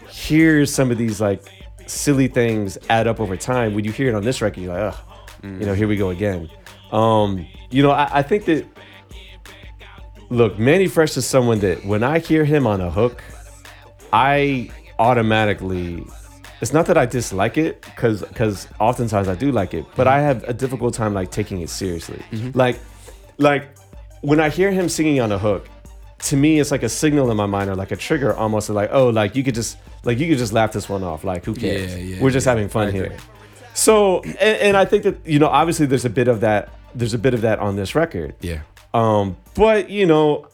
hear 0.09 0.67
some 0.67 0.91
of 0.91 0.99
these 0.99 1.21
like 1.21 1.43
silly 1.87 2.29
things 2.29 2.79
add 2.89 3.07
up 3.07 3.21
over 3.21 3.37
time, 3.37 3.75
when 3.75 3.85
you 3.85 3.93
hear 3.93 4.09
it 4.09 4.15
on 4.15 4.23
this 4.23 4.41
record, 4.41 4.61
you're 4.63 4.75
like, 4.75 4.95
ugh, 4.95 5.01
you 5.43 5.67
know, 5.67 5.75
here 5.75 5.89
we 5.89 5.97
go 5.97 6.11
again. 6.11 6.49
Um, 6.93 7.47
you 7.71 7.83
know, 7.83 7.91
I, 7.91 8.19
I 8.19 8.23
think 8.23 8.47
that 8.47 8.67
look, 10.31 10.59
Mannie 10.59 10.89
Fresh 10.89 11.17
is 11.17 11.27
someone 11.27 11.59
that 11.61 11.85
when 11.85 12.03
I 12.03 12.19
hear 12.19 12.45
him 12.45 12.67
on 12.67 12.81
a 12.81 12.91
hook, 12.91 13.23
I 14.13 14.71
automatically 14.99 16.05
it's 16.61 16.73
not 16.73 16.87
that 16.87 16.97
I 16.99 17.07
dislike 17.07 17.57
it 17.59 17.81
because 17.83 18.23
because 18.23 18.69
oftentimes 18.79 19.29
I 19.29 19.35
do 19.35 19.51
like 19.53 19.75
it, 19.75 19.85
but 19.97 20.07
I 20.07 20.21
have 20.21 20.45
a 20.45 20.53
difficult 20.53 20.95
time 20.95 21.15
like 21.15 21.31
taking 21.31 21.61
it 21.63 21.71
seriously. 21.71 22.23
Like 22.55 22.79
like 23.39 23.69
when 24.23 24.41
I 24.41 24.51
hear 24.51 24.71
him 24.71 24.89
singing 24.89 25.21
on 25.21 25.33
a 25.33 25.39
hook, 25.39 25.69
to 26.25 26.37
me 26.37 26.61
it's 26.61 26.71
like 26.71 26.83
a 26.83 26.89
signal 26.89 27.31
in 27.31 27.37
my 27.37 27.47
mind 27.47 27.71
or 27.71 27.75
like 27.75 27.91
a 27.93 27.97
trigger 27.97 28.35
almost 28.35 28.69
like 28.69 28.91
oh 28.93 29.09
like 29.09 29.35
you 29.37 29.43
could 29.43 29.55
just 29.55 29.79
like 30.05 30.19
you 30.19 30.29
could 30.29 30.39
just 30.39 30.53
laugh 30.53 30.73
this 30.73 30.89
one 30.89 31.03
off 31.03 31.25
like 31.25 31.45
who 31.47 31.55
cares 31.55 31.93
Yeah, 31.95 31.99
yeah, 32.17 32.23
we're 32.23 32.31
just 32.31 32.45
yeah. 32.47 32.53
having 32.53 32.69
fun 32.69 32.93
here 32.93 33.17
so 33.73 34.21
and, 34.23 34.37
and 34.39 34.77
i 34.77 34.85
think 34.85 35.05
that 35.05 35.27
you 35.27 35.39
know 35.39 35.47
obviously 35.47 35.87
there's 35.87 36.05
a 36.05 36.11
bit 36.11 36.29
of 36.29 36.41
that 36.41 36.69
there's 36.95 37.15
a 37.15 37.19
bit 37.19 37.33
of 37.33 37.41
that 37.41 37.59
on 37.59 37.77
this 37.77 37.95
record 37.95 38.35
Yeah. 38.43 38.61
um, 38.93 39.37
but 39.55 39.89
you 39.89 40.05
know, 40.07 40.49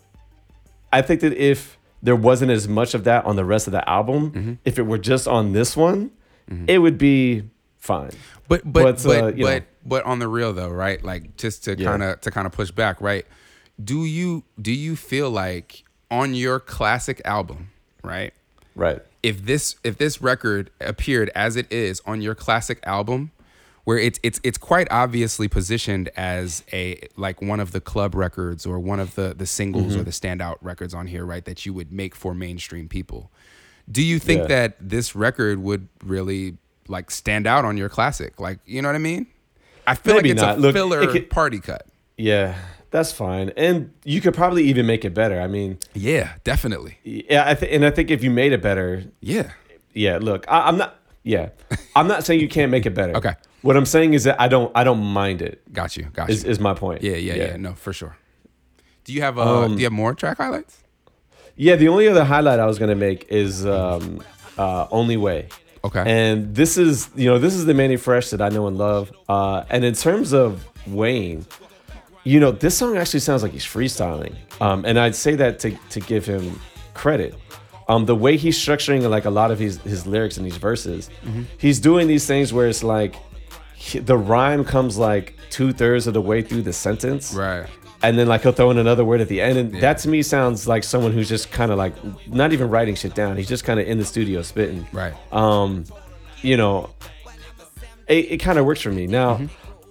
I 0.92 1.02
think 1.02 1.20
that 1.22 1.32
if 1.32 1.76
there 2.06 2.16
wasn't 2.16 2.50
as 2.52 2.68
much 2.68 2.94
of 2.94 3.02
that 3.04 3.24
on 3.26 3.34
the 3.36 3.44
rest 3.44 3.66
of 3.66 3.72
the 3.72 3.86
album, 3.88 4.30
Mm-hmm. 4.30 4.52
if 4.64 4.78
it 4.78 4.82
were 4.86 4.98
just 4.98 5.26
on 5.28 5.52
this 5.52 5.76
one, 5.76 6.10
it 6.68 6.78
would 6.78 6.96
be 6.98 7.42
fine. 7.78 8.10
But 8.48 8.62
but 8.64 8.82
But, 8.82 9.02
but 9.04 9.24
uh, 9.24 9.30
but, 9.42 9.64
but 9.84 10.04
on 10.04 10.20
the 10.20 10.28
real 10.28 10.52
though, 10.52 10.70
right? 10.70 11.02
Like 11.02 11.36
just 11.36 11.64
to 11.64 11.76
Yeah. 11.76 11.90
kind 11.90 12.02
of 12.04 12.20
to 12.22 12.30
kind 12.30 12.46
of 12.46 12.52
push 12.52 12.70
back, 12.70 13.00
right? 13.00 13.26
Do 13.82 14.04
you 14.04 14.44
do 14.60 14.72
you 14.72 14.94
feel 14.96 15.28
like 15.30 15.82
on 16.10 16.32
your 16.34 16.60
classic 16.60 17.20
album, 17.24 17.70
right? 18.04 18.32
Right. 18.76 19.00
if 19.22 19.44
this 19.46 19.74
if 19.82 19.96
this 19.98 20.20
record 20.22 20.70
appeared 20.80 21.30
as 21.34 21.56
it 21.56 21.66
is 21.72 22.00
on 22.06 22.20
your 22.22 22.34
classic 22.34 22.78
album 22.84 23.30
where 23.86 23.98
it's 23.98 24.18
it's 24.22 24.38
it's 24.42 24.58
quite 24.58 24.86
obviously 24.90 25.46
positioned 25.48 26.10
as 26.16 26.62
a 26.72 26.98
like 27.16 27.40
one 27.40 27.60
of 27.60 27.70
the 27.72 27.80
club 27.80 28.14
records 28.14 28.66
or 28.66 28.78
one 28.78 29.00
of 29.00 29.14
the 29.14 29.32
the 29.34 29.46
singles 29.46 29.92
Mm-hmm. 29.92 30.00
or 30.00 30.04
the 30.04 30.10
standout 30.10 30.56
records 30.60 30.92
on 30.92 31.06
here 31.06 31.24
right 31.24 31.44
that 31.44 31.64
you 31.64 31.72
would 31.72 31.90
make 31.92 32.14
for 32.14 32.34
mainstream 32.34 32.88
people 32.88 33.30
do 33.90 34.02
you 34.02 34.18
think 34.18 34.42
Yeah. 34.42 34.46
that 34.48 34.76
this 34.80 35.14
record 35.14 35.58
would 35.62 35.86
really 36.04 36.58
like 36.88 37.10
stand 37.10 37.46
out 37.46 37.64
on 37.64 37.76
your 37.76 37.88
classic 37.88 38.40
like 38.40 38.58
you 38.66 38.82
know 38.82 38.88
what 38.88 38.96
i 38.96 38.98
mean 38.98 39.26
i 39.86 39.94
feel 39.94 40.14
Maybe 40.16 40.30
like 40.30 40.36
it's 40.38 40.42
not. 40.42 40.58
a 40.58 40.60
Look, 40.60 40.74
filler 40.74 41.00
it 41.02 41.10
could- 41.10 41.30
party 41.30 41.60
cut 41.60 41.86
Yeah, 42.18 42.56
that's 42.90 43.12
fine. 43.12 43.50
And 43.58 43.92
you 44.04 44.20
could 44.20 44.32
probably 44.34 44.64
even 44.64 44.86
make 44.86 45.04
it 45.04 45.12
better. 45.14 45.38
I 45.40 45.46
mean, 45.48 45.78
yeah 45.94 46.34
definitely 46.44 46.98
yeah, 47.04 47.48
I 47.50 47.54
th- 47.54 47.70
and 47.74 47.84
I 47.84 47.90
think 47.90 48.10
if 48.10 48.24
you 48.24 48.30
made 48.30 48.52
it 48.52 48.62
better, 48.62 49.04
yeah 49.20 49.50
yeah. 49.92 50.18
Look, 50.20 50.44
I, 50.48 50.66
I'm 50.68 50.76
not. 50.78 50.98
Yeah, 51.22 51.48
I'm 51.96 52.06
not 52.08 52.24
saying 52.24 52.40
you 52.40 52.48
can't 52.48 52.70
make 52.70 52.84
it 52.86 52.94
better. 52.94 53.14
Okay. 53.16 53.34
What 53.66 53.76
I'm 53.76 53.86
saying 53.96 54.14
is 54.14 54.22
that 54.24 54.36
I 54.40 54.48
don't. 54.48 54.70
I 54.80 54.82
don't 54.88 55.04
mind 55.22 55.42
it. 55.42 55.54
got 55.72 55.96
you 55.96 56.04
got 56.18 56.30
Is, 56.30 56.44
you 56.44 56.50
is 56.50 56.58
my 56.68 56.74
point. 56.74 57.02
yeah, 57.02 57.16
yeah 57.16 57.34
yeah 57.34 57.56
no 57.56 57.72
for 57.74 57.92
sure 58.00 58.14
do 59.04 59.12
you 59.12 59.22
have 59.26 59.36
uh 59.38 59.42
Um, 59.64 59.72
do 59.74 59.78
you 59.82 59.86
have 59.86 59.92
more 60.04 60.14
track 60.14 60.36
highlights 60.38 60.74
Yeah, 61.56 61.76
the 61.82 61.88
only 61.88 62.06
other 62.12 62.24
highlight 62.24 62.58
I 62.60 62.66
was 62.66 62.78
gonna 62.78 63.00
make 63.08 63.20
is 63.42 63.64
um, 63.66 64.22
uh, 64.58 64.86
"Only 65.00 65.16
Way." 65.26 65.40
okay 65.88 66.02
And 66.06 66.54
this 66.60 66.76
is, 66.76 67.08
you 67.14 67.28
know, 67.30 67.38
this 67.38 67.54
is 67.54 67.64
the 67.70 67.74
Mannie 67.80 67.96
Fresh 68.06 68.26
that 68.32 68.40
I 68.46 68.48
know 68.54 68.66
and 68.70 68.76
love. 68.88 69.04
Uh, 69.28 69.64
and 69.74 69.84
in 69.84 69.94
terms 69.94 70.32
of 70.42 70.48
Wayne, 70.86 71.46
you 72.24 72.38
know, 72.42 72.50
this 72.64 72.74
song 72.80 72.96
actually 72.96 73.20
sounds 73.28 73.42
like 73.44 73.52
he's 73.52 73.64
freestyling. 73.76 74.34
Um, 74.60 74.84
and 74.88 74.98
I'd 74.98 75.14
say 75.14 75.34
that 75.42 75.52
to, 75.62 75.70
to 75.94 76.00
give 76.12 76.24
him 76.26 76.60
credit. 77.02 77.32
Um, 77.88 78.04
the 78.12 78.16
way 78.24 78.36
he's 78.36 78.58
structuring 78.58 79.08
like 79.08 79.26
a 79.26 79.30
lot 79.40 79.50
of 79.52 79.58
his, 79.60 79.74
his 79.92 80.06
lyrics 80.12 80.36
and 80.38 80.44
these 80.44 80.56
verses, 80.70 81.08
he's 81.64 81.78
doing 81.78 82.08
these 82.08 82.26
things 82.26 82.52
where 82.52 82.68
it's 82.72 82.82
like 82.82 83.14
he- 83.76 83.98
the 84.00 84.16
rhyme 84.16 84.64
comes 84.64 84.96
like 84.98 85.34
two 85.50 85.72
thirds 85.72 86.06
of 86.06 86.14
the 86.14 86.20
way 86.20 86.42
through 86.42 86.62
the 86.62 86.72
sentence. 86.72 87.32
Right. 87.34 87.66
And 88.02 88.18
then 88.18 88.26
like 88.28 88.42
he'll 88.42 88.52
throw 88.52 88.70
in 88.70 88.78
another 88.78 89.04
word 89.04 89.20
at 89.20 89.28
the 89.28 89.40
end. 89.40 89.58
And 89.58 89.74
that 89.80 89.98
to 89.98 90.08
me 90.08 90.22
sounds 90.22 90.66
like 90.68 90.84
someone 90.84 91.12
who's 91.12 91.28
just 91.28 91.50
kind 91.50 91.70
of 91.72 91.78
like 91.78 91.94
not 92.28 92.52
even 92.52 92.68
writing 92.68 92.94
shit 92.94 93.14
down. 93.14 93.36
He's 93.36 93.48
just 93.48 93.64
kind 93.64 93.80
of 93.80 93.86
in 93.86 93.98
the 93.98 94.04
studio 94.04 94.42
spitting. 94.42 94.86
Right. 94.92 95.14
um 95.32 95.84
you 96.42 96.56
know 96.56 96.90
it, 98.08 98.32
it 98.32 98.38
kind 98.38 98.58
of 98.58 98.66
works 98.66 98.80
for 98.82 98.90
me. 98.90 99.06
Now 99.06 99.36
Mm-hmm. 99.36 99.46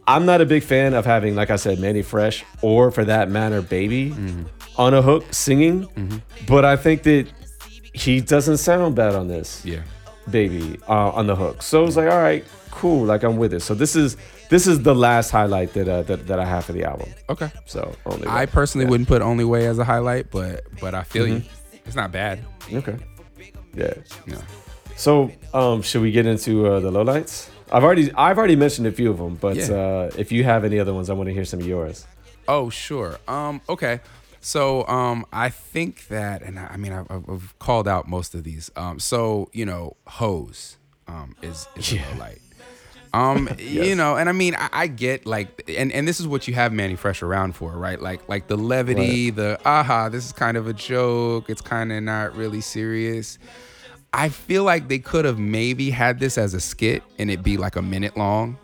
i'm 0.07 0.25
not 0.25 0.39
a 0.41 0.45
big 0.45 0.61
fan 0.63 0.93
of 0.93 1.03
having 1.05 1.33
like 1.35 1.49
i 1.49 1.55
said 1.55 1.79
mannie 1.79 2.03
fresh 2.03 2.45
or 2.61 2.91
for 2.91 3.03
that 3.05 3.29
matter 3.29 3.61
baby 3.61 4.11
Mm-hmm. 4.11 4.43
on 4.77 4.93
a 4.93 5.01
hook 5.01 5.25
singing. 5.31 5.87
But 6.47 6.63
i 6.65 6.75
think 6.77 7.03
that 7.03 7.27
he 7.93 8.21
doesn't 8.21 8.57
sound 8.57 8.95
bad 8.95 9.15
on 9.15 9.27
this 9.27 9.65
Yeah. 9.65 9.81
baby 10.29 10.77
uh, 10.87 11.09
on 11.19 11.25
the 11.27 11.35
hook. 11.35 11.61
So 11.63 11.85
it's 11.85 11.95
like 11.97 12.09
all 12.11 12.21
right 12.21 12.45
cool 12.81 13.05
like 13.05 13.23
i'm 13.23 13.37
with 13.37 13.53
it 13.53 13.61
so 13.61 13.73
this 13.73 13.95
is 13.95 14.17
this 14.49 14.67
is 14.67 14.83
the 14.83 14.93
last 14.93 15.31
highlight 15.31 15.73
that 15.73 15.87
uh, 15.87 16.01
that, 16.03 16.27
that 16.27 16.39
i 16.39 16.45
have 16.45 16.63
for 16.65 16.73
the 16.73 16.83
album 16.83 17.09
Okay. 17.29 17.49
so 17.65 17.95
only 18.05 18.27
I 18.27 18.45
personally 18.45 18.85
Yeah. 18.85 18.91
wouldn't 18.91 19.07
put 19.09 19.21
Only 19.21 19.45
Way 19.45 19.65
as 19.67 19.79
a 19.79 19.83
highlight, 19.83 20.29
but 20.29 20.63
but 20.81 20.93
I 20.93 21.03
feel 21.03 21.25
you. 21.27 21.39
Mm-hmm. 21.39 21.87
It's 21.87 21.95
not 21.95 22.11
bad. 22.11 22.35
Okay. 22.81 22.97
Yeah. 23.73 23.93
No. 24.27 24.39
So, 24.95 25.31
um, 25.53 25.81
should 25.81 26.01
we 26.01 26.11
get 26.11 26.25
into 26.25 26.51
uh, 26.67 26.79
the 26.79 26.91
lowlights? 26.91 27.49
I've 27.71 27.83
already 27.83 28.11
I've 28.13 28.37
already 28.37 28.55
mentioned 28.55 28.87
a 28.87 28.91
few 28.91 29.09
of 29.09 29.17
them, 29.17 29.35
but 29.35 29.55
Yeah. 29.55 29.71
uh, 29.81 30.11
if 30.17 30.31
you 30.31 30.43
have 30.43 30.63
any 30.69 30.79
other 30.79 30.93
ones, 30.93 31.09
I 31.09 31.13
want 31.13 31.27
to 31.29 31.33
hear 31.33 31.45
some 31.45 31.59
of 31.59 31.67
yours. 31.67 32.05
Oh, 32.47 32.69
sure. 32.69 33.17
Um, 33.27 33.61
okay. 33.67 33.99
So, 34.41 34.85
um, 34.87 35.25
I 35.33 35.49
think 35.49 36.07
that, 36.09 36.43
and 36.43 36.59
I, 36.59 36.65
I 36.73 36.77
mean, 36.77 36.93
I've, 36.93 37.09
I've- 37.09 37.25
I've 37.31 37.57
called 37.59 37.87
out 37.87 38.07
most 38.07 38.35
of 38.35 38.43
these. 38.43 38.69
Um, 38.75 38.99
so 38.99 39.49
you 39.53 39.65
know, 39.65 39.97
hose, 40.21 40.77
um, 41.07 41.35
is 41.41 41.67
is 41.75 41.93
a 41.93 41.95
low 41.97 42.19
light. 42.19 42.41
Um, 43.15 43.49
you 43.57 43.95
know, 43.95 44.17
and 44.17 44.27
I 44.27 44.33
mean, 44.33 44.55
I, 44.55 44.69
I 44.71 44.87
get 44.87 45.25
like, 45.25 45.63
and 45.69 45.91
and 45.91 46.07
this 46.07 46.19
is 46.19 46.27
what 46.27 46.47
you 46.47 46.53
have 46.55 46.73
Mannie 46.73 46.95
Fresh 46.95 47.21
around 47.21 47.55
for, 47.55 47.71
right? 47.71 47.99
Like 47.99 48.27
like 48.27 48.47
the 48.47 48.57
levity, 48.57 49.29
the 49.29 49.59
aha, 49.65 50.09
this 50.09 50.25
is 50.25 50.33
kind 50.33 50.57
of 50.57 50.67
a 50.67 50.73
joke. 50.73 51.49
It's 51.49 51.61
kind 51.61 51.91
of 51.91 52.03
not 52.03 52.35
really 52.35 52.61
serious. 52.61 53.39
I 54.13 54.29
feel 54.29 54.63
like 54.63 54.87
they 54.87 54.99
could 54.99 55.25
have 55.25 55.39
maybe 55.39 55.89
had 55.89 56.19
this 56.19 56.37
as 56.37 56.53
a 56.53 56.61
skit 56.61 57.03
and 57.19 57.29
it 57.29 57.43
be 57.43 57.57
like 57.57 57.75
a 57.75 57.81
minute 57.81 58.15
long. 58.15 58.57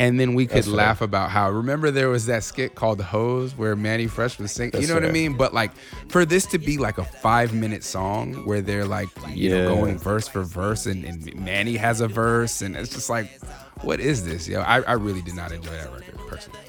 And 0.00 0.20
then 0.20 0.34
we 0.34 0.46
could 0.46 0.58
That's 0.58 0.68
laugh 0.68 1.00
about 1.00 1.30
how 1.30 1.50
remember 1.50 1.90
there 1.90 2.08
was 2.08 2.26
that 2.26 2.44
skit 2.44 2.76
called 2.76 3.00
Hose 3.00 3.56
where 3.56 3.74
Mannie 3.74 4.06
Fresh 4.06 4.38
was 4.38 4.52
singing. 4.52 4.74
You 4.74 4.80
That's 4.80 4.88
know 4.90 4.94
what 4.94 5.04
I 5.04 5.10
mean? 5.10 5.36
But 5.36 5.52
like 5.52 5.72
for 6.08 6.24
this 6.24 6.46
to 6.46 6.58
be 6.58 6.78
like 6.78 6.98
a 6.98 7.04
five 7.04 7.52
minute 7.52 7.82
song 7.82 8.46
where 8.46 8.60
they're 8.60 8.84
like, 8.84 9.08
you 9.28 9.50
know, 9.50 9.74
going 9.74 9.98
verse 9.98 10.28
for 10.28 10.44
verse 10.44 10.86
and, 10.86 11.04
and 11.04 11.34
Mannie 11.34 11.76
has 11.76 12.00
a 12.00 12.06
verse 12.06 12.62
and 12.62 12.76
it's 12.76 12.94
just 12.94 13.10
like, 13.10 13.40
what 13.82 14.00
is 14.00 14.24
this? 14.24 14.48
Yo, 14.48 14.60
I, 14.60 14.82
I 14.82 14.92
really 14.92 15.22
did 15.22 15.34
not 15.34 15.52
enjoy 15.52 15.72
that 15.72 15.92
record 15.92 16.18
personally. 16.28 16.60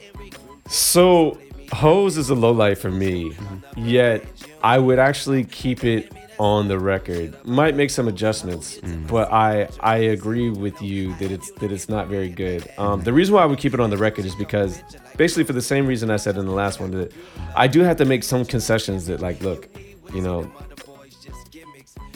So, 0.68 1.38
hose 1.72 2.18
is 2.18 2.30
a 2.30 2.36
low 2.36 2.52
light 2.52 2.78
for 2.78 2.92
me. 2.92 3.32
Mm-hmm. 3.32 3.86
Yet, 3.86 4.26
I 4.62 4.78
would 4.78 5.00
actually 5.00 5.44
keep 5.46 5.84
it 5.84 6.12
on 6.40 6.68
the 6.70 6.80
record. 6.80 7.36
Might 7.46 7.76
make 7.76 7.90
some 7.90 8.08
adjustments, 8.08 8.78
Mm. 8.80 9.08
but 9.08 9.32
I 9.32 9.68
I 9.82 9.98
agree 9.98 10.50
with 10.50 10.82
you 10.82 11.14
that 11.16 11.32
it's 11.32 11.52
that 11.60 11.72
it's 11.72 11.90
not 11.90 12.08
very 12.08 12.30
good. 12.30 12.68
Um, 12.78 13.02
the 13.04 13.12
reason 13.14 13.36
why 13.36 13.44
I 13.44 13.46
would 13.46 13.60
keep 13.60 13.74
it 13.74 13.80
on 13.80 13.90
the 13.90 13.98
record 13.98 14.26
is 14.26 14.36
because 14.36 14.82
basically 15.18 15.44
for 15.44 15.54
the 15.54 15.62
same 15.62 15.86
reason 15.86 16.10
I 16.10 16.18
said 16.18 16.38
in 16.38 16.46
the 16.46 16.54
last 16.54 16.80
one 16.80 16.92
that 16.92 17.12
I 17.56 17.68
do 17.68 17.82
have 17.82 17.98
to 17.98 18.06
make 18.06 18.24
some 18.24 18.46
concessions 18.46 19.06
that 19.08 19.20
like 19.20 19.42
look, 19.42 19.68
you 20.14 20.22
know, 20.22 20.50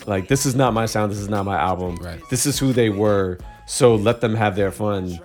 like 0.06 0.28
this 0.28 0.46
is 0.46 0.54
not 0.54 0.72
my 0.74 0.86
sound, 0.86 1.12
this 1.12 1.18
is 1.18 1.28
not 1.28 1.44
my 1.44 1.58
album. 1.58 1.96
Right. 1.96 2.20
This 2.30 2.46
is 2.46 2.58
who 2.58 2.72
they 2.72 2.90
were, 2.90 3.38
so 3.66 3.94
let 3.94 4.20
them 4.20 4.34
have 4.34 4.56
their 4.56 4.70
fun. 4.72 5.18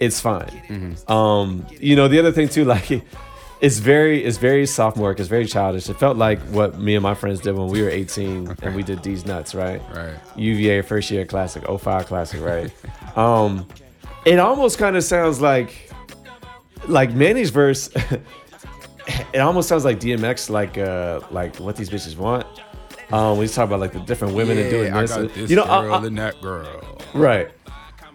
It's 0.00 0.20
fine. 0.20 0.96
Um, 1.08 1.66
you 1.78 1.94
know, 1.96 2.08
the 2.08 2.18
other 2.18 2.32
thing 2.32 2.48
too, 2.48 2.64
like 2.76 3.02
it's 3.62 3.78
very 3.78 4.22
it's 4.24 4.36
very 4.38 4.66
sophomoric, 4.66 5.18
it's 5.20 5.28
very 5.28 5.46
childish. 5.46 5.88
It 5.88 5.96
felt 5.98 6.16
like 6.18 6.40
what 6.50 6.78
me 6.78 6.94
and 6.96 7.02
my 7.02 7.14
friends 7.14 7.40
did 7.40 7.54
when 7.56 7.68
we 7.68 7.80
were 7.82 7.88
18 7.88 8.56
and 8.62 8.74
we 8.74 8.82
did 8.82 9.02
these 9.02 9.24
nuts, 9.24 9.54
right? 9.54 9.80
Right. 9.94 10.14
UVA 10.36 10.82
first 10.82 11.10
year 11.10 11.24
classic, 11.24 11.62
05 11.66 12.06
classic, 12.06 12.40
right? 12.42 12.70
um, 13.16 13.66
it 14.26 14.38
almost 14.38 14.78
kind 14.78 14.96
of 14.96 15.04
sounds 15.04 15.40
like 15.40 15.90
like 16.88 17.12
Mannie's 17.14 17.50
verse. 17.50 17.88
it 19.32 19.38
almost 19.38 19.68
sounds 19.68 19.84
like 19.84 19.98
DMX, 20.00 20.50
like 20.50 20.76
uh, 20.78 21.20
like 21.30 21.56
what 21.56 21.76
these 21.76 21.88
bitches 21.90 22.16
want. 22.16 22.46
Um, 23.12 23.36
we 23.38 23.44
just 23.44 23.54
talk 23.54 23.66
about 23.66 23.80
like 23.80 23.92
the 23.92 24.00
different 24.00 24.34
women 24.34 24.56
and 24.58 24.70
doing 24.70 24.92
I 24.92 25.02
this. 25.02 25.10
got 25.14 25.34
this 25.34 25.50
you 25.50 25.56
know, 25.56 25.64
girl 25.66 25.92
I- 25.94 25.98
I- 25.98 26.06
and 26.06 26.18
that 26.18 26.40
girl. 26.40 26.98
right? 27.14 27.50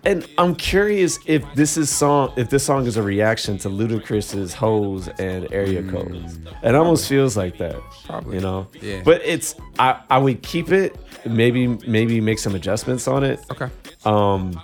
And 0.05 0.27
I'm 0.37 0.55
curious 0.55 1.19
if 1.25 1.43
this 1.55 1.75
is 1.77 1.89
song, 1.89 2.31
if 2.37 2.49
this 2.49 2.63
song 2.63 2.85
is 2.85 2.95
a 2.97 3.03
reaction 3.03 3.57
to 3.59 3.69
Ludacris's 3.69 4.53
"Hoes" 4.53 5.09
and 5.19 5.51
"Area 5.51 5.83
Codes." 5.83 6.39
It 6.63 6.75
almost 6.75 7.09
feels 7.09 7.35
like 7.35 7.57
that, 7.57 7.75
Probably. 8.05 8.35
You 8.35 8.41
know, 8.41 8.67
Yeah. 8.81 9.01
But 9.03 9.21
it's 9.25 9.55
I 9.79 9.99
I 10.09 10.17
would 10.17 10.41
keep 10.43 10.71
it, 10.71 10.95
maybe 11.25 11.67
maybe 11.67 12.21
make 12.21 12.39
some 12.39 12.55
adjustments 12.55 13.07
on 13.07 13.23
it. 13.23 13.39
Okay. 13.51 13.67
Um, 14.05 14.61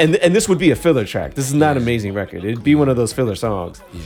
and 0.00 0.16
and 0.16 0.34
this 0.34 0.48
would 0.48 0.58
be 0.58 0.70
a 0.70 0.76
filler 0.76 1.04
track. 1.04 1.34
This 1.34 1.46
is 1.46 1.54
not 1.54 1.76
an 1.76 1.82
amazing 1.82 2.14
record. 2.14 2.44
It'd 2.44 2.64
be 2.64 2.74
one 2.74 2.88
of 2.88 2.96
those 2.96 3.12
filler 3.12 3.34
songs. 3.36 3.80
Yeah. 3.92 4.00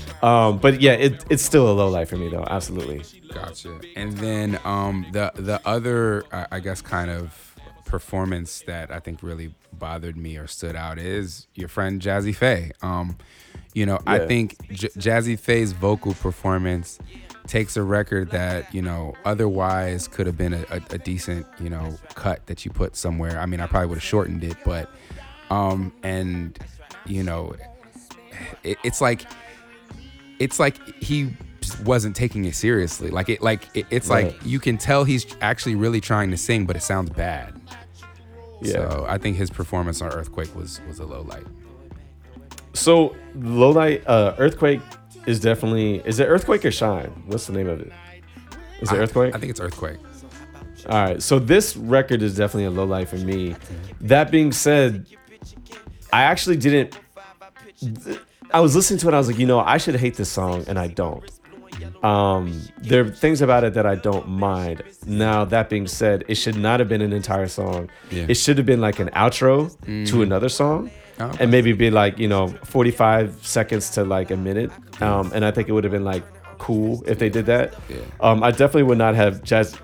Um, 0.47 0.59
but 0.59 0.81
yeah, 0.81 0.93
it, 0.93 1.25
it's 1.31 1.43
still 1.43 1.71
a 1.71 1.73
low 1.73 1.89
light 1.89 2.09
for 2.09 2.17
me 2.17 2.29
though. 2.29 2.45
Absolutely. 2.49 3.03
Gotcha. 3.33 3.81
And 3.97 4.13
then 4.19 4.59
um, 4.65 5.07
the 5.13 5.31
the 5.37 5.61
other, 5.65 6.25
I 6.33 6.47
I 6.53 6.61
guess, 6.61 6.83
kind 6.83 7.11
of 7.11 7.54
performance 7.85 8.63
that 8.67 8.91
I 8.91 9.01
think 9.01 9.23
really 9.23 9.55
bothered 9.73 10.17
me 10.17 10.37
or 10.37 10.47
stood 10.47 10.77
out 10.77 10.99
is 10.99 11.47
your 11.55 11.69
friend 11.69 12.01
Jazze 12.01 12.35
Pha. 12.35 12.71
Um, 12.87 13.17
you 13.75 13.87
know, 13.87 13.99
I 14.07 14.21
think 14.21 14.57
J- 14.71 14.89
Jazze 14.89 15.39
Pha's 15.39 15.73
vocal 15.73 16.15
performance 16.15 16.99
takes 17.47 17.77
a 17.77 17.83
record 17.83 18.31
that 18.31 18.73
you 18.75 18.81
know 18.81 19.15
otherwise 19.25 20.09
could 20.09 20.27
have 20.27 20.37
been 20.39 20.55
a, 20.55 20.65
a, 20.71 20.81
a 20.91 20.99
decent 20.99 21.47
you 21.61 21.69
know 21.69 21.97
cut 22.15 22.47
that 22.47 22.65
you 22.65 22.71
put 22.71 22.97
somewhere. 22.97 23.39
I 23.39 23.47
mean, 23.47 23.61
I 23.61 23.67
probably 23.67 23.89
would 23.89 23.97
have 23.97 24.05
shortened 24.05 24.45
it, 24.45 24.57
but 24.65 24.91
um, 25.51 25.93
and 26.03 26.59
you 27.07 27.23
know, 27.23 27.55
it, 28.63 28.79
it's 28.83 29.01
like 29.01 29.27
it's 30.39 30.59
like 30.59 31.03
he 31.03 31.33
wasn't 31.85 32.15
taking 32.17 32.45
it 32.45 32.55
seriously. 32.55 33.11
Like 33.11 33.29
it, 33.29 33.43
like 33.43 33.69
it, 33.75 33.87
it's 33.91 34.11
like 34.11 34.35
you 34.45 34.61
can 34.61 34.79
tell 34.79 35.05
he's 35.05 35.27
actually 35.41 35.75
really 35.75 36.01
trying 36.01 36.31
to 36.31 36.37
sing, 36.37 36.67
but 36.67 36.77
it 36.77 36.83
sounds 36.83 37.11
bad. 37.11 37.61
Yeah. 38.61 38.73
So 38.73 39.07
I 39.09 39.19
think 39.19 39.37
his 39.37 39.51
performance 39.51 40.01
on 40.01 40.11
Earthquake 40.11 40.55
was 40.55 40.81
was 40.89 40.99
a 40.99 41.05
low 41.05 41.23
light. 41.23 41.47
So 42.73 43.15
low 43.37 43.71
light, 43.71 44.03
uh, 44.07 44.35
earthquake 44.39 44.81
is 45.27 45.41
definitely 45.41 46.03
is 46.05 46.19
it 46.19 46.25
earthquake 46.25 46.65
or 46.65 46.73
shine? 46.73 47.11
What's 47.27 47.47
the 47.47 47.53
name 47.53 47.69
of 47.69 47.81
it? 47.81 47.93
Is 48.81 48.93
it 48.93 48.97
earthquake? 48.97 49.35
I 49.35 49.39
think 49.39 49.51
it's 49.51 49.61
Earthquake. 49.61 49.99
All 50.89 51.03
right. 51.03 51.23
So 51.23 51.39
this 51.39 51.77
record 51.77 52.21
is 52.21 52.37
definitely 52.37 52.65
a 52.65 52.71
low 52.71 52.85
light 52.85 53.09
for 53.09 53.17
me. 53.17 53.57
That 54.01 54.31
being 54.31 54.53
said, 54.53 55.07
I 56.13 56.23
actually 56.25 56.57
didn't. 56.57 56.99
I 58.51 58.61
was 58.61 58.77
listening 58.77 58.99
to 59.01 59.09
it. 59.09 59.15
I 59.15 59.19
was 59.19 59.29
like, 59.29 59.39
you 59.39 59.47
know, 59.47 59.61
I 59.61 59.79
should 59.79 59.97
hate 59.97 60.17
this 60.17 60.31
song, 60.31 60.65
and 60.69 60.79
I 60.79 60.89
don't. 60.89 61.25
Um, 62.05 62.61
there 62.79 63.03
are 63.05 63.09
things 63.11 63.41
about 63.41 63.65
it 63.65 63.73
that 63.75 63.87
I 63.87 63.95
don't 63.95 64.29
mind. 64.29 64.83
Now 65.07 65.45
that 65.47 65.71
being 65.71 65.87
said, 65.87 66.25
it 66.29 66.35
should 66.35 66.57
not 66.57 66.79
have 66.81 66.89
been 66.89 67.01
an 67.01 67.13
entire 67.13 67.49
song. 67.49 67.89
Yeah. 68.11 68.27
It 68.29 68.35
should 68.35 68.59
have 68.59 68.67
been 68.67 68.81
like 68.81 68.99
an 68.99 69.09
outro 69.11 69.75
to 70.11 70.23
another 70.23 70.49
song, 70.51 70.91
Oh, 71.21 71.27
okay. 71.27 71.39
and 71.45 71.51
maybe 71.51 71.73
be 71.73 71.91
like 71.91 72.19
you 72.19 72.29
know 72.29 72.49
45 72.65 73.47
seconds 73.47 73.91
to 73.91 74.05
like 74.05 74.31
a 74.31 74.37
minute. 74.37 74.71
Um, 75.01 75.33
and 75.35 75.45
I 75.45 75.51
think 75.51 75.69
it 75.69 75.73
would 75.73 75.85
have 75.85 75.93
been 75.93 76.05
like 76.05 76.25
cool 76.59 77.03
if 77.07 77.19
they 77.19 77.31
did 77.31 77.47
that. 77.47 77.75
Yeah. 77.89 77.97
Um, 78.21 78.43
I 78.43 78.51
definitely 78.51 78.85
would 78.85 78.99
not 78.99 79.15
have 79.15 79.43
jazz. 79.43 79.75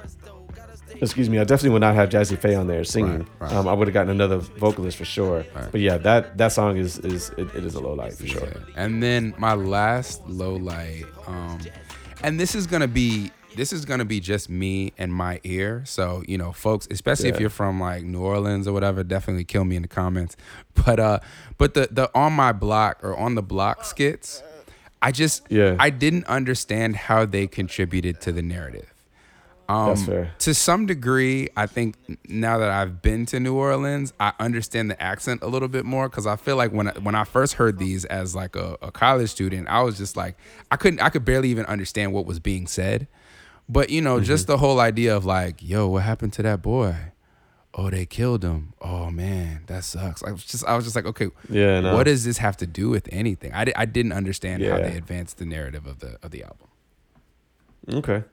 Excuse 1.02 1.30
me, 1.30 1.38
I 1.38 1.44
definitely 1.44 1.70
would 1.70 1.80
not 1.80 1.94
have 1.94 2.10
Jazze 2.10 2.36
Pha 2.36 2.54
on 2.56 2.66
there 2.66 2.84
singing. 2.84 3.20
Right, 3.20 3.26
right. 3.48 3.52
Um, 3.54 3.66
I 3.66 3.72
would 3.72 3.88
have 3.88 3.94
gotten 3.94 4.10
another 4.10 4.36
vocalist 4.36 4.98
for 4.98 5.06
sure. 5.06 5.46
Right. 5.54 5.72
But 5.72 5.80
yeah, 5.80 5.96
that 5.96 6.36
that 6.36 6.52
song 6.52 6.76
is 6.76 6.98
is 6.98 7.30
it, 7.38 7.48
it 7.54 7.64
is 7.64 7.74
a 7.74 7.80
low 7.80 7.94
light 7.94 8.12
for 8.12 8.26
sure. 8.26 8.42
Yeah. 8.46 8.84
And 8.84 9.02
then 9.02 9.32
my 9.38 9.54
last 9.54 10.28
low 10.28 10.56
light, 10.56 11.04
um, 11.26 11.58
and 12.22 12.38
this 12.38 12.54
is 12.54 12.66
gonna 12.66 12.88
be 12.88 13.30
this 13.56 13.72
is 13.72 13.84
gonna 13.84 14.04
be 14.04 14.20
just 14.20 14.48
me 14.48 14.92
and 14.98 15.12
my 15.12 15.40
ear. 15.44 15.82
So 15.84 16.22
you 16.26 16.38
know, 16.38 16.52
folks, 16.52 16.86
especially 16.90 17.28
if 17.30 17.40
you're 17.40 17.50
from 17.50 17.80
like 17.80 18.04
New 18.04 18.20
Orleans 18.20 18.68
or 18.68 18.72
whatever, 18.72 19.02
definitely 19.02 19.44
kill 19.44 19.64
me 19.64 19.76
in 19.76 19.82
the 19.82 19.88
comments. 19.88 20.36
But 20.86 20.98
uh, 20.98 21.18
but 21.58 21.74
the 21.74 21.88
the 21.90 22.10
on 22.14 22.32
my 22.32 22.52
block 22.52 23.04
or 23.04 23.14
on 23.16 23.34
the 23.34 23.42
block 23.42 23.84
skits, 23.84 24.42
I 25.02 25.12
just 25.12 25.42
Yeah. 25.50 25.76
I 25.78 25.90
didn't 25.90 26.24
understand 26.26 26.96
how 26.96 27.26
they 27.26 27.46
contributed 27.46 28.20
to 28.22 28.32
the 28.32 28.40
narrative. 28.42 28.89
That's 29.88 30.04
fair. 30.04 30.32
To 30.40 30.54
some 30.54 30.86
degree, 30.86 31.48
I 31.56 31.66
think 31.66 31.96
now 32.28 32.58
that 32.58 32.70
I've 32.70 33.02
been 33.02 33.26
to 33.26 33.38
New 33.40 33.54
Orleans, 33.54 34.12
I 34.18 34.32
understand 34.40 34.90
the 34.90 35.00
accent 35.02 35.42
a 35.42 35.46
little 35.48 35.68
bit 35.68 35.84
more 35.84 36.08
because 36.08 36.26
I 36.26 36.36
feel 36.36 36.56
like 36.56 36.72
when 36.72 36.88
I, 36.88 36.92
when 36.98 37.14
I 37.14 37.24
first 37.24 37.54
heard 37.54 37.78
these 37.78 38.04
as 38.06 38.34
like 38.34 38.56
a, 38.56 38.76
a 38.82 38.90
college 38.90 39.30
student, 39.30 39.68
I 39.68 39.82
was 39.82 39.96
just 39.98 40.16
like 40.16 40.36
I 40.70 40.76
couldn't 40.76 41.00
I 41.00 41.08
could 41.10 41.24
barely 41.24 41.48
even 41.50 41.66
understand 41.66 42.12
what 42.12 42.26
was 42.26 42.40
being 42.40 42.66
said. 42.66 43.06
But 43.68 43.90
you 43.90 44.00
know, 44.00 44.20
just 44.20 44.44
Mm-hmm. 44.44 44.52
the 44.52 44.58
whole 44.58 44.80
idea 44.80 45.16
of 45.16 45.24
like, 45.24 45.62
yo, 45.62 45.86
what 45.88 46.02
happened 46.02 46.32
to 46.34 46.42
that 46.42 46.60
boy? 46.62 46.96
Oh, 47.72 47.88
they 47.88 48.04
killed 48.04 48.42
him. 48.42 48.72
Oh 48.80 49.12
man, 49.12 49.62
that 49.66 49.84
sucks. 49.84 50.24
I 50.24 50.32
was 50.32 50.44
just 50.44 50.64
I 50.64 50.74
was 50.74 50.84
just 50.84 50.96
like, 50.96 51.06
okay, 51.06 51.28
Yeah, 51.48 51.78
no. 51.78 51.94
what 51.94 52.04
does 52.04 52.24
this 52.24 52.38
have 52.38 52.56
to 52.56 52.66
do 52.66 52.88
with 52.88 53.08
anything? 53.12 53.52
I, 53.52 53.66
di- 53.66 53.74
I 53.76 53.84
didn't 53.84 54.12
understand 54.12 54.64
how 54.64 54.78
they 54.78 54.96
advanced 54.96 55.38
the 55.38 55.44
narrative 55.46 55.86
of 55.86 56.00
the 56.00 56.18
of 56.22 56.32
the 56.32 56.42
album. 56.42 56.66
Okay. 57.92 58.24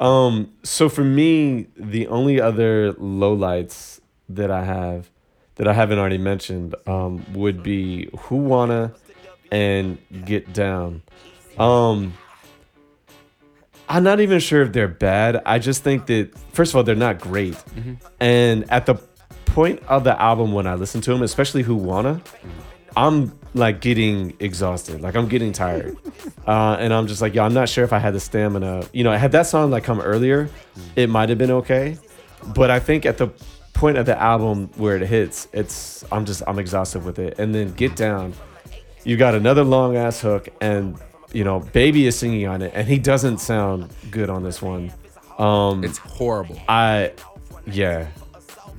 Um, 0.00 0.52
so 0.62 0.88
for 0.88 1.04
me, 1.04 1.66
the 1.76 2.08
only 2.08 2.40
other 2.40 2.94
lowlights 2.94 4.00
that 4.30 4.50
I 4.50 4.64
have 4.64 5.10
that 5.56 5.68
I 5.68 5.74
haven't 5.74 5.98
already 5.98 6.18
mentioned 6.18 6.74
um, 6.86 7.24
would 7.34 7.62
be 7.62 8.08
Who 8.20 8.36
Wanna 8.36 8.94
and 9.52 9.98
Get 10.24 10.52
Down. 10.54 11.02
Um, 11.58 12.14
I'm 13.88 14.02
not 14.02 14.20
even 14.20 14.38
sure 14.40 14.62
if 14.62 14.72
they're 14.72 14.88
bad. 14.88 15.42
I 15.44 15.58
just 15.58 15.82
think 15.82 16.06
that 16.06 16.30
first 16.52 16.72
of 16.72 16.76
all, 16.76 16.82
they're 16.82 16.94
not 16.94 17.20
great. 17.20 17.56
And 18.20 18.70
at 18.72 18.86
the 18.86 18.94
point 19.44 19.82
of 19.88 20.04
the 20.04 20.18
album 20.20 20.52
when 20.52 20.66
I 20.66 20.76
listen 20.76 21.00
to 21.02 21.12
them, 21.12 21.22
especially 21.22 21.62
Who 21.62 21.74
Wanna, 21.74 22.22
I'm 22.96 23.38
like 23.54 23.80
getting 23.80 24.34
exhausted. 24.40 25.00
Like 25.00 25.16
I'm 25.16 25.28
getting 25.28 25.52
tired. 25.52 25.96
Uh, 26.46 26.76
and 26.80 26.92
I'm 26.92 27.06
just 27.06 27.22
like, 27.22 27.34
yo, 27.34 27.44
I'm 27.44 27.54
not 27.54 27.68
sure 27.68 27.84
if 27.84 27.92
I 27.92 27.98
had 28.00 28.12
the 28.12 28.18
stamina. 28.18 28.84
You 28.92 29.04
know, 29.04 29.12
had 29.16 29.30
that 29.32 29.46
song 29.46 29.70
like 29.70 29.84
come 29.84 30.00
earlier, 30.00 30.48
it 30.96 31.08
might 31.08 31.28
have 31.28 31.38
been 31.38 31.50
okay. 31.50 31.96
But 32.56 32.70
I 32.70 32.80
think 32.80 33.06
at 33.06 33.18
the 33.18 33.28
point 33.72 33.98
of 33.98 34.06
the 34.06 34.20
album 34.20 34.68
where 34.76 34.96
it 34.96 35.06
hits, 35.06 35.46
it's 35.52 36.04
I'm 36.10 36.24
just 36.24 36.42
I'm 36.48 36.58
exhausted 36.58 37.04
with 37.04 37.20
it. 37.20 37.38
And 37.38 37.54
then 37.54 37.72
Get 37.74 37.94
Down, 37.94 38.32
you 39.04 39.16
got 39.16 39.36
another 39.36 39.62
long 39.62 39.96
ass 39.96 40.20
hook 40.20 40.48
and 40.60 40.98
you 41.32 41.44
know, 41.44 41.60
Baby 41.60 42.06
is 42.06 42.18
singing 42.18 42.48
on 42.48 42.62
it 42.62 42.72
and 42.74 42.88
he 42.88 42.98
doesn't 42.98 43.38
sound 43.38 43.92
good 44.10 44.28
on 44.30 44.42
this 44.42 44.60
one. 44.60 44.92
Um 45.38 45.84
It's 45.84 45.98
horrible. 45.98 46.58
I, 46.68 47.12
yeah, 47.66 48.08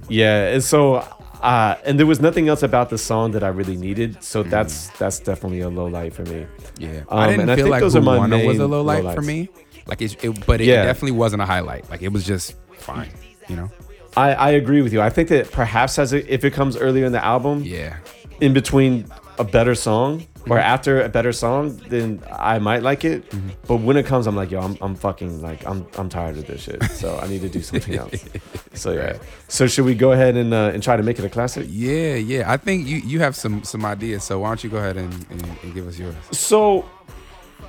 yeah, 0.09 0.47
and 0.47 0.63
so, 0.63 1.07
uh, 1.41 1.75
and 1.85 1.97
there 1.99 2.05
was 2.05 2.19
nothing 2.19 2.47
else 2.49 2.63
about 2.63 2.89
the 2.89 2.97
song 2.97 3.31
that 3.31 3.43
I 3.43 3.47
really 3.49 3.75
needed, 3.75 4.23
so 4.23 4.43
that's 4.43 4.89
that's 4.99 5.19
definitely 5.19 5.61
a 5.61 5.69
low 5.69 5.87
light 5.87 6.13
for 6.13 6.23
me. 6.23 6.45
Yeah, 6.77 7.01
Um, 7.09 7.19
I 7.19 7.27
didn't 7.27 7.49
I 7.49 7.55
feel 7.55 7.65
think 7.65 7.71
like 7.71 7.81
those 7.81 7.93
Who 7.93 7.99
are 7.99 8.27
my 8.27 8.45
was 8.45 8.59
a 8.59 8.67
low 8.67 8.81
light 8.81 9.15
for 9.15 9.21
me. 9.21 9.49
Like 9.87 10.01
it, 10.01 10.23
it 10.23 10.45
but 10.45 10.61
it, 10.61 10.67
Yeah. 10.67 10.83
definitely 10.83 11.11
wasn't 11.17 11.41
a 11.41 11.45
highlight. 11.45 11.89
Like 11.89 12.01
it 12.03 12.11
was 12.13 12.23
just 12.23 12.55
fine, 12.77 13.09
you 13.47 13.55
know. 13.55 13.69
I, 14.15 14.33
I 14.33 14.49
agree 14.51 14.81
with 14.81 14.93
you. 14.93 15.01
I 15.01 15.09
think 15.09 15.29
that 15.29 15.51
perhaps 15.51 15.97
as 15.97 16.13
if 16.13 16.43
it 16.43 16.51
comes 16.53 16.75
earlier 16.77 17.05
in 17.05 17.11
the 17.11 17.23
album, 17.23 17.63
Yeah, 17.63 17.97
in 18.41 18.53
between 18.53 19.05
a 19.39 19.43
better 19.43 19.73
song 19.73 20.25
or 20.49 20.57
Mm-hmm. 20.57 20.73
after 20.73 21.01
a 21.03 21.09
better 21.09 21.31
song, 21.31 21.77
then 21.89 22.21
I 22.31 22.57
might 22.59 22.81
like 22.81 23.05
it. 23.05 23.23
But 23.67 23.77
when 23.77 23.95
it 23.97 24.05
comes, 24.07 24.25
I'm 24.27 24.35
like, 24.35 24.49
yo, 24.51 24.59
I'm, 24.59 24.75
I'm 24.81 24.95
fucking 24.95 25.41
like, 25.41 25.65
I'm 25.67 25.85
I'm 25.97 26.09
tired 26.09 26.37
of 26.37 26.47
this 26.47 26.61
shit. 26.63 26.81
So 26.83 27.17
I 27.21 27.27
need 27.27 27.41
to 27.41 27.49
do 27.49 27.61
something 27.61 27.95
else. 27.95 28.25
So 28.73 28.93
yeah. 28.93 29.17
So 29.49 29.67
should 29.67 29.85
we 29.85 29.93
go 29.95 30.13
ahead 30.13 30.35
and 30.37 30.53
uh, 30.53 30.71
and 30.73 30.81
try 30.81 30.95
to 30.97 31.03
make 31.03 31.19
it 31.19 31.25
a 31.25 31.29
classic? 31.29 31.67
yeah, 31.69 32.15
yeah. 32.15 32.51
I 32.51 32.57
think 32.57 32.87
you 32.87 32.97
you 32.97 33.19
have 33.19 33.35
some 33.35 33.63
some 33.63 33.85
ideas. 33.85 34.23
So 34.23 34.39
why 34.39 34.47
don't 34.49 34.63
you 34.63 34.69
go 34.69 34.77
ahead 34.77 34.97
and, 34.97 35.13
and, 35.29 35.41
and 35.63 35.73
give 35.73 35.87
us 35.87 35.99
yours? 35.99 36.15
So, 36.31 36.85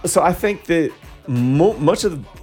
so 0.05 0.23
I 0.23 0.32
think 0.32 0.65
that 0.66 0.93
mo- 1.28 1.77
much 1.78 2.05
of 2.05 2.12
the 2.12 2.41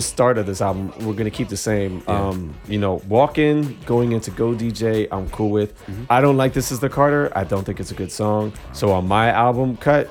start 0.00 0.38
of 0.38 0.46
this 0.46 0.60
album, 0.62 0.92
we're 1.06 1.12
gonna 1.14 1.30
keep 1.30 1.48
the 1.48 1.56
same. 1.56 2.02
Yeah. 2.08 2.28
Um, 2.28 2.54
you 2.68 2.78
know, 2.78 3.02
walk 3.08 3.38
in, 3.38 3.78
going 3.86 4.12
into 4.12 4.30
Go 4.30 4.52
DJ, 4.54 5.08
I'm 5.12 5.28
cool 5.30 5.50
with. 5.50 5.78
Mm-hmm. 5.86 6.04
I 6.10 6.20
don't 6.20 6.36
like 6.36 6.52
This 6.54 6.72
Is 6.72 6.80
the 6.80 6.88
Carter. 6.88 7.30
I 7.36 7.44
don't 7.44 7.64
think 7.64 7.80
it's 7.80 7.90
a 7.90 7.94
good 7.94 8.10
song. 8.12 8.52
So 8.72 8.92
on 8.92 9.06
my 9.06 9.28
album 9.30 9.76
cut, 9.76 10.08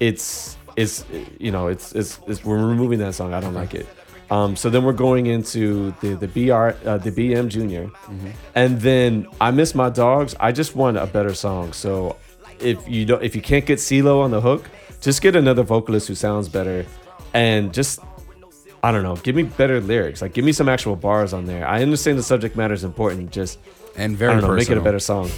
it's 0.00 0.56
it's 0.76 1.04
you 1.38 1.50
know 1.52 1.68
it's 1.68 1.92
it's, 1.94 2.18
it's 2.26 2.44
we're 2.44 2.56
removing 2.66 2.98
that 3.00 3.14
song. 3.14 3.32
I 3.34 3.40
don't 3.40 3.54
like 3.54 3.74
it. 3.74 3.86
Um, 4.30 4.56
so 4.56 4.68
then 4.70 4.82
we're 4.84 4.92
going 4.92 5.26
into 5.26 5.92
the 6.00 6.14
the 6.16 6.26
BR 6.26 6.74
uh, 6.88 6.98
the 6.98 7.12
BM 7.12 7.48
Junior, 7.48 7.86
Mm-hmm. 7.86 8.30
and 8.54 8.80
then 8.80 9.26
I 9.40 9.50
miss 9.52 9.74
my 9.74 9.90
dogs. 9.90 10.34
I 10.40 10.50
just 10.50 10.74
want 10.74 10.96
a 10.96 11.06
better 11.06 11.34
song. 11.34 11.72
So 11.72 12.16
if 12.58 12.78
you 12.88 13.04
don't 13.04 13.22
if 13.22 13.36
you 13.36 13.42
can't 13.42 13.64
get 13.66 13.78
CeeLo 13.78 14.22
on 14.22 14.30
the 14.32 14.40
hook, 14.40 14.68
just 15.00 15.22
get 15.22 15.36
another 15.36 15.62
vocalist 15.62 16.08
who 16.08 16.14
sounds 16.16 16.48
better, 16.48 16.84
and 17.34 17.72
just 17.72 18.00
I 18.84 18.92
don't 18.92 19.02
know, 19.02 19.16
give 19.16 19.34
me 19.34 19.44
better 19.44 19.80
lyrics. 19.80 20.20
Like 20.20 20.34
give 20.34 20.44
me 20.44 20.52
some 20.52 20.68
actual 20.68 20.94
bars 20.94 21.32
on 21.32 21.46
there. 21.46 21.66
I 21.66 21.80
understand 21.80 22.18
the 22.18 22.22
subject 22.22 22.54
matter 22.54 22.74
is 22.74 22.84
important. 22.84 23.30
Just 23.30 23.58
and 23.96 24.12
I 24.12 24.16
very 24.16 24.34
don't 24.34 24.50
know, 24.50 24.54
make 24.54 24.68
it 24.68 24.76
a 24.76 24.82
better 24.82 24.98
song. 24.98 25.30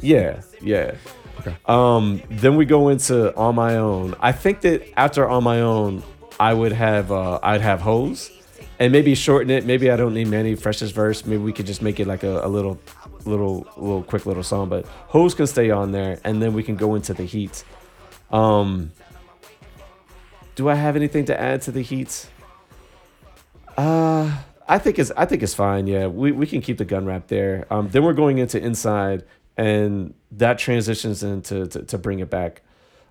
yeah, 0.00 0.40
yeah. 0.62 0.94
Okay. 1.40 1.54
Um, 1.66 2.22
then 2.30 2.56
we 2.56 2.64
go 2.64 2.88
into 2.88 3.36
on 3.36 3.56
my 3.56 3.76
own. 3.76 4.14
I 4.20 4.32
think 4.32 4.62
that 4.62 4.88
after 4.98 5.28
on 5.28 5.44
my 5.44 5.60
own, 5.60 6.02
I 6.40 6.54
would 6.54 6.72
have 6.72 7.12
uh, 7.12 7.38
I'd 7.42 7.60
have 7.60 7.82
hose, 7.82 8.30
and 8.78 8.90
maybe 8.90 9.14
shorten 9.14 9.50
it. 9.50 9.66
Maybe 9.66 9.90
I 9.90 9.96
don't 9.96 10.14
need 10.14 10.28
many 10.28 10.54
freshest 10.54 10.94
verse. 10.94 11.26
Maybe 11.26 11.42
we 11.42 11.52
could 11.52 11.66
just 11.66 11.82
make 11.82 12.00
it 12.00 12.06
like 12.06 12.22
a, 12.22 12.40
a 12.42 12.48
little, 12.48 12.80
little, 13.26 13.66
little 13.76 14.02
quick 14.02 14.24
little 14.24 14.42
song. 14.42 14.70
But 14.70 14.86
hose 14.86 15.34
can 15.34 15.46
stay 15.46 15.70
on 15.70 15.92
there, 15.92 16.20
and 16.24 16.40
then 16.40 16.54
we 16.54 16.62
can 16.62 16.76
go 16.76 16.94
into 16.94 17.12
the 17.12 17.24
heat. 17.24 17.64
Um, 18.30 18.92
do 20.54 20.70
I 20.70 20.74
have 20.74 20.96
anything 20.96 21.26
to 21.26 21.38
add 21.38 21.60
to 21.62 21.70
the 21.70 21.82
heat? 21.82 22.30
Uh, 23.78 24.36
I 24.66 24.78
think 24.78 24.98
it's 24.98 25.12
I 25.16 25.24
think 25.24 25.42
it's 25.42 25.54
fine. 25.54 25.86
Yeah, 25.86 26.08
we, 26.08 26.32
we 26.32 26.46
can 26.46 26.60
keep 26.60 26.78
the 26.78 26.84
gun 26.84 27.06
wrap 27.06 27.28
there. 27.28 27.66
Um, 27.70 27.88
then 27.88 28.02
we're 28.02 28.12
going 28.12 28.38
into 28.38 28.60
inside, 28.60 29.24
and 29.56 30.14
that 30.32 30.58
transitions 30.58 31.22
into 31.22 31.68
to, 31.68 31.84
to 31.84 31.96
bring 31.96 32.18
it 32.18 32.28
back, 32.28 32.62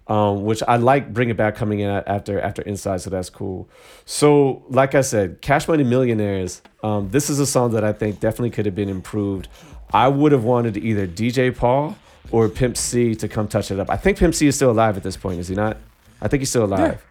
um, 0.08 0.44
which 0.44 0.62
I 0.68 0.76
like. 0.76 1.14
Bring 1.14 1.30
it 1.30 1.38
back 1.38 1.56
coming 1.56 1.80
in 1.80 1.90
after 1.90 2.40
after 2.42 2.62
inside, 2.64 3.00
so 3.00 3.10
that's 3.10 3.30
cool. 3.30 3.70
So 4.06 4.64
like 4.68 4.94
I 4.94 5.02
said, 5.02 5.42
Cash 5.42 5.70
Money 5.70 5.86
Millionaires. 5.86 6.62
Um, 6.84 7.10
this 7.10 7.30
is 7.30 7.40
a 7.40 7.46
song 7.48 7.72
that 7.72 7.86
I 7.86 7.94
think 7.94 8.20
definitely 8.20 8.50
could 8.52 8.66
have 8.66 8.76
been 8.76 8.90
improved. 8.90 9.48
I 9.94 10.10
would 10.10 10.34
have 10.34 10.44
wanted 10.44 10.76
either 10.76 11.08
DJ 11.08 11.56
Paul 11.56 11.98
or 12.30 12.50
Pimp 12.50 12.76
C 12.76 13.16
to 13.16 13.30
come 13.30 13.48
touch 13.48 13.72
it 13.72 13.80
up. 13.80 13.90
I 13.90 13.96
think 13.96 14.18
Pimp 14.18 14.36
C 14.36 14.48
is 14.48 14.56
still 14.58 14.72
alive 14.72 14.98
at 14.98 15.04
this 15.04 15.16
point, 15.16 15.40
is 15.40 15.48
he 15.48 15.56
not? 15.56 15.78
I 16.22 16.28
think 16.28 16.42
he's 16.42 16.50
still 16.50 16.66
alive. 16.66 17.02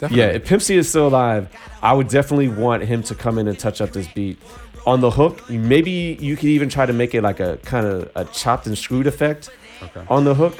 Definitely. 0.00 0.18
Yeah, 0.18 0.26
if 0.30 0.46
Pimp 0.46 0.62
C 0.62 0.76
is 0.76 0.88
still 0.88 1.08
alive, 1.08 1.48
I 1.82 1.92
would 1.92 2.08
definitely 2.08 2.48
want 2.48 2.82
him 2.82 3.02
to 3.04 3.14
come 3.14 3.38
in 3.38 3.46
and 3.48 3.58
touch 3.58 3.80
up 3.80 3.90
this 3.92 4.08
beat. 4.08 4.38
On 4.86 5.00
the 5.02 5.10
hook, 5.10 5.48
maybe 5.50 6.16
you 6.20 6.36
could 6.36 6.48
even 6.48 6.70
try 6.70 6.86
to 6.86 6.92
make 6.94 7.14
it 7.14 7.22
like 7.22 7.38
a 7.38 7.58
kind 7.58 7.86
of 7.86 8.10
a 8.16 8.24
chopped 8.24 8.66
and 8.66 8.76
screwed 8.76 9.06
effect 9.06 9.50
Okay. 9.82 10.02
on 10.08 10.24
the 10.24 10.34
hook. 10.34 10.56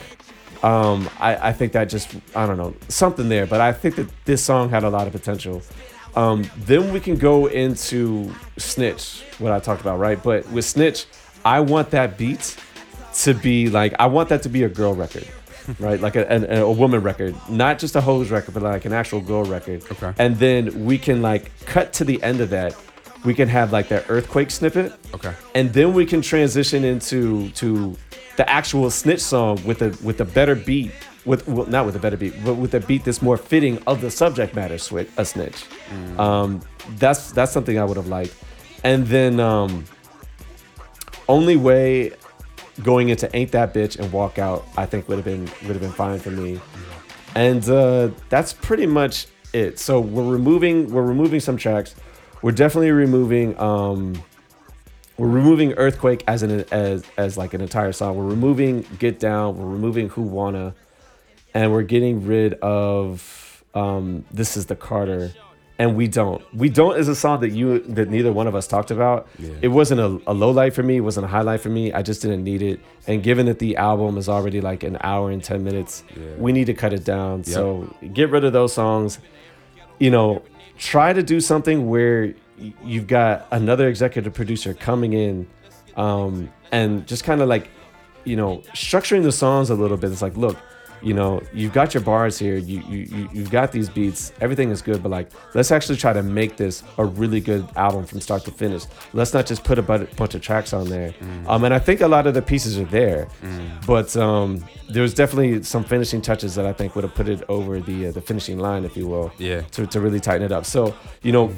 Um, 0.62 1.08
I, 1.18 1.48
I 1.48 1.52
think 1.54 1.72
that 1.72 1.84
just 1.88 2.14
I 2.36 2.46
don't 2.46 2.58
know 2.58 2.74
something 2.88 3.28
there, 3.30 3.46
but 3.46 3.62
I 3.62 3.72
think 3.72 3.96
that 3.96 4.08
this 4.26 4.42
song 4.44 4.68
had 4.68 4.84
a 4.84 4.90
lot 4.90 5.06
of 5.06 5.12
potential. 5.14 5.62
Um, 6.16 6.50
then 6.58 6.92
we 6.92 7.00
can 7.00 7.16
go 7.16 7.46
into 7.46 8.30
Snitch, 8.58 9.22
what 9.38 9.52
I 9.52 9.58
talked 9.60 9.80
about, 9.80 9.98
right? 9.98 10.22
But 10.22 10.46
with 10.50 10.64
Snitch, 10.66 11.06
I 11.44 11.60
want 11.60 11.90
that 11.92 12.18
beat 12.18 12.56
to 13.22 13.32
be 13.32 13.70
like 13.70 13.94
I 13.98 14.06
want 14.06 14.28
that 14.28 14.42
to 14.42 14.48
be 14.50 14.64
a 14.64 14.68
girl 14.68 14.94
record, 14.94 15.26
right? 15.78 16.00
Like 16.00 16.16
a, 16.16 16.26
a, 16.58 16.62
a 16.62 16.72
woman 16.72 17.02
record, 17.02 17.34
not 17.48 17.78
just 17.78 17.96
a 17.96 18.00
hose 18.00 18.30
record, 18.30 18.54
but 18.54 18.62
like 18.62 18.84
an 18.84 18.92
actual 18.92 19.20
girl 19.20 19.44
record. 19.44 19.82
Okay. 19.90 20.12
And 20.18 20.36
then 20.36 20.84
we 20.84 20.98
can 20.98 21.22
like 21.22 21.50
cut 21.66 21.92
to 21.94 22.04
the 22.04 22.22
end 22.22 22.40
of 22.40 22.50
that. 22.50 22.74
We 23.24 23.34
can 23.34 23.48
have 23.48 23.70
like 23.72 23.88
that 23.88 24.06
earthquake 24.08 24.50
snippet 24.50 24.94
Okay. 25.12 25.34
and 25.54 25.70
then 25.74 25.92
we 25.92 26.06
can 26.06 26.22
transition 26.22 26.84
into 26.84 27.50
to 27.50 27.94
the 28.36 28.48
actual 28.48 28.90
snitch 28.90 29.20
song 29.20 29.62
with 29.66 29.82
a 29.82 29.90
with 30.02 30.22
a 30.22 30.24
better 30.24 30.54
beat 30.54 30.90
with 31.26 31.46
well, 31.46 31.66
not 31.66 31.84
with 31.84 31.94
a 31.96 31.98
better 31.98 32.16
beat 32.16 32.32
but 32.42 32.54
with 32.54 32.72
a 32.74 32.80
beat 32.80 33.04
that's 33.04 33.20
more 33.20 33.36
fitting 33.36 33.76
of 33.86 34.00
the 34.00 34.10
subject 34.10 34.54
matter 34.54 34.78
switch 34.78 35.06
a 35.18 35.24
snitch 35.26 35.66
um 36.18 36.62
that's 36.96 37.30
that's 37.32 37.52
something 37.52 37.78
i 37.78 37.84
would 37.84 37.98
have 37.98 38.06
liked 38.06 38.34
and 38.84 39.06
then 39.08 39.38
um 39.38 39.84
only 41.28 41.56
way 41.56 42.12
going 42.82 43.08
into 43.08 43.34
ain't 43.36 43.52
that 43.52 43.74
bitch 43.74 43.98
and 43.98 44.10
walk 44.12 44.38
out 44.38 44.66
i 44.76 44.86
think 44.86 45.08
would 45.08 45.16
have 45.16 45.24
been 45.24 45.42
would 45.62 45.72
have 45.72 45.80
been 45.80 45.92
fine 45.92 46.18
for 46.18 46.30
me. 46.30 46.60
And 47.34 47.68
uh 47.68 48.10
that's 48.28 48.52
pretty 48.52 48.86
much 48.86 49.26
it. 49.52 49.78
So 49.78 50.00
we're 50.00 50.30
removing 50.30 50.90
we're 50.92 51.02
removing 51.02 51.40
some 51.40 51.56
tracks. 51.56 51.94
We're 52.42 52.52
definitely 52.52 52.90
removing 52.90 53.58
um 53.58 54.20
we're 55.16 55.28
removing 55.28 55.74
earthquake 55.74 56.24
as 56.26 56.42
an 56.42 56.64
as 56.72 57.04
as 57.16 57.36
like 57.36 57.54
an 57.54 57.60
entire 57.60 57.92
song. 57.92 58.16
We're 58.16 58.24
removing 58.24 58.84
get 58.98 59.18
down. 59.20 59.56
We're 59.56 59.66
removing 59.66 60.08
who 60.08 60.22
wanna. 60.22 60.74
And 61.54 61.72
we're 61.72 61.82
getting 61.82 62.26
rid 62.26 62.54
of 62.54 63.64
um 63.74 64.24
this 64.30 64.56
is 64.56 64.66
the 64.66 64.76
carter 64.76 65.32
and 65.80 65.96
we 65.96 66.06
don't. 66.08 66.42
We 66.54 66.68
don't 66.68 66.98
is 66.98 67.08
a 67.08 67.14
song 67.14 67.40
that 67.40 67.52
you 67.58 67.78
that 67.96 68.10
neither 68.10 68.30
one 68.40 68.46
of 68.46 68.54
us 68.54 68.66
talked 68.66 68.90
about. 68.90 69.26
Yeah. 69.38 69.54
it 69.62 69.68
wasn't 69.68 70.00
a, 70.00 70.20
a 70.30 70.34
low 70.34 70.50
light 70.50 70.74
for 70.74 70.82
me. 70.82 70.98
It 70.98 71.00
wasn't 71.00 71.24
a 71.24 71.28
highlight 71.28 71.60
for 71.62 71.70
me. 71.70 71.90
I 71.90 72.02
just 72.02 72.20
didn't 72.20 72.44
need 72.44 72.60
it. 72.60 72.80
And 73.06 73.22
given 73.22 73.46
that 73.46 73.58
the 73.60 73.76
album 73.78 74.18
is 74.18 74.28
already 74.28 74.60
like 74.60 74.82
an 74.82 74.98
hour 75.00 75.30
and 75.30 75.42
10 75.42 75.64
minutes 75.64 76.04
Yeah. 76.14 76.34
we 76.36 76.52
need 76.52 76.66
to 76.66 76.74
cut 76.74 76.92
it 76.92 77.04
down. 77.04 77.44
So 77.44 77.62
get 78.12 78.28
rid 78.30 78.44
of 78.44 78.52
those 78.52 78.74
songs. 78.74 79.18
You 79.98 80.10
know, 80.10 80.42
try 80.76 81.14
to 81.14 81.22
do 81.22 81.40
something 81.40 81.88
where 81.88 82.34
you've 82.84 83.06
got 83.06 83.46
another 83.50 83.88
executive 83.88 84.34
producer 84.34 84.74
coming 84.74 85.14
in 85.14 85.46
um, 85.96 86.50
and 86.72 87.06
just 87.06 87.24
kind 87.24 87.40
of 87.40 87.48
like, 87.48 87.70
you 88.24 88.36
know, 88.36 88.58
structuring 88.74 89.22
the 89.22 89.32
songs 89.32 89.70
a 89.70 89.74
little 89.74 89.96
bit. 89.96 90.12
It's 90.12 90.20
like, 90.20 90.36
look, 90.36 90.58
you 91.02 91.14
know, 91.14 91.42
you've 91.52 91.72
got 91.72 91.94
your 91.94 92.02
bars 92.02 92.38
here, 92.38 92.56
you, 92.56 92.82
you, 92.88 92.98
you, 92.98 93.28
you've 93.32 93.50
got 93.50 93.72
these 93.72 93.88
beats, 93.88 94.32
everything 94.40 94.70
is 94.70 94.82
good, 94.82 95.02
but 95.02 95.08
like, 95.10 95.30
let's 95.54 95.70
actually 95.70 95.96
try 95.96 96.12
to 96.12 96.22
make 96.22 96.56
this 96.56 96.82
a 96.98 97.04
really 97.04 97.40
good 97.40 97.66
album 97.76 98.04
from 98.06 98.20
start 98.20 98.44
to 98.44 98.50
finish. 98.50 98.84
Let's 99.12 99.32
not 99.32 99.46
just 99.46 99.64
put 99.64 99.78
a 99.78 99.82
bunch 99.82 100.34
of 100.34 100.40
tracks 100.42 100.72
on 100.72 100.88
there. 100.88 101.14
Um, 101.46 101.64
and 101.64 101.72
I 101.72 101.78
think 101.78 102.00
a 102.00 102.08
lot 102.08 102.26
of 102.26 102.34
the 102.34 102.42
pieces 102.42 102.78
are 102.78 102.84
there, 102.84 103.28
but 103.86 104.14
um, 104.16 104.64
there 104.88 105.02
was 105.02 105.14
definitely 105.14 105.62
some 105.62 105.84
finishing 105.84 106.20
touches 106.20 106.54
that 106.54 106.66
I 106.66 106.72
think 106.72 106.94
would 106.94 107.04
have 107.04 107.14
put 107.14 107.28
it 107.28 107.42
over 107.48 107.80
the 107.80 108.06
uh, 108.08 108.12
the 108.12 108.20
finishing 108.20 108.58
line, 108.58 108.84
if 108.84 108.96
you 108.96 109.06
will 109.06 109.32
Yeah. 109.38 109.62
to, 109.72 109.86
to 109.86 110.00
really 110.00 110.20
tighten 110.20 110.42
it 110.44 110.52
up. 110.52 110.66
So, 110.66 110.94
you 111.22 111.32
know, 111.32 111.52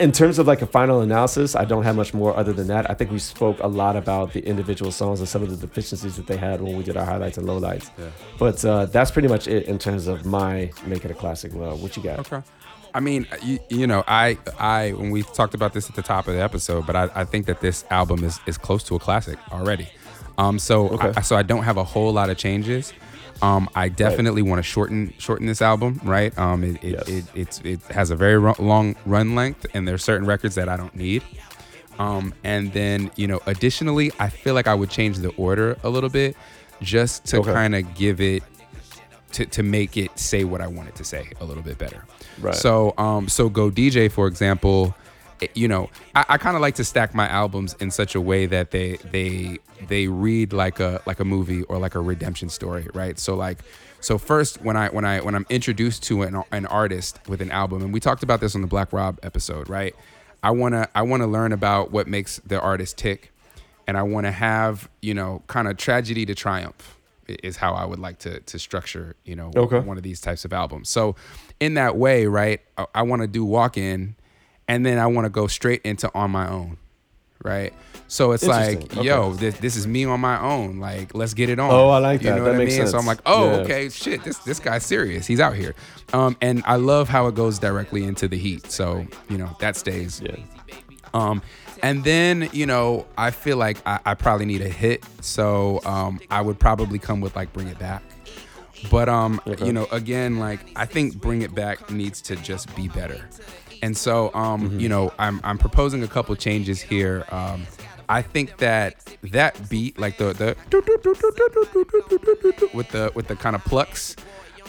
in 0.00 0.12
terms 0.12 0.38
of 0.38 0.46
like 0.46 0.62
a 0.62 0.66
final 0.66 1.00
analysis, 1.00 1.56
I 1.56 1.64
don't 1.64 1.82
have 1.82 1.96
much 1.96 2.14
more 2.14 2.36
other 2.36 2.52
than 2.52 2.68
that. 2.68 2.88
I 2.90 2.94
think 2.94 3.10
we 3.10 3.18
spoke 3.18 3.58
a 3.60 3.66
lot 3.66 3.96
about 3.96 4.32
the 4.32 4.40
individual 4.46 4.92
songs 4.92 5.18
and 5.18 5.28
some 5.28 5.42
of 5.42 5.50
the 5.50 5.56
deficiencies 5.56 6.16
that 6.16 6.26
they 6.26 6.36
had 6.36 6.60
when 6.60 6.76
we 6.76 6.84
did 6.84 6.96
our 6.96 7.04
highlights 7.04 7.36
and 7.38 7.46
lowlights. 7.48 7.90
Yeah. 7.98 8.06
But 8.38 8.64
uh, 8.64 8.86
that's 8.86 9.10
pretty 9.10 9.28
much 9.28 9.48
it 9.48 9.66
in 9.66 9.78
terms 9.78 10.06
of 10.06 10.24
my 10.24 10.70
make 10.86 11.04
it 11.04 11.10
a 11.10 11.14
classic. 11.14 11.52
Well, 11.52 11.76
what 11.76 11.96
you 11.96 12.02
got? 12.02 12.20
Okay. 12.20 12.42
I 12.94 13.00
mean, 13.00 13.26
you, 13.42 13.58
you 13.68 13.86
know, 13.86 14.02
I, 14.08 14.38
I, 14.58 14.92
when 14.92 15.10
we 15.10 15.22
talked 15.22 15.54
about 15.54 15.74
this 15.74 15.88
at 15.90 15.94
the 15.96 16.02
top 16.02 16.26
of 16.26 16.34
the 16.34 16.42
episode, 16.42 16.86
but 16.86 16.96
I, 16.96 17.10
I 17.14 17.24
think 17.24 17.46
that 17.46 17.60
this 17.60 17.84
album 17.90 18.24
is, 18.24 18.40
is 18.46 18.56
close 18.56 18.82
to 18.84 18.94
a 18.94 18.98
classic 18.98 19.38
already. 19.52 19.88
Um, 20.38 20.58
so, 20.58 20.88
Okay. 20.90 21.12
I, 21.16 21.20
so 21.22 21.36
I 21.36 21.42
don't 21.42 21.64
have 21.64 21.76
a 21.76 21.84
whole 21.84 22.12
lot 22.12 22.30
of 22.30 22.38
changes. 22.38 22.92
Um, 23.40 23.68
I 23.74 23.88
definitely 23.88 24.42
want 24.42 24.58
to 24.58 24.62
shorten 24.62 25.12
shorten 25.18 25.46
this 25.46 25.62
album, 25.62 26.00
right? 26.02 26.36
Um, 26.38 26.64
it 26.64 26.82
it, 26.82 26.92
Yes. 26.92 27.08
it, 27.08 27.24
it's, 27.34 27.60
it 27.60 27.80
has 27.90 28.10
a 28.10 28.16
very 28.16 28.36
ro- 28.38 28.54
long 28.58 28.96
run 29.06 29.34
length, 29.34 29.64
and 29.74 29.86
there's 29.86 30.02
certain 30.02 30.26
records 30.26 30.54
that 30.56 30.68
I 30.68 30.76
don't 30.76 30.94
need. 30.96 31.22
Um, 31.98 32.32
and 32.44 32.72
then 32.72 33.10
you 33.16 33.26
know, 33.26 33.40
additionally, 33.46 34.12
I 34.18 34.28
feel 34.28 34.54
like 34.54 34.66
I 34.66 34.74
would 34.74 34.90
change 34.90 35.18
the 35.18 35.30
order 35.30 35.76
a 35.82 35.88
little 35.88 36.10
bit, 36.10 36.36
just 36.82 37.24
to 37.26 37.38
Okay. 37.38 37.52
kind 37.52 37.74
of 37.74 37.94
give 37.94 38.20
it 38.20 38.42
to, 39.32 39.44
to 39.46 39.62
make 39.62 39.96
it 39.96 40.18
say 40.18 40.42
what 40.44 40.60
I 40.60 40.66
want 40.68 40.88
it 40.88 40.94
to 40.96 41.04
say 41.04 41.30
a 41.40 41.44
little 41.44 41.62
bit 41.62 41.76
better. 41.78 42.04
Right. 42.40 42.54
So 42.54 42.94
um 42.98 43.28
so 43.28 43.48
Go 43.48 43.70
DJ 43.70 44.10
for 44.10 44.26
example, 44.26 44.94
you 45.54 45.68
know, 45.68 45.90
I, 46.14 46.24
I 46.30 46.38
kind 46.38 46.56
of 46.56 46.62
like 46.62 46.74
to 46.76 46.84
stack 46.84 47.14
my 47.14 47.28
albums 47.28 47.74
in 47.80 47.90
such 47.90 48.14
a 48.14 48.20
way 48.20 48.46
that 48.46 48.70
they 48.70 48.96
they 49.12 49.58
they 49.86 50.08
read 50.08 50.52
like 50.52 50.80
a 50.80 51.00
like 51.06 51.20
a 51.20 51.24
movie 51.24 51.62
or 51.64 51.78
like 51.78 51.94
a 51.94 52.00
redemption 52.00 52.48
story, 52.48 52.86
right? 52.94 53.18
So 53.18 53.34
like 53.34 53.58
so 54.00 54.18
first 54.18 54.62
when 54.62 54.76
I 54.76 54.88
when 54.88 55.04
I 55.04 55.20
when 55.20 55.34
I'm 55.34 55.46
introduced 55.50 56.02
to 56.04 56.22
an, 56.22 56.42
an 56.52 56.66
artist 56.66 57.18
with 57.28 57.40
an 57.40 57.50
album 57.50 57.82
and 57.82 57.92
we 57.92 58.00
talked 58.00 58.22
about 58.22 58.40
this 58.40 58.54
on 58.54 58.60
the 58.60 58.66
Black 58.68 58.92
Rob 58.92 59.18
episode, 59.22 59.68
right? 59.68 59.94
I 60.42 60.50
want 60.52 60.74
to 60.74 60.88
I 60.94 61.02
want 61.02 61.22
to 61.22 61.26
learn 61.26 61.52
about 61.52 61.90
what 61.90 62.06
makes 62.06 62.38
the 62.46 62.60
artist 62.60 62.96
tick 62.96 63.32
and 63.86 63.96
I 63.96 64.02
want 64.02 64.26
to 64.26 64.30
have, 64.32 64.88
you 65.02 65.14
know, 65.14 65.42
kind 65.46 65.66
of 65.68 65.76
tragedy 65.76 66.26
to 66.26 66.34
triumph 66.34 66.96
is 67.26 67.56
how 67.56 67.74
I 67.74 67.84
would 67.84 67.98
like 67.98 68.18
to 68.20 68.40
to 68.40 68.58
structure, 68.58 69.16
you 69.24 69.36
know, 69.36 69.50
Okay. 69.56 69.80
one 69.80 69.96
of 69.96 70.02
these 70.02 70.20
types 70.20 70.44
of 70.44 70.52
albums. 70.52 70.88
So 70.88 71.14
in 71.60 71.74
that 71.74 71.96
way, 71.96 72.26
right, 72.26 72.60
I, 72.76 72.86
I 72.94 73.02
want 73.02 73.22
to 73.22 73.28
do 73.28 73.44
walk 73.44 73.76
in 73.76 74.14
and 74.68 74.84
then 74.86 74.98
I 74.98 75.06
want 75.06 75.24
to 75.24 75.30
go 75.30 75.46
straight 75.46 75.80
into 75.82 76.10
on 76.14 76.30
my 76.30 76.48
own. 76.48 76.76
right? 77.42 77.72
So 78.10 78.32
it's 78.32 78.42
like, 78.46 78.80
Interesting. 78.82 79.04
yo, 79.04 79.32
this, 79.34 79.58
this 79.58 79.76
is 79.76 79.86
me 79.86 80.04
on 80.06 80.18
my 80.20 80.40
own. 80.40 80.78
Like, 80.78 81.14
let's 81.14 81.34
get 81.34 81.50
it 81.50 81.58
on. 81.58 81.70
Oh, 81.70 81.90
I 81.90 81.98
like 81.98 82.22
You 82.22 82.30
that. 82.30 82.36
know 82.36 82.44
That 82.44 82.50
what 82.52 82.54
I 82.60 82.64
makes 82.64 82.78
mean? 82.78 82.86
So 82.86 82.96
I'm 82.98 83.04
like, 83.06 83.20
oh, 83.26 83.44
Yeah. 83.50 83.56
okay, 83.60 83.88
shit, 83.90 84.24
this 84.24 84.38
this 84.38 84.58
guy's 84.58 84.82
serious. 84.84 85.26
He's 85.26 85.40
out 85.40 85.54
here. 85.54 85.74
Um, 86.14 86.36
and 86.40 86.62
I 86.66 86.76
love 86.76 87.08
how 87.10 87.26
it 87.26 87.34
goes 87.34 87.58
directly 87.58 88.04
into 88.04 88.26
the 88.26 88.38
heat. 88.38 88.70
So 88.70 89.06
you 89.28 89.36
know 89.38 89.54
that 89.60 89.76
stays. 89.76 90.22
Yeah. 90.24 90.36
Um, 91.14 91.42
and 91.82 92.02
then 92.02 92.48
you 92.52 92.64
know 92.66 93.06
I 93.18 93.30
feel 93.30 93.56
like 93.58 93.76
I, 93.86 94.00
I 94.06 94.14
probably 94.14 94.46
need 94.46 94.62
a 94.62 94.68
hit, 94.68 95.04
so 95.20 95.80
um, 95.84 96.18
I 96.30 96.40
would 96.40 96.58
probably 96.58 96.98
come 96.98 97.20
with 97.20 97.36
like 97.36 97.52
Bring 97.52 97.68
It 97.68 97.78
Back. 97.78 98.02
But 98.90 99.08
um, 99.10 99.40
Okay. 99.46 99.66
you 99.66 99.72
know, 99.72 99.86
again, 99.92 100.38
like 100.38 100.60
I 100.76 100.86
think 100.86 101.20
Bring 101.20 101.42
It 101.42 101.54
Back 101.54 101.90
needs 101.90 102.20
to 102.22 102.36
just 102.36 102.74
be 102.74 102.88
better. 102.88 103.28
And 103.82 103.96
so 103.96 104.32
um, 104.34 104.78
you 104.80 104.88
know, 104.88 105.12
I'm 105.18 105.40
I'm 105.44 105.58
proposing 105.58 106.02
a 106.02 106.08
couple 106.08 106.34
changes 106.36 106.80
here. 106.80 107.24
Um, 107.30 107.66
I 108.08 108.22
think 108.22 108.56
that 108.58 108.94
that 109.32 109.68
beat, 109.68 109.98
like 109.98 110.16
the 110.18 110.32
the 110.32 110.56
with 112.74 112.88
the 112.90 113.12
with 113.14 113.28
the 113.28 113.36
kind 113.36 113.54
of 113.56 113.64
plucks, 113.64 114.16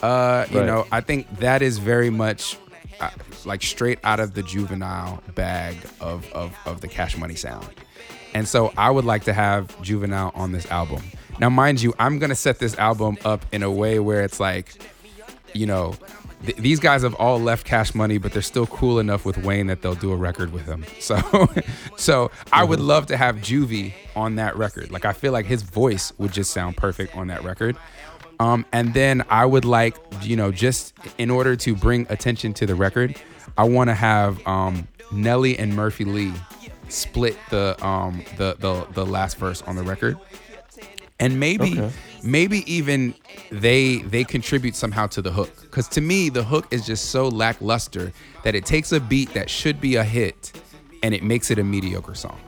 uh, 0.01 0.45
you 0.51 0.59
Right. 0.59 0.65
know, 0.65 0.85
I 0.91 1.01
think 1.01 1.29
that 1.39 1.61
is 1.61 1.77
very 1.77 2.09
much 2.09 2.57
uh, 2.99 3.09
like 3.45 3.61
straight 3.63 3.99
out 4.03 4.19
of 4.19 4.33
the 4.33 4.43
juvenile 4.43 5.21
bag 5.35 5.77
of, 6.01 6.29
of 6.33 6.55
of 6.65 6.81
the 6.81 6.87
Cash 6.87 7.17
Money 7.17 7.35
sound. 7.35 7.67
And 8.33 8.47
so 8.47 8.71
I 8.77 8.91
would 8.91 9.05
like 9.05 9.23
to 9.23 9.33
have 9.33 9.79
Juvenile 9.81 10.31
on 10.35 10.51
this 10.51 10.69
album. 10.69 11.01
Now, 11.39 11.49
mind 11.49 11.81
you, 11.81 11.93
I'm 11.97 12.19
gonna 12.19 12.35
set 12.35 12.59
this 12.59 12.77
album 12.77 13.17
up 13.25 13.45
in 13.51 13.63
a 13.63 13.71
way 13.71 13.99
where 13.99 14.21
it's 14.21 14.39
like, 14.39 14.75
you 15.53 15.65
know, 15.65 15.95
th- 16.45 16.57
these 16.57 16.79
guys 16.79 17.03
have 17.03 17.13
all 17.15 17.39
left 17.39 17.65
Cash 17.65 17.93
Money, 17.95 18.17
but 18.17 18.31
they're 18.31 18.41
still 18.41 18.67
cool 18.67 18.99
enough 18.99 19.25
with 19.25 19.37
Wayne 19.39 19.67
that 19.67 19.81
they'll 19.81 19.95
do 19.95 20.11
a 20.11 20.15
record 20.15 20.51
with 20.51 20.65
him. 20.65 20.85
So, 20.99 21.19
so 21.97 22.31
I 22.51 22.63
would 22.63 22.79
love 22.79 23.07
to 23.07 23.17
have 23.17 23.37
Juvie 23.37 23.93
on 24.15 24.35
that 24.35 24.55
record. 24.55 24.91
Like, 24.91 25.05
I 25.05 25.13
feel 25.13 25.31
like 25.31 25.45
his 25.45 25.61
voice 25.61 26.13
would 26.17 26.31
just 26.31 26.51
sound 26.51 26.77
perfect 26.77 27.15
on 27.15 27.27
that 27.27 27.43
record. 27.43 27.77
Um, 28.39 28.65
and 28.71 28.93
then 28.93 29.23
I 29.29 29.45
would 29.45 29.65
like, 29.65 29.97
you 30.21 30.35
know, 30.35 30.51
just 30.51 30.93
in 31.17 31.29
order 31.29 31.55
to 31.57 31.75
bring 31.75 32.07
attention 32.09 32.53
to 32.55 32.65
the 32.65 32.75
record, 32.75 33.19
I 33.57 33.65
want 33.65 33.89
to 33.89 33.93
have 33.93 34.45
um, 34.47 34.87
Nelly 35.11 35.57
and 35.59 35.75
Murphy 35.75 36.05
Lee 36.05 36.33
split 36.89 37.37
the 37.51 37.77
um 37.85 38.23
the 38.37 38.55
the 38.59 38.85
the 38.93 39.05
last 39.05 39.37
verse 39.37 39.61
on 39.63 39.75
the 39.75 39.83
record 39.83 40.17
and 41.19 41.39
maybe 41.39 41.79
Okay. 41.79 41.91
maybe 42.23 42.71
even 42.71 43.13
they 43.51 43.97
they 43.99 44.23
contribute 44.23 44.75
somehow 44.75 45.07
to 45.07 45.21
the 45.21 45.31
hook 45.31 45.49
because 45.61 45.87
to 45.89 46.01
me 46.01 46.29
the 46.29 46.43
hook 46.43 46.67
is 46.71 46.85
just 46.85 47.09
so 47.11 47.27
lackluster 47.27 48.11
that 48.43 48.55
it 48.55 48.65
takes 48.65 48.91
a 48.91 48.99
beat 48.99 49.33
that 49.33 49.49
should 49.49 49.79
be 49.81 49.95
a 49.95 50.03
hit 50.03 50.51
and 51.03 51.13
it 51.13 51.23
makes 51.23 51.51
it 51.51 51.59
a 51.59 51.63
mediocre 51.63 52.15
song 52.15 52.39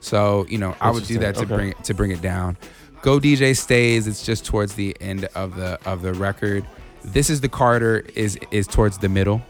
so 0.00 0.46
you 0.48 0.58
know 0.58 0.74
i 0.80 0.90
would 0.90 1.04
do 1.06 1.18
that 1.18 1.34
to 1.34 1.42
Interesting. 1.42 1.56
bring 1.56 1.68
it 1.70 1.84
to 1.84 1.94
bring 1.94 2.10
it 2.10 2.20
down 2.22 2.56
go 3.02 3.18
dj 3.18 3.56
stays 3.56 4.06
it's 4.06 4.24
just 4.24 4.44
towards 4.44 4.74
the 4.74 4.96
end 5.00 5.24
of 5.34 5.56
the 5.56 5.78
of 5.84 6.02
the 6.02 6.12
record 6.14 6.64
this 7.04 7.30
is 7.30 7.40
the 7.40 7.48
carter 7.48 8.04
is 8.14 8.38
is 8.50 8.66
towards 8.66 8.98
the 8.98 9.08
middle 9.08 9.42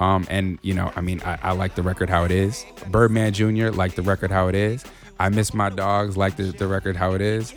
um, 0.00 0.26
and 0.30 0.58
you 0.62 0.72
know, 0.72 0.90
I 0.96 1.02
mean, 1.02 1.20
I, 1.26 1.38
I 1.42 1.52
like 1.52 1.74
the 1.74 1.82
record 1.82 2.08
how 2.08 2.24
it 2.24 2.30
is. 2.30 2.64
Birdman 2.90 3.34
Jr. 3.34 3.68
like 3.68 3.96
the 3.96 4.00
record 4.02 4.30
how 4.30 4.48
it 4.48 4.54
is. 4.54 4.82
I 5.18 5.28
miss 5.28 5.52
my 5.52 5.68
dogs 5.68 6.16
like 6.16 6.36
the, 6.36 6.44
the 6.44 6.66
record 6.66 6.96
how 6.96 7.12
it 7.12 7.20
is. 7.20 7.52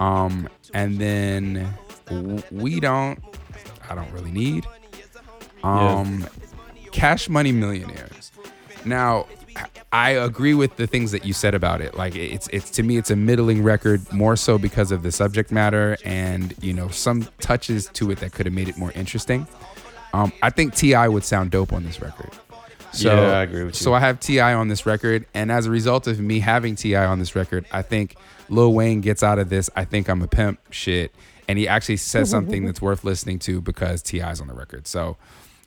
Um, 0.00 0.48
and 0.72 0.98
then 0.98 1.68
we 2.50 2.80
don't. 2.80 3.18
I 3.88 3.94
don't 3.94 4.10
really 4.12 4.32
need. 4.32 4.66
Um, 5.62 6.26
Cash 6.92 7.28
Money 7.28 7.52
Millionaires. 7.52 8.32
Now, 8.84 9.26
I 9.92 10.10
agree 10.10 10.54
with 10.54 10.76
the 10.76 10.86
things 10.86 11.12
that 11.12 11.24
you 11.24 11.32
said 11.32 11.54
about 11.54 11.80
it. 11.80 11.96
Like 11.96 12.16
it's 12.16 12.48
it's 12.48 12.70
to 12.72 12.82
me 12.82 12.96
it's 12.96 13.10
a 13.10 13.16
middling 13.16 13.62
record 13.62 14.12
more 14.12 14.36
so 14.36 14.58
because 14.58 14.90
of 14.90 15.02
the 15.02 15.12
subject 15.12 15.52
matter 15.52 15.96
and 16.04 16.54
you 16.60 16.72
know 16.72 16.88
some 16.88 17.28
touches 17.40 17.86
to 17.94 18.10
it 18.10 18.18
that 18.18 18.32
could 18.32 18.46
have 18.46 18.54
made 18.54 18.68
it 18.68 18.76
more 18.76 18.92
interesting. 18.92 19.46
Um, 20.12 20.32
I 20.42 20.50
think 20.50 20.74
T.I 20.74 21.08
would 21.08 21.24
sound 21.24 21.50
dope 21.50 21.72
on 21.72 21.84
this 21.84 22.00
record. 22.00 22.30
So, 22.92 23.12
Yeah, 23.14 23.38
I 23.38 23.42
agree 23.42 23.64
with 23.64 23.74
you. 23.74 23.80
So 23.84 23.94
I 23.94 24.00
have 24.00 24.20
T.I 24.20 24.54
on 24.54 24.68
this 24.68 24.86
record, 24.86 25.26
and 25.34 25.50
as 25.50 25.66
a 25.66 25.70
result 25.70 26.06
of 26.06 26.20
me 26.20 26.38
having 26.38 26.76
Ti 26.76 26.94
on 26.94 27.18
this 27.18 27.34
record, 27.34 27.64
I 27.72 27.82
think 27.82 28.16
Lil 28.48 28.72
Wayne 28.72 29.00
gets 29.00 29.22
out 29.22 29.38
of 29.38 29.48
this. 29.48 29.70
I 29.76 29.84
think 29.84 30.08
I'm 30.08 30.22
a 30.22 30.26
pimp 30.28 30.60
shit, 30.70 31.14
and 31.48 31.58
he 31.58 31.66
actually 31.68 31.96
says 31.98 32.30
something 32.36 32.64
that's 32.66 32.82
worth 32.82 33.04
listening 33.04 33.38
to 33.40 33.60
because 33.60 34.02
T.I's 34.02 34.40
on 34.40 34.46
the 34.48 34.54
record. 34.54 34.86
So 34.86 35.16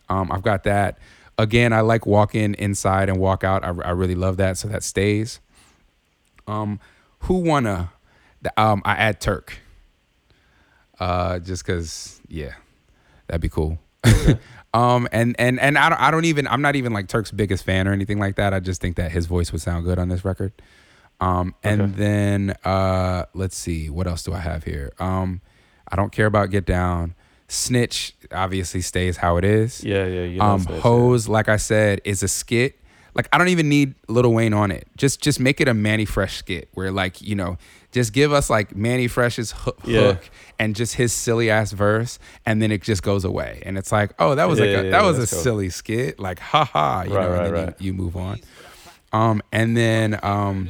um, 0.10 0.32
I've 0.32 0.44
got 0.44 0.64
that. 0.64 0.98
Again, 1.38 1.72
I 1.74 1.82
like 1.82 2.06
walk 2.06 2.34
in 2.36 2.54
inside 2.56 3.10
and 3.10 3.20
walk 3.20 3.44
out. 3.44 3.64
I, 3.64 3.68
I 3.68 3.92
really 3.92 4.16
love 4.16 4.38
that, 4.38 4.58
so 4.58 4.68
that 4.70 4.84
stays. 4.84 5.40
Um, 6.48 6.80
who 7.22 7.36
wanna? 7.40 7.92
the- 8.42 8.60
Um, 8.62 8.82
I 8.86 8.94
add 8.96 9.20
Turk. 9.22 9.60
Uh, 11.00 11.40
just 11.40 11.64
cause, 11.66 12.20
yeah, 12.28 12.54
that'd 13.28 13.42
be 13.42 13.50
cool. 13.50 13.78
um, 14.74 15.08
and 15.12 15.36
and 15.38 15.60
and 15.60 15.78
I 15.78 15.90
don't, 15.90 16.02
I 16.02 16.10
don't 16.12 16.26
even, 16.26 16.48
I'm 16.48 16.62
not 16.62 16.76
even 16.76 16.92
like 16.94 17.08
Turk's 17.08 17.30
biggest 17.32 17.64
fan 17.66 17.88
or 17.88 17.94
anything 17.94 18.18
like 18.20 18.36
that. 18.38 18.54
I 18.54 18.60
just 18.60 18.82
think 18.82 18.96
that 18.96 19.12
his 19.12 19.26
voice 19.28 19.52
would 19.52 19.62
sound 19.62 19.86
good 19.86 20.00
on 20.00 20.10
this 20.10 20.26
record. 20.26 20.54
Um, 21.20 21.56
and 21.64 21.82
Okay. 21.82 21.92
then 21.96 22.56
uh, 22.64 23.26
let's 23.34 23.58
see, 23.58 23.90
what 23.90 24.06
else 24.08 24.24
do 24.24 24.34
I 24.34 24.40
have 24.40 24.64
here? 24.66 24.92
Um, 25.00 25.42
I 25.92 25.96
don't 25.96 26.12
care 26.12 26.26
about 26.28 26.50
Get 26.52 26.66
Down. 26.66 27.16
Snitch 27.48 28.14
obviously 28.32 28.82
stays 28.82 29.18
how 29.18 29.38
it 29.38 29.46
is. 29.46 29.84
Yeah, 29.84 30.06
yeah. 30.06 30.24
You 30.24 30.38
know, 30.40 30.46
Um, 30.46 30.62
so 30.62 30.70
it's- 30.70 30.84
Hose, 30.84 31.28
like 31.28 31.48
I 31.50 31.58
said, 31.58 32.02
is 32.04 32.22
a 32.24 32.28
skit. 32.28 32.76
Like 33.16 33.28
I 33.34 33.40
don't 33.40 33.48
even 33.48 33.68
need 33.68 33.96
Lil 34.08 34.32
Wayne 34.32 34.54
on 34.54 34.70
it. 34.70 34.86
Just 34.96 35.22
just 35.22 35.40
make 35.40 35.60
it 35.60 35.68
a 35.68 35.74
Mannie 35.74 36.06
Fresh 36.06 36.38
skit 36.38 36.70
where 36.76 36.92
like 36.92 37.20
you 37.20 37.34
know 37.34 37.58
just 37.92 38.14
give 38.14 38.32
us 38.32 38.48
like 38.48 38.76
Mannie 38.76 39.08
Fresh's 39.08 39.54
hook, 39.54 39.80
Yeah. 39.86 40.02
hook 40.14 40.30
and 40.60 40.76
just 40.76 40.94
his 40.96 41.14
silly 41.14 41.50
ass 41.50 41.72
verse, 41.72 42.20
and 42.46 42.62
then 42.62 42.72
it 42.72 42.84
just 42.84 43.02
goes 43.02 43.26
away, 43.26 43.64
and 43.66 43.76
it's 43.76 43.92
like 43.92 44.12
oh 44.20 44.36
that 44.36 44.48
was 44.48 44.60
like 44.60 44.70
a, 44.70 44.72
yeah, 44.72 44.82
that 44.84 44.92
yeah, 44.92 45.02
was 45.02 45.16
a 45.18 45.26
cool. 45.34 45.42
silly 45.42 45.70
skit, 45.72 46.20
like 46.20 46.38
ha 46.38 46.64
ha, 46.64 47.06
you 47.08 47.16
Right, 47.16 47.24
know, 47.24 47.32
right, 47.32 47.46
and 47.48 47.56
then 47.56 47.66
right. 47.66 47.76
You, 47.82 47.88
you 47.88 47.94
move 47.94 48.16
on. 48.16 48.40
Um, 49.14 49.42
and 49.52 49.76
then 49.78 50.20
um, 50.24 50.70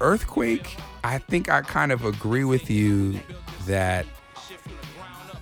Earthquake, 0.00 0.76
I 1.04 1.18
think 1.18 1.48
I 1.48 1.62
kind 1.62 1.92
of 1.92 2.04
agree 2.04 2.44
with 2.44 2.70
you 2.70 3.20
that 3.66 4.06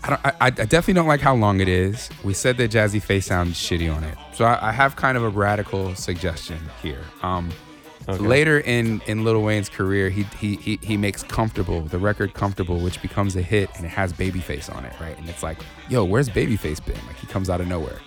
I, 0.05 0.09
don't, 0.10 0.20
I, 0.24 0.32
I 0.40 0.51
definitely 0.51 0.94
don't 0.94 1.06
like 1.06 1.20
how 1.20 1.35
long 1.35 1.60
it 1.60 1.69
is. 1.69 2.09
We 2.24 2.35
said 2.35 2.56
that 2.59 2.70
Jazze 2.70 3.01
Pha 3.02 3.20
sounds 3.20 3.55
shitty 3.55 3.94
on 3.94 4.05
it, 4.05 4.16
so 4.32 4.44
I, 4.44 4.69
I 4.69 4.73
have 4.73 4.97
kind 4.97 5.16
of 5.16 5.24
a 5.24 5.28
radical 5.28 5.94
suggestion 5.94 6.59
here. 6.82 7.02
Um, 7.23 7.51
Okay. 8.09 8.24
Later 8.27 8.60
in 8.60 9.02
in 9.06 9.23
Lil 9.23 9.43
Wayne's 9.43 9.69
career, 9.69 10.09
he, 10.09 10.23
he 10.40 10.56
he 10.56 10.78
he 10.81 10.97
makes 10.97 11.23
"Comfortable" 11.23 11.82
the 11.82 11.98
record 11.98 12.32
"Comfortable," 12.32 12.78
which 12.78 13.02
becomes 13.02 13.36
a 13.36 13.43
hit, 13.43 13.69
and 13.77 13.85
it 13.85 13.90
has 13.90 14.15
Babyface 14.15 14.74
on 14.74 14.86
it, 14.86 14.94
right? 14.98 15.15
And 15.19 15.28
it's 15.28 15.43
like, 15.43 15.59
yo, 15.90 16.05
where's 16.06 16.31
Babyface 16.31 16.82
been? 16.86 16.97
Like 17.06 17.16
he 17.16 17.27
comes 17.27 17.51
out 17.51 17.60
of 17.60 17.69
nowhere. 17.69 17.98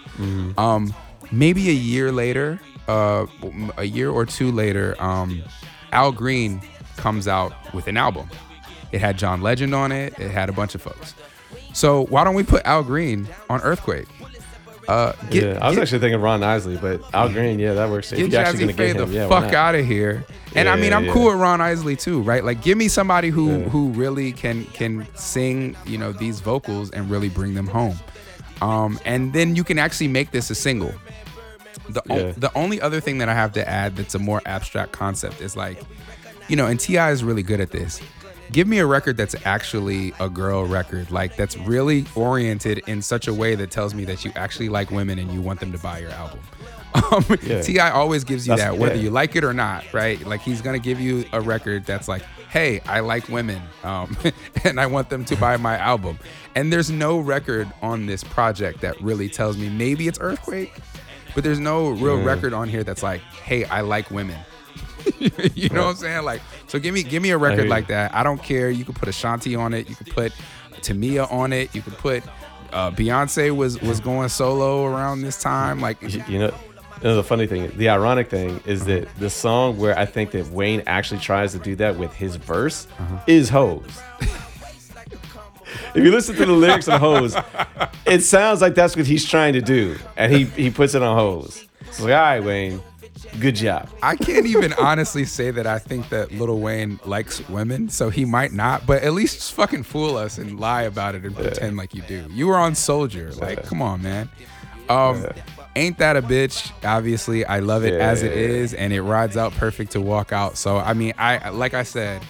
Um, 0.58 0.92
maybe 1.32 1.70
a 1.70 1.74
year 1.74 2.12
later, 2.12 2.60
uh, 2.88 3.26
a 3.78 3.84
year 3.86 4.10
or 4.10 4.26
two 4.26 4.52
later, 4.52 4.96
um, 5.02 5.42
Al 5.92 6.12
Green 6.12 6.62
comes 6.98 7.28
out 7.28 7.54
with 7.74 7.88
an 7.88 7.98
album. 7.98 8.30
It 8.92 9.00
had 9.02 9.18
John 9.18 9.42
Legend 9.42 9.74
on 9.74 9.92
it. 9.92 10.18
It 10.20 10.32
had 10.32 10.50
a 10.50 10.52
bunch 10.54 10.76
of 10.76 10.82
folks. 10.82 11.16
So 11.74 12.06
why 12.06 12.24
don't 12.24 12.36
we 12.36 12.44
put 12.44 12.66
Al 12.66 12.84
Green 12.84 13.28
on 13.50 13.62
Earthquake? 13.62 14.08
Uh, 14.88 15.14
get, 15.30 15.44
yeah, 15.44 15.60
I 15.62 15.68
was 15.68 15.76
get- 15.76 15.84
actually 15.84 16.00
thinking 16.00 16.20
Ron 16.20 16.44
Isley, 16.44 16.76
but 16.76 17.02
Al 17.14 17.30
Green, 17.30 17.60
yeah, 17.60 17.74
that 17.74 17.90
works. 17.90 18.10
get 18.10 18.20
if 18.20 18.32
you're 18.32 18.42
actually 18.42 18.74
gonna 18.74 18.74
get 18.74 18.98
the 18.98 19.08
yeah, 19.08 19.28
fuck 19.30 19.54
out 19.54 19.76
of 19.76 19.86
here. 19.86 20.26
And 20.54 20.68
I 20.68 20.76
mean, 20.76 20.92
I'm 20.92 21.06
yeah. 21.06 21.14
cool 21.14 21.28
with 21.32 21.40
Ron 21.40 21.62
Isley 21.62 21.96
too, 21.96 22.22
right? 22.22 22.44
Like, 22.44 22.62
give 22.62 22.78
me 22.78 22.90
somebody 22.90 23.30
who 23.30 23.60
Yeah. 23.60 23.70
who 23.70 23.90
really 23.90 24.34
can 24.34 24.66
can 24.66 25.08
sing, 25.16 25.78
you 25.86 25.98
know, 25.98 26.12
these 26.12 26.42
vocals 26.42 26.90
and 26.92 27.10
really 27.10 27.30
bring 27.30 27.54
them 27.54 27.68
home. 27.68 27.98
Um, 28.62 29.00
and 29.06 29.32
then 29.32 29.56
you 29.56 29.64
can 29.64 29.80
actually 29.80 30.10
make 30.10 30.32
this 30.32 30.50
a 30.50 30.56
single. 30.56 30.94
The 31.94 32.04
o- 32.12 32.32
the 32.34 32.52
only 32.56 32.80
other 32.82 33.00
thing 33.00 33.18
that 33.20 33.30
I 33.30 33.34
have 33.34 33.54
to 33.54 33.68
add 33.68 33.96
that's 33.96 34.16
a 34.16 34.20
more 34.20 34.42
abstract 34.46 34.92
concept 34.92 35.42
is 35.42 35.56
like, 35.56 35.82
you 36.48 36.56
know, 36.56 36.68
and 36.68 36.80
T.I 36.80 37.12
is 37.12 37.24
really 37.24 37.44
good 37.44 37.60
at 37.60 37.72
this. 37.72 38.02
Give 38.52 38.68
me 38.68 38.80
a 38.80 38.86
record 38.86 39.16
that's 39.16 39.36
actually 39.46 40.14
a 40.20 40.30
girl 40.30 40.66
record, 40.66 41.10
like 41.10 41.38
that's 41.38 41.56
really 41.56 42.06
oriented 42.16 42.80
in 42.88 43.02
such 43.02 43.28
a 43.30 43.34
way 43.34 43.56
that 43.56 43.72
tells 43.72 43.94
me 43.96 44.04
that 44.06 44.26
you 44.26 44.32
actually 44.36 44.68
like 44.68 44.92
women 44.92 45.20
and 45.20 45.32
you 45.32 45.42
want 45.42 45.62
them 45.62 45.72
to 45.72 45.78
buy 45.78 46.00
your 46.00 46.12
album. 46.12 46.40
Um, 46.94 47.24
Yeah. 47.42 47.62
T.I 47.62 47.90
always 47.92 48.26
gives 48.26 48.46
you 48.46 48.52
That's- 48.54 48.74
that, 48.74 48.78
whether 48.78 48.96
yeah. 48.96 49.04
you 49.04 49.12
like 49.12 49.38
it 49.38 49.46
or 49.46 49.54
not, 49.54 49.86
right? 49.94 50.20
Like 50.28 50.42
he's 50.42 50.62
gonna 50.62 50.78
give 50.78 51.00
you 51.00 51.24
a 51.32 51.40
record 51.40 51.86
that's 51.86 52.10
like, 52.10 52.22
"Hey, 52.50 52.82
I 52.86 53.00
like 53.00 53.30
women, 53.30 53.62
um, 53.86 54.18
and 54.66 54.78
I 54.78 54.88
want 54.88 55.10
them 55.10 55.24
to 55.24 55.38
buy 55.38 55.56
my 55.56 55.78
album." 55.78 56.20
And 56.54 56.72
there's 56.72 56.92
no 56.92 57.18
record 57.20 57.72
on 57.82 58.08
this 58.08 58.26
project 58.26 58.82
that 58.82 59.00
really 59.02 59.30
tells 59.30 59.56
me. 59.56 59.70
Maybe 59.70 60.10
it's 60.10 60.20
Earthquake, 60.20 60.74
but 61.36 61.44
there's 61.44 61.60
no 61.60 61.90
real 61.90 62.20
Yeah. 62.20 62.26
record 62.26 62.54
on 62.54 62.68
here 62.70 62.84
that's 62.84 63.04
like, 63.04 63.22
"Hey, 63.22 63.66
I 63.66 63.82
like 63.82 64.12
women." 64.12 64.38
you 65.56 65.70
know 65.70 65.82
what 65.86 65.90
I'm 65.92 65.96
saying? 65.96 66.24
Like, 66.24 66.42
so 66.68 66.80
give 66.80 66.94
me 66.94 67.04
give 67.04 67.24
me 67.24 67.32
a 67.32 67.38
record 67.38 67.68
like 67.68 67.88
that. 67.88 68.14
I 68.14 68.24
don't 68.24 68.42
care. 68.42 68.70
You 68.70 68.86
could 68.86 68.96
put 68.96 69.08
Ashanti 69.10 69.56
on 69.56 69.74
it. 69.74 69.90
You 69.90 69.96
could 69.96 70.10
put 70.12 70.32
Tamia 70.82 71.32
on 71.32 71.54
it. 71.54 71.74
You 71.76 71.82
could 71.82 71.98
put 71.98 72.24
uh, 72.72 72.92
Beyonce 72.92 73.56
was 73.56 73.82
was 73.82 74.00
going 74.00 74.30
solo 74.30 74.86
around 74.86 75.22
this 75.22 75.42
time. 75.42 75.82
Like, 75.82 76.02
You, 76.02 76.24
you 76.28 76.40
know, 76.40 76.54
know, 77.04 77.16
the 77.16 77.24
funny 77.24 77.48
thing, 77.48 77.72
the 77.78 77.90
ironic 77.90 78.30
thing 78.30 78.62
is 78.66 78.86
that 78.86 79.08
the 79.18 79.30
song 79.30 79.78
where 79.78 79.98
I 79.98 80.06
think 80.06 80.32
that 80.32 80.48
Wayne 80.48 80.84
actually 80.88 81.20
tries 81.20 81.52
to 81.54 81.60
do 81.60 81.76
that 81.78 81.98
with 81.98 82.14
his 82.14 82.36
verse 82.36 82.88
is 83.28 83.50
Hose. 83.50 83.84
if 85.96 86.04
you 86.04 86.12
listen 86.12 86.36
to 86.36 86.46
the 86.46 86.52
lyrics 86.52 86.88
of 86.88 87.00
Hose, 87.00 87.36
it 88.06 88.22
sounds 88.22 88.62
like 88.62 88.76
that's 88.76 88.96
what 88.96 89.06
he's 89.06 89.26
trying 89.28 89.54
to 89.54 89.62
do. 89.62 89.98
And 90.18 90.32
he, 90.32 90.46
he 90.46 90.70
puts 90.70 90.94
it 90.96 91.02
on 91.04 91.18
Hose. 91.18 91.68
So 91.92 92.04
like, 92.06 92.14
all 92.14 92.20
right, 92.22 92.40
Wayne, 92.44 92.82
good 93.40 93.56
job. 93.56 93.90
I 94.02 94.16
can't 94.16 94.46
even 94.46 94.74
honestly 94.74 95.26
say 95.26 95.52
that 95.52 95.68
I 95.68 95.78
think 95.80 96.10
that 96.10 96.32
Little 96.32 96.60
Wayne 96.60 97.00
likes 97.06 97.48
women, 97.50 97.90
so 97.90 98.10
he 98.10 98.24
might 98.26 98.54
not. 98.54 98.86
But 98.86 99.04
at 99.04 99.14
least 99.14 99.36
just 99.36 99.54
fucking 99.54 99.84
fool 99.84 100.16
us 100.18 100.38
and 100.38 100.60
lie 100.60 100.84
about 100.84 101.16
it 101.16 101.24
and 101.26 101.36
pretend 101.36 101.78
like 101.78 101.94
you 101.94 102.02
do. 102.04 102.26
You 102.32 102.48
were 102.48 102.58
on 102.58 102.76
Soldier, 102.76 103.32
like, 103.34 103.64
come 103.66 103.82
on, 103.82 104.02
man. 104.02 104.30
Um, 104.90 105.26
ain't 105.76 105.98
that 106.00 106.18
a 106.18 106.22
bitch? 106.22 106.72
Obviously, 106.84 107.46
I 107.46 107.60
love 107.60 107.86
it 107.86 107.94
as 107.94 108.24
it 108.24 108.32
Yeah. 108.32 108.38
is, 108.42 108.74
and 108.74 108.92
it 108.92 109.02
rides 109.02 109.38
out 109.38 109.54
perfect 109.54 109.92
to 109.94 110.02
walk 110.02 110.34
out. 110.34 110.58
So 110.58 110.78
I 110.78 110.94
mean, 110.94 111.14
I 111.18 111.50
like 111.50 111.74
I 111.74 111.84
said. 111.84 112.22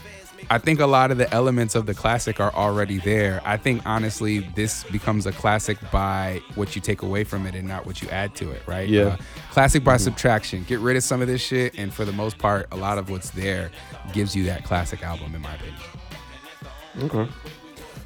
I 0.51 0.57
think 0.57 0.81
a 0.81 0.85
lot 0.85 1.11
of 1.11 1.17
the 1.17 1.33
elements 1.33 1.75
of 1.75 1.85
the 1.85 1.93
classic 1.93 2.41
are 2.41 2.53
already 2.53 2.97
there. 2.97 3.39
I 3.45 3.55
think 3.55 3.83
honestly, 3.85 4.39
this 4.39 4.83
becomes 4.83 5.25
a 5.25 5.31
classic 5.31 5.77
by 5.91 6.41
what 6.55 6.75
you 6.75 6.81
take 6.81 7.03
away 7.03 7.23
from 7.23 7.47
it 7.47 7.55
and 7.55 7.65
not 7.65 7.85
what 7.85 8.01
you 8.01 8.09
add 8.09 8.35
to 8.35 8.51
it, 8.51 8.61
right? 8.67 8.89
Yeah. 8.89 9.01
Uh, 9.01 9.17
classic 9.51 9.81
by 9.85 9.95
subtraction. 9.95 10.65
Get 10.67 10.81
rid 10.81 10.97
of 10.97 11.03
some 11.03 11.21
of 11.21 11.29
this 11.29 11.39
shit, 11.39 11.79
and 11.79 11.93
for 11.93 12.03
the 12.03 12.11
most 12.11 12.37
part, 12.37 12.67
a 12.73 12.75
lot 12.75 12.97
of 12.97 13.09
what's 13.09 13.29
there 13.29 13.71
gives 14.11 14.35
you 14.35 14.43
that 14.43 14.65
classic 14.65 15.03
album, 15.03 15.33
in 15.35 15.41
my 15.41 15.55
opinion. 15.55 17.29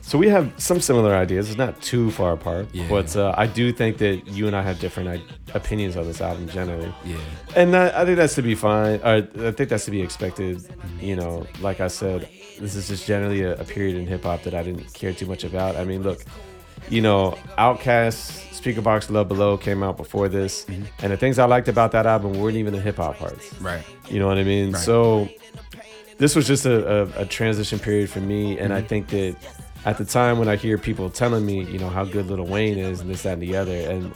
So 0.07 0.19
we 0.19 0.29
have 0.29 0.53
some 0.57 0.79
similar 0.81 1.15
ideas. 1.15 1.49
It's 1.49 1.57
not 1.57 1.81
too 1.81 2.11
far 2.11 2.31
apart, 2.33 2.67
Yeah. 2.73 2.87
but 2.87 3.15
uh, 3.17 3.33
I 3.35 3.47
do 3.47 3.71
think 3.73 3.97
that 3.97 4.27
you 4.27 4.45
and 4.45 4.55
I 4.55 4.61
have 4.61 4.77
different 4.79 5.09
I- 5.09 5.55
opinions 5.57 5.97
on 5.97 6.05
this 6.05 6.21
album 6.21 6.47
generally. 6.47 6.93
Yeah. 7.03 7.17
And 7.55 7.75
I, 7.75 8.01
I 8.01 8.05
think 8.05 8.17
that's 8.17 8.35
to 8.35 8.43
be 8.43 8.53
fine. 8.53 8.99
I 9.03 9.21
think 9.51 9.69
that's 9.69 9.85
to 9.85 9.91
be 9.91 10.01
expected. 10.03 10.61
You 11.01 11.15
know, 11.15 11.47
like 11.59 11.79
I 11.79 11.87
said, 11.87 12.29
this 12.59 12.75
is 12.75 12.87
just 12.87 13.07
generally 13.07 13.41
a, 13.41 13.53
a 13.59 13.63
period 13.63 13.95
in 13.95 14.05
hip 14.05 14.23
hop 14.23 14.43
that 14.43 14.53
I 14.53 14.61
didn't 14.61 14.93
care 14.93 15.11
too 15.11 15.25
much 15.25 15.43
about. 15.43 15.75
I 15.75 15.83
mean, 15.85 16.03
look, 16.03 16.23
you 16.87 17.01
know, 17.01 17.35
Outkast, 17.57 18.53
Speakerboxxx, 18.53 19.09
Love 19.09 19.27
Below 19.27 19.57
came 19.57 19.81
out 19.81 19.97
before 19.97 20.29
this, 20.29 20.67
and 21.01 21.11
the 21.11 21.17
things 21.17 21.39
I 21.39 21.45
liked 21.45 21.67
about 21.67 21.91
that 21.93 22.05
album 22.05 22.39
weren't 22.39 22.57
even 22.57 22.73
the 22.73 22.79
hip 22.81 22.97
hop 22.97 23.17
parts. 23.17 23.59
Right. 23.59 23.83
You 24.07 24.19
know 24.19 24.27
what 24.27 24.37
I 24.37 24.43
mean? 24.43 24.73
Right. 24.73 24.81
So 24.83 25.27
this 26.19 26.35
was 26.35 26.45
just 26.45 26.67
a, 26.67 26.77
a, 27.17 27.23
a 27.23 27.25
transition 27.25 27.79
period 27.79 28.11
for 28.11 28.19
me, 28.21 28.59
and 28.59 28.71
I 28.71 28.77
Mm-hmm. 28.81 28.87
think 28.87 29.07
that 29.09 29.35
at 29.85 29.97
the 29.97 30.05
time 30.05 30.39
when 30.39 30.49
I 30.49 30.55
hear 30.55 30.77
people 30.77 31.09
telling 31.09 31.45
me, 31.45 31.63
you 31.63 31.77
know, 31.77 31.89
how 31.89 32.03
good 32.03 32.27
Little 32.27 32.47
Wayne 32.47 32.77
is 32.77 32.99
and 32.99 33.09
this, 33.09 33.23
that, 33.23 33.33
and 33.33 33.41
the 33.41 33.55
other, 33.55 33.71
and 33.73 34.13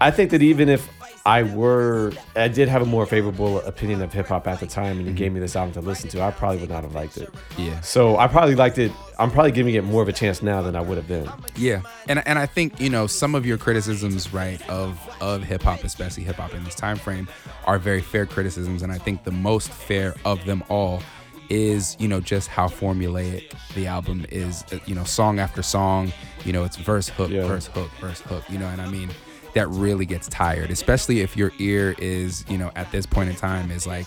I 0.00 0.10
think 0.10 0.30
that 0.30 0.42
even 0.42 0.68
if 0.68 0.88
I 1.26 1.42
were, 1.42 2.12
I 2.36 2.48
did 2.48 2.68
have 2.68 2.80
a 2.80 2.86
more 2.86 3.04
favorable 3.04 3.60
opinion 3.62 4.00
of 4.00 4.12
hip 4.12 4.28
hop 4.28 4.46
at 4.46 4.60
the 4.60 4.66
time, 4.66 4.98
and 4.98 5.06
you 5.06 5.12
gave 5.12 5.32
me 5.32 5.40
this 5.40 5.56
album 5.56 5.74
to 5.74 5.80
listen 5.80 6.08
to, 6.10 6.22
I 6.22 6.30
probably 6.30 6.58
would 6.58 6.70
not 6.70 6.84
have 6.84 6.94
liked 6.94 7.18
it. 7.18 7.30
Mm-hmm. 7.32 7.62
Yeah. 7.62 7.80
So 7.80 8.16
I 8.16 8.28
probably 8.28 8.54
liked 8.54 8.78
it. 8.78 8.92
I'm 9.18 9.30
probably 9.30 9.52
giving 9.52 9.74
it 9.74 9.82
more 9.82 10.00
of 10.00 10.08
a 10.08 10.12
chance 10.12 10.40
now 10.42 10.62
than 10.62 10.76
I 10.76 10.80
would 10.80 10.96
have 10.96 11.08
been. 11.08 11.28
Yeah, 11.56 11.82
and 12.08 12.26
and 12.26 12.38
I 12.38 12.46
think 12.46 12.80
you 12.80 12.88
know 12.88 13.06
some 13.08 13.34
of 13.34 13.44
your 13.44 13.58
criticisms, 13.58 14.32
right, 14.32 14.66
of 14.70 14.98
of 15.20 15.42
hip 15.42 15.62
hop, 15.62 15.82
especially 15.82 16.22
hip 16.22 16.36
hop 16.36 16.54
in 16.54 16.62
this 16.64 16.76
time 16.76 16.96
frame, 16.96 17.28
are 17.66 17.78
very 17.78 18.00
fair 18.00 18.24
criticisms, 18.24 18.82
and 18.82 18.92
I 18.92 18.98
think 18.98 19.24
the 19.24 19.32
most 19.32 19.70
fair 19.70 20.14
of 20.24 20.44
them 20.46 20.62
all 20.68 21.02
is 21.48 21.96
you 21.98 22.08
know 22.08 22.20
just 22.20 22.48
how 22.48 22.66
formulaic 22.68 23.52
the 23.74 23.86
album 23.86 24.26
is. 24.30 24.64
uh, 24.72 24.78
You 24.86 24.94
know, 24.94 25.04
song 25.04 25.38
after 25.38 25.62
song, 25.62 26.12
you 26.44 26.52
know, 26.52 26.64
it's 26.64 26.76
verse 26.76 27.08
hook, 27.08 27.30
Yeah. 27.30 27.46
verse 27.46 27.66
hook, 27.66 27.90
verse 28.00 28.20
hook. 28.20 28.44
You 28.50 28.58
know, 28.58 28.66
and 28.66 28.80
I 28.80 28.86
mean 28.88 29.10
that 29.54 29.66
really 29.68 30.04
gets 30.06 30.28
tired, 30.28 30.70
especially 30.70 31.20
if 31.20 31.36
your 31.36 31.52
ear 31.58 31.94
is 31.98 32.44
you 32.48 32.58
know 32.58 32.70
at 32.76 32.90
this 32.92 33.06
point 33.06 33.30
in 33.30 33.36
time 33.36 33.70
is 33.70 33.86
like 33.86 34.06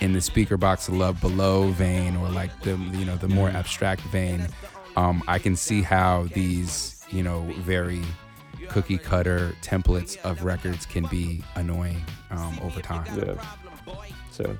in 0.00 0.12
the 0.12 0.20
speaker 0.20 0.56
box 0.56 0.88
love 0.88 1.20
below 1.20 1.70
vein 1.70 2.16
or 2.16 2.28
like 2.28 2.50
the 2.62 2.76
you 2.92 3.04
know 3.04 3.16
the 3.16 3.28
more 3.28 3.48
abstract 3.48 4.02
vein 4.02 4.46
um, 4.96 5.22
I 5.26 5.38
can 5.38 5.56
see 5.56 5.80
how 5.80 6.28
these, 6.34 7.02
you 7.10 7.22
know, 7.22 7.40
very 7.60 8.02
cookie 8.68 8.98
cutter 8.98 9.54
templates 9.62 10.18
of 10.22 10.44
records 10.44 10.84
can 10.84 11.06
be 11.06 11.42
annoying 11.54 12.02
um, 12.30 12.58
over 12.62 12.82
time. 12.82 13.06
Yeah. 13.16 13.42
So, 14.30 14.54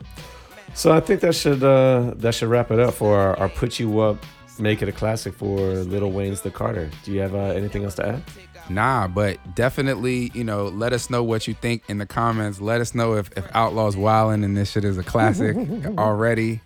so 0.75 0.93
I 0.93 1.01
think 1.01 1.21
that 1.21 1.35
should 1.35 1.63
uh, 1.63 2.15
that 2.17 2.35
should 2.35 2.49
wrap 2.49 2.71
it 2.71 2.79
up 2.79 2.95
for 2.95 3.19
our, 3.19 3.39
our 3.39 3.49
put 3.49 3.79
you 3.79 4.01
up, 4.01 4.17
make 4.59 4.83
it 4.83 4.89
a 4.89 4.93
classic 4.93 5.35
for 5.35 5.59
Little 5.59 6.13
Wayne's 6.13 6.41
The 6.43 6.51
Carter. 6.51 6.91
Do 7.05 7.13
you 7.13 7.21
have 7.21 7.35
uh, 7.35 7.39
anything 7.39 7.85
else 7.85 7.95
to 7.97 8.07
add? 8.07 8.23
Nah, 8.69 9.09
but 9.09 9.39
definitely, 9.55 10.31
you 10.35 10.45
know, 10.45 10.67
let 10.69 10.93
us 10.93 11.11
know 11.11 11.23
what 11.23 11.49
you 11.49 11.55
think 11.55 11.83
in 11.89 11.99
the 11.99 12.07
comments. 12.07 12.61
Let 12.61 12.81
us 12.81 12.95
know 12.95 13.15
if, 13.15 13.31
if 13.37 13.45
Outlaws 13.55 13.97
Wildin' 13.97 14.45
and 14.45 14.57
this 14.57 14.71
shit 14.71 14.85
is 14.85 14.99
a 14.99 15.03
classic 15.03 15.57
already. 15.99 16.61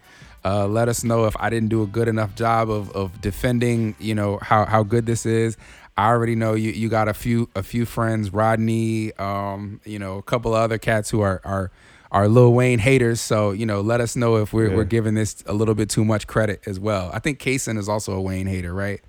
Uh, 0.44 0.68
let 0.68 0.88
us 0.88 1.02
know 1.02 1.24
if 1.24 1.34
I 1.40 1.50
didn't 1.50 1.70
do 1.70 1.82
a 1.82 1.86
good 1.86 2.06
enough 2.06 2.34
job 2.36 2.70
of, 2.70 2.90
of 2.92 3.20
defending, 3.20 3.96
you 3.98 4.14
know, 4.14 4.38
how, 4.42 4.64
how 4.66 4.82
good 4.82 5.06
this 5.06 5.26
is. 5.26 5.56
I 5.96 6.08
already 6.08 6.36
know 6.36 6.54
you, 6.54 6.70
you 6.72 6.88
got 6.88 7.08
a 7.08 7.14
few 7.14 7.48
a 7.56 7.62
few 7.62 7.86
friends, 7.86 8.30
Rodney, 8.30 9.14
um, 9.14 9.80
you 9.86 9.98
know, 9.98 10.18
a 10.18 10.22
couple 10.22 10.54
of 10.54 10.60
other 10.60 10.76
cats 10.76 11.08
who 11.08 11.22
are 11.22 11.40
are 11.42 11.70
are 12.12 12.28
Lil 12.28 12.52
Wayne 12.52 12.78
haters. 12.78 13.20
So, 13.20 13.50
you 13.50 13.66
know, 13.66 13.80
let 13.80 14.00
us 14.00 14.16
know 14.16 14.36
if 14.36 14.52
we're, 14.52 14.70
Yeah. 14.70 14.76
we're 14.76 14.84
giving 14.84 15.14
this 15.14 15.42
a 15.46 15.52
little 15.52 15.74
bit 15.74 15.88
too 15.90 16.04
much 16.04 16.26
credit 16.26 16.62
as 16.66 16.78
well. 16.80 17.10
I 17.12 17.18
think 17.18 17.38
Kaysen 17.38 17.78
is 17.78 17.88
also 17.88 18.12
a 18.12 18.20
Wayne 18.20 18.46
hater, 18.46 18.72
right? 18.74 19.00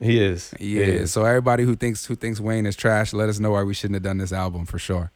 He 0.00 0.18
is. 0.22 0.52
He 0.58 0.80
Yeah. 0.80 0.86
is. 0.86 1.12
So 1.12 1.24
everybody 1.24 1.64
who 1.64 1.76
thinks 1.76 2.04
who 2.06 2.14
thinks 2.16 2.40
Wayne 2.40 2.66
is 2.66 2.76
trash, 2.76 3.12
let 3.12 3.28
us 3.28 3.38
know 3.38 3.52
why 3.52 3.62
we 3.62 3.74
shouldn't 3.74 3.94
have 3.94 4.02
done 4.02 4.18
this 4.18 4.32
album 4.32 4.66
for 4.66 4.78
sure. 4.78 5.10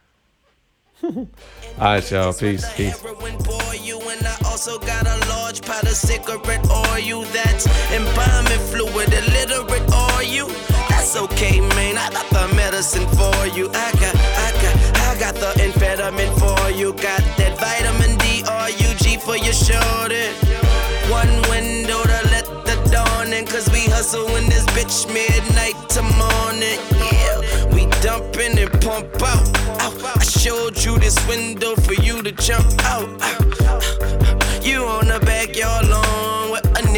All 1.03 1.27
right, 1.79 2.11
y'all. 2.11 2.33
Peace. 2.33 2.65
Peace. 2.75 3.03
You 3.83 4.01
and 4.01 4.27
I 4.27 4.37
also 4.47 4.79
got 4.79 5.07
a 5.07 5.17
large 5.29 5.63
pot 5.63 5.83
of 5.85 5.89
cigarette 5.91 6.65
oil 6.71 7.23
that's 7.33 7.67
embalming 7.93 8.59
fluid, 8.71 9.09
illiterate 9.15 9.87
or 9.95 10.23
you. 10.23 10.47
That's 10.91 11.17
okay, 11.17 11.61
man. 11.61 11.97
I 11.97 12.11
got 12.11 12.29
the 12.31 12.55
medicine 12.55 13.07
for 13.17 13.47
you. 13.57 13.69
I 13.71 13.93
got, 13.93 14.15
I 14.17 14.51
got, 14.61 14.77
I 14.77 14.88
got 15.19 15.35
the 15.35 15.53
amphetamine 15.61 16.33
for 16.39 16.71
you. 16.71 16.93
Got 16.93 17.23
that 17.39 17.59
vitamin 17.59 18.17
D 18.19 18.43
or 18.47 18.71
UG 18.71 19.21
for 19.21 19.37
your 19.37 19.53
shoulder. 19.53 20.31
One 21.11 21.33
window 21.51 22.03
to 22.03 22.21
let 22.31 22.47
the 22.65 22.77
dawn 22.93 23.33
in, 23.33 23.47
cause 23.47 23.69
we 23.71 23.87
hustle 23.87 24.29
in 24.37 24.49
this 24.49 24.65
bitch 24.77 25.07
midnight 25.13 25.77
to 25.91 26.03
morning. 26.03 26.79
Yeah, 27.13 27.75
we 27.75 27.87
dumping 28.03 28.59
and 28.59 28.71
pump 28.81 29.23
out. 29.23 29.49
Ow. 29.83 30.15
I 30.17 30.25
showed 30.25 30.83
you 30.85 30.99
this 30.99 31.19
window 31.27 31.75
for 31.75 31.95
you 31.95 32.23
to 32.23 32.33
jump 32.33 32.85
out. 32.85 33.09
Ow. 33.21 33.81
You 34.63 34.85
on 34.85 35.09
the 35.09 35.21
backyard 35.25 35.89
lawn 35.89 36.28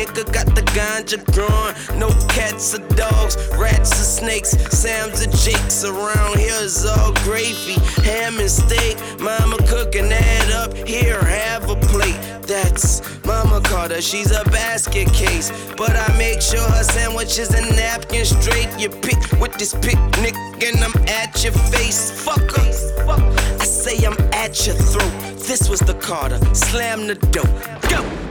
nigga 0.00 0.32
got 0.32 0.46
the 0.54 0.62
ganja 0.72 1.18
growing. 1.34 1.74
No 1.98 2.08
cats 2.28 2.74
or 2.74 2.86
dogs, 2.94 3.36
rats 3.58 3.92
or 3.92 4.04
snakes, 4.04 4.50
Sam's 4.76 5.26
or 5.26 5.30
Jakes. 5.30 5.84
Around 5.84 6.38
here 6.38 6.60
is 6.62 6.84
all 6.86 7.12
gravy, 7.24 7.74
ham 8.02 8.38
and 8.38 8.50
steak. 8.50 8.96
Mama 9.20 9.58
cooking 9.66 10.08
that 10.08 10.52
up. 10.52 10.74
Here, 10.74 11.20
have 11.22 11.68
a 11.70 11.76
plate. 11.76 12.18
That's 12.42 13.02
Mama 13.24 13.60
Carter, 13.60 14.00
she's 14.00 14.32
a 14.32 14.44
basket 14.44 15.12
case. 15.12 15.52
But 15.76 15.94
I 15.96 16.16
make 16.16 16.40
sure 16.40 16.60
her 16.60 16.84
sandwiches 16.84 17.54
and 17.54 17.68
napkins 17.76 18.30
straight. 18.30 18.68
You 18.78 18.88
pick 18.88 19.20
with 19.40 19.54
this 19.58 19.74
picnic 19.74 20.34
and 20.62 20.82
I'm 20.82 20.96
at 21.08 21.42
your 21.44 21.52
face. 21.52 22.10
Fuck 22.24 22.50
her. 22.56 22.70
I 23.60 23.64
say 23.64 24.04
I'm 24.04 24.16
at 24.32 24.66
your 24.66 24.76
throat. 24.76 25.12
This 25.46 25.68
was 25.68 25.80
the 25.80 25.94
Carter. 25.94 26.38
Slam 26.54 27.06
the 27.06 27.14
dope. 27.14 27.46
Go. 27.90 28.29